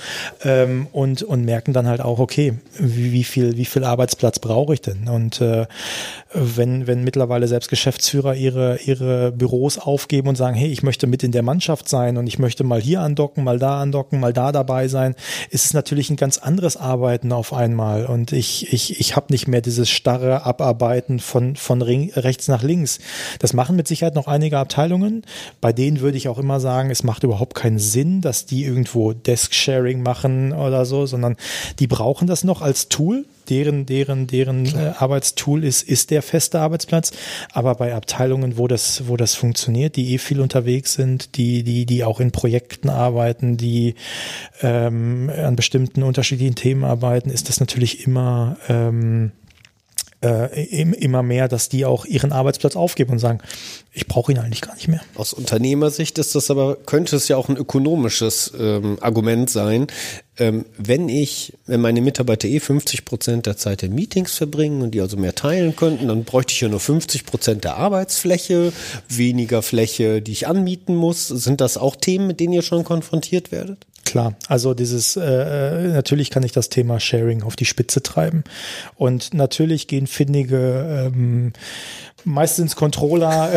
ähm, 0.44 0.86
und, 0.92 1.24
und 1.24 1.44
merken 1.44 1.72
dann 1.72 1.88
halt 1.88 2.03
auch, 2.03 2.20
okay, 2.20 2.55
wie, 2.78 3.11
wie 3.11 3.24
viel, 3.24 3.57
wie 3.57 3.64
viel 3.64 3.82
Arbeitsplatz 3.82 4.38
brauche 4.38 4.74
ich 4.74 4.80
denn? 4.80 5.09
Und 5.09 5.40
äh, 5.40 5.66
wenn, 6.32 6.86
wenn 6.86 7.03
mittlerweile 7.03 7.48
selbst 7.48 7.68
Geschäftsführer 7.68 8.36
ihre, 8.36 8.78
ihre 8.84 9.32
Büros 9.32 9.78
aufgeben 9.78 10.28
und 10.28 10.36
sagen, 10.36 10.55
hey, 10.55 10.70
ich 10.70 10.84
möchte 10.84 11.09
mit 11.09 11.24
in 11.24 11.32
der 11.32 11.42
Mannschaft 11.42 11.88
sein 11.88 12.16
und 12.16 12.28
ich 12.28 12.38
möchte 12.38 12.62
mal 12.62 12.80
hier 12.80 12.91
andocken, 12.97 13.45
mal 13.45 13.59
da 13.59 13.80
andocken, 13.80 14.20
mal 14.20 14.32
da 14.32 14.53
dabei 14.53 14.88
sein, 14.88 15.14
ist 15.51 15.64
es 15.64 15.74
natürlich 15.74 16.11
ein 16.11 16.16
ganz 16.16 16.38
anderes 16.38 16.76
Arbeiten 16.76 17.32
auf 17.32 17.53
einmal. 17.53 18.07
Und 18.07 18.32
ich, 18.32 18.72
ich, 18.72 19.01
ich 19.01 19.16
habe 19.16 19.26
nicht 19.30 19.49
mehr 19.49 19.61
dieses 19.61 19.90
starre 19.90 20.45
Abarbeiten 20.45 21.20
von, 21.20 21.57
von 21.57 21.82
rechts 21.82 22.49
nach 22.49 22.62
links. 22.62 22.99
Das 23.38 23.53
machen 23.53 23.76
mit 23.76 23.88
Sicherheit 23.88 24.14
noch 24.14 24.26
einige 24.26 24.59
Abteilungen. 24.59 25.22
Bei 25.61 25.72
denen 25.72 26.01
würde 26.01 26.16
ich 26.16 26.28
auch 26.28 26.38
immer 26.38 26.61
sagen, 26.61 26.90
es 26.90 27.03
macht 27.03 27.24
überhaupt 27.24 27.55
keinen 27.55 27.78
Sinn, 27.78 28.20
dass 28.20 28.47
die 28.47 28.64
irgendwo 28.64 29.12
Desk-Sharing 29.12 30.03
machen 30.03 30.53
oder 30.53 30.84
so, 30.84 31.07
sondern 31.07 31.36
die 31.78 31.86
brauchen 31.86 32.26
das 32.26 32.45
noch 32.45 32.62
als 32.62 32.88
Tool 32.88 33.24
deren, 33.49 33.86
deren, 33.86 34.26
deren 34.26 34.66
äh, 34.66 34.93
Arbeitstool 34.99 35.64
ist, 35.64 35.82
ist 35.82 36.11
der 36.11 36.22
feste 36.22 36.61
Arbeitsplatz. 36.61 37.12
Aber 37.53 37.74
bei 37.74 37.95
Abteilungen, 37.95 38.59
wo 38.59 38.68
das, 38.68 39.09
wo 39.09 39.16
das 39.16 39.34
funktioniert, 39.34 39.97
die 39.97 40.14
eh 40.14 40.18
viel 40.18 40.40
unterwegs 40.40 40.95
sind, 40.95 41.36
die, 41.36 41.62
die, 41.62 41.86
die 41.86 42.05
auch 42.05 42.20
in 42.20 42.32
Projekten 42.32 42.88
arbeiten, 42.88 43.57
die 43.57 43.95
ähm, 44.62 45.30
an 45.36 45.57
bestimmten 45.57 46.03
unterschiedlichen 46.03 46.55
Themen 46.55 46.84
arbeiten, 46.84 47.30
ist 47.30 47.49
das 47.49 47.61
natürlich 47.61 48.07
immer 48.07 48.57
ähm, 48.68 49.32
äh, 50.23 50.64
im- 50.66 50.93
immer 50.95 51.23
mehr, 51.23 51.49
dass 51.49 51.68
die 51.68 51.85
auch 51.85 52.05
ihren 52.05 52.33
Arbeitsplatz 52.33 52.77
aufgeben 52.77 53.12
und 53.12 53.18
sagen, 53.18 53.41
ich 53.93 54.07
brauche 54.07 54.33
ihn 54.33 54.39
eigentlich 54.39 54.61
gar 54.62 54.75
nicht 54.75 54.89
mehr. 54.89 55.01
Aus 55.16 55.33
Unternehmersicht 55.33 56.18
ist 56.18 56.35
das 56.35 56.51
aber, 56.51 56.77
könnte 56.77 57.16
es 57.16 57.29
ja 57.29 57.37
auch 57.37 57.49
ein 57.49 57.57
ökonomisches 57.57 58.53
ähm, 58.59 58.97
Argument 59.01 59.51
sein. 59.51 59.89
Ähm, 60.39 60.64
wenn 60.79 61.09
ich, 61.11 61.53
wenn 61.66 61.83
meine 61.83 62.01
Mitarbeiter 62.01 62.49
eh 62.49 62.59
50 62.61 63.05
Prozent 63.05 63.45
der 63.47 63.59
Zeit 63.59 63.83
in 63.83 63.95
Meetings 63.95 64.35
verbringen 64.35 64.81
und 64.81 64.93
die 64.93 65.01
also 65.03 65.18
mehr 65.18 65.35
teilen 65.35 65.77
könnten, 65.77 66.09
dann 66.09 66.25
bräuchte 66.25 66.53
ich 66.55 66.61
ja 66.62 66.68
nur 66.68 66.81
50 66.81 67.27
Prozent 67.27 67.64
der 67.64 67.77
Arbeitsfläche, 67.77 68.73
weniger 69.09 69.61
Fläche, 69.62 70.23
die 70.23 70.33
ich 70.33 70.47
anmieten 70.47 70.97
muss. 70.97 71.29
Sind 71.29 71.61
das 71.61 71.77
auch 71.77 71.97
Themen, 71.97 72.27
mit 72.27 72.41
denen 72.41 72.55
ihr 72.55 72.62
schon 72.62 72.85
konfrontiert 72.85 73.53
werdet? 73.53 73.87
Klar, 74.05 74.34
also 74.48 74.74
dieses, 74.74 75.16
äh, 75.16 75.22
äh, 75.22 75.88
natürlich 75.92 76.30
kann 76.30 76.42
ich 76.42 76.53
das 76.53 76.68
Thema 76.68 76.98
Sharing 76.98 77.42
auf 77.42 77.55
die 77.55 77.64
Spitze 77.64 78.03
treiben. 78.03 78.42
Und 78.96 79.32
natürlich 79.32 79.86
gehen 79.86 80.07
findige, 80.07 81.12
ähm, 81.14 81.53
meistens 82.24 82.76
Controller 82.76 83.53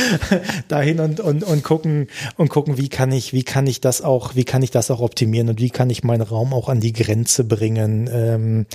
dahin 0.68 1.00
und, 1.00 1.20
und, 1.20 1.44
und 1.44 1.62
gucken 1.62 2.08
und 2.36 2.48
gucken, 2.48 2.78
wie 2.78 2.88
kann 2.88 3.12
ich, 3.12 3.32
wie 3.32 3.44
kann 3.44 3.66
ich 3.66 3.80
das 3.80 4.02
auch, 4.02 4.34
wie 4.34 4.44
kann 4.44 4.62
ich 4.62 4.70
das 4.70 4.90
auch 4.90 5.00
optimieren 5.00 5.48
und 5.48 5.60
wie 5.60 5.70
kann 5.70 5.90
ich 5.90 6.04
meinen 6.04 6.22
Raum 6.22 6.52
auch 6.52 6.68
an 6.68 6.80
die 6.80 6.92
Grenze 6.92 7.44
bringen. 7.44 8.08
Ähm, 8.12 8.66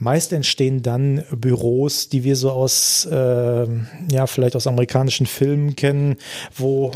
Meist 0.00 0.32
entstehen 0.32 0.82
dann 0.82 1.24
Büros, 1.30 2.08
die 2.08 2.24
wir 2.24 2.34
so 2.34 2.50
aus, 2.50 3.04
äh, 3.04 3.66
ja, 4.10 4.26
vielleicht 4.26 4.56
aus 4.56 4.66
amerikanischen 4.66 5.26
Filmen 5.26 5.76
kennen, 5.76 6.16
wo 6.56 6.90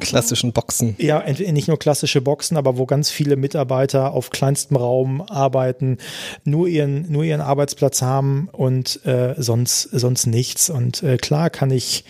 Klassischen 0.00 0.52
Boxen. 0.52 0.96
ja, 0.98 1.22
nicht 1.30 1.68
nur 1.68 1.78
klassische 1.78 2.22
Boxen, 2.22 2.56
aber 2.56 2.78
wo 2.78 2.86
ganz 2.86 3.10
viele 3.10 3.36
Mitarbeiter 3.36 4.12
auf 4.12 4.30
kleinstem 4.30 4.78
Raum 4.78 5.20
arbeiten, 5.20 5.98
nur 6.44 6.66
ihren, 6.66 7.12
nur 7.12 7.24
ihren 7.24 7.42
Arbeitsplatz 7.42 8.00
haben 8.00 8.48
und 8.52 9.04
äh, 9.04 9.34
sonst, 9.36 9.82
sonst 9.92 10.26
nichts. 10.26 10.70
Und 10.70 11.02
äh, 11.02 11.18
klar 11.18 11.50
kann 11.50 11.70
ich 11.70 12.04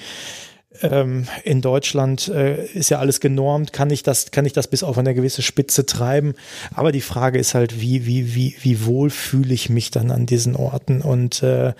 ähm, 0.82 1.26
in 1.44 1.60
Deutschland 1.60 2.28
äh, 2.28 2.64
ist 2.66 2.90
ja 2.90 2.98
alles 2.98 3.20
genormt, 3.20 3.72
kann 3.72 3.90
ich 3.90 4.02
das, 4.02 4.30
kann 4.30 4.46
ich 4.46 4.52
das 4.52 4.68
bis 4.68 4.82
auf 4.82 4.98
eine 4.98 5.14
gewisse 5.14 5.42
Spitze 5.42 5.86
treiben. 5.86 6.34
Aber 6.74 6.92
die 6.92 7.00
Frage 7.00 7.38
ist 7.38 7.54
halt, 7.54 7.80
wie, 7.80 8.06
wie, 8.06 8.34
wie, 8.34 8.56
wie 8.60 8.84
wohl 8.84 9.10
fühle 9.10 9.54
ich 9.54 9.70
mich 9.70 9.90
dann 9.90 10.10
an 10.10 10.26
diesen 10.26 10.56
Orten? 10.56 11.00
Und 11.00 11.42
äh, 11.42 11.72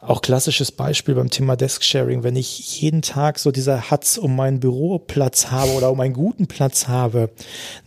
auch 0.00 0.22
klassisches 0.22 0.72
Beispiel 0.72 1.14
beim 1.14 1.30
Thema 1.30 1.56
Desk 1.56 1.82
Sharing, 1.82 2.22
wenn 2.22 2.36
ich 2.36 2.80
jeden 2.80 3.02
Tag 3.02 3.38
so 3.38 3.50
dieser 3.50 3.90
Hatz 3.90 4.16
um 4.16 4.36
meinen 4.36 4.60
Büroplatz 4.60 5.50
habe 5.50 5.72
oder 5.72 5.90
um 5.90 6.00
einen 6.00 6.14
guten 6.14 6.46
Platz 6.46 6.88
habe, 6.88 7.30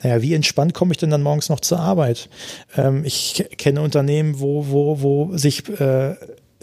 naja, 0.04 0.22
wie 0.22 0.34
entspannt 0.34 0.74
komme 0.74 0.92
ich 0.92 0.98
denn 0.98 1.10
dann 1.10 1.24
morgens 1.24 1.50
noch 1.50 1.60
zur 1.60 1.80
Arbeit? 1.80 2.30
Ähm, 2.76 3.04
ich 3.06 3.36
ke- 3.36 3.44
kenne 3.56 3.82
Unternehmen, 3.82 4.40
wo, 4.40 4.68
wo, 4.70 5.02
wo 5.02 5.38
sich 5.38 5.68
äh, 5.80 6.16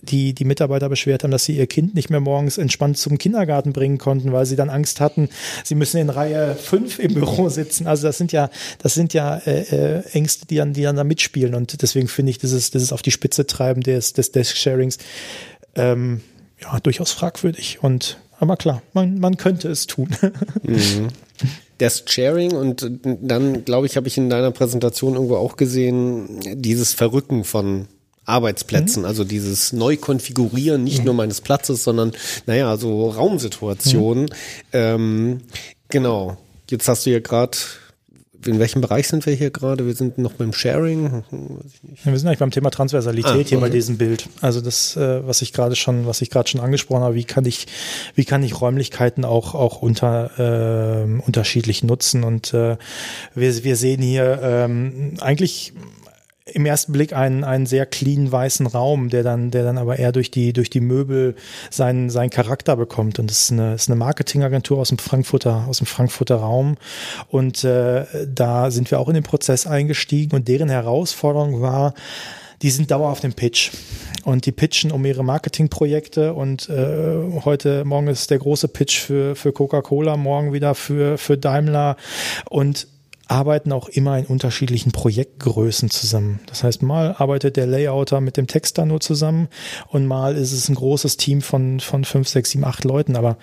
die, 0.06 0.32
die 0.32 0.44
Mitarbeiter 0.44 0.88
beschwert 0.88 1.22
haben, 1.22 1.30
dass 1.30 1.44
sie 1.44 1.56
ihr 1.56 1.66
Kind 1.66 1.94
nicht 1.94 2.10
mehr 2.10 2.20
morgens 2.20 2.58
entspannt 2.58 2.98
zum 2.98 3.18
Kindergarten 3.18 3.72
bringen 3.72 3.98
konnten, 3.98 4.32
weil 4.32 4.46
sie 4.46 4.56
dann 4.56 4.70
Angst 4.70 5.00
hatten, 5.00 5.28
sie 5.64 5.74
müssen 5.74 5.98
in 5.98 6.10
Reihe 6.10 6.54
5 6.54 6.98
im 6.98 7.14
Büro 7.14 7.48
sitzen. 7.48 7.86
Also 7.86 8.06
das 8.06 8.18
sind 8.18 8.32
ja, 8.32 8.50
das 8.82 8.94
sind 8.94 9.12
ja 9.12 9.36
äh, 9.38 9.98
äh, 9.98 10.02
Ängste, 10.12 10.46
die 10.46 10.56
dann, 10.56 10.72
die 10.72 10.82
dann 10.82 10.96
da 10.96 11.04
mitspielen. 11.04 11.54
Und 11.54 11.82
deswegen 11.82 12.08
finde 12.08 12.30
ich 12.30 12.38
dieses, 12.38 12.70
dieses 12.70 12.92
auf 12.92 13.02
die 13.02 13.10
Spitze 13.10 13.46
treiben 13.46 13.82
des, 13.82 14.12
des 14.12 14.32
Desk-Sharings 14.32 14.98
ähm, 15.74 16.20
ja, 16.62 16.78
durchaus 16.80 17.12
fragwürdig. 17.12 17.78
Und 17.82 18.18
aber 18.38 18.56
klar, 18.56 18.82
man, 18.92 19.18
man 19.18 19.36
könnte 19.36 19.68
es 19.68 19.86
tun. 19.86 20.10
Desk 21.80 22.10
Sharing 22.10 22.52
und 22.52 22.90
dann, 23.02 23.64
glaube 23.64 23.86
ich, 23.86 23.96
habe 23.96 24.08
ich 24.08 24.16
in 24.16 24.30
deiner 24.30 24.50
Präsentation 24.50 25.14
irgendwo 25.14 25.36
auch 25.36 25.56
gesehen, 25.56 26.40
dieses 26.54 26.94
Verrücken 26.94 27.44
von 27.44 27.86
Arbeitsplätzen, 28.26 29.04
also 29.04 29.24
dieses 29.24 29.72
Neukonfigurieren 29.72 30.82
nicht 30.84 31.04
nur 31.04 31.14
meines 31.14 31.40
Platzes, 31.40 31.84
sondern 31.84 32.12
naja, 32.46 32.76
so 32.76 33.08
Raumsituationen. 33.08 34.28
Ähm, 34.72 35.40
genau. 35.88 36.36
Jetzt 36.68 36.88
hast 36.88 37.06
du 37.06 37.10
ja 37.10 37.20
gerade, 37.20 37.56
in 38.44 38.58
welchem 38.58 38.80
Bereich 38.80 39.06
sind 39.06 39.24
wir 39.26 39.32
hier 39.34 39.50
gerade? 39.50 39.86
Wir 39.86 39.94
sind 39.94 40.18
noch 40.18 40.32
beim 40.32 40.52
Sharing. 40.52 41.22
Hm, 41.30 41.60
nicht. 41.82 42.04
Ja, 42.04 42.10
wir 42.10 42.18
sind 42.18 42.26
eigentlich 42.26 42.40
beim 42.40 42.50
Thema 42.50 42.70
Transversalität 42.70 43.32
Ah, 43.32 43.48
hier 43.48 43.60
bei 43.60 43.66
okay. 43.66 43.76
diesem 43.76 43.96
Bild. 43.96 44.28
Also 44.40 44.60
das, 44.60 44.96
äh, 44.96 45.24
was 45.24 45.42
ich 45.42 45.52
gerade 45.52 45.76
schon, 45.76 46.06
was 46.06 46.20
ich 46.20 46.30
gerade 46.30 46.48
schon 46.48 46.60
angesprochen 46.60 47.02
habe, 47.02 47.14
wie 47.14 47.24
kann 47.24 47.44
ich, 47.44 47.68
wie 48.16 48.24
kann 48.24 48.42
ich 48.42 48.60
Räumlichkeiten 48.60 49.24
auch 49.24 49.54
auch 49.54 49.82
unter 49.82 50.30
ähm, 50.38 51.20
unterschiedlich 51.24 51.84
nutzen? 51.84 52.24
Und 52.24 52.52
äh, 52.52 52.76
wir 53.36 53.64
wir 53.64 53.76
sehen 53.76 54.02
hier 54.02 54.40
ähm, 54.42 55.14
eigentlich 55.20 55.72
im 56.46 56.64
ersten 56.64 56.92
Blick 56.92 57.12
einen, 57.12 57.42
einen 57.42 57.66
sehr 57.66 57.86
clean 57.86 58.30
weißen 58.30 58.66
Raum, 58.68 59.10
der 59.10 59.24
dann, 59.24 59.50
der 59.50 59.64
dann 59.64 59.78
aber 59.78 59.98
eher 59.98 60.12
durch 60.12 60.30
die, 60.30 60.52
durch 60.52 60.70
die 60.70 60.80
Möbel 60.80 61.34
seinen, 61.70 62.08
seinen 62.08 62.30
Charakter 62.30 62.76
bekommt. 62.76 63.18
Und 63.18 63.30
das 63.30 63.40
ist 63.40 63.52
eine, 63.52 63.74
ist 63.74 63.88
eine 63.88 63.96
Marketingagentur 63.96 64.78
aus 64.78 64.90
dem 64.90 64.98
Frankfurter, 64.98 65.66
aus 65.68 65.78
dem 65.78 65.86
Frankfurter 65.86 66.36
Raum. 66.36 66.76
Und 67.28 67.64
äh, 67.64 68.04
da 68.26 68.70
sind 68.70 68.90
wir 68.92 69.00
auch 69.00 69.08
in 69.08 69.14
den 69.14 69.24
Prozess 69.24 69.66
eingestiegen 69.66 70.36
und 70.36 70.46
deren 70.46 70.68
Herausforderung 70.68 71.60
war, 71.60 71.94
die 72.62 72.70
sind 72.70 72.90
dauerhaft 72.90 73.24
im 73.24 73.34
Pitch 73.34 73.72
und 74.24 74.46
die 74.46 74.52
pitchen 74.52 74.90
um 74.90 75.04
ihre 75.04 75.22
Marketingprojekte 75.22 76.32
und 76.32 76.70
äh, 76.70 77.42
heute 77.44 77.84
morgen 77.84 78.08
ist 78.08 78.30
der 78.30 78.38
große 78.38 78.68
Pitch 78.68 78.98
für 78.98 79.36
für 79.36 79.52
Coca-Cola, 79.52 80.16
morgen 80.16 80.54
wieder 80.54 80.74
für 80.74 81.18
für 81.18 81.36
Daimler 81.36 81.96
und 82.48 82.88
arbeiten 83.28 83.72
auch 83.72 83.88
immer 83.88 84.18
in 84.18 84.26
unterschiedlichen 84.26 84.92
Projektgrößen 84.92 85.90
zusammen. 85.90 86.40
Das 86.46 86.62
heißt, 86.62 86.82
mal 86.82 87.14
arbeitet 87.18 87.56
der 87.56 87.66
Layouter 87.66 88.20
mit 88.20 88.36
dem 88.36 88.46
Texter 88.46 88.86
nur 88.86 89.00
zusammen 89.00 89.48
und 89.88 90.06
mal 90.06 90.36
ist 90.36 90.52
es 90.52 90.68
ein 90.68 90.76
großes 90.76 91.16
Team 91.16 91.42
von, 91.42 91.80
von 91.80 92.04
fünf, 92.04 92.28
sechs, 92.28 92.50
sieben, 92.50 92.64
acht 92.64 92.84
Leuten. 92.84 93.16
Aber 93.16 93.36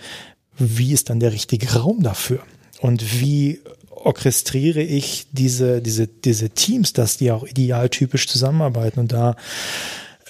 wie 0.57 0.93
ist 0.93 1.09
dann 1.09 1.19
der 1.19 1.33
richtige 1.33 1.73
Raum 1.73 2.01
dafür? 2.01 2.39
Und 2.79 3.19
wie 3.19 3.61
orchestriere 3.89 4.81
ich 4.81 5.27
diese, 5.31 5.81
diese, 5.81 6.07
diese 6.07 6.49
Teams, 6.49 6.93
dass 6.93 7.17
die 7.17 7.31
auch 7.31 7.45
idealtypisch 7.45 8.27
zusammenarbeiten? 8.27 8.99
Und 8.99 9.11
da 9.11 9.35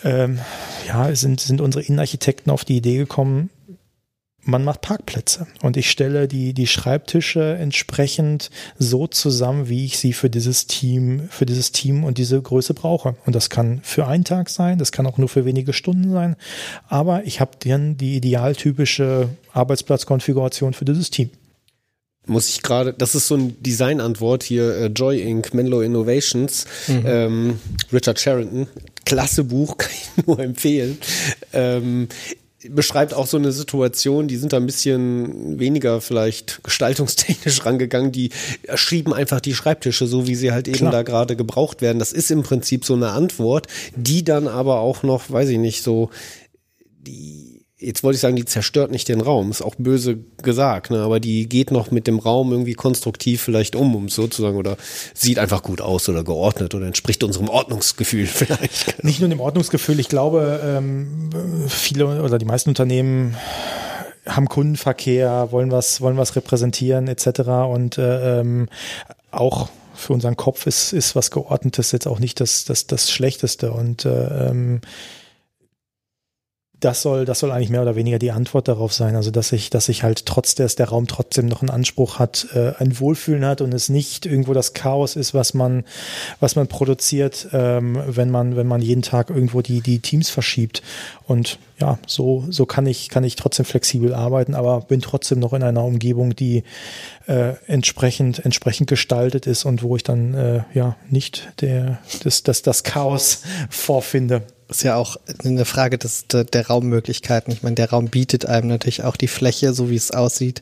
ähm, 0.04 0.40
ja, 0.88 1.14
sind, 1.16 1.42
sind 1.42 1.62
unsere 1.62 1.84
Innenarchitekten 1.84 2.52
auf 2.52 2.66
die 2.66 2.78
Idee 2.78 2.98
gekommen, 2.98 3.50
man 4.46 4.64
macht 4.64 4.82
Parkplätze 4.82 5.48
und 5.62 5.78
ich 5.78 5.90
stelle 5.90 6.28
die, 6.28 6.54
die 6.54 6.68
Schreibtische 6.68 7.56
entsprechend 7.56 8.50
so 8.78 9.08
zusammen, 9.08 9.70
wie 9.70 9.86
ich 9.86 9.98
sie 9.98 10.14
für 10.14 10.30
dieses 10.30 10.68
Team, 10.68 11.28
für 11.30 11.46
dieses 11.46 11.72
Team 11.72 12.04
und 12.04 12.18
diese 12.18 12.42
Größe 12.42 12.74
brauche. 12.74 13.16
Und 13.26 13.36
das 13.36 13.50
kann 13.50 13.80
für 13.84 14.08
einen 14.08 14.26
Tag 14.26 14.50
sein, 14.50 14.78
das 14.78 14.92
kann 14.92 15.08
auch 15.08 15.18
nur 15.18 15.30
für 15.30 15.46
wenige 15.46 15.74
Stunden 15.74 16.12
sein, 16.12 16.36
aber 16.88 17.26
ich 17.26 17.40
habe 17.40 17.52
dann 17.60 17.98
die 17.98 18.16
idealtypische 18.16 19.30
Arbeitsplatzkonfiguration 19.54 20.74
für 20.74 20.86
dieses 20.86 21.10
Team. 21.10 21.30
Muss 22.26 22.48
ich 22.48 22.62
gerade, 22.62 22.94
das 22.94 23.16
ist 23.16 23.28
so 23.28 23.36
ein 23.36 23.62
Designantwort 23.62 24.44
hier, 24.44 24.76
äh, 24.78 24.86
Joy 24.88 25.22
Inc., 25.22 25.54
Menlo 25.54 25.82
Innovations, 25.82 26.66
mhm. 26.88 27.04
ähm, 27.06 27.60
Richard 27.92 28.18
Sherrington, 28.18 28.68
klasse 29.06 29.44
Buch, 29.44 29.78
kann 29.78 29.92
ich 29.92 30.26
nur 30.26 30.40
empfehlen. 30.40 30.98
Ähm, 31.52 32.08
beschreibt 32.70 33.14
auch 33.14 33.28
so 33.28 33.38
eine 33.38 33.52
Situation, 33.52 34.28
die 34.28 34.38
sind 34.38 34.54
da 34.54 34.58
ein 34.58 34.66
bisschen 34.66 35.60
weniger 35.60 36.02
vielleicht 36.02 36.64
gestaltungstechnisch 36.64 37.66
rangegangen, 37.66 38.12
die 38.12 38.30
schrieben 38.76 39.14
einfach 39.14 39.42
die 39.42 39.54
Schreibtische 39.54 40.08
so, 40.08 40.28
wie 40.28 40.36
sie 40.36 40.52
halt 40.52 40.68
eben 40.68 40.78
Klar. 40.78 40.92
da 40.92 41.04
gerade 41.04 41.36
gebraucht 41.36 41.82
werden. 41.82 42.00
Das 42.00 42.14
ist 42.14 42.32
im 42.32 42.44
Prinzip 42.44 42.86
so 42.86 42.94
eine 42.94 43.10
Antwort, 43.10 43.68
die 43.96 44.24
dann 44.24 44.48
aber 44.48 44.80
auch 44.80 45.04
noch, 45.04 45.30
weiß 45.30 45.50
ich 45.50 45.60
nicht, 45.60 45.84
so 45.84 46.10
die 47.02 47.53
jetzt 47.84 48.04
wollte 48.04 48.16
ich 48.16 48.22
sagen, 48.22 48.36
die 48.36 48.46
zerstört 48.46 48.92
nicht 48.92 49.08
den 49.10 49.22
Raum, 49.22 49.52
ist 49.52 49.62
auch 49.62 49.76
böse 49.76 50.20
gesagt, 50.42 50.92
ne? 50.92 51.00
aber 51.00 51.20
die 51.20 51.48
geht 51.48 51.72
noch 51.72 51.92
mit 51.92 52.08
dem 52.08 52.20
Raum 52.20 52.52
irgendwie 52.52 52.74
konstruktiv 52.74 53.42
vielleicht 53.42 53.76
um, 53.76 53.96
um 53.96 54.10
sozusagen, 54.10 54.58
oder 54.58 54.78
sieht 55.14 55.40
einfach 55.40 55.64
gut 55.64 55.82
aus 55.82 56.08
oder 56.10 56.24
geordnet 56.24 56.74
oder 56.76 56.88
entspricht 56.88 57.24
unserem 57.24 57.50
Ordnungsgefühl 57.50 58.26
vielleicht. 58.28 59.04
Nicht 59.04 59.20
nur 59.20 59.30
dem 59.30 59.40
Ordnungsgefühl, 59.40 60.00
ich 60.00 60.10
glaube, 60.10 60.62
ähm, 60.64 61.30
viele 61.68 62.22
oder 62.22 62.38
die 62.38 62.46
meisten 62.46 62.70
Unternehmen 62.70 63.36
haben 64.26 64.48
Kundenverkehr, 64.48 65.50
wollen 65.52 65.72
was, 65.72 66.02
wollen 66.02 66.18
was 66.18 66.36
repräsentieren 66.36 67.08
etc. 67.08 67.42
Und 67.70 67.98
äh, 67.98 68.40
ähm, 68.40 68.70
auch 69.32 69.70
für 69.94 70.14
unseren 70.14 70.38
Kopf 70.38 70.66
ist, 70.66 70.94
ist 70.94 71.16
was 71.16 71.30
Geordnetes 71.30 71.92
jetzt 71.92 72.08
auch 72.08 72.20
nicht 72.20 72.40
das, 72.40 72.66
das, 72.66 72.88
das 72.88 73.12
Schlechteste. 73.12 73.72
Und 73.72 74.06
äh, 74.06 74.50
ähm, 74.50 74.82
das 76.84 77.02
soll, 77.02 77.24
das 77.24 77.40
soll 77.40 77.52
eigentlich 77.52 77.70
mehr 77.70 77.82
oder 77.82 77.96
weniger 77.96 78.20
die 78.20 78.32
Antwort 78.32 78.68
darauf 78.68 78.92
sein. 78.92 79.16
Also, 79.16 79.32
dass 79.32 79.52
ich, 79.54 79.70
dass 79.70 79.88
ich 79.88 80.04
halt 80.04 80.26
trotz 80.26 80.54
des, 80.56 80.76
der 80.76 80.90
Raum 80.90 81.08
trotzdem 81.08 81.46
noch 81.46 81.62
einen 81.62 81.70
Anspruch 81.70 82.20
hat, 82.20 82.48
äh, 82.54 82.74
ein 82.78 83.00
Wohlfühlen 83.00 83.46
hat 83.46 83.62
und 83.62 83.74
es 83.74 83.88
nicht 83.88 84.26
irgendwo 84.26 84.54
das 84.54 84.74
Chaos 84.74 85.16
ist, 85.16 85.34
was 85.34 85.54
man, 85.54 85.86
was 86.42 86.56
man 86.56 86.68
produziert, 86.68 87.48
ähm, 87.54 88.02
wenn 88.06 88.30
man, 88.30 88.58
wenn 88.58 88.68
man 88.68 88.82
jeden 88.82 89.02
Tag 89.02 89.30
irgendwo 89.30 89.62
die, 89.62 89.80
die 89.80 90.00
Teams 90.00 90.30
verschiebt. 90.30 90.82
Und 91.26 91.58
ja, 91.80 91.98
so, 92.06 92.44
so 92.50 92.66
kann 92.66 92.86
ich, 92.86 93.08
kann 93.10 93.24
ich 93.24 93.38
trotzdem 93.38 93.66
flexibel 93.66 94.14
arbeiten, 94.14 94.54
aber 94.54 94.82
bin 94.82 95.02
trotzdem 95.02 95.40
noch 95.40 95.54
in 95.54 95.64
einer 95.64 95.84
Umgebung, 95.86 96.36
die 96.36 96.64
äh, 97.28 97.54
entsprechend, 97.68 98.44
entsprechend 98.44 98.90
gestaltet 98.90 99.48
ist 99.48 99.64
und 99.64 99.84
wo 99.84 99.96
ich 99.96 100.04
dann 100.04 100.34
äh, 100.34 100.64
ja 100.74 100.98
nicht 101.10 101.50
der, 101.62 102.00
das, 102.24 102.44
das, 102.44 102.62
das 102.62 102.84
Chaos 102.84 103.44
vorfinde 103.70 104.44
ist 104.70 104.84
ja 104.84 104.96
auch 104.96 105.18
eine 105.44 105.66
Frage 105.66 105.98
des, 105.98 106.28
der, 106.28 106.44
der 106.44 106.68
Raummöglichkeiten. 106.68 107.52
Ich 107.54 107.64
meine, 107.64 107.76
der 107.76 107.90
Raum 107.90 108.08
bietet 108.08 108.46
einem 108.46 108.68
natürlich 108.68 109.04
auch 109.04 109.16
die 109.16 109.28
Fläche, 109.28 109.74
so 109.74 109.90
wie 109.90 109.96
es 109.96 110.12
aussieht, 110.12 110.62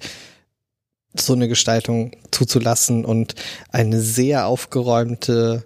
so 1.14 1.34
eine 1.34 1.48
Gestaltung 1.48 2.12
zuzulassen 2.32 3.06
und 3.06 3.36
eine 3.70 4.00
sehr 4.00 4.48
aufgeräumte 4.48 5.66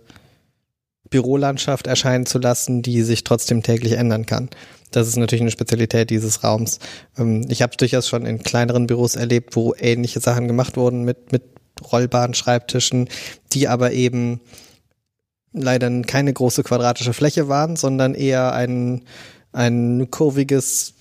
Bürolandschaft 1.09 1.87
erscheinen 1.87 2.25
zu 2.25 2.39
lassen, 2.39 2.81
die 2.81 3.03
sich 3.03 3.23
trotzdem 3.23 3.61
täglich 3.63 3.93
ändern 3.93 4.25
kann. 4.25 4.49
Das 4.91 5.07
ist 5.07 5.17
natürlich 5.17 5.41
eine 5.41 5.51
Spezialität 5.51 6.09
dieses 6.09 6.43
Raums. 6.43 6.79
Ähm, 7.17 7.45
ich 7.49 7.61
habe 7.61 7.77
durchaus 7.77 8.07
schon 8.07 8.25
in 8.25 8.43
kleineren 8.43 8.87
Büros 8.87 9.15
erlebt, 9.15 9.55
wo 9.55 9.73
ähnliche 9.77 10.19
Sachen 10.19 10.47
gemacht 10.47 10.77
wurden 10.77 11.03
mit, 11.03 11.31
mit 11.31 11.43
rollbaren 11.91 12.33
Schreibtischen, 12.33 13.09
die 13.51 13.67
aber 13.67 13.91
eben 13.91 14.41
leider 15.55 15.89
keine 16.01 16.33
große 16.33 16.63
quadratische 16.63 17.13
Fläche 17.13 17.47
waren, 17.47 17.75
sondern 17.75 18.13
eher 18.13 18.53
ein, 18.53 19.03
ein 19.53 20.09
kurviges 20.11 20.95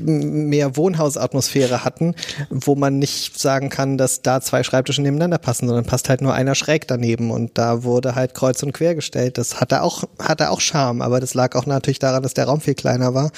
mehr 0.00 0.76
Wohnhausatmosphäre 0.76 1.84
hatten, 1.84 2.14
wo 2.50 2.74
man 2.74 2.98
nicht 2.98 3.38
sagen 3.38 3.68
kann, 3.68 3.98
dass 3.98 4.22
da 4.22 4.40
zwei 4.40 4.62
Schreibtische 4.62 5.02
nebeneinander 5.02 5.38
passen, 5.38 5.66
sondern 5.66 5.84
passt 5.84 6.08
halt 6.08 6.22
nur 6.22 6.34
einer 6.34 6.54
schräg 6.54 6.86
daneben 6.88 7.30
und 7.30 7.58
da 7.58 7.82
wurde 7.82 8.14
halt 8.14 8.34
kreuz 8.34 8.62
und 8.62 8.72
quer 8.72 8.94
gestellt. 8.94 9.38
Das 9.38 9.60
hatte 9.60 9.82
auch, 9.82 10.04
hatte 10.18 10.50
auch 10.50 10.60
Charme, 10.60 11.02
aber 11.02 11.20
das 11.20 11.34
lag 11.34 11.54
auch 11.56 11.66
natürlich 11.66 11.98
daran, 11.98 12.22
dass 12.22 12.34
der 12.34 12.46
Raum 12.46 12.60
viel 12.60 12.74
kleiner 12.74 13.14
war. 13.14 13.30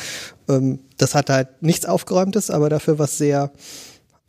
Ähm, 0.48 0.80
das 0.96 1.14
hatte 1.14 1.32
halt 1.32 1.48
nichts 1.60 1.86
Aufgeräumtes, 1.86 2.50
aber 2.50 2.68
dafür 2.68 2.98
was 2.98 3.18
sehr, 3.18 3.50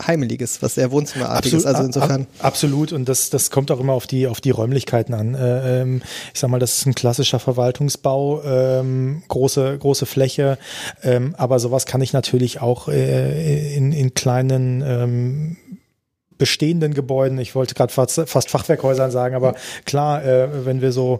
Heimeliges, 0.05 0.61
was 0.61 0.75
sehr 0.75 0.91
Wohnzimmerartiges. 0.91 1.65
Absolut, 1.65 1.75
also 1.75 1.85
insofern. 1.87 2.27
absolut. 2.39 2.93
Und 2.93 3.09
das, 3.09 3.29
das 3.29 3.51
kommt 3.51 3.71
auch 3.71 3.79
immer 3.79 3.93
auf 3.93 4.07
die, 4.07 4.27
auf 4.27 4.41
die 4.41 4.51
Räumlichkeiten 4.51 5.13
an. 5.13 5.35
Äh, 5.35 5.81
ähm, 5.81 6.01
ich 6.33 6.39
sag 6.39 6.49
mal, 6.49 6.59
das 6.59 6.77
ist 6.77 6.85
ein 6.85 6.95
klassischer 6.95 7.39
Verwaltungsbau, 7.39 8.41
ähm, 8.43 9.23
große, 9.27 9.77
große 9.77 10.05
Fläche. 10.05 10.57
Ähm, 11.03 11.35
aber 11.37 11.59
sowas 11.59 11.85
kann 11.85 12.01
ich 12.01 12.13
natürlich 12.13 12.61
auch 12.61 12.87
äh, 12.87 13.75
in, 13.75 13.91
in 13.91 14.13
kleinen, 14.13 14.81
ähm, 14.81 15.57
bestehenden 16.39 16.95
Gebäuden. 16.95 17.37
Ich 17.37 17.53
wollte 17.53 17.75
gerade 17.75 17.93
fast, 17.93 18.19
fast 18.25 18.49
Fachwerkhäusern 18.49 19.11
sagen, 19.11 19.35
aber 19.35 19.53
klar, 19.85 20.23
äh, 20.23 20.65
wenn 20.65 20.81
wir 20.81 20.91
so 20.91 21.19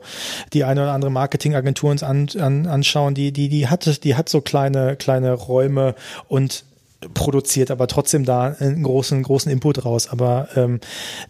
die 0.54 0.64
eine 0.64 0.82
oder 0.82 0.94
andere 0.94 1.12
Marketingagentur 1.12 1.92
uns 1.92 2.02
an, 2.02 2.28
an, 2.40 2.66
anschauen, 2.66 3.14
die, 3.14 3.32
die, 3.32 3.50
die 3.50 3.68
hat, 3.68 4.04
die 4.04 4.16
hat 4.16 4.30
so 4.30 4.42
kleine, 4.42 4.96
kleine 4.96 5.34
Räume 5.34 5.94
und 6.28 6.64
produziert, 7.14 7.72
aber 7.72 7.88
trotzdem 7.88 8.26
da 8.26 8.56
einen 8.60 8.84
großen, 8.84 9.24
großen 9.24 9.52
Input 9.52 9.86
raus. 9.86 10.10
Aber 10.10 10.50
ähm, 10.56 10.80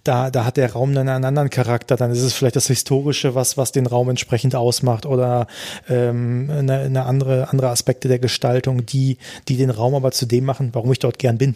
da, 0.04 0.32
da 0.32 0.46
hat 0.46 0.58
der 0.58 0.74
Raum 0.74 0.94
dann 0.96 1.08
einen 1.08 1.26
anderen 1.26 1.50
Charakter. 1.50 1.96
Dann 1.96 2.12
ist 2.12 2.24
es 2.24 2.34
vielleicht 2.34 2.56
das 2.56 2.68
Historische, 2.68 3.36
was, 3.36 3.56
was 3.58 3.72
den 3.72 3.86
Raum 3.86 4.10
entsprechend 4.10 4.56
ausmacht 4.56 5.06
oder 5.06 5.48
ähm, 5.88 6.50
eine, 6.52 6.80
eine 6.80 7.06
andere, 7.06 7.50
andere 7.50 7.70
Aspekte 7.70 8.08
der 8.08 8.20
Gestaltung, 8.20 8.86
die, 8.86 9.18
die 9.48 9.58
den 9.58 9.70
Raum 9.70 9.94
aber 9.94 10.12
zu 10.12 10.26
dem 10.26 10.46
machen, 10.46 10.70
warum 10.74 10.92
ich 10.92 11.00
dort 11.00 11.20
gern 11.20 11.38
bin. 11.38 11.56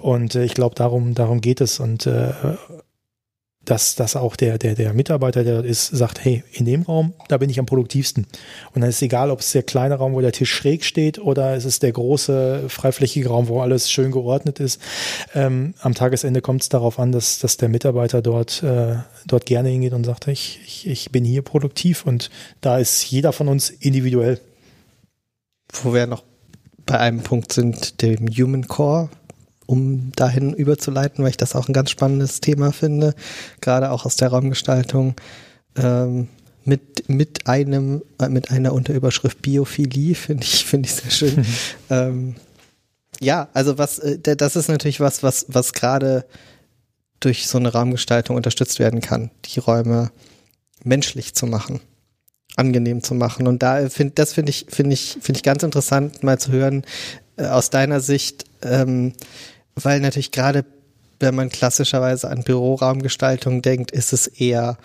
Und 0.00 0.34
äh, 0.34 0.44
ich 0.44 0.54
glaube, 0.54 0.74
darum, 0.74 1.14
darum 1.14 1.40
geht 1.40 1.60
es. 1.60 1.80
Und 1.80 2.06
äh, 2.06 2.32
dass, 3.64 3.94
dass 3.94 4.16
auch 4.16 4.36
der, 4.36 4.58
der, 4.58 4.74
der 4.74 4.94
Mitarbeiter, 4.94 5.44
der 5.44 5.64
ist, 5.64 5.88
sagt, 5.88 6.24
hey, 6.24 6.42
in 6.52 6.64
dem 6.64 6.82
Raum, 6.82 7.12
da 7.28 7.36
bin 7.36 7.50
ich 7.50 7.58
am 7.58 7.66
produktivsten. 7.66 8.26
Und 8.74 8.80
dann 8.80 8.88
ist 8.88 9.02
egal, 9.02 9.30
ob 9.30 9.40
es 9.40 9.52
der 9.52 9.62
kleine 9.62 9.96
Raum, 9.96 10.14
wo 10.14 10.20
der 10.20 10.32
Tisch 10.32 10.52
schräg 10.52 10.84
steht, 10.84 11.18
oder 11.18 11.54
es 11.54 11.66
ist 11.66 11.82
der 11.82 11.92
große, 11.92 12.64
freiflächige 12.68 13.28
Raum, 13.28 13.48
wo 13.48 13.60
alles 13.60 13.90
schön 13.90 14.12
geordnet 14.12 14.60
ist. 14.60 14.80
Ähm, 15.34 15.74
am 15.80 15.94
Tagesende 15.94 16.40
kommt 16.40 16.62
es 16.62 16.68
darauf 16.70 16.98
an, 16.98 17.12
dass, 17.12 17.38
dass 17.38 17.58
der 17.58 17.68
Mitarbeiter 17.68 18.22
dort, 18.22 18.62
äh, 18.62 18.96
dort 19.26 19.46
gerne 19.46 19.68
hingeht 19.68 19.92
und 19.92 20.04
sagt, 20.04 20.26
ich, 20.28 20.60
ich, 20.64 20.86
ich 20.86 21.10
bin 21.10 21.24
hier 21.24 21.42
produktiv 21.42 22.06
und 22.06 22.30
da 22.62 22.78
ist 22.78 23.10
jeder 23.10 23.32
von 23.32 23.48
uns 23.48 23.68
individuell. 23.68 24.40
Wo 25.82 25.92
wir 25.92 26.06
noch 26.06 26.24
bei 26.86 26.98
einem 26.98 27.20
Punkt 27.20 27.52
sind, 27.52 28.02
dem 28.02 28.26
Human 28.26 28.66
Core, 28.66 29.10
um 29.70 30.10
dahin 30.16 30.52
überzuleiten, 30.52 31.22
weil 31.22 31.30
ich 31.30 31.36
das 31.36 31.54
auch 31.54 31.68
ein 31.68 31.72
ganz 31.72 31.90
spannendes 31.90 32.40
Thema 32.40 32.72
finde, 32.72 33.14
gerade 33.60 33.92
auch 33.92 34.04
aus 34.04 34.16
der 34.16 34.28
Raumgestaltung. 34.28 35.14
Ähm, 35.76 36.26
mit, 36.64 37.08
mit 37.08 37.46
einem, 37.46 38.02
äh, 38.20 38.28
mit 38.28 38.50
einer 38.50 38.72
Unterüberschrift 38.72 39.40
Biophilie, 39.40 40.14
finde 40.16 40.42
ich, 40.42 40.64
finde 40.64 40.88
ich 40.88 40.94
sehr 40.94 41.10
schön. 41.10 41.46
ähm, 41.90 42.34
ja, 43.20 43.48
also 43.54 43.78
was, 43.78 44.00
äh, 44.00 44.18
das 44.36 44.56
ist 44.56 44.68
natürlich 44.68 44.98
was, 44.98 45.22
was, 45.22 45.46
was 45.48 45.72
gerade 45.72 46.26
durch 47.20 47.46
so 47.46 47.58
eine 47.58 47.72
Raumgestaltung 47.72 48.34
unterstützt 48.34 48.80
werden 48.80 49.00
kann, 49.00 49.30
die 49.44 49.60
Räume 49.60 50.10
menschlich 50.82 51.34
zu 51.34 51.46
machen. 51.46 51.80
angenehm 52.56 53.02
zu 53.02 53.14
machen. 53.14 53.46
Und 53.46 53.62
da 53.62 53.88
finde 53.88 54.14
das 54.16 54.32
finde 54.32 54.50
ich 54.50 54.66
finde 54.68 54.94
ich 54.94 55.18
finde 55.20 55.38
ich 55.38 55.42
ganz 55.44 55.62
interessant 55.62 56.24
mal 56.24 56.38
zu 56.38 56.50
hören 56.50 56.84
äh, 57.36 57.46
aus 57.46 57.70
deiner 57.70 58.00
Sicht, 58.00 58.44
ähm, 58.62 59.12
weil 59.84 60.00
natürlich 60.00 60.32
gerade 60.32 60.64
wenn 61.18 61.34
man 61.34 61.50
klassischerweise 61.50 62.30
an 62.30 62.44
Büroraumgestaltung 62.44 63.60
denkt, 63.60 63.90
ist 63.90 64.14
es 64.14 64.26
eher 64.26 64.78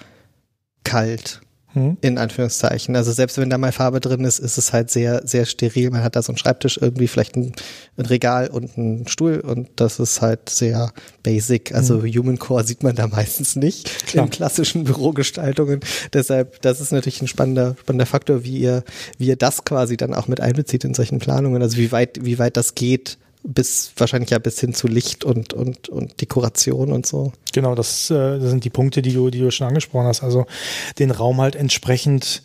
kalt 0.84 1.40
Hm? 1.76 1.98
in 2.00 2.18
Anführungszeichen. 2.18 2.96
Also 2.96 3.12
selbst 3.12 3.38
wenn 3.38 3.50
da 3.50 3.58
mal 3.58 3.74
Farbe 3.74 4.00
drin 4.00 4.24
ist, 4.24 4.40
ist 4.40 4.58
es 4.58 4.72
halt 4.72 4.90
sehr, 4.90 5.28
sehr 5.28 5.46
steril. 5.46 5.90
Man 5.90 6.04
hat 6.04 6.16
da 6.16 6.22
so 6.22 6.32
einen 6.32 6.38
Schreibtisch, 6.38 6.80
irgendwie 6.82 7.10
vielleicht 7.10 7.36
ein, 7.36 7.52
ein 7.98 8.06
Regal 8.06 8.48
und 8.48 8.78
einen 8.78 9.10
Stuhl 9.10 9.42
und 9.42 9.68
das 9.76 10.00
ist 10.00 10.22
halt 10.22 10.48
sehr 10.48 10.94
basic. 11.22 11.76
Also 11.76 12.02
Human 12.04 12.40
Core 12.40 12.64
sieht 12.64 12.82
man 12.82 12.96
da 12.96 13.08
meistens 13.10 13.58
nicht 13.58 14.08
Klar. 14.08 14.24
in 14.24 14.32
klassischen 14.32 14.86
Bürogestaltungen. 14.86 15.82
Deshalb, 16.14 16.62
das 16.62 16.80
ist 16.80 16.94
natürlich 16.94 17.22
ein 17.22 17.28
spannender, 17.28 17.76
spannender 17.82 18.06
Faktor, 18.06 18.46
wie 18.46 18.60
ihr, 18.60 18.86
wie 19.18 19.28
ihr 19.28 19.36
das 19.36 19.66
quasi 19.66 19.98
dann 19.98 20.14
auch 20.14 20.30
mit 20.30 20.40
einbezieht 20.40 20.86
in 20.86 20.94
solchen 20.94 21.20
Planungen. 21.20 21.62
Also 21.62 21.76
wie 21.76 21.92
weit, 21.92 22.24
wie 22.24 22.40
weit 22.40 22.56
das 22.56 22.76
geht, 22.76 23.18
bis 23.46 23.94
wahrscheinlich 23.98 24.32
ja 24.32 24.40
bis 24.40 24.60
hin 24.60 24.74
zu 24.74 24.88
Licht 24.88 25.24
und, 25.24 25.54
und, 25.54 25.90
und 25.90 26.20
Dekoration 26.22 26.92
und 26.92 27.06
so. 27.06 27.32
Genau, 27.54 27.76
das, 27.76 28.10
äh, 28.10 28.40
das 28.40 28.50
sind 28.50 28.64
die 28.64 28.70
Punkte, 28.70 29.02
die 29.02 29.14
du, 29.14 29.30
die 29.30 29.40
du 29.40 29.52
schon 29.52 29.68
angesprochen 29.68 30.08
hast. 30.08 30.24
Also 30.24 30.46
den 31.00 31.12
Raum 31.12 31.40
halt 31.40 31.56
entsprechend 31.56 32.44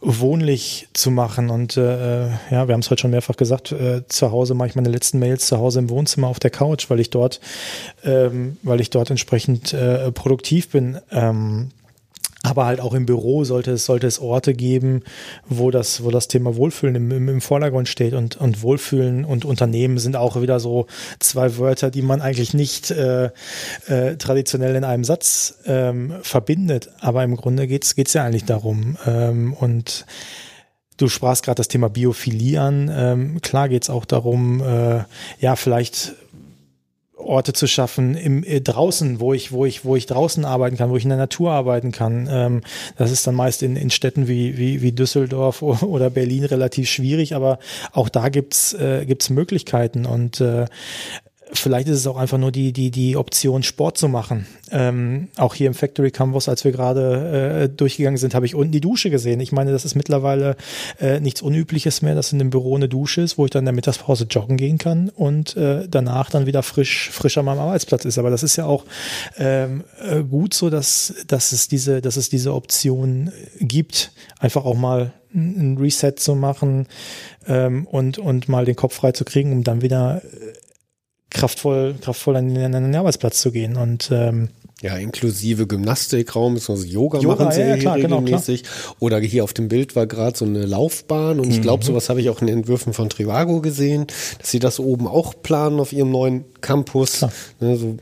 wohnlich 0.00 0.88
zu 0.92 1.10
machen. 1.10 1.50
Und 1.50 1.76
äh, 1.76 2.28
ja, 2.28 2.68
wir 2.68 2.74
haben 2.74 2.80
es 2.80 2.90
heute 2.90 3.02
schon 3.02 3.12
mehrfach 3.12 3.36
gesagt, 3.36 3.72
äh, 3.72 4.06
zu 4.08 4.32
Hause 4.32 4.54
mache 4.54 4.68
ich 4.68 4.74
meine 4.74 4.88
letzten 4.88 5.18
Mails 5.18 5.46
zu 5.46 5.58
Hause 5.58 5.78
im 5.78 5.90
Wohnzimmer 5.90 6.26
auf 6.26 6.40
der 6.40 6.50
Couch, 6.50 6.90
weil 6.90 7.00
ich 7.00 7.10
dort, 7.10 7.40
ähm, 8.04 8.56
weil 8.62 8.80
ich 8.80 8.90
dort 8.90 9.10
entsprechend 9.10 9.72
äh, 9.72 10.10
produktiv 10.10 10.70
bin. 10.70 10.98
Ähm, 11.10 11.70
aber 12.42 12.66
halt 12.66 12.80
auch 12.80 12.92
im 12.92 13.06
Büro 13.06 13.44
sollte 13.44 13.72
es, 13.72 13.84
sollte 13.84 14.06
es 14.06 14.18
Orte 14.18 14.52
geben, 14.54 15.02
wo 15.46 15.70
das, 15.70 16.02
wo 16.02 16.10
das 16.10 16.26
Thema 16.26 16.56
Wohlfühlen 16.56 16.96
im, 16.96 17.10
im, 17.12 17.28
im 17.28 17.40
Vordergrund 17.40 17.88
steht 17.88 18.14
und, 18.14 18.36
und 18.36 18.62
Wohlfühlen 18.62 19.24
und 19.24 19.44
Unternehmen 19.44 19.98
sind 19.98 20.16
auch 20.16 20.40
wieder 20.40 20.58
so 20.58 20.86
zwei 21.20 21.56
Wörter, 21.58 21.90
die 21.90 22.02
man 22.02 22.20
eigentlich 22.20 22.52
nicht 22.52 22.90
äh, 22.90 23.30
äh, 23.86 24.16
traditionell 24.16 24.74
in 24.74 24.84
einem 24.84 25.04
Satz 25.04 25.58
ähm, 25.66 26.14
verbindet. 26.22 26.90
Aber 27.00 27.22
im 27.22 27.36
Grunde 27.36 27.68
geht's 27.68 27.94
geht's 27.94 28.14
ja 28.14 28.24
eigentlich 28.24 28.44
darum. 28.44 28.96
Ähm, 29.06 29.54
und 29.54 30.04
Du 30.98 31.08
sprachst 31.08 31.44
gerade 31.44 31.56
das 31.56 31.68
Thema 31.68 31.88
Biophilie 31.88 32.60
an. 32.60 32.88
Ähm, 32.94 33.40
klar 33.40 33.68
geht's 33.68 33.90
auch 33.90 34.04
darum, 34.04 34.60
äh, 34.60 35.02
ja, 35.40 35.56
vielleicht 35.56 36.14
Orte 37.24 37.52
zu 37.52 37.66
schaffen 37.66 38.14
im 38.14 38.44
äh, 38.44 38.60
draußen, 38.60 39.20
wo 39.20 39.32
ich, 39.32 39.52
wo 39.52 39.64
ich, 39.66 39.84
wo 39.84 39.96
ich 39.96 40.06
draußen 40.06 40.44
arbeiten 40.44 40.76
kann, 40.76 40.90
wo 40.90 40.96
ich 40.96 41.04
in 41.04 41.10
der 41.10 41.18
Natur 41.18 41.52
arbeiten 41.52 41.92
kann. 41.92 42.28
Ähm, 42.30 42.60
das 42.96 43.10
ist 43.10 43.26
dann 43.26 43.34
meist 43.34 43.62
in, 43.62 43.76
in 43.76 43.90
Städten 43.90 44.28
wie, 44.28 44.58
wie, 44.58 44.82
wie 44.82 44.92
Düsseldorf 44.92 45.62
oder 45.62 46.10
Berlin 46.10 46.44
relativ 46.44 46.88
schwierig, 46.88 47.34
aber 47.34 47.58
auch 47.92 48.08
da 48.08 48.28
gibt's 48.28 48.74
äh, 48.74 49.04
gibt's 49.06 49.30
Möglichkeiten 49.30 50.06
und 50.06 50.40
äh, 50.40 50.66
Vielleicht 51.54 51.88
ist 51.88 51.98
es 51.98 52.06
auch 52.06 52.16
einfach 52.16 52.38
nur 52.38 52.50
die, 52.50 52.72
die, 52.72 52.90
die 52.90 53.16
Option, 53.16 53.62
Sport 53.62 53.98
zu 53.98 54.08
machen. 54.08 54.46
Ähm, 54.70 55.28
auch 55.36 55.54
hier 55.54 55.66
im 55.66 55.74
Factory 55.74 56.10
Campus, 56.10 56.48
als 56.48 56.64
wir 56.64 56.72
gerade 56.72 57.64
äh, 57.64 57.68
durchgegangen 57.68 58.16
sind, 58.16 58.34
habe 58.34 58.46
ich 58.46 58.54
unten 58.54 58.72
die 58.72 58.80
Dusche 58.80 59.10
gesehen. 59.10 59.38
Ich 59.40 59.52
meine, 59.52 59.70
das 59.70 59.84
ist 59.84 59.94
mittlerweile 59.94 60.56
äh, 60.98 61.20
nichts 61.20 61.42
Unübliches 61.42 62.00
mehr, 62.00 62.14
dass 62.14 62.32
in 62.32 62.38
dem 62.38 62.48
Büro 62.48 62.74
eine 62.74 62.88
Dusche 62.88 63.20
ist, 63.20 63.36
wo 63.36 63.44
ich 63.44 63.50
dann 63.50 63.60
in 63.60 63.66
der 63.66 63.74
Mittagspause 63.74 64.24
joggen 64.24 64.56
gehen 64.56 64.78
kann 64.78 65.10
und 65.10 65.54
äh, 65.56 65.86
danach 65.88 66.30
dann 66.30 66.46
wieder 66.46 66.62
frisch, 66.62 67.10
frisch 67.10 67.36
an 67.36 67.44
meinem 67.44 67.60
Arbeitsplatz 67.60 68.06
ist. 68.06 68.16
Aber 68.16 68.30
das 68.30 68.42
ist 68.42 68.56
ja 68.56 68.64
auch 68.64 68.86
ähm, 69.36 69.84
äh, 70.00 70.22
gut 70.22 70.54
so, 70.54 70.70
dass, 70.70 71.14
dass, 71.26 71.52
es 71.52 71.68
diese, 71.68 72.00
dass 72.00 72.16
es 72.16 72.30
diese 72.30 72.54
Option 72.54 73.30
gibt, 73.60 74.12
einfach 74.38 74.64
auch 74.64 74.76
mal 74.76 75.12
ein 75.34 75.76
Reset 75.78 76.12
zu 76.16 76.34
machen 76.34 76.86
ähm, 77.46 77.86
und, 77.86 78.18
und 78.18 78.48
mal 78.48 78.64
den 78.64 78.76
Kopf 78.76 78.94
frei 78.94 79.12
zu 79.12 79.24
kriegen, 79.24 79.52
um 79.52 79.64
dann 79.64 79.82
wieder 79.82 80.22
kraftvoll, 81.32 81.94
kraftvoll 82.00 82.36
an 82.36 82.54
den, 82.54 82.74
an 82.74 82.82
den 82.84 82.94
Arbeitsplatz 82.94 83.40
zu 83.40 83.50
gehen. 83.52 83.76
Und 83.76 84.10
ähm, 84.12 84.48
Ja, 84.80 84.96
inklusive 84.96 85.66
Gymnastikraum, 85.66 86.54
beziehungsweise 86.54 86.88
Yoga, 86.92 87.18
Yoga, 87.20 87.36
machen 87.44 87.52
sie 87.52 87.60
ja, 87.60 87.68
ja, 87.68 87.76
klar, 87.76 87.94
hier 87.96 88.04
genau, 88.04 88.18
regelmäßig. 88.18 88.64
Oder 88.98 89.18
hier 89.20 89.44
auf 89.44 89.52
dem 89.52 89.68
Bild 89.68 89.94
war 89.96 90.06
gerade 90.06 90.36
so 90.36 90.44
eine 90.44 90.66
Laufbahn 90.66 91.38
und 91.40 91.50
ich 91.50 91.58
Mhm. 91.58 91.62
glaube, 91.62 91.84
sowas 91.84 92.08
habe 92.08 92.20
ich 92.20 92.30
auch 92.30 92.40
in 92.40 92.46
den 92.48 92.58
Entwürfen 92.58 92.92
von 92.92 93.08
Trivago 93.08 93.60
gesehen, 93.60 94.06
dass 94.38 94.50
sie 94.50 94.58
das 94.58 94.80
oben 94.80 95.06
auch 95.06 95.34
planen 95.42 95.78
auf 95.80 95.92
ihrem 95.92 96.10
neuen 96.10 96.44
Campus. 96.60 97.18
Klar. 97.18 97.32
Ne, 97.60 97.76
so 97.76 97.96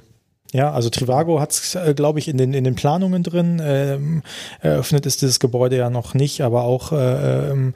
Ja, 0.52 0.72
also 0.72 0.90
Trivago 0.90 1.38
hat 1.40 1.52
es, 1.52 1.74
äh, 1.76 1.94
glaube 1.94 2.18
ich, 2.18 2.26
in 2.26 2.36
den, 2.36 2.54
in 2.54 2.64
den 2.64 2.74
Planungen 2.74 3.22
drin. 3.22 3.60
Ähm, 3.62 4.22
eröffnet 4.60 5.06
ist 5.06 5.22
dieses 5.22 5.38
Gebäude 5.38 5.76
ja 5.76 5.90
noch 5.90 6.14
nicht, 6.14 6.40
aber 6.40 6.64
auch 6.64 6.90
äh, 6.92 7.50
ähm, 7.50 7.74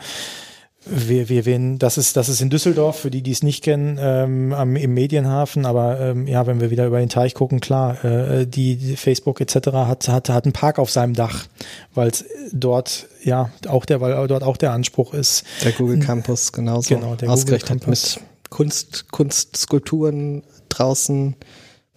wir, 0.86 1.28
wir, 1.28 1.46
wir, 1.46 1.76
das 1.78 1.98
ist, 1.98 2.16
das 2.16 2.28
ist 2.28 2.40
in 2.40 2.50
Düsseldorf, 2.50 2.98
für 2.98 3.10
die, 3.10 3.22
die 3.22 3.30
es 3.30 3.42
nicht 3.42 3.64
kennen, 3.64 3.98
ähm, 4.00 4.52
am, 4.52 4.76
im 4.76 4.94
Medienhafen. 4.94 5.66
Aber 5.66 5.98
ähm, 6.00 6.26
ja, 6.26 6.46
wenn 6.46 6.60
wir 6.60 6.70
wieder 6.70 6.86
über 6.86 6.98
den 6.98 7.08
Teich 7.08 7.34
gucken, 7.34 7.60
klar, 7.60 8.04
äh, 8.04 8.46
die, 8.46 8.76
die 8.76 8.96
Facebook 8.96 9.40
etc. 9.40 9.68
hat, 9.72 10.08
hat, 10.08 10.28
hat 10.28 10.44
einen 10.44 10.52
Park 10.52 10.78
auf 10.78 10.90
seinem 10.90 11.14
Dach, 11.14 11.46
weil 11.94 12.08
es 12.08 12.24
dort 12.52 13.06
ja 13.22 13.50
auch 13.66 13.84
der, 13.84 14.00
weil 14.00 14.26
dort 14.28 14.42
auch 14.42 14.56
der 14.56 14.72
Anspruch 14.72 15.14
ist. 15.14 15.44
Der 15.62 15.72
Google 15.72 16.00
Campus 16.00 16.52
genauso 16.52 16.94
Genau, 16.94 17.14
der 17.14 17.30
ausgerechnet 17.30 17.80
Google 17.80 17.84
Campus. 17.84 18.16
mit 18.16 18.50
Kunst, 18.50 19.10
Kunstskulpturen 19.10 20.42
draußen 20.68 21.36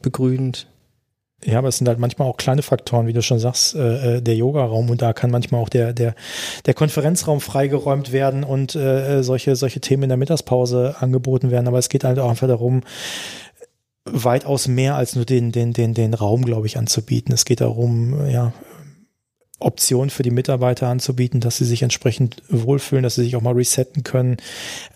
begrünt. 0.02 0.68
Ja, 1.48 1.60
aber 1.60 1.70
es 1.70 1.78
sind 1.78 1.88
halt 1.88 1.98
manchmal 1.98 2.28
auch 2.28 2.36
kleine 2.36 2.62
Faktoren, 2.62 3.08
wie 3.08 3.14
du 3.14 3.22
schon 3.22 3.40
sagst, 3.40 3.74
äh, 3.74 4.18
äh, 4.18 4.22
der 4.22 4.36
Yoga-Raum 4.36 4.90
und 4.90 5.02
da 5.02 5.14
kann 5.14 5.32
manchmal 5.32 5.62
auch 5.62 5.70
der, 5.70 5.94
der, 5.94 6.14
der 6.66 6.74
Konferenzraum 6.74 7.40
freigeräumt 7.40 8.12
werden 8.12 8.44
und 8.44 8.76
äh, 8.76 9.24
solche, 9.24 9.56
solche 9.56 9.80
Themen 9.80 10.04
in 10.04 10.10
der 10.10 10.18
Mittagspause 10.18 10.98
angeboten 11.00 11.50
werden. 11.50 11.70
Aber 11.70 11.80
es 11.80 11.88
geht 11.88 12.04
halt 12.04 12.20
auch 12.20 12.30
einfach 12.30 12.50
darum, 12.50 12.82
weitaus 14.04 14.68
mehr 14.68 14.96
als 14.96 15.16
nur 15.16 15.24
den, 15.24 15.54
den, 15.54 15.72
den, 15.72 15.94
den 15.94 16.14
Raum, 16.14 16.44
glaube 16.44 16.68
ich, 16.68 16.78
anzubieten. 16.78 17.34
Es 17.34 17.46
geht 17.46 17.62
darum, 17.62 18.28
ja, 18.30 18.52
Optionen 19.60 20.10
für 20.10 20.24
die 20.24 20.32
Mitarbeiter 20.32 20.90
anzubieten, 20.90 21.40
dass 21.40 21.58
sie 21.58 21.66
sich 21.66 21.82
entsprechend 21.82 22.44
wohlfühlen, 22.50 23.04
dass 23.04 23.16
sie 23.16 23.24
sich 23.24 23.38
auch 23.38 23.42
mal 23.42 23.54
resetten 23.54 24.04
können 24.04 24.36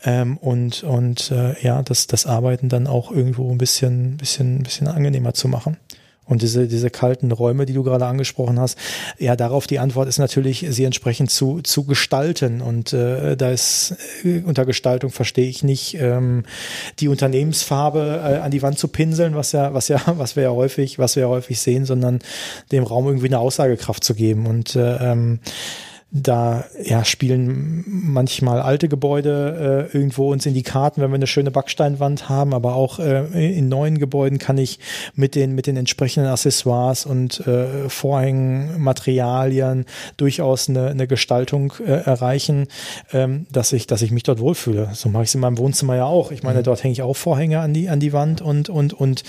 ähm, 0.04 0.38
und 0.38 0.84
und 0.84 1.32
äh, 1.32 1.60
ja, 1.64 1.82
das 1.82 2.08
das 2.08 2.26
Arbeiten 2.28 2.70
dann 2.70 2.88
auch 2.88 3.10
irgendwo 3.10 3.50
ein 3.52 3.58
bisschen 3.58 4.18
bisschen 4.18 4.62
bisschen 4.62 4.88
angenehmer 4.88 5.34
zu 5.34 5.48
machen. 5.48 5.78
Und 6.26 6.44
diese, 6.44 6.68
diese 6.68 6.90
kalten 6.90 7.32
Räume, 7.32 7.66
die 7.66 7.74
du 7.74 7.84
gerade 7.84 8.06
angesprochen 8.06 8.60
hast, 8.60 8.78
ja, 9.18 9.36
darauf 9.36 9.66
die 9.66 9.80
Antwort 9.80 10.08
ist 10.08 10.20
natürlich, 10.20 10.66
sie 10.70 10.86
entsprechend 10.86 11.32
zu, 11.32 11.62
zu 11.62 11.84
gestalten. 11.84 12.62
Und 12.62 12.94
äh, 12.94 13.36
da 13.36 13.50
ist 13.52 13.96
äh, 14.24 14.42
unter 14.46 14.66
Gestaltung 14.66 15.10
verstehe 15.10 15.50
ich 15.50 15.64
nicht 15.64 15.98
ähm, 16.00 16.44
die 17.00 17.08
Unternehmensfarbe 17.08 18.22
äh, 18.24 18.38
an 18.38 18.52
die 18.52 18.62
Wand 18.62 18.78
zu 18.78 18.88
pinseln, 18.88 19.36
was 19.36 19.52
ja, 19.52 19.74
was 19.74 19.88
ja, 19.88 20.00
was 20.18 20.36
wir 20.36 20.44
ja 20.44 20.52
häufig, 20.52 21.00
was 21.00 21.16
wir 21.16 21.24
ja 21.24 21.30
häufig 21.30 21.60
sehen, 21.60 21.86
sondern 21.86 22.20
dem 22.72 22.84
Raum 22.84 23.08
irgendwie 23.08 23.28
eine 23.28 23.40
Aussagekraft 23.40 24.04
zu 24.04 24.14
geben. 24.14 24.46
Und 24.46 24.76
äh, 24.76 25.12
ähm, 25.12 25.40
da 26.14 26.66
ja, 26.84 27.06
spielen 27.06 27.86
manchmal 27.88 28.62
alte 28.62 28.90
Gebäude 28.90 29.90
äh, 29.94 29.98
irgendwo 29.98 30.30
uns 30.30 30.46
in 30.46 30.54
die 30.54 30.62
Karten, 30.62 31.02
wenn 31.02 31.10
wir 31.10 31.16
eine 31.16 31.28
schöne 31.28 31.52
Backsteinwand 31.52 32.28
haben, 32.28 32.54
aber 32.54 32.76
auch 32.76 33.00
äh, 33.00 33.58
in 33.58 33.70
neuen 33.70 33.98
Gebäuden 33.98 34.38
kann 34.38 34.58
ich 34.58 34.80
mit 35.16 35.36
den 35.36 35.56
mit 35.56 35.68
den 35.68 35.78
entsprechenden 35.78 36.30
Accessoires 36.30 37.06
und 37.06 37.48
äh, 37.48 37.88
Vorhängen, 37.88 38.82
Materialien 38.82 39.86
durchaus 40.18 40.68
eine, 40.68 40.88
eine 40.88 41.08
Gestaltung 41.08 41.74
äh, 41.80 41.92
erreichen, 41.92 42.68
ähm, 43.14 43.48
dass 43.50 43.72
ich 43.72 43.88
dass 43.88 44.02
ich 44.02 44.12
mich 44.12 44.24
dort 44.24 44.40
wohlfühle. 44.40 44.90
So 44.94 45.08
mache 45.08 45.24
ich 45.24 45.30
es 45.30 45.36
in 45.36 45.42
meinem 45.42 45.58
Wohnzimmer 45.58 45.96
ja 45.96 46.06
auch. 46.06 46.32
Ich 46.32 46.44
meine, 46.44 46.62
dort 46.62 46.84
hänge 46.84 46.92
ich 46.92 47.04
auch 47.04 47.16
Vorhänge 47.16 47.62
an 47.62 47.74
die 47.74 47.88
an 47.88 48.02
die 48.02 48.12
Wand 48.12 48.42
und 48.42 48.68
und 48.68 48.94
und 48.94 49.24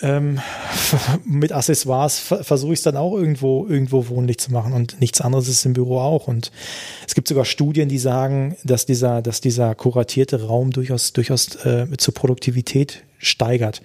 ähm, 0.00 0.40
mit 1.24 1.52
Accessoires 1.52 2.18
ver 2.18 2.44
versuche 2.44 2.72
ich 2.72 2.80
es 2.80 2.82
dann 2.82 2.96
auch 2.96 3.14
irgendwo 3.14 3.66
irgendwo 3.66 4.08
wohnlich 4.08 4.38
zu 4.38 4.52
machen. 4.52 4.72
Und 4.72 5.00
nichts 5.00 5.20
anderes 5.20 5.48
ist 5.48 5.64
im 5.66 5.72
Büro 5.72 5.98
auch. 5.98 6.28
Und 6.28 6.50
es 7.06 7.14
gibt 7.14 7.28
sogar 7.28 7.44
Studien, 7.44 7.88
die 7.88 7.98
sagen, 7.98 8.56
dass 8.64 8.86
dieser 8.86 9.22
dass 9.22 9.40
dieser 9.40 9.74
kuratierte 9.74 10.44
Raum 10.46 10.70
durchaus 10.70 11.12
durchaus 11.12 11.54
äh, 11.64 11.86
zur 11.98 12.14
Produktivität 12.14 13.04
steigert. 13.18 13.82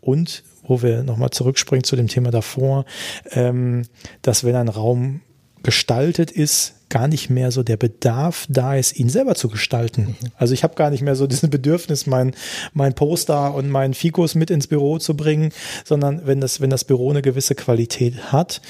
Und 0.00 0.44
wo 0.62 0.82
wir 0.82 1.02
nochmal 1.02 1.30
zurückspringen 1.30 1.84
zu 1.84 1.96
dem 1.96 2.08
Thema 2.08 2.30
davor, 2.30 2.84
ähm, 3.32 3.82
dass 4.22 4.44
wenn 4.44 4.54
ein 4.54 4.68
Raum 4.68 5.20
gestaltet 5.62 6.30
ist, 6.30 6.74
gar 6.90 7.08
nicht 7.08 7.30
mehr 7.30 7.50
so 7.52 7.62
der 7.62 7.76
Bedarf 7.76 8.46
da 8.48 8.74
ist, 8.74 8.98
ihn 8.98 9.08
selber 9.08 9.34
zu 9.34 9.48
gestalten. 9.48 10.16
Also 10.36 10.52
ich 10.52 10.62
habe 10.62 10.74
gar 10.74 10.90
nicht 10.90 11.02
mehr 11.02 11.16
so 11.16 11.26
diesen 11.26 11.48
Bedürfnis, 11.48 12.06
mein, 12.06 12.34
mein 12.74 12.94
Poster 12.94 13.54
und 13.54 13.70
meinen 13.70 13.94
Fikus 13.94 14.34
mit 14.34 14.50
ins 14.50 14.66
Büro 14.66 14.98
zu 14.98 15.16
bringen, 15.16 15.52
sondern 15.84 16.26
wenn 16.26 16.40
das, 16.40 16.60
wenn 16.60 16.70
das 16.70 16.84
Büro 16.84 17.10
eine 17.10 17.22
gewisse 17.22 17.54
Qualität 17.54 18.32
hat, 18.32 18.60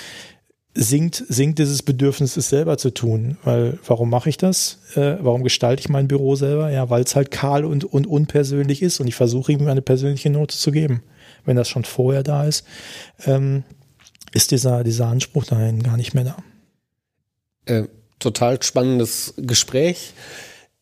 sinkt, 0.75 1.25
sinkt 1.29 1.59
dieses 1.59 1.83
Bedürfnis, 1.83 2.37
es 2.37 2.49
selber 2.49 2.79
zu 2.79 2.91
tun. 2.91 3.39
Weil, 3.43 3.79
warum 3.87 4.11
mache 4.11 4.29
ich 4.29 4.37
das? 4.37 4.79
Äh, 4.95 5.17
warum 5.21 5.43
gestalte 5.43 5.81
ich 5.81 5.89
mein 5.89 6.07
Büro 6.07 6.37
selber? 6.37 6.71
Ja, 6.71 6.91
weil 6.91 7.03
es 7.03 7.17
halt 7.17 7.31
kahl 7.31 7.65
und, 7.65 7.85
und 7.85 8.07
unpersönlich 8.07 8.83
ist 8.83 9.01
und 9.01 9.09
ich 9.09 9.15
versuche 9.15 9.53
ihm 9.53 9.67
eine 9.67 9.83
persönliche 9.83 10.31
Note 10.31 10.57
zu 10.57 10.71
geben. 10.71 11.03
Wenn 11.45 11.57
das 11.57 11.69
schon 11.69 11.85
vorher 11.85 12.23
da 12.23 12.45
ist, 12.45 12.67
ähm, 13.25 13.65
ist 14.33 14.51
dieser, 14.51 14.85
dieser 14.85 15.07
Anspruch 15.07 15.45
dahin 15.45 15.83
gar 15.83 15.97
nicht 15.97 16.15
mehr 16.15 16.25
da. 16.25 16.37
äh, 17.71 17.89
total 18.21 18.63
spannendes 18.63 19.35
Gespräch. 19.37 20.13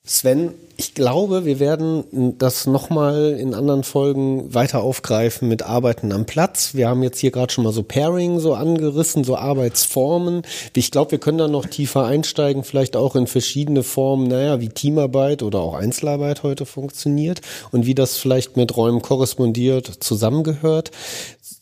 Sven, 0.05 0.55
ich 0.79 0.95
glaube, 0.95 1.45
wir 1.45 1.59
werden 1.59 2.39
das 2.39 2.67
nochmal 2.67 3.37
in 3.39 3.53
anderen 3.53 3.83
Folgen 3.83 4.55
weiter 4.55 4.83
aufgreifen 4.83 5.49
mit 5.49 5.65
Arbeiten 5.65 6.13
am 6.13 6.25
Platz. 6.25 6.75
Wir 6.75 6.89
haben 6.89 7.03
jetzt 7.03 7.19
hier 7.19 7.31
gerade 7.31 7.53
schon 7.53 7.65
mal 7.65 7.73
so 7.73 7.83
Pairing 7.83 8.39
so 8.39 8.55
angerissen, 8.55 9.23
so 9.25 9.37
Arbeitsformen. 9.37 10.43
Ich 10.75 10.91
glaube, 10.91 11.11
wir 11.11 11.19
können 11.19 11.39
da 11.39 11.49
noch 11.49 11.67
tiefer 11.67 12.07
einsteigen, 12.07 12.65
vielleicht 12.65 12.97
auch 12.97 13.17
in 13.17 13.27
verschiedene 13.27 13.83
Formen, 13.83 14.29
naja, 14.29 14.61
wie 14.61 14.69
Teamarbeit 14.69 15.43
oder 15.43 15.59
auch 15.59 15.75
Einzelarbeit 15.75 16.43
heute 16.43 16.65
funktioniert 16.65 17.41
und 17.73 17.85
wie 17.85 17.95
das 17.95 18.17
vielleicht 18.17 18.57
mit 18.57 18.77
Räumen 18.77 19.03
korrespondiert, 19.03 19.87
zusammengehört. 20.01 20.93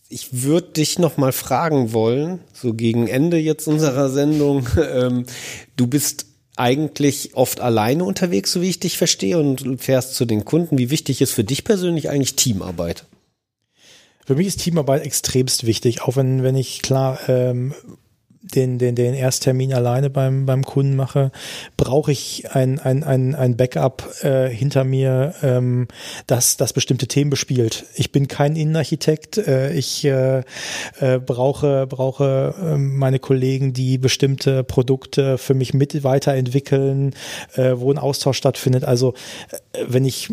Ich 0.09 0.43
würde 0.45 0.69
dich 0.69 0.99
noch 0.99 1.17
mal 1.17 1.33
fragen 1.33 1.93
wollen, 1.93 2.41
so 2.53 2.75
gegen 2.75 3.09
Ende 3.09 3.39
jetzt 3.39 3.67
unserer 3.67 4.09
Sendung. 4.11 4.69
Ähm, 4.79 5.27
du 5.77 5.87
bist 5.87 6.27
eigentlich 6.57 7.35
oft 7.35 7.61
alleine 7.61 8.05
unterwegs, 8.05 8.53
so 8.53 8.63
wie 8.63 8.71
ich 8.71 8.81
dich 8.81 8.97
verstehe, 8.97 9.39
und 9.39 9.81
fährst 9.81 10.15
zu 10.15 10.25
den 10.25 10.45
Kunden. 10.45 10.79
Wie 10.79 10.91
wichtig 10.91 11.21
ist 11.21 11.33
für 11.33 11.45
dich 11.45 11.65
persönlich 11.65 12.09
eigentlich 12.09 12.37
Teamarbeit? 12.37 13.05
Für 14.25 14.35
mich 14.35 14.47
ist 14.47 14.61
Teamarbeit 14.61 15.05
extremst 15.05 15.67
wichtig, 15.67 16.03
auch 16.03 16.17
wenn, 16.17 16.43
wenn 16.43 16.57
ich 16.57 16.83
klar 16.83 17.21
ähm, 17.29 17.75
den, 18.55 18.79
den, 18.79 18.95
den 18.95 19.15
Ersttermin 19.15 19.73
alleine 19.73 20.11
beim, 20.11 20.47
beim 20.47 20.65
Kunden 20.65 20.97
mache, 20.97 21.31
brauche 21.77 22.13
ich 22.13 22.51
ein, 22.53 22.79
ein, 22.79 23.03
ein, 23.03 23.35
ein 23.35 23.57
Backup 23.57 24.09
äh, 24.23 24.49
hinter 24.49 24.85
mir, 24.85 25.35
ähm, 25.43 25.89
das, 26.27 26.57
das 26.57 26.73
bestimmte 26.73 27.07
Themen 27.07 27.31
bespielt. 27.31 27.87
Ich 27.95 28.13
bin 28.13 28.29
kein 28.29 28.57
Innenarchitekt, 28.57 29.39
äh, 29.39 29.73
ich 29.73 30.05
äh, 30.05 30.43
äh, 31.01 31.19
brauche, 31.19 31.87
brauche 31.87 32.55
äh, 32.61 32.77
meine 32.77 33.19
Kollegen, 33.19 33.73
die 33.73 33.99
bestimmte 33.99 34.65
Produkte 34.65 35.39
für 35.39 35.55
mich 35.55 35.75
mit 35.75 36.05
weiterentwickeln, 36.05 37.15
äh, 37.55 37.73
wo 37.77 37.91
ein 37.91 37.99
Austausch 37.99 38.37
stattfindet. 38.37 38.85
Also 38.85 39.15
äh, 39.73 39.85
wenn 39.89 40.05
ich 40.05 40.31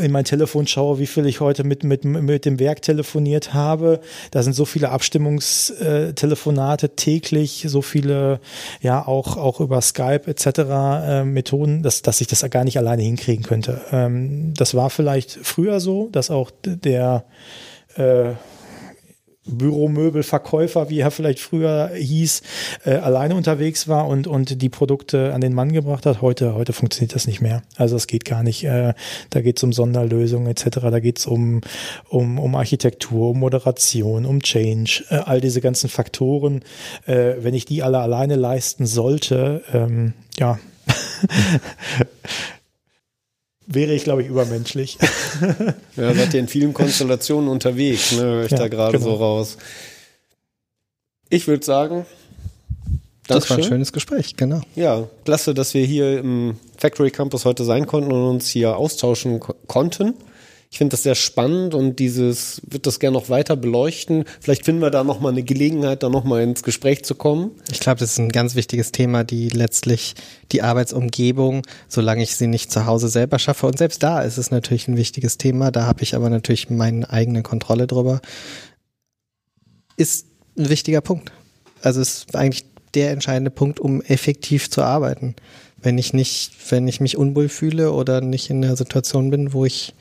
in 0.00 0.12
mein 0.12 0.24
Telefon 0.24 0.66
schaue, 0.66 0.98
wie 0.98 1.06
viel 1.06 1.26
ich 1.26 1.40
heute 1.40 1.64
mit, 1.64 1.84
mit, 1.84 2.04
mit 2.04 2.44
dem 2.44 2.58
Werk 2.58 2.82
telefoniert 2.82 3.54
habe, 3.54 4.00
da 4.30 4.42
sind 4.42 4.54
so 4.54 4.64
viele 4.64 4.90
Abstimmungstelefonate 4.90 6.96
täglich, 6.96 7.51
ich 7.52 7.70
so 7.70 7.82
viele, 7.82 8.40
ja, 8.80 9.06
auch, 9.06 9.36
auch 9.36 9.60
über 9.60 9.80
Skype 9.80 10.22
etc. 10.26 10.46
Äh, 10.58 11.24
Methoden, 11.24 11.82
dass, 11.82 12.02
dass 12.02 12.20
ich 12.20 12.26
das 12.26 12.48
gar 12.50 12.64
nicht 12.64 12.78
alleine 12.78 13.02
hinkriegen 13.02 13.44
könnte. 13.44 13.80
Ähm, 13.92 14.54
das 14.54 14.74
war 14.74 14.90
vielleicht 14.90 15.38
früher 15.42 15.80
so, 15.80 16.08
dass 16.10 16.30
auch 16.30 16.50
der 16.64 17.24
äh, 17.96 18.32
Büromöbelverkäufer, 19.44 20.88
wie 20.88 21.00
er 21.00 21.10
vielleicht 21.10 21.40
früher 21.40 21.90
hieß, 21.94 22.42
äh, 22.84 22.94
alleine 22.94 23.34
unterwegs 23.34 23.88
war 23.88 24.06
und, 24.06 24.26
und 24.26 24.62
die 24.62 24.68
Produkte 24.68 25.34
an 25.34 25.40
den 25.40 25.52
Mann 25.52 25.72
gebracht 25.72 26.06
hat. 26.06 26.22
Heute, 26.22 26.54
heute 26.54 26.72
funktioniert 26.72 27.14
das 27.14 27.26
nicht 27.26 27.40
mehr. 27.40 27.62
Also 27.76 27.96
es 27.96 28.06
geht 28.06 28.24
gar 28.24 28.42
nicht. 28.44 28.64
Äh, 28.64 28.94
da 29.30 29.40
geht 29.40 29.56
es 29.56 29.62
um 29.64 29.72
Sonderlösungen 29.72 30.46
etc. 30.46 30.78
Da 30.82 31.00
geht 31.00 31.18
es 31.18 31.26
um, 31.26 31.60
um, 32.08 32.38
um 32.38 32.54
Architektur, 32.54 33.30
um 33.30 33.40
Moderation, 33.40 34.26
um 34.26 34.42
Change, 34.42 35.04
äh, 35.10 35.16
all 35.16 35.40
diese 35.40 35.60
ganzen 35.60 35.88
Faktoren. 35.88 36.62
Äh, 37.06 37.34
wenn 37.40 37.54
ich 37.54 37.64
die 37.64 37.82
alle 37.82 37.98
alleine 37.98 38.36
leisten 38.36 38.86
sollte, 38.86 39.62
ähm, 39.72 40.12
ja. 40.38 40.58
wäre 43.66 43.92
ich, 43.92 44.04
glaube 44.04 44.22
ich, 44.22 44.28
übermenschlich. 44.28 44.98
ja, 45.96 46.14
seid 46.14 46.34
ihr 46.34 46.40
in 46.40 46.48
vielen 46.48 46.72
Konstellationen 46.72 47.48
unterwegs, 47.48 48.12
ne, 48.12 48.22
höre 48.22 48.44
ich 48.44 48.50
ja, 48.50 48.58
da 48.58 48.68
gerade 48.68 48.98
genau. 48.98 49.10
so 49.10 49.14
raus. 49.14 49.58
Ich 51.28 51.46
würde 51.48 51.64
sagen, 51.64 52.06
das 53.26 53.48
war 53.48 53.58
ein 53.58 53.64
schönes 53.64 53.92
Gespräch, 53.92 54.36
genau. 54.36 54.60
Ja, 54.74 55.08
klasse, 55.24 55.54
dass 55.54 55.74
wir 55.74 55.84
hier 55.84 56.18
im 56.18 56.56
Factory 56.76 57.10
Campus 57.10 57.44
heute 57.44 57.64
sein 57.64 57.86
konnten 57.86 58.12
und 58.12 58.24
uns 58.24 58.48
hier 58.48 58.76
austauschen 58.76 59.40
konnten. 59.40 60.14
Ich 60.72 60.78
finde 60.78 60.92
das 60.92 61.02
sehr 61.02 61.14
spannend 61.14 61.74
und 61.74 61.98
dieses 61.98 62.62
wird 62.66 62.86
das 62.86 62.98
gerne 62.98 63.18
noch 63.18 63.28
weiter 63.28 63.56
beleuchten. 63.56 64.24
Vielleicht 64.40 64.64
finden 64.64 64.80
wir 64.80 64.88
da 64.88 65.04
noch 65.04 65.20
mal 65.20 65.28
eine 65.28 65.42
Gelegenheit, 65.42 66.02
da 66.02 66.08
noch 66.08 66.24
mal 66.24 66.42
ins 66.42 66.62
Gespräch 66.62 67.04
zu 67.04 67.14
kommen. 67.14 67.50
Ich 67.70 67.78
glaube, 67.78 68.00
das 68.00 68.12
ist 68.12 68.18
ein 68.18 68.30
ganz 68.30 68.54
wichtiges 68.54 68.90
Thema, 68.90 69.22
die 69.22 69.50
letztlich 69.50 70.14
die 70.50 70.62
Arbeitsumgebung, 70.62 71.60
solange 71.88 72.22
ich 72.22 72.36
sie 72.36 72.46
nicht 72.46 72.72
zu 72.72 72.86
Hause 72.86 73.08
selber 73.08 73.38
schaffe. 73.38 73.66
Und 73.66 73.76
selbst 73.76 74.02
da 74.02 74.22
ist 74.22 74.38
es 74.38 74.50
natürlich 74.50 74.88
ein 74.88 74.96
wichtiges 74.96 75.36
Thema. 75.36 75.70
Da 75.70 75.84
habe 75.84 76.02
ich 76.02 76.14
aber 76.14 76.30
natürlich 76.30 76.70
meine 76.70 77.10
eigene 77.10 77.42
Kontrolle 77.42 77.86
drüber. 77.86 78.22
Ist 79.98 80.26
ein 80.56 80.70
wichtiger 80.70 81.02
Punkt. 81.02 81.32
Also 81.82 82.00
ist 82.00 82.34
eigentlich 82.34 82.64
der 82.94 83.10
entscheidende 83.10 83.50
Punkt, 83.50 83.78
um 83.78 84.00
effektiv 84.00 84.70
zu 84.70 84.80
arbeiten. 84.80 85.36
Wenn 85.76 85.98
ich 85.98 86.14
nicht, 86.14 86.52
wenn 86.70 86.88
ich 86.88 86.98
mich 86.98 87.18
unwohl 87.18 87.50
fühle 87.50 87.92
oder 87.92 88.22
nicht 88.22 88.48
in 88.48 88.62
der 88.62 88.76
Situation 88.76 89.28
bin, 89.28 89.52
wo 89.52 89.66
ich 89.66 89.92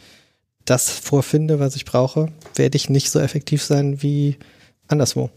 das 0.66 0.90
vorfinde, 0.90 1.60
was 1.60 1.76
ich 1.76 1.86
brauche, 1.86 2.28
werde 2.56 2.76
ich 2.76 2.90
nicht 2.90 3.10
so 3.12 3.20
effektiv 3.20 3.64
sein 3.64 4.02
wie 4.02 4.38
anderswo. 4.88 5.30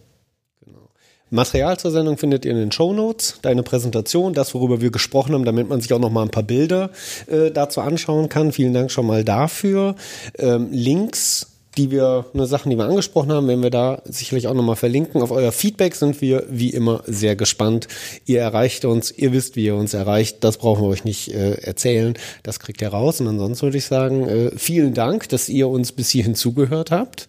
Genau. 0.65 0.89
Material 1.31 1.79
zur 1.79 1.91
Sendung 1.91 2.19
findet 2.19 2.45
ihr 2.45 2.53
in 2.53 2.59
den 2.59 2.73
Show 2.73 2.93
Notes, 2.93 3.39
deine 3.43 3.63
Präsentation, 3.63 4.35
das, 4.35 4.55
worüber 4.55 4.81
wir 4.81 4.91
gesprochen 4.91 5.35
haben, 5.35 5.45
damit 5.45 5.69
man 5.69 5.81
sich 5.81 5.93
auch 5.93 5.99
noch 5.99 6.11
mal 6.11 6.23
ein 6.23 6.31
paar 6.31 6.43
Bilder 6.43 6.91
äh, 7.27 7.51
dazu 7.51 7.81
anschauen 7.81 8.29
kann. 8.29 8.53
Vielen 8.53 8.75
Dank 8.75 8.91
schon 8.91 9.07
mal 9.07 9.25
dafür. 9.25 9.97
Ähm, 10.39 10.69
Links 10.71 11.54
die 11.77 11.91
wir, 11.91 12.27
ne, 12.33 12.47
Sachen, 12.47 12.71
die 12.71 12.77
wir 12.77 12.85
angesprochen 12.85 13.33
haben, 13.33 13.49
werden 13.49 13.63
wir 13.63 13.71
da 13.71 14.03
sicherlich 14.05 14.47
auch 14.47 14.55
nochmal 14.55 14.77
verlinken. 14.77 15.23
Auf 15.23 15.31
euer 15.31 15.53
Feedback 15.53 15.95
sind 15.95 16.21
wir 16.21 16.45
wie 16.49 16.71
immer 16.71 17.03
sehr 17.07 17.37
gespannt. 17.37 17.89
Ihr 18.27 18.41
erreicht 18.41 18.85
uns, 18.85 19.11
ihr 19.11 19.33
wisst, 19.33 19.57
wie 19.57 19.67
ihr 19.67 19.75
uns 19.75 19.95
erreicht. 19.95 20.45
Das 20.45 20.59
brauchen 20.59 20.83
wir 20.83 20.89
euch 20.89 21.05
nicht 21.05 21.33
äh, 21.33 21.55
erzählen. 21.63 22.15
Das 22.43 22.61
kriegt 22.61 22.81
ihr 22.83 22.89
raus. 22.89 23.21
Und 23.21 23.29
ansonsten 23.29 23.67
würde 23.67 23.79
ich 23.79 23.87
sagen, 23.87 24.29
äh, 24.29 24.51
vielen 24.57 24.95
Dank, 24.95 25.29
dass 25.29 25.49
ihr 25.49 25.69
uns 25.69 25.93
bis 25.93 26.11
hierhin 26.11 26.35
zugehört 26.35 26.91
habt. 26.91 27.29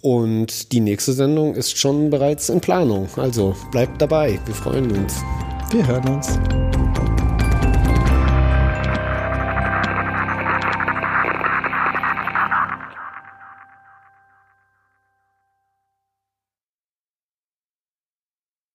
Und 0.00 0.72
die 0.72 0.80
nächste 0.80 1.12
Sendung 1.12 1.54
ist 1.54 1.78
schon 1.78 2.10
bereits 2.10 2.48
in 2.48 2.60
Planung. 2.60 3.08
Also 3.16 3.54
bleibt 3.70 4.02
dabei. 4.02 4.38
Wir 4.46 4.54
freuen 4.54 4.90
uns. 4.90 5.14
Wir 5.70 5.86
hören 5.86 6.16
uns. 6.16 6.81